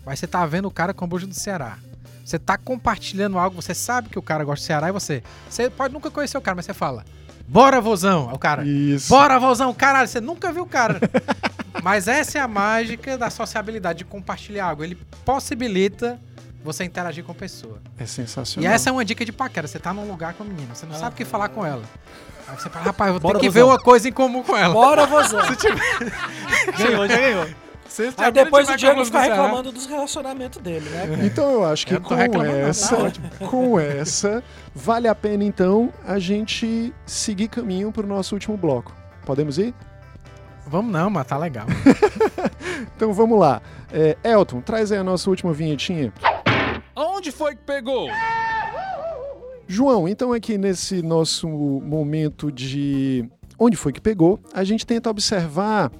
mas 0.06 0.20
você 0.20 0.28
tá 0.28 0.46
vendo 0.46 0.68
o 0.68 0.72
cara 0.72 0.94
com 0.94 1.06
o 1.06 1.08
bujo 1.08 1.28
do 1.28 1.34
Ceará. 1.34 1.78
Você 2.26 2.40
tá 2.40 2.58
compartilhando 2.58 3.38
algo, 3.38 3.62
você 3.62 3.74
sabe 3.74 4.10
que 4.10 4.18
o 4.18 4.22
cara 4.22 4.44
gosta 4.46 4.64
do 4.64 4.68
Ceará 4.68 4.90
e 4.90 4.92
você. 4.92 5.22
Você 5.50 5.70
pode 5.70 5.94
nunca 5.94 6.10
conhecer 6.10 6.38
o 6.38 6.42
cara, 6.42 6.56
mas 6.56 6.66
você 6.66 6.74
fala: 6.74 7.04
Bora, 7.48 7.80
vozão! 7.82 8.30
Aí 8.30 8.36
o 8.36 8.40
cara. 8.40 8.66
Isso. 8.66 9.10
Bora, 9.10 9.40
vozão! 9.40 9.74
Caralho, 9.74 10.08
você 10.08 10.22
nunca 10.22 10.52
viu 10.52 10.64
o 10.64 10.68
cara. 10.68 11.00
Mas 11.84 12.08
essa 12.08 12.38
é 12.38 12.42
a 12.42 12.48
mágica 12.48 13.18
da 13.18 13.30
sociabilidade, 13.30 14.00
de 14.00 14.06
compartilhar 14.06 14.68
algo. 14.68 14.84
Ele 14.84 14.96
possibilita 15.26 16.20
você 16.64 16.84
interagir 16.86 17.24
com 17.24 17.34
a 17.34 17.36
pessoa. 17.36 17.82
É 17.98 18.04
E 18.04 18.08
sensacional. 18.08 18.72
essa 18.72 18.90
é 18.90 18.94
uma 18.94 19.04
dica 19.04 19.26
de 19.26 19.32
paquera. 19.34 19.68
Você 19.68 19.78
tá 19.80 19.94
num 19.94 20.08
lugar 20.10 20.34
com 20.34 20.44
a 20.44 20.46
menina, 20.46 20.74
você 20.74 20.86
não 20.86 20.96
sabe 20.96 21.14
o 21.14 21.18
que 21.18 21.26
falar 21.26 21.50
com 21.50 21.66
ela. 21.66 21.84
Aí 22.48 22.56
você 22.58 22.70
fala, 22.70 22.86
rapaz, 22.86 23.08
eu 23.10 23.14
vou 23.16 23.22
Bora, 23.22 23.34
ter 23.40 23.42
que 23.42 23.50
vozão. 23.50 23.68
ver 23.68 23.72
uma 23.74 23.80
coisa 23.80 24.08
em 24.08 24.12
comum 24.14 24.44
com 24.44 24.56
ela. 24.56 24.74
Bora, 24.74 25.06
vozão. 25.08 25.42
Ganhou, 26.78 27.08
já 27.08 27.18
ganhou. 27.18 27.48
Se 27.94 28.12
Aí 28.18 28.32
depois 28.32 28.68
o 28.68 28.76
Diego 28.76 29.06
fica 29.06 29.22
reclamando 29.22 29.72
dos 29.72 29.86
relacionamentos 29.86 30.60
dele, 30.60 30.90
né? 30.90 31.28
Então 31.28 31.52
eu 31.52 31.64
acho 31.64 31.86
que 31.86 31.94
Eu 31.94 32.02
tô 32.02 32.10
com 32.10 32.16
tá 32.16 32.48
essa, 32.48 32.98
ótimo. 32.98 33.30
com 33.48 33.80
essa, 33.80 34.44
vale 34.74 35.08
a 35.08 35.14
pena 35.14 35.44
então 35.44 35.94
a 36.04 36.18
gente 36.18 36.92
seguir 37.06 37.50
caminho 37.50 37.92
pro 37.92 38.08
nosso 38.08 38.34
último 38.34 38.58
bloco. 38.58 38.92
Podemos 39.24 39.60
ir? 39.60 39.76
Vamos 40.66 40.92
não, 40.92 41.08
mas 41.12 41.28
tá 41.28 41.38
legal. 41.38 41.68
Então 42.96 43.14
vamos 43.14 43.40
lá. 43.40 43.62
É, 43.92 44.18
Elton, 44.24 44.62
traz 44.62 44.92
aí 44.92 44.98
a 44.98 45.04
nossa 45.04 45.30
última 45.30 45.54
vinhetinha. 45.54 46.12
Aonde 46.96 47.32
foi 47.32 47.56
que 47.56 47.62
pegou? 47.62 48.08
João, 49.68 50.08
então 50.08 50.34
aqui 50.34 50.58
nesse 50.58 51.02
nosso 51.02 51.48
momento 51.48 52.52
de 52.52 53.28
onde 53.58 53.78
foi 53.78 53.92
que 53.94 54.02
pegou, 54.02 54.40
a 54.54 54.64
gente 54.64 54.86
tenta 54.86 55.10
observar 55.10 55.92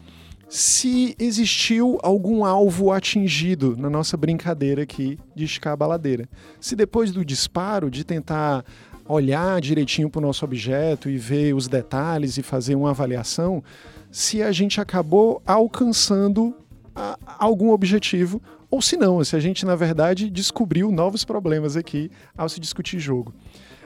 se 0.48 1.16
existiu 1.18 1.98
algum 2.04 2.46
alvo 2.46 2.92
atingido 2.92 3.76
na 3.78 3.90
nossa 3.90 4.16
brincadeira 4.16 4.84
aqui 4.84 5.18
de 5.36 5.46
esticar 5.46 5.74
a 5.74 5.78
baladeira. 5.78 6.30
Se 6.60 6.76
depois 6.76 7.12
do 7.12 7.26
disparo, 7.26 7.90
de 7.90 8.04
tentar 8.04 8.64
olhar 9.08 9.60
direitinho 9.60 10.10
para 10.10 10.20
o 10.20 10.22
nosso 10.22 10.46
objeto 10.46 11.10
e 11.10 11.18
ver 11.18 11.54
os 11.54 11.68
detalhes 11.68 12.38
e 12.38 12.44
fazer 12.44 12.76
uma 12.76 12.92
avaliação, 12.92 13.64
se 14.12 14.44
a 14.44 14.52
gente 14.52 14.80
acabou 14.80 15.42
alcançando 15.46 16.56
a- 16.96 17.18
algum 17.40 17.72
objetivo 17.72 18.42
ou 18.70 18.82
se 18.82 18.96
não, 18.96 19.24
se 19.24 19.36
a 19.36 19.40
gente 19.40 19.66
na 19.66 19.76
verdade 19.76 20.30
descobriu 20.30 20.92
novos 20.92 21.26
problemas 21.26 21.76
aqui 21.76 22.10
ao 22.38 22.48
se 22.48 22.60
discutir 22.60 23.00
jogo. 23.00 23.34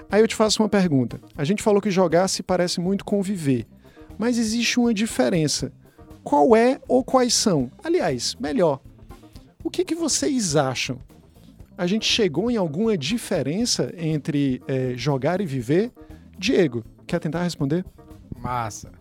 Aí 0.09 0.21
eu 0.21 0.27
te 0.27 0.35
faço 0.35 0.61
uma 0.61 0.69
pergunta. 0.69 1.19
A 1.37 1.43
gente 1.43 1.63
falou 1.63 1.81
que 1.81 1.91
jogar 1.91 2.27
se 2.27 2.43
parece 2.43 2.79
muito 2.79 3.03
conviver, 3.03 3.65
mas 4.17 4.37
existe 4.37 4.79
uma 4.79 4.93
diferença. 4.93 5.71
Qual 6.27 6.57
é 6.57 6.77
ou 6.89 7.05
quais 7.05 7.33
são? 7.33 7.71
Aliás, 7.81 8.35
melhor, 8.37 8.81
o 9.63 9.69
que, 9.71 9.85
que 9.85 9.95
vocês 9.95 10.57
acham? 10.57 10.99
A 11.77 11.87
gente 11.87 12.05
chegou 12.05 12.51
em 12.51 12.57
alguma 12.57 12.97
diferença 12.97 13.93
entre 13.97 14.61
eh, 14.67 14.91
jogar 14.97 15.39
e 15.39 15.45
viver? 15.45 15.89
Diego, 16.37 16.83
quer 17.05 17.19
tentar 17.21 17.43
responder? 17.43 17.85
Massa. 18.37 18.91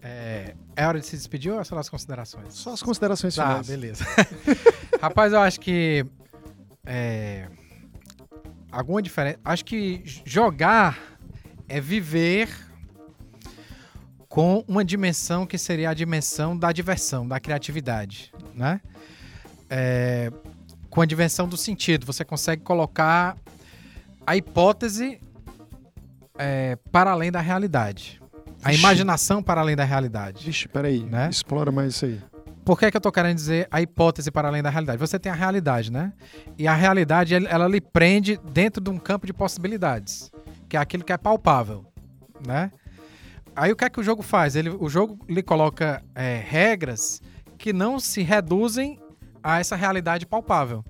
É, 0.00 0.54
é 0.76 0.86
hora 0.86 1.00
de 1.00 1.06
se 1.06 1.16
despedir 1.16 1.50
ou 1.52 1.60
é 1.60 1.64
só 1.64 1.76
as 1.76 1.88
considerações? 1.88 2.54
Só 2.54 2.72
as 2.72 2.80
considerações 2.80 3.34
Tá, 3.34 3.44
finais. 3.48 3.66
beleza. 3.66 4.04
Rapaz, 5.02 5.32
eu 5.32 5.40
acho 5.40 5.58
que. 5.58 6.06
É, 6.86 7.48
alguma 8.70 9.02
diferença. 9.02 9.40
Acho 9.44 9.64
que 9.64 10.00
jogar 10.24 10.96
é 11.68 11.80
viver 11.80 12.48
com 14.32 14.64
uma 14.66 14.82
dimensão 14.82 15.44
que 15.44 15.58
seria 15.58 15.90
a 15.90 15.94
dimensão 15.94 16.56
da 16.56 16.72
diversão, 16.72 17.28
da 17.28 17.38
criatividade, 17.38 18.32
né? 18.54 18.80
É, 19.68 20.32
com 20.88 21.02
a 21.02 21.04
dimensão 21.04 21.46
do 21.46 21.58
sentido. 21.58 22.06
Você 22.06 22.24
consegue 22.24 22.62
colocar 22.62 23.36
a 24.26 24.34
hipótese 24.34 25.20
é, 26.38 26.78
para 26.90 27.10
além 27.10 27.30
da 27.30 27.42
realidade. 27.42 28.22
A 28.64 28.70
Vixe. 28.70 28.80
imaginação 28.80 29.42
para 29.42 29.60
além 29.60 29.76
da 29.76 29.84
realidade. 29.84 30.46
Vixe, 30.46 30.66
peraí, 30.66 31.02
Né? 31.02 31.28
explora 31.28 31.70
mais 31.70 31.94
isso 31.96 32.06
aí. 32.06 32.18
Por 32.64 32.78
que, 32.78 32.90
que 32.90 32.96
eu 32.96 33.02
tô 33.02 33.12
querendo 33.12 33.34
dizer 33.34 33.68
a 33.70 33.82
hipótese 33.82 34.30
para 34.30 34.48
além 34.48 34.62
da 34.62 34.70
realidade? 34.70 34.98
Você 34.98 35.18
tem 35.18 35.30
a 35.30 35.34
realidade, 35.34 35.92
né? 35.92 36.10
E 36.56 36.66
a 36.66 36.72
realidade, 36.74 37.34
ela 37.34 37.68
lhe 37.68 37.82
prende 37.82 38.40
dentro 38.50 38.82
de 38.82 38.88
um 38.88 38.96
campo 38.96 39.26
de 39.26 39.34
possibilidades, 39.34 40.32
que 40.70 40.76
é 40.78 40.80
aquilo 40.80 41.04
que 41.04 41.12
é 41.12 41.18
palpável, 41.18 41.84
né? 42.46 42.72
Aí 43.54 43.70
o 43.70 43.76
que 43.76 43.84
é 43.84 43.90
que 43.90 44.00
o 44.00 44.02
jogo 44.02 44.22
faz? 44.22 44.56
Ele, 44.56 44.70
o 44.70 44.88
jogo 44.88 45.18
lhe 45.28 45.42
coloca 45.42 46.02
é, 46.14 46.36
regras 46.36 47.20
que 47.58 47.72
não 47.72 48.00
se 48.00 48.22
reduzem 48.22 48.98
a 49.42 49.60
essa 49.60 49.76
realidade 49.76 50.26
palpável. 50.26 50.84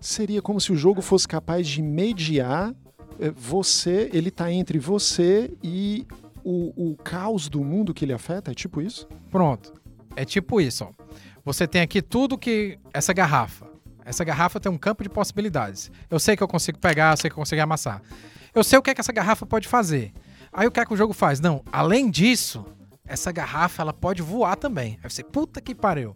Seria 0.00 0.40
como 0.40 0.60
se 0.60 0.72
o 0.72 0.76
jogo 0.76 1.02
fosse 1.02 1.26
capaz 1.26 1.66
de 1.66 1.82
mediar 1.82 2.74
eh, 3.18 3.32
você, 3.34 4.10
ele 4.12 4.30
tá 4.30 4.50
entre 4.52 4.78
você 4.78 5.52
e 5.62 6.06
o, 6.44 6.92
o 6.92 6.96
caos 6.96 7.48
do 7.48 7.62
mundo 7.64 7.92
que 7.92 8.04
ele 8.04 8.12
afeta? 8.12 8.50
É 8.50 8.54
tipo 8.54 8.80
isso? 8.80 9.08
Pronto. 9.30 9.74
É 10.14 10.24
tipo 10.24 10.60
isso, 10.60 10.84
ó. 10.84 11.04
Você 11.44 11.66
tem 11.66 11.80
aqui 11.80 12.00
tudo 12.00 12.38
que. 12.38 12.78
Essa 12.92 13.12
garrafa. 13.12 13.66
Essa 14.04 14.24
garrafa 14.24 14.60
tem 14.60 14.70
um 14.70 14.78
campo 14.78 15.02
de 15.02 15.08
possibilidades. 15.08 15.90
Eu 16.08 16.18
sei 16.18 16.36
que 16.36 16.42
eu 16.42 16.48
consigo 16.48 16.78
pegar, 16.78 17.12
eu 17.12 17.16
sei 17.16 17.28
que 17.28 17.34
eu 17.34 17.40
consigo 17.40 17.60
amassar. 17.60 18.00
Eu 18.54 18.62
sei 18.62 18.78
o 18.78 18.82
que 18.82 18.90
é 18.90 18.94
que 18.94 19.00
essa 19.00 19.12
garrafa 19.12 19.44
pode 19.44 19.66
fazer. 19.66 20.12
Aí 20.56 20.66
o 20.66 20.70
que 20.70 20.80
é 20.80 20.86
que 20.86 20.94
o 20.94 20.96
jogo 20.96 21.12
faz? 21.12 21.38
Não, 21.38 21.62
além 21.70 22.10
disso, 22.10 22.64
essa 23.06 23.30
garrafa 23.30 23.82
ela 23.82 23.92
pode 23.92 24.22
voar 24.22 24.56
também. 24.56 24.98
Aí 25.04 25.10
você, 25.10 25.22
puta 25.22 25.60
que 25.60 25.74
pariu. 25.74 26.14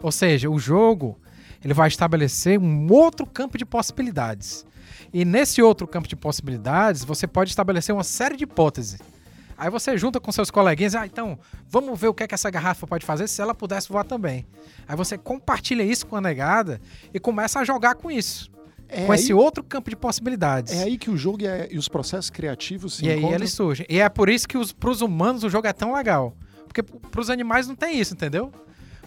Ou 0.00 0.12
seja, 0.12 0.48
o 0.48 0.60
jogo 0.60 1.18
ele 1.64 1.74
vai 1.74 1.88
estabelecer 1.88 2.56
um 2.56 2.86
outro 2.92 3.26
campo 3.26 3.58
de 3.58 3.64
possibilidades. 3.64 4.64
E 5.12 5.24
nesse 5.24 5.60
outro 5.60 5.88
campo 5.88 6.06
de 6.06 6.14
possibilidades, 6.14 7.02
você 7.02 7.26
pode 7.26 7.50
estabelecer 7.50 7.92
uma 7.92 8.04
série 8.04 8.36
de 8.36 8.44
hipóteses. 8.44 9.00
Aí 9.58 9.68
você 9.68 9.98
junta 9.98 10.20
com 10.20 10.30
seus 10.30 10.52
coleguinhas, 10.52 10.94
ah, 10.94 11.04
então, 11.04 11.36
vamos 11.68 11.98
ver 11.98 12.06
o 12.06 12.14
que 12.14 12.22
é 12.22 12.28
que 12.28 12.34
essa 12.34 12.48
garrafa 12.48 12.86
pode 12.86 13.04
fazer 13.04 13.26
se 13.26 13.42
ela 13.42 13.56
pudesse 13.56 13.88
voar 13.88 14.04
também. 14.04 14.46
Aí 14.86 14.94
você 14.94 15.18
compartilha 15.18 15.82
isso 15.82 16.06
com 16.06 16.14
a 16.14 16.20
negada 16.20 16.80
e 17.12 17.18
começa 17.18 17.58
a 17.58 17.64
jogar 17.64 17.96
com 17.96 18.08
isso. 18.08 18.52
É 18.92 19.06
com 19.06 19.12
aí, 19.12 19.18
esse 19.18 19.32
outro 19.32 19.62
campo 19.62 19.88
de 19.90 19.96
possibilidades. 19.96 20.72
é 20.72 20.82
aí 20.82 20.98
que 20.98 21.10
o 21.10 21.16
jogo 21.16 21.42
e, 21.42 21.46
a- 21.48 21.66
e 21.70 21.78
os 21.78 21.88
processos 21.88 22.28
criativos 22.30 22.94
se 22.94 23.04
e 23.04 23.10
aí 23.10 23.18
encontram. 23.18 23.38
eles 23.38 23.52
surgem. 23.52 23.86
E 23.88 24.00
é 24.00 24.08
por 24.08 24.28
isso 24.28 24.48
que 24.48 24.58
os, 24.58 24.72
pros 24.72 25.00
humanos 25.00 25.44
o 25.44 25.48
jogo 25.50 25.66
é 25.66 25.72
tão 25.72 25.94
legal. 25.94 26.34
Porque 26.66 26.82
pros 26.82 27.30
animais 27.30 27.66
não 27.66 27.74
tem 27.74 27.98
isso, 27.98 28.14
entendeu? 28.14 28.52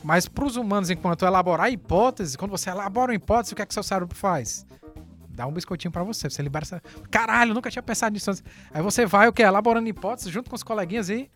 Mas 0.04 0.28
pros 0.28 0.58
humanos, 0.58 0.90
enquanto 0.90 1.26
elaborar 1.26 1.72
hipóteses, 1.72 2.36
quando 2.36 2.52
você 2.52 2.70
elabora 2.70 3.12
uma 3.12 3.16
hipótese, 3.16 3.54
o 3.54 3.56
que 3.56 3.62
é 3.62 3.66
que 3.66 3.74
seu 3.74 3.84
cérebro 3.84 4.14
faz? 4.16 4.66
Dá 5.30 5.48
um 5.48 5.52
biscoitinho 5.52 5.92
pra 5.92 6.04
você. 6.04 6.30
Você 6.30 6.42
libera 6.44 6.64
essa. 6.64 6.82
Caralho, 7.10 7.54
nunca 7.54 7.72
tinha 7.72 7.82
pensado 7.82 8.14
nisso 8.14 8.30
antes. 8.30 8.44
Aí 8.74 8.82
você 8.84 9.06
vai 9.06 9.28
o 9.28 9.34
quê? 9.34 9.42
Elaborando 9.44 9.88
hipóteses 9.90 10.32
junto 10.32 10.50
com 10.50 10.56
os 10.56 10.62
coleguinhas 10.64 11.10
e. 11.10 11.30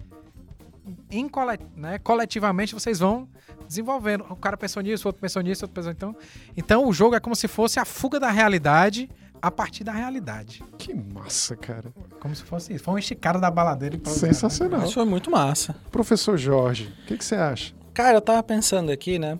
Em 1.09 1.27
cole... 1.27 1.59
né? 1.75 1.99
Coletivamente 1.99 2.73
vocês 2.73 2.99
vão 2.99 3.27
desenvolvendo. 3.67 4.25
O 4.29 4.35
cara 4.35 4.57
pensou 4.57 4.81
nisso, 4.81 5.07
o 5.07 5.09
outro 5.09 5.21
pensou 5.21 5.41
nisso, 5.41 5.63
o 5.63 5.65
outro 5.65 5.75
pensou 5.75 5.91
então. 5.91 6.15
Então 6.55 6.87
o 6.87 6.93
jogo 6.93 7.15
é 7.15 7.19
como 7.19 7.35
se 7.35 7.47
fosse 7.47 7.79
a 7.79 7.85
fuga 7.85 8.19
da 8.19 8.29
realidade 8.29 9.09
a 9.41 9.51
partir 9.51 9.83
da 9.83 9.91
realidade. 9.91 10.63
Que 10.77 10.93
massa, 10.93 11.55
cara. 11.55 11.93
Como 12.19 12.35
se 12.35 12.43
fosse 12.43 12.73
isso. 12.73 12.83
Foi 12.83 12.95
um 12.95 12.97
esticado 12.97 13.39
da 13.39 13.49
baladeira 13.49 13.95
e 13.95 13.99
pronto. 13.99 14.17
Sensacional. 14.17 14.83
Isso 14.83 14.93
foi 14.93 15.05
muito 15.05 15.29
massa. 15.31 15.75
Professor 15.91 16.37
Jorge, 16.37 16.93
o 17.03 17.05
que, 17.05 17.17
que 17.17 17.23
você 17.23 17.35
acha? 17.35 17.73
Cara, 17.93 18.17
eu 18.17 18.21
tava 18.21 18.43
pensando 18.43 18.91
aqui, 18.91 19.17
né? 19.17 19.39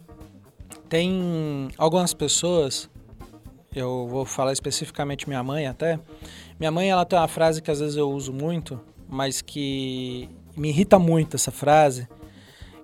Tem 0.89 1.69
algumas 1.77 2.13
pessoas, 2.13 2.89
eu 3.75 4.07
vou 4.07 4.25
falar 4.25 4.53
especificamente 4.53 5.27
minha 5.27 5.43
mãe 5.43 5.67
até. 5.67 5.99
Minha 6.59 6.71
mãe, 6.71 6.89
ela 6.89 7.05
tem 7.05 7.19
uma 7.19 7.27
frase 7.27 7.61
que 7.61 7.69
às 7.69 7.79
vezes 7.79 7.97
eu 7.97 8.09
uso 8.09 8.31
muito, 8.31 8.79
mas 9.07 9.41
que 9.41 10.29
me 10.57 10.69
irrita 10.69 10.97
muito 10.97 11.35
essa 11.35 11.51
frase, 11.51 12.07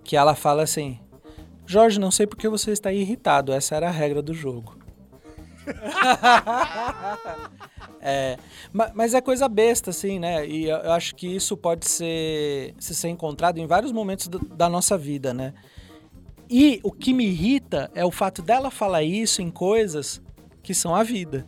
que 0.04 0.16
ela 0.16 0.36
fala 0.36 0.64
assim: 0.64 1.00
Jorge, 1.66 2.00
não 2.00 2.12
sei 2.12 2.28
porque 2.28 2.48
você 2.48 2.72
está 2.72 2.94
irritado, 2.94 3.52
essa 3.52 3.76
era 3.76 3.88
a 3.88 3.92
regra 3.92 4.22
do 4.22 4.34
jogo. 4.34 4.78
é, 8.02 8.38
mas 8.94 9.14
é 9.14 9.22
coisa 9.22 9.48
besta, 9.48 9.92
assim, 9.92 10.20
né? 10.20 10.46
E 10.46 10.66
eu 10.66 10.92
acho 10.92 11.16
que 11.16 11.28
isso 11.28 11.56
pode 11.56 11.90
ser, 11.90 12.76
se 12.78 12.94
ser 12.94 13.10
encontrado 13.10 13.60
em 13.60 13.66
vários 13.66 13.92
momentos 13.92 14.28
da 14.28 14.68
nossa 14.68 14.98
vida, 14.98 15.34
né? 15.34 15.54
E 16.50 16.82
o 16.84 16.92
que 16.92 17.14
me 17.14 17.26
irrita 17.26 17.90
é 17.96 18.06
o 18.06 18.12
fato 18.12 18.42
dela 18.42 18.70
falar 18.70 19.04
isso 19.04 19.42
em 19.42 19.50
coisas 19.50 20.22
que 20.62 20.74
são 20.74 20.94
a 20.94 21.02
vida. 21.02 21.48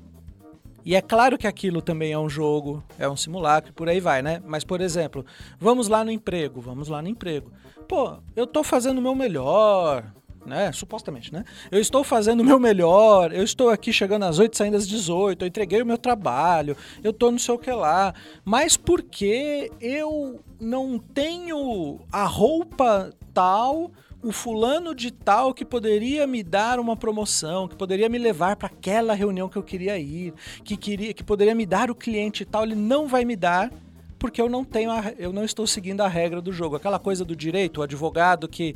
E 0.86 0.96
é 0.96 1.02
claro 1.02 1.36
que 1.36 1.48
aquilo 1.48 1.82
também 1.82 2.12
é 2.12 2.20
um 2.20 2.30
jogo, 2.30 2.84
é 3.00 3.10
um 3.10 3.18
simulacro, 3.18 3.74
por 3.74 3.90
aí 3.90 4.00
vai, 4.00 4.22
né? 4.22 4.40
Mas, 4.46 4.64
por 4.64 4.80
exemplo, 4.80 5.26
vamos 5.60 5.88
lá 5.88 6.06
no 6.06 6.12
emprego, 6.12 6.62
vamos 6.62 6.88
lá 6.88 7.02
no 7.02 7.08
emprego. 7.08 7.52
Pô, 7.88 8.18
eu 8.36 8.46
tô 8.46 8.64
fazendo 8.64 9.00
o 9.00 9.02
meu 9.02 9.16
melhor, 9.16 10.14
né? 10.46 10.72
Supostamente, 10.72 11.34
né? 11.34 11.44
Eu 11.72 11.80
estou 11.80 12.04
fazendo 12.04 12.42
o 12.42 12.46
meu 12.46 12.60
melhor, 12.60 13.34
eu 13.34 13.44
estou 13.44 13.70
aqui 13.70 13.92
chegando 13.92 14.26
às 14.26 14.38
8, 14.38 14.56
saindo 14.56 14.78
às 14.78 14.88
18, 14.88 15.44
eu 15.44 15.48
entreguei 15.48 15.82
o 15.82 15.86
meu 15.86 15.98
trabalho, 15.98 16.78
eu 17.04 17.12
tô 17.12 17.32
não 17.32 17.40
sei 17.40 17.56
o 17.56 17.60
que 17.60 17.72
lá. 17.72 18.14
Mas 18.44 18.78
porque 18.78 19.72
eu 19.82 20.40
não 20.60 21.00
tenho 21.00 22.00
a 22.12 22.26
roupa 22.26 23.12
tal, 23.34 23.92
o 24.26 24.32
fulano 24.32 24.96
de 24.96 25.12
tal 25.12 25.54
que 25.54 25.64
poderia 25.64 26.26
me 26.26 26.42
dar 26.42 26.80
uma 26.80 26.98
promoção, 26.98 27.68
que 27.68 27.76
poderia 27.76 28.10
me 28.10 28.18
levar 28.18 28.56
para 28.56 28.68
aquela 28.68 29.14
reunião 29.14 29.48
que 29.48 29.58
eu 29.58 29.64
queria 29.64 29.98
ir, 29.98 30.34
que 30.64 30.76
queria, 30.76 31.14
que 31.14 31.24
poderia 31.24 31.54
me 31.54 31.66
dar 31.66 31.92
o 31.92 31.96
cliente 31.96 32.44
tal, 32.44 32.64
ele 32.64 32.76
não 32.76 33.08
vai 33.08 33.24
me 33.24 33.36
dar 33.36 33.72
porque 34.18 34.42
eu 34.42 34.50
não 34.50 34.64
tenho 34.64 34.90
a, 34.90 35.14
eu 35.20 35.32
não 35.32 35.44
estou 35.44 35.68
seguindo 35.68 36.02
a 36.02 36.08
regra 36.08 36.42
do 36.42 36.52
jogo. 36.52 36.76
Aquela 36.76 36.98
coisa 36.98 37.24
do 37.24 37.36
direito, 37.36 37.80
o 37.80 37.84
advogado 37.84 38.48
que 38.48 38.76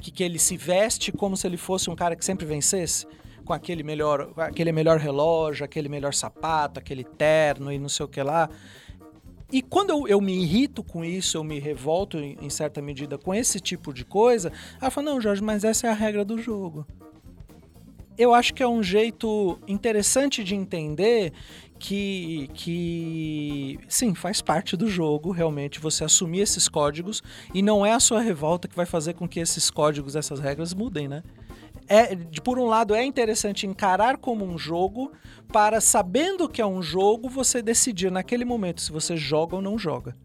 que, 0.00 0.10
que 0.10 0.24
ele 0.24 0.38
se 0.38 0.56
veste 0.56 1.12
como 1.12 1.36
se 1.36 1.46
ele 1.46 1.56
fosse 1.56 1.90
um 1.90 1.94
cara 1.94 2.16
que 2.16 2.24
sempre 2.24 2.46
vencesse? 2.46 3.06
Com 3.44 3.52
aquele 3.52 3.82
melhor, 3.82 4.32
aquele 4.36 4.72
melhor 4.72 4.98
relógio, 4.98 5.64
aquele 5.64 5.88
melhor 5.88 6.14
sapato, 6.14 6.78
aquele 6.78 7.04
terno 7.04 7.72
e 7.72 7.78
não 7.78 7.88
sei 7.88 8.06
o 8.06 8.08
que 8.08 8.22
lá. 8.22 8.48
E 9.52 9.62
quando 9.62 9.90
eu, 9.90 10.06
eu, 10.06 10.20
me 10.20 10.42
irrito 10.42 10.82
com 10.82 11.04
isso, 11.04 11.36
eu 11.36 11.42
me 11.42 11.58
revolto 11.58 12.18
em, 12.18 12.36
em, 12.40 12.48
certa 12.48 12.80
medida 12.80 13.18
com 13.18 13.34
esse 13.34 13.58
tipo 13.58 13.92
de 13.92 14.04
coisa, 14.04 14.52
ela 14.80 14.90
fala, 14.90 15.10
não, 15.10 15.20
Jorge, 15.20 15.42
mas 15.42 15.64
essa 15.64 15.88
é 15.88 15.90
a 15.90 15.94
regra 15.94 16.24
do 16.24 16.38
jogo. 16.38 16.86
Eu 18.16 18.34
acho 18.34 18.54
que 18.54 18.62
é 18.62 18.68
um 18.68 18.82
jeito 18.82 19.58
interessante 19.66 20.44
de 20.44 20.54
entender 20.54 21.32
que, 21.80 22.50
que 22.52 23.78
sim, 23.88 24.14
faz 24.14 24.42
parte 24.42 24.76
do 24.76 24.86
jogo 24.86 25.32
realmente 25.32 25.80
você 25.80 26.04
assumir 26.04 26.40
esses 26.40 26.68
códigos 26.68 27.22
e 27.54 27.62
não 27.62 27.84
é 27.84 27.92
a 27.92 28.00
sua 28.00 28.20
revolta 28.20 28.68
que 28.68 28.76
vai 28.76 28.84
fazer 28.84 29.14
com 29.14 29.26
que 29.26 29.40
esses 29.40 29.70
códigos, 29.70 30.14
essas 30.14 30.38
regras 30.38 30.74
mudem, 30.74 31.08
né? 31.08 31.22
É, 31.90 32.16
por 32.44 32.58
um 32.58 32.66
lado, 32.66 32.94
é 32.94 33.04
interessante 33.04 33.66
encarar 33.66 34.16
como 34.16 34.44
um 34.44 34.56
jogo, 34.56 35.10
para 35.52 35.80
sabendo 35.80 36.48
que 36.48 36.62
é 36.62 36.66
um 36.66 36.80
jogo, 36.80 37.28
você 37.28 37.60
decidir 37.60 38.12
naquele 38.12 38.44
momento 38.44 38.80
se 38.80 38.92
você 38.92 39.16
joga 39.16 39.56
ou 39.56 39.62
não 39.62 39.76
joga. 39.76 40.16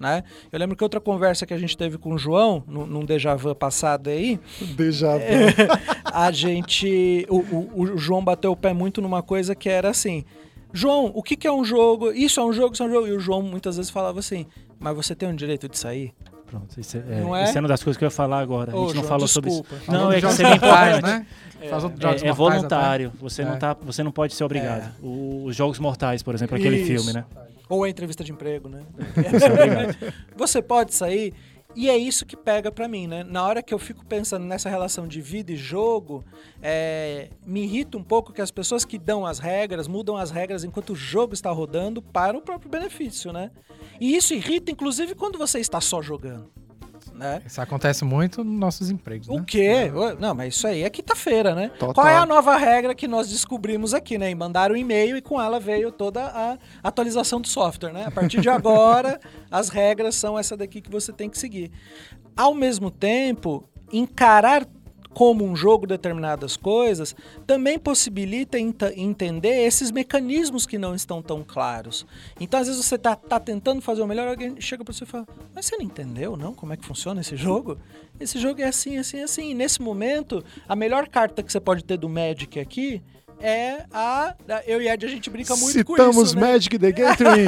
Né? 0.00 0.24
Eu 0.50 0.58
lembro 0.58 0.74
que 0.74 0.82
outra 0.82 0.98
conversa 0.98 1.44
que 1.44 1.52
a 1.52 1.58
gente 1.58 1.76
teve 1.76 1.98
com 1.98 2.14
o 2.14 2.18
João, 2.18 2.64
num, 2.66 2.86
num 2.86 3.04
déjà 3.04 3.34
vu 3.34 3.54
passado 3.54 4.08
aí. 4.08 4.40
Déjà 4.74 5.18
vu. 5.18 5.22
É, 5.22 5.54
a 6.10 6.32
gente. 6.32 7.26
O, 7.28 7.36
o, 7.36 7.82
o 7.82 7.98
João 7.98 8.24
bateu 8.24 8.50
o 8.50 8.56
pé 8.56 8.72
muito 8.72 9.02
numa 9.02 9.22
coisa 9.22 9.54
que 9.54 9.68
era 9.68 9.90
assim 9.90 10.24
João, 10.72 11.10
o 11.14 11.22
que, 11.22 11.36
que 11.36 11.46
é 11.46 11.52
um 11.52 11.64
jogo? 11.64 12.12
Isso 12.12 12.40
é 12.40 12.44
um 12.44 12.52
jogo, 12.52 12.74
isso 12.74 12.82
é 12.82 12.86
um 12.86 12.90
jogo. 12.90 13.06
E 13.08 13.12
o 13.12 13.20
João 13.20 13.42
muitas 13.42 13.76
vezes 13.76 13.90
falava 13.90 14.20
assim, 14.20 14.46
mas 14.78 14.94
você 14.94 15.14
tem 15.14 15.28
o 15.28 15.34
direito 15.34 15.68
de 15.68 15.76
sair? 15.76 16.14
Pronto, 16.50 16.80
isso 16.80 16.96
é, 16.96 17.20
não 17.20 17.36
é? 17.36 17.44
Isso 17.44 17.56
é 17.56 17.60
uma 17.60 17.68
das 17.68 17.82
coisas 17.82 17.96
que 17.96 18.04
eu 18.04 18.06
ia 18.08 18.10
falar 18.10 18.40
agora. 18.40 18.74
Ô, 18.76 18.84
a 18.84 18.86
gente 18.86 18.92
João, 18.94 19.02
não 19.02 19.08
falou 19.08 19.26
desculpa. 19.26 19.50
sobre 19.50 19.76
isso. 19.76 19.90
Não, 19.92 20.10
é 20.12 20.14
que 20.20 20.26
você 20.26 20.36
seria 20.36 20.54
importante. 20.56 21.02
né? 21.02 21.26
É, 21.60 21.66
é, 21.66 22.28
é 22.28 22.32
voluntário. 22.32 23.12
Você, 23.20 23.44
não 23.44 23.52
É. 23.54 23.56
tá, 23.56 23.76
você 23.82 24.02
não 24.02 24.10
pode 24.10 24.34
ser 24.34 24.42
obrigado. 24.44 24.82
É. 24.86 24.90
O- 25.00 25.44
Os 25.44 25.54
Jogos 25.54 25.78
Mortais, 25.78 26.22
por 26.22 26.34
exemplo, 26.34 26.56
aquele 26.56 26.78
Isso. 26.78 26.86
filme, 26.86 27.12
né? 27.12 27.24
Ou 27.68 27.84
a 27.84 27.88
entrevista 27.88 28.24
de 28.24 28.32
emprego, 28.32 28.68
né? 28.68 28.80
É 29.16 30.12
você 30.36 30.60
pode 30.60 30.92
sair. 30.92 31.32
E 31.74 31.88
é 31.88 31.96
isso 31.96 32.26
que 32.26 32.36
pega 32.36 32.72
pra 32.72 32.88
mim, 32.88 33.06
né? 33.06 33.22
Na 33.22 33.46
hora 33.46 33.62
que 33.62 33.72
eu 33.72 33.78
fico 33.78 34.04
pensando 34.04 34.44
nessa 34.44 34.68
relação 34.68 35.06
de 35.06 35.20
vida 35.20 35.52
e 35.52 35.56
jogo, 35.56 36.24
é, 36.60 37.30
me 37.46 37.62
irrita 37.62 37.96
um 37.96 38.02
pouco 38.02 38.32
que 38.32 38.42
as 38.42 38.50
pessoas 38.50 38.84
que 38.84 38.98
dão 38.98 39.24
as 39.24 39.38
regras, 39.38 39.86
mudam 39.86 40.16
as 40.16 40.30
regras 40.30 40.64
enquanto 40.64 40.90
o 40.90 40.96
jogo 40.96 41.32
está 41.32 41.50
rodando 41.50 42.02
para 42.02 42.36
o 42.36 42.42
próprio 42.42 42.70
benefício, 42.70 43.32
né? 43.32 43.50
E 44.00 44.16
isso 44.16 44.34
irrita, 44.34 44.72
inclusive, 44.72 45.14
quando 45.14 45.38
você 45.38 45.60
está 45.60 45.80
só 45.80 46.02
jogando, 46.02 46.50
né? 47.14 47.42
Isso 47.46 47.60
acontece 47.60 48.04
muito 48.04 48.42
nos 48.42 48.58
nossos 48.58 48.90
empregos, 48.90 49.28
O 49.28 49.38
né? 49.38 49.44
quê? 49.46 49.90
Não, 50.18 50.34
mas 50.34 50.54
isso 50.54 50.66
aí 50.66 50.82
é 50.82 50.90
quinta-feira, 50.90 51.54
né? 51.54 51.68
Total. 51.78 51.94
Qual 51.94 52.06
é 52.08 52.16
a 52.16 52.26
nova 52.26 52.56
regra 52.56 52.94
que 52.94 53.06
nós 53.08 53.28
descobrimos 53.28 53.94
aqui, 53.94 54.18
né? 54.18 54.30
E 54.30 54.34
mandaram 54.34 54.74
um 54.74 54.78
e-mail 54.78 55.16
e 55.16 55.22
com 55.22 55.40
ela 55.40 55.60
veio 55.60 55.90
toda 55.90 56.24
a 56.24 56.58
atualização 56.82 57.40
do 57.40 57.48
software, 57.48 57.92
né? 57.92 58.04
A 58.06 58.10
partir 58.10 58.40
de 58.40 58.48
agora, 58.48 59.20
as 59.50 59.68
regras 59.68 60.14
são 60.14 60.38
essa 60.38 60.56
daqui 60.56 60.80
que 60.80 60.90
você 60.90 61.12
tem 61.12 61.28
que 61.28 61.38
seguir. 61.38 61.70
Ao 62.36 62.54
mesmo 62.54 62.90
tempo, 62.90 63.68
encarar 63.92 64.66
como 65.12 65.44
um 65.44 65.56
jogo 65.56 65.86
determinadas 65.86 66.56
coisas 66.56 67.14
também 67.46 67.78
possibilita 67.78 68.58
enta- 68.58 68.92
entender 68.96 69.64
esses 69.64 69.90
mecanismos 69.90 70.66
que 70.66 70.78
não 70.78 70.94
estão 70.94 71.20
tão 71.20 71.42
claros. 71.42 72.06
Então, 72.38 72.60
às 72.60 72.68
vezes, 72.68 72.84
você 72.84 72.96
tá, 72.96 73.16
tá 73.16 73.40
tentando 73.40 73.80
fazer 73.82 74.02
o 74.02 74.06
melhor, 74.06 74.28
alguém 74.28 74.60
chega 74.60 74.84
pra 74.84 74.92
você 74.94 75.04
e 75.04 75.06
fala: 75.06 75.26
Mas 75.54 75.66
você 75.66 75.76
não 75.76 75.84
entendeu, 75.84 76.36
não? 76.36 76.54
Como 76.54 76.72
é 76.72 76.76
que 76.76 76.84
funciona 76.84 77.20
esse 77.20 77.36
jogo? 77.36 77.76
Esse 78.18 78.38
jogo 78.38 78.60
é 78.60 78.66
assim, 78.66 78.98
assim, 78.98 79.20
assim. 79.20 79.50
E 79.50 79.54
nesse 79.54 79.80
momento, 79.82 80.44
a 80.68 80.76
melhor 80.76 81.08
carta 81.08 81.42
que 81.42 81.50
você 81.50 81.60
pode 81.60 81.82
ter 81.84 81.96
do 81.96 82.08
Magic 82.08 82.58
aqui 82.60 83.02
é 83.40 83.84
a. 83.92 84.34
Eu 84.66 84.80
e 84.80 84.88
Ed, 84.88 85.04
a 85.04 85.08
gente 85.08 85.30
brinca 85.30 85.56
muito 85.56 85.84
com 85.84 85.94
Citamos 85.94 86.28
isso. 86.28 86.36
Né? 86.36 86.52
Magic 86.52 86.78
the 86.78 86.92
Gathering. 86.92 87.46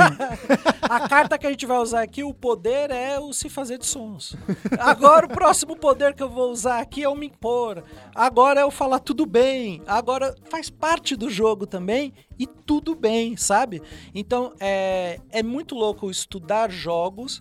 A 0.82 1.08
carta 1.08 1.38
que 1.38 1.46
a 1.46 1.50
gente 1.50 1.66
vai 1.66 1.78
usar 1.78 2.02
aqui, 2.02 2.22
o 2.22 2.34
poder 2.34 2.90
é 2.90 3.18
o 3.18 3.32
se 3.32 3.48
fazer 3.48 3.78
de 3.78 3.86
sons. 3.86 4.36
Agora 4.78 5.26
o 5.26 5.28
próximo 5.28 5.76
poder 5.76 6.14
que 6.14 6.22
eu 6.22 6.28
vou 6.28 6.50
usar 6.50 6.80
aqui 6.80 7.02
é 7.02 7.08
o 7.08 7.14
me 7.14 7.26
impor. 7.26 7.82
Agora 8.14 8.60
é 8.60 8.64
o 8.64 8.70
falar 8.70 8.98
tudo 8.98 9.26
bem. 9.26 9.82
Agora 9.86 10.34
faz 10.50 10.70
parte 10.70 11.14
do 11.14 11.30
jogo 11.30 11.66
também 11.66 12.12
e 12.38 12.46
tudo 12.46 12.94
bem, 12.94 13.36
sabe? 13.36 13.82
Então 14.14 14.52
é, 14.58 15.20
é 15.30 15.42
muito 15.42 15.74
louco 15.74 16.10
estudar 16.10 16.70
jogos 16.70 17.40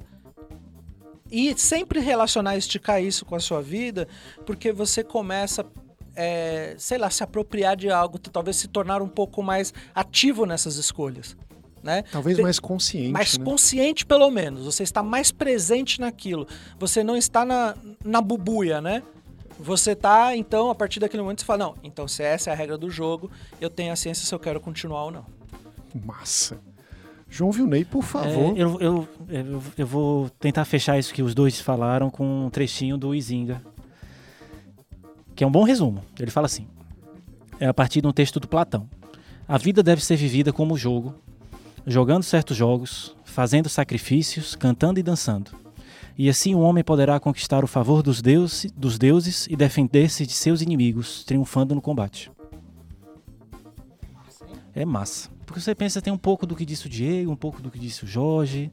e 1.32 1.58
sempre 1.58 2.02
relacionar, 2.02 2.58
esticar 2.58 3.02
isso 3.02 3.26
com 3.26 3.36
a 3.36 3.40
sua 3.40 3.62
vida, 3.62 4.08
porque 4.46 4.72
você 4.74 5.02
começa, 5.02 5.66
é, 6.22 6.76
sei 6.78 7.00
lá, 7.00 7.10
se 7.10 7.24
apropriar 7.24 7.76
de 7.76 7.90
algo, 7.90 8.20
talvez 8.20 8.58
se 8.58 8.68
tornar 8.68 9.02
um 9.02 9.08
pouco 9.08 9.42
mais 9.42 9.74
ativo 9.96 10.46
nessas 10.46 10.76
escolhas. 10.76 11.36
Né? 11.82 12.04
Talvez 12.12 12.38
mais 12.38 12.60
consciente. 12.60 13.12
mais 13.12 13.38
né? 13.40 13.44
consciente 13.44 14.06
pelo 14.06 14.30
menos. 14.30 14.66
Você 14.66 14.84
está 14.84 15.02
mais 15.02 15.32
presente 15.32 16.00
naquilo. 16.00 16.48
Você 16.78 17.04
não 17.04 17.18
está 17.18 17.44
na, 17.44 17.76
na 18.06 18.22
bubuia, 18.22 18.80
né? 18.80 19.02
Você 19.60 19.96
tá, 19.96 20.36
então, 20.36 20.70
a 20.70 20.76
partir 20.76 21.00
daquele 21.00 21.24
momento 21.24 21.42
você 21.42 21.46
fala, 21.46 21.66
não, 21.66 21.76
então 21.84 22.08
se 22.08 22.24
essa 22.24 22.52
é 22.52 22.54
a 22.54 22.56
regra 22.56 22.78
do 22.78 22.90
jogo, 22.90 23.32
eu 23.60 23.70
tenho 23.70 23.92
a 23.92 23.96
ciência 23.96 24.26
se 24.26 24.34
eu 24.34 24.40
quero 24.40 24.60
continuar 24.60 25.06
ou 25.06 25.12
não. 25.12 25.26
Massa. 26.06 26.60
João 27.30 27.52
Vilney, 27.52 27.86
por 27.86 28.04
favor. 28.04 28.58
É, 28.58 28.62
eu, 28.62 28.80
eu, 28.80 29.08
eu, 29.30 29.64
eu 29.78 29.88
vou 29.88 30.30
tentar 30.32 30.66
fechar 30.66 31.00
isso 31.00 31.14
que 31.14 31.24
os 31.24 31.34
dois 31.34 31.60
falaram 31.60 32.10
com 32.10 32.46
um 32.46 32.50
trechinho 32.50 32.98
do 32.98 33.16
Izinga, 33.16 33.62
que 35.36 35.44
é 35.44 35.48
um 35.48 35.52
bom 35.52 35.64
resumo. 35.64 36.04
Ele 36.20 36.32
fala 36.32 36.46
assim: 36.46 36.68
é 37.60 37.68
a 37.68 37.74
partir 37.74 38.02
de 38.02 38.08
um 38.08 38.12
texto 38.12 38.40
do 38.40 38.48
Platão. 38.48 38.90
A 39.48 39.58
vida 39.58 39.84
deve 39.84 40.04
ser 40.04 40.16
vivida 40.16 40.54
como 40.54 40.78
jogo, 40.78 41.14
jogando 41.86 42.24
certos 42.24 42.56
jogos, 42.56 43.16
fazendo 43.24 43.70
sacrifícios, 43.70 44.56
cantando 44.56 45.00
e 45.00 45.04
dançando. 45.04 45.52
E 46.18 46.30
assim 46.30 46.54
o 46.54 46.60
homem 46.60 46.84
poderá 46.84 47.20
conquistar 47.20 47.64
o 47.64 47.68
favor 47.68 48.04
dos, 48.04 48.22
deus, 48.22 48.66
dos 48.76 48.98
deuses 48.98 49.48
e 49.48 49.56
defender-se 49.56 50.26
de 50.26 50.34
seus 50.34 50.62
inimigos, 50.62 51.24
triunfando 51.24 51.74
no 51.74 51.82
combate. 51.82 52.32
É 54.74 54.86
massa. 54.86 55.30
Porque 55.46 55.60
você 55.60 55.76
pensa, 55.76 56.02
tem 56.02 56.14
um 56.14 56.18
pouco 56.18 56.46
do 56.46 56.56
que 56.56 56.66
disse 56.66 56.88
o 56.88 56.90
Diego, 56.90 57.32
um 57.32 57.36
pouco 57.36 57.62
do 57.62 57.70
que 57.70 57.78
disse 57.78 58.04
o 58.06 58.08
Jorge, 58.08 58.72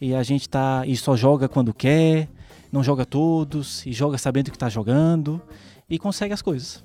e 0.00 0.14
a 0.14 0.22
gente 0.22 0.48
tá. 0.48 0.84
E 0.86 0.96
só 0.96 1.16
joga 1.16 1.48
quando 1.48 1.72
quer, 1.72 2.28
não 2.72 2.82
joga 2.82 3.06
todos, 3.06 3.86
e 3.86 3.92
joga 3.92 4.18
sabendo 4.18 4.50
que 4.50 4.58
tá 4.58 4.68
jogando, 4.68 5.40
e 5.88 5.98
consegue 5.98 6.32
as 6.32 6.42
coisas. 6.42 6.84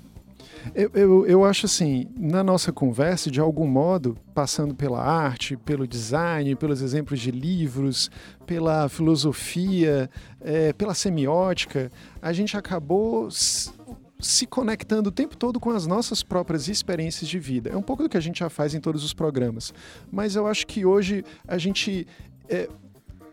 Eu, 0.74 0.90
eu, 0.94 1.26
eu 1.26 1.44
acho 1.44 1.66
assim, 1.66 2.06
na 2.16 2.44
nossa 2.44 2.72
conversa, 2.72 3.30
de 3.30 3.40
algum 3.40 3.66
modo, 3.66 4.16
passando 4.32 4.74
pela 4.74 5.02
arte, 5.02 5.56
pelo 5.56 5.86
design, 5.86 6.54
pelos 6.54 6.80
exemplos 6.80 7.18
de 7.18 7.30
livros, 7.30 8.10
pela 8.46 8.88
filosofia, 8.88 10.08
é, 10.40 10.72
pela 10.72 10.94
semiótica, 10.94 11.90
a 12.20 12.32
gente 12.32 12.56
acabou 12.56 13.28
se 13.30 14.46
conectando 14.46 15.08
o 15.08 15.12
tempo 15.12 15.36
todo 15.36 15.58
com 15.58 15.70
as 15.70 15.84
nossas 15.84 16.22
próprias 16.22 16.68
experiências 16.68 17.28
de 17.28 17.40
vida. 17.40 17.70
É 17.70 17.76
um 17.76 17.82
pouco 17.82 18.04
do 18.04 18.08
que 18.08 18.16
a 18.16 18.20
gente 18.20 18.38
já 18.38 18.48
faz 18.48 18.72
em 18.72 18.80
todos 18.80 19.02
os 19.02 19.12
programas. 19.12 19.74
Mas 20.12 20.36
eu 20.36 20.46
acho 20.46 20.64
que 20.66 20.86
hoje 20.86 21.24
a 21.46 21.58
gente 21.58 22.06
é, 22.48 22.68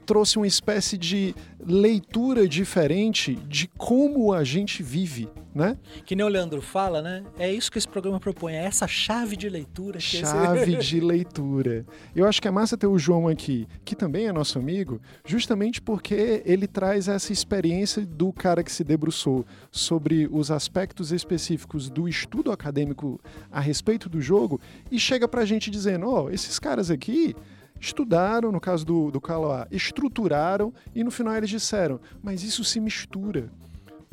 trouxe 0.09 0.37
uma 0.37 0.47
espécie 0.47 0.97
de 0.97 1.35
leitura 1.63 2.47
diferente 2.47 3.35
de 3.47 3.67
como 3.77 4.33
a 4.33 4.43
gente 4.43 4.81
vive, 4.81 5.29
né? 5.53 5.77
Que 6.03 6.15
nem 6.15 6.25
o 6.25 6.27
Leandro 6.27 6.63
fala, 6.63 6.99
né? 6.99 7.23
É 7.37 7.53
isso 7.53 7.71
que 7.71 7.77
esse 7.77 7.87
programa 7.87 8.19
propõe, 8.19 8.53
é 8.53 8.65
essa 8.65 8.87
chave 8.87 9.37
de 9.37 9.47
leitura. 9.47 9.99
chave 9.99 10.73
esse... 10.73 10.87
de 10.87 10.99
leitura. 11.05 11.85
Eu 12.15 12.25
acho 12.25 12.41
que 12.41 12.47
é 12.47 12.51
massa 12.51 12.75
ter 12.75 12.87
o 12.87 12.97
João 12.97 13.27
aqui, 13.27 13.67
que 13.85 13.95
também 13.95 14.25
é 14.25 14.33
nosso 14.33 14.57
amigo, 14.57 14.99
justamente 15.23 15.79
porque 15.79 16.41
ele 16.43 16.65
traz 16.65 17.07
essa 17.07 17.31
experiência 17.31 18.03
do 18.03 18.33
cara 18.33 18.63
que 18.63 18.71
se 18.71 18.83
debruçou 18.83 19.45
sobre 19.69 20.27
os 20.31 20.49
aspectos 20.49 21.11
específicos 21.11 21.87
do 21.87 22.09
estudo 22.09 22.51
acadêmico 22.51 23.21
a 23.51 23.59
respeito 23.59 24.09
do 24.09 24.19
jogo 24.19 24.59
e 24.89 24.99
chega 24.99 25.27
pra 25.27 25.45
gente 25.45 25.69
dizendo, 25.69 26.09
ó, 26.09 26.23
oh, 26.23 26.29
esses 26.31 26.57
caras 26.57 26.89
aqui 26.89 27.35
estudaram, 27.79 28.51
no 28.51 28.59
caso 28.59 28.85
do, 28.85 29.11
do 29.11 29.21
Kaloa, 29.21 29.67
estruturaram 29.71 30.73
e 30.93 31.03
no 31.03 31.11
final 31.11 31.35
eles 31.35 31.49
disseram, 31.49 31.99
mas 32.21 32.43
isso 32.43 32.63
se 32.63 32.79
mistura. 32.79 33.49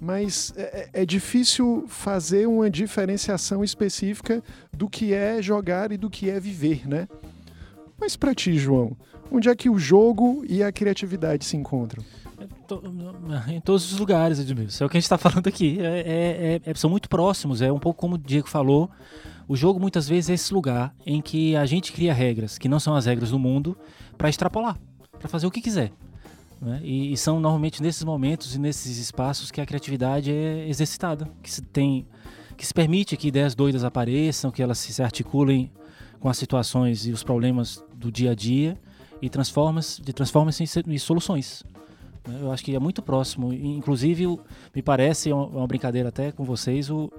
Mas 0.01 0.53
é, 0.57 0.91
é, 0.93 1.03
é 1.03 1.07
difícil 1.07 1.85
fazer 1.89 2.47
uma 2.47 2.69
diferenciação 2.71 3.65
específica 3.65 4.43
do 4.73 4.89
que 4.89 5.15
é 5.15 5.41
jogar 5.41 5.91
e 5.91 5.97
do 5.97 6.11
que 6.11 6.29
é 6.29 6.39
viver, 6.39 6.87
né? 6.87 7.09
Mas 7.99 8.15
para 8.15 8.35
ti, 8.35 8.59
João, 8.59 8.95
onde 9.31 9.49
é 9.49 9.57
que 9.57 9.71
o 9.71 9.79
jogo 9.79 10.45
e 10.47 10.63
a 10.63 10.71
criatividade 10.71 11.47
se 11.47 11.57
encontram? 11.57 12.05
Em 13.49 13.61
todos 13.61 13.93
os 13.93 13.99
lugares, 13.99 14.39
Edmilson. 14.39 14.85
É 14.85 14.87
o 14.87 14.91
que 14.91 14.97
a 14.97 15.01
gente 15.01 15.05
está 15.05 15.19
falando 15.19 15.47
aqui. 15.47 15.79
É, 15.81 16.61
é, 16.65 16.71
é, 16.71 16.75
são 16.75 16.91
muito 16.91 17.09
próximos. 17.09 17.63
É 17.63 17.73
um 17.73 17.79
pouco 17.79 17.99
como 17.99 18.17
o 18.17 18.19
Diego 18.19 18.49
falou. 18.49 18.91
O 19.49 19.57
jogo 19.57 19.79
muitas 19.79 20.09
vezes 20.09 20.31
é 20.31 20.35
esse 20.35 20.53
lugar 20.53 20.95
em 21.05 21.21
que 21.21 21.55
a 21.57 21.65
gente 21.67 21.93
cria 21.93 22.13
regras 22.13 22.59
que 22.59 22.69
não 22.69 22.81
são 22.81 22.95
as 22.95 23.07
regras 23.07 23.31
do 23.31 23.39
mundo 23.39 23.77
para 24.19 24.29
extrapolar, 24.29 24.77
para 25.19 25.29
fazer 25.29 25.47
o 25.47 25.51
que 25.51 25.61
quiser. 25.61 25.93
Né? 26.61 26.81
E, 26.83 27.13
e, 27.13 27.17
são 27.17 27.39
normalmente 27.39 27.83
nesses 27.83 28.03
momentos 28.03 28.55
e 28.55 28.59
nesses 28.59 28.99
espaços 28.99 29.51
que 29.51 29.61
a 29.61 29.67
criatividade 29.67 30.33
é 30.33 30.69
exercitada, 30.69 31.31
que 31.43 31.51
se 31.51 31.63
tem, 31.63 32.07
que 32.57 32.67
se 32.67 32.75
permite 32.75 33.17
que 33.17 33.29
ideias 33.29 33.55
doidas 33.55 33.85
apareçam, 33.85 34.51
que 34.51 34.63
elas 34.63 34.79
se 34.79 35.01
articulem 35.03 35.71
com 36.19 36.29
as 36.29 36.39
situações 36.39 37.07
e 37.07 37.13
os 37.13 37.23
problemas 37.23 37.85
do 37.95 38.11
dia 38.11 38.33
a 38.33 38.35
dia 38.35 38.77
e 39.21 39.29
transforma-se 39.29 40.03
transforma 40.13 40.51
em 40.61 40.99
soluções. 40.99 41.63
Eu 42.41 42.51
acho 42.51 42.65
que 42.65 42.75
é 42.75 42.79
muito 42.79 43.03
próximo. 43.03 43.53
Inclusive, 43.53 44.39
me 44.75 44.83
parece, 44.83 45.31
é 45.31 45.35
uma 45.35 45.67
brincadeira 45.67 46.09
até 46.09 46.33
com 46.33 46.45
vocês, 46.45 46.91
o, 46.91 47.13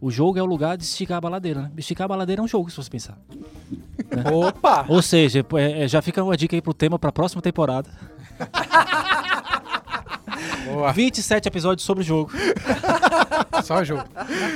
o 0.00 0.10
jogo 0.10 0.38
é 0.38 0.42
o 0.42 0.46
lugar 0.46 0.76
de 0.76 0.84
esticar 0.84 1.18
a 1.18 1.20
baladeira, 1.20 1.62
né? 1.62 1.72
Esticar 1.76 2.06
a 2.06 2.08
baladeira 2.08 2.40
é 2.40 2.44
um 2.44 2.48
jogo, 2.48 2.70
se 2.70 2.76
você 2.76 2.90
pensar. 2.90 3.18
Né? 4.06 4.22
Opa! 4.30 4.84
Ou 4.88 5.02
seja, 5.02 5.44
é, 5.54 5.82
é, 5.82 5.88
já 5.88 6.00
fica 6.00 6.22
uma 6.22 6.36
dica 6.36 6.54
aí 6.54 6.62
pro 6.62 6.72
tema 6.72 6.96
pra 6.96 7.10
próxima 7.10 7.42
temporada. 7.42 7.90
Boa. 10.64 10.92
27 10.92 11.48
episódios 11.48 11.84
sobre 11.84 12.04
o 12.04 12.06
jogo. 12.06 12.30
Só 13.64 13.80
o 13.80 13.84
jogo. 13.84 14.04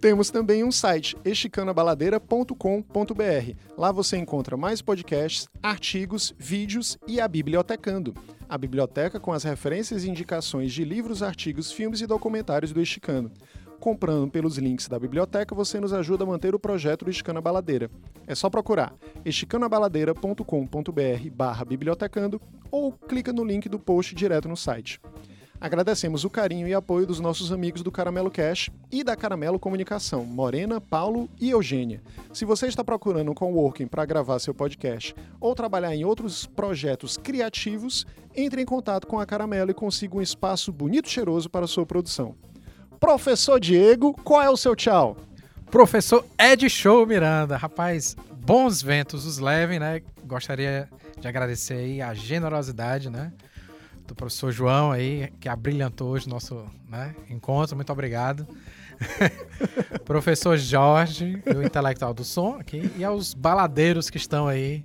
Temos 0.00 0.30
também 0.30 0.62
um 0.62 0.70
site, 0.70 1.16
esticandabaladeira.com.br. 1.24 3.56
Lá 3.76 3.90
você 3.90 4.16
encontra 4.16 4.56
mais 4.56 4.80
podcasts, 4.80 5.48
artigos, 5.62 6.32
vídeos 6.38 6.96
e 7.06 7.20
a 7.20 7.26
Bibliotecando. 7.26 8.14
A 8.48 8.56
biblioteca 8.56 9.18
com 9.18 9.32
as 9.32 9.42
referências 9.42 10.04
e 10.04 10.08
indicações 10.08 10.72
de 10.72 10.84
livros, 10.84 11.22
artigos, 11.22 11.72
filmes 11.72 12.00
e 12.00 12.06
documentários 12.06 12.72
do 12.72 12.80
Esticando. 12.80 13.32
Comprando 13.80 14.30
pelos 14.30 14.56
links 14.56 14.88
da 14.88 14.98
biblioteca, 14.98 15.54
você 15.54 15.78
nos 15.78 15.92
ajuda 15.92 16.24
a 16.24 16.26
manter 16.26 16.54
o 16.54 16.58
projeto 16.58 17.04
do 17.04 17.10
Esticando 17.10 17.38
a 17.38 17.42
Baladeira. 17.42 17.90
É 18.26 18.34
só 18.34 18.50
procurar 18.50 18.92
esticandabaladeira.com.br 19.24 21.30
barra 21.32 21.64
bibliotecando 21.64 22.40
ou 22.70 22.92
clica 22.92 23.32
no 23.32 23.44
link 23.44 23.68
do 23.68 23.78
post 23.78 24.14
direto 24.14 24.48
no 24.48 24.56
site. 24.56 25.00
Agradecemos 25.60 26.24
o 26.24 26.30
carinho 26.30 26.68
e 26.68 26.74
apoio 26.74 27.04
dos 27.04 27.18
nossos 27.18 27.50
amigos 27.50 27.82
do 27.82 27.90
Caramelo 27.90 28.30
Cash 28.30 28.70
e 28.92 29.02
da 29.02 29.16
Caramelo 29.16 29.58
Comunicação, 29.58 30.24
Morena, 30.24 30.80
Paulo 30.80 31.28
e 31.40 31.50
Eugênia. 31.50 32.00
Se 32.32 32.44
você 32.44 32.68
está 32.68 32.84
procurando 32.84 33.32
um 33.32 33.34
coworking 33.34 33.88
para 33.88 34.04
gravar 34.04 34.38
seu 34.38 34.54
podcast 34.54 35.16
ou 35.40 35.56
trabalhar 35.56 35.94
em 35.96 36.04
outros 36.04 36.46
projetos 36.46 37.16
criativos, 37.16 38.06
entre 38.36 38.62
em 38.62 38.64
contato 38.64 39.08
com 39.08 39.18
a 39.18 39.26
Caramelo 39.26 39.72
e 39.72 39.74
consiga 39.74 40.16
um 40.16 40.22
espaço 40.22 40.72
bonito 40.72 41.06
e 41.06 41.10
cheiroso 41.10 41.50
para 41.50 41.66
sua 41.66 41.84
produção. 41.84 42.36
Professor 43.00 43.58
Diego, 43.58 44.14
qual 44.22 44.40
é 44.40 44.48
o 44.48 44.56
seu 44.56 44.76
tchau? 44.76 45.16
Professor 45.70 46.24
Ed 46.38 46.68
Show 46.70 47.04
Miranda. 47.04 47.56
Rapaz, 47.56 48.16
bons 48.32 48.80
ventos 48.80 49.26
os 49.26 49.38
levem, 49.38 49.80
né? 49.80 50.02
Gostaria 50.24 50.88
de 51.20 51.26
agradecer 51.26 51.74
aí 51.74 52.00
a 52.00 52.14
generosidade, 52.14 53.10
né? 53.10 53.32
Do 54.08 54.14
professor 54.14 54.50
João 54.50 54.90
aí, 54.90 55.30
que 55.38 55.48
abrilhantou 55.48 56.08
hoje 56.08 56.26
o 56.26 56.30
nosso 56.30 56.64
né, 56.88 57.14
encontro. 57.30 57.76
Muito 57.76 57.92
obrigado. 57.92 58.48
professor 60.04 60.56
Jorge, 60.56 61.40
o 61.54 61.62
intelectual 61.62 62.12
do 62.12 62.24
som 62.24 62.56
aqui, 62.58 62.90
e 62.96 63.04
aos 63.04 63.34
baladeiros 63.34 64.10
que 64.10 64.16
estão 64.16 64.48
aí 64.48 64.84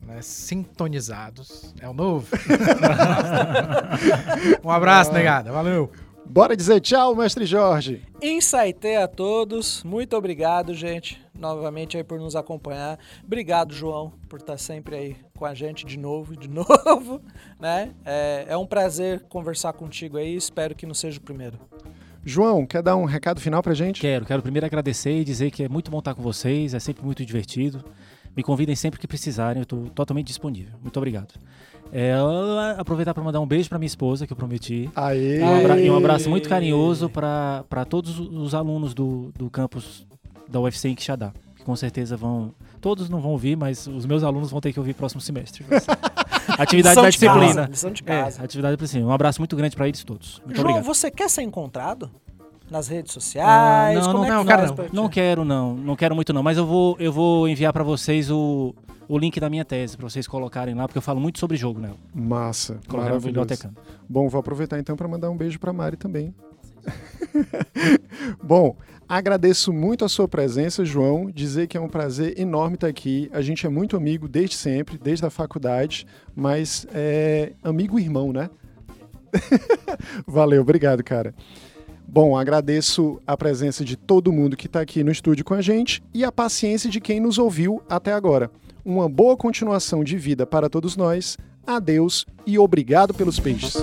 né, 0.00 0.22
sintonizados. 0.22 1.74
É 1.80 1.88
o 1.88 1.92
novo. 1.92 2.28
um 4.62 4.70
abraço, 4.70 5.10
negada. 5.12 5.50
Valeu. 5.50 5.90
Bora 6.26 6.56
dizer 6.56 6.80
tchau, 6.80 7.14
mestre 7.14 7.44
Jorge. 7.46 8.02
Insighté 8.20 9.02
a 9.02 9.06
todos. 9.06 9.84
Muito 9.84 10.16
obrigado, 10.16 10.74
gente, 10.74 11.20
novamente 11.38 11.96
aí 11.96 12.02
por 12.02 12.18
nos 12.18 12.34
acompanhar. 12.34 12.98
Obrigado, 13.24 13.74
João, 13.74 14.12
por 14.28 14.40
estar 14.40 14.58
sempre 14.58 14.96
aí 14.96 15.16
com 15.36 15.44
a 15.44 15.54
gente 15.54 15.84
de 15.86 15.98
novo 15.98 16.34
e 16.34 16.36
de 16.36 16.48
novo, 16.50 17.20
né? 17.60 17.92
É, 18.04 18.46
é 18.48 18.56
um 18.56 18.66
prazer 18.66 19.20
conversar 19.28 19.72
contigo 19.74 20.16
aí. 20.16 20.34
Espero 20.34 20.74
que 20.74 20.86
não 20.86 20.94
seja 20.94 21.18
o 21.18 21.22
primeiro. 21.22 21.58
João, 22.24 22.66
quer 22.66 22.82
dar 22.82 22.96
um 22.96 23.04
recado 23.04 23.40
final 23.40 23.62
pra 23.62 23.74
gente? 23.74 24.00
Quero, 24.00 24.24
quero 24.24 24.42
primeiro 24.42 24.64
agradecer 24.64 25.20
e 25.20 25.24
dizer 25.24 25.50
que 25.50 25.62
é 25.62 25.68
muito 25.68 25.90
bom 25.90 25.98
estar 25.98 26.14
com 26.14 26.22
vocês, 26.22 26.72
é 26.72 26.80
sempre 26.80 27.04
muito 27.04 27.24
divertido. 27.24 27.84
Me 28.34 28.42
convidem 28.42 28.74
sempre 28.74 28.98
que 28.98 29.06
precisarem, 29.06 29.60
eu 29.60 29.64
estou 29.64 29.90
totalmente 29.90 30.28
disponível. 30.28 30.72
Muito 30.82 30.96
obrigado. 30.96 31.34
É, 31.92 32.12
aproveitar 32.76 33.14
para 33.14 33.22
mandar 33.22 33.40
um 33.40 33.46
beijo 33.46 33.68
para 33.68 33.78
minha 33.78 33.86
esposa, 33.86 34.26
que 34.26 34.32
eu 34.32 34.36
prometi. 34.36 34.90
Aê. 34.96 35.40
Um 35.40 35.58
abra 35.58 35.80
e 35.80 35.90
um 35.90 35.96
abraço 35.96 36.28
muito 36.28 36.48
carinhoso 36.48 37.08
para 37.08 37.84
todos 37.88 38.18
os 38.18 38.54
alunos 38.54 38.94
do, 38.94 39.32
do 39.36 39.48
campus 39.48 40.06
da 40.48 40.60
UFC 40.60 40.88
em 40.88 40.94
Quixadá. 40.94 41.32
Que 41.56 41.64
com 41.64 41.76
certeza 41.76 42.16
vão. 42.16 42.52
Todos 42.80 43.08
não 43.08 43.20
vão 43.20 43.30
ouvir, 43.30 43.56
mas 43.56 43.86
os 43.86 44.04
meus 44.04 44.22
alunos 44.22 44.50
vão 44.50 44.60
ter 44.60 44.72
que 44.72 44.78
ouvir 44.78 44.94
próximo 44.94 45.20
semestre. 45.20 45.64
atividade 46.58 46.96
da 46.96 47.08
disciplina. 47.08 47.46
Casa, 47.46 47.66
lição 47.70 47.90
de 47.90 48.02
casa. 48.02 48.42
É, 48.42 48.44
atividade 48.44 48.76
da 48.76 48.82
disciplina. 48.82 49.08
Um 49.08 49.12
abraço 49.12 49.40
muito 49.40 49.56
grande 49.56 49.76
para 49.76 49.88
eles 49.88 50.02
todos. 50.04 50.42
Muito 50.44 50.56
João, 50.56 50.70
obrigado. 50.70 50.84
você 50.84 51.10
quer 51.10 51.30
ser 51.30 51.42
encontrado? 51.42 52.10
nas 52.70 52.88
redes 52.88 53.12
sociais? 53.12 53.98
Ah, 53.98 54.02
não, 54.02 54.12
não, 54.14 54.24
é 54.24 54.30
não, 54.30 54.44
cara, 54.44 54.66
não, 54.66 54.88
não 54.90 55.08
quero 55.08 55.44
não, 55.44 55.74
não 55.74 55.94
quero 55.94 56.14
muito 56.14 56.32
não, 56.32 56.42
mas 56.42 56.56
eu 56.56 56.66
vou, 56.66 56.96
eu 56.98 57.12
vou 57.12 57.46
enviar 57.46 57.72
para 57.74 57.84
vocês 57.84 58.30
o, 58.30 58.74
o 59.14 59.18
link 59.18 59.38
da 59.38 59.48
minha 59.48 59.64
tese 59.64 59.96
para 59.96 60.08
vocês 60.08 60.26
colocarem 60.26 60.74
lá, 60.74 60.88
porque 60.88 60.98
eu 60.98 61.02
falo 61.02 61.20
muito 61.20 61.38
sobre 61.38 61.56
jogo 61.56 61.78
nela. 61.78 61.96
Massa, 62.12 62.80
maravilhoso. 62.92 63.70
Bom, 64.08 64.28
vou 64.28 64.40
aproveitar 64.40 64.78
então 64.78 64.96
para 64.96 65.06
mandar 65.06 65.30
um 65.30 65.36
beijo 65.36 65.58
para 65.60 65.72
Mari 65.72 65.96
também. 65.96 66.34
Bom, 68.42 68.76
Agradeço 69.06 69.70
muito 69.70 70.02
a 70.02 70.08
sua 70.08 70.26
presença, 70.26 70.82
João. 70.82 71.30
Dizer 71.30 71.66
que 71.66 71.76
é 71.76 71.80
um 71.80 71.90
prazer 71.90 72.40
enorme 72.40 72.76
estar 72.76 72.86
aqui. 72.86 73.28
A 73.34 73.42
gente 73.42 73.66
é 73.66 73.68
muito 73.68 73.98
amigo 73.98 74.26
desde 74.26 74.56
sempre, 74.56 74.96
desde 74.96 75.26
a 75.26 75.30
faculdade, 75.30 76.06
mas 76.34 76.86
é 76.90 77.52
amigo 77.62 77.98
irmão, 77.98 78.32
né? 78.32 78.48
Valeu, 80.26 80.62
obrigado, 80.62 81.04
cara. 81.04 81.34
Bom, 82.08 82.34
agradeço 82.34 83.20
a 83.26 83.36
presença 83.36 83.84
de 83.84 83.94
todo 83.94 84.32
mundo 84.32 84.56
que 84.56 84.66
está 84.66 84.80
aqui 84.80 85.04
no 85.04 85.12
estúdio 85.12 85.44
com 85.44 85.52
a 85.52 85.60
gente 85.60 86.02
e 86.14 86.24
a 86.24 86.32
paciência 86.32 86.88
de 86.88 86.98
quem 86.98 87.20
nos 87.20 87.36
ouviu 87.36 87.82
até 87.90 88.14
agora 88.14 88.50
uma 88.84 89.08
boa 89.08 89.36
continuação 89.36 90.04
de 90.04 90.18
vida 90.18 90.46
para 90.46 90.68
todos 90.68 90.96
nós, 90.96 91.38
adeus 91.66 92.26
e 92.46 92.58
obrigado 92.58 93.14
pelos 93.14 93.40
peixes. 93.40 93.76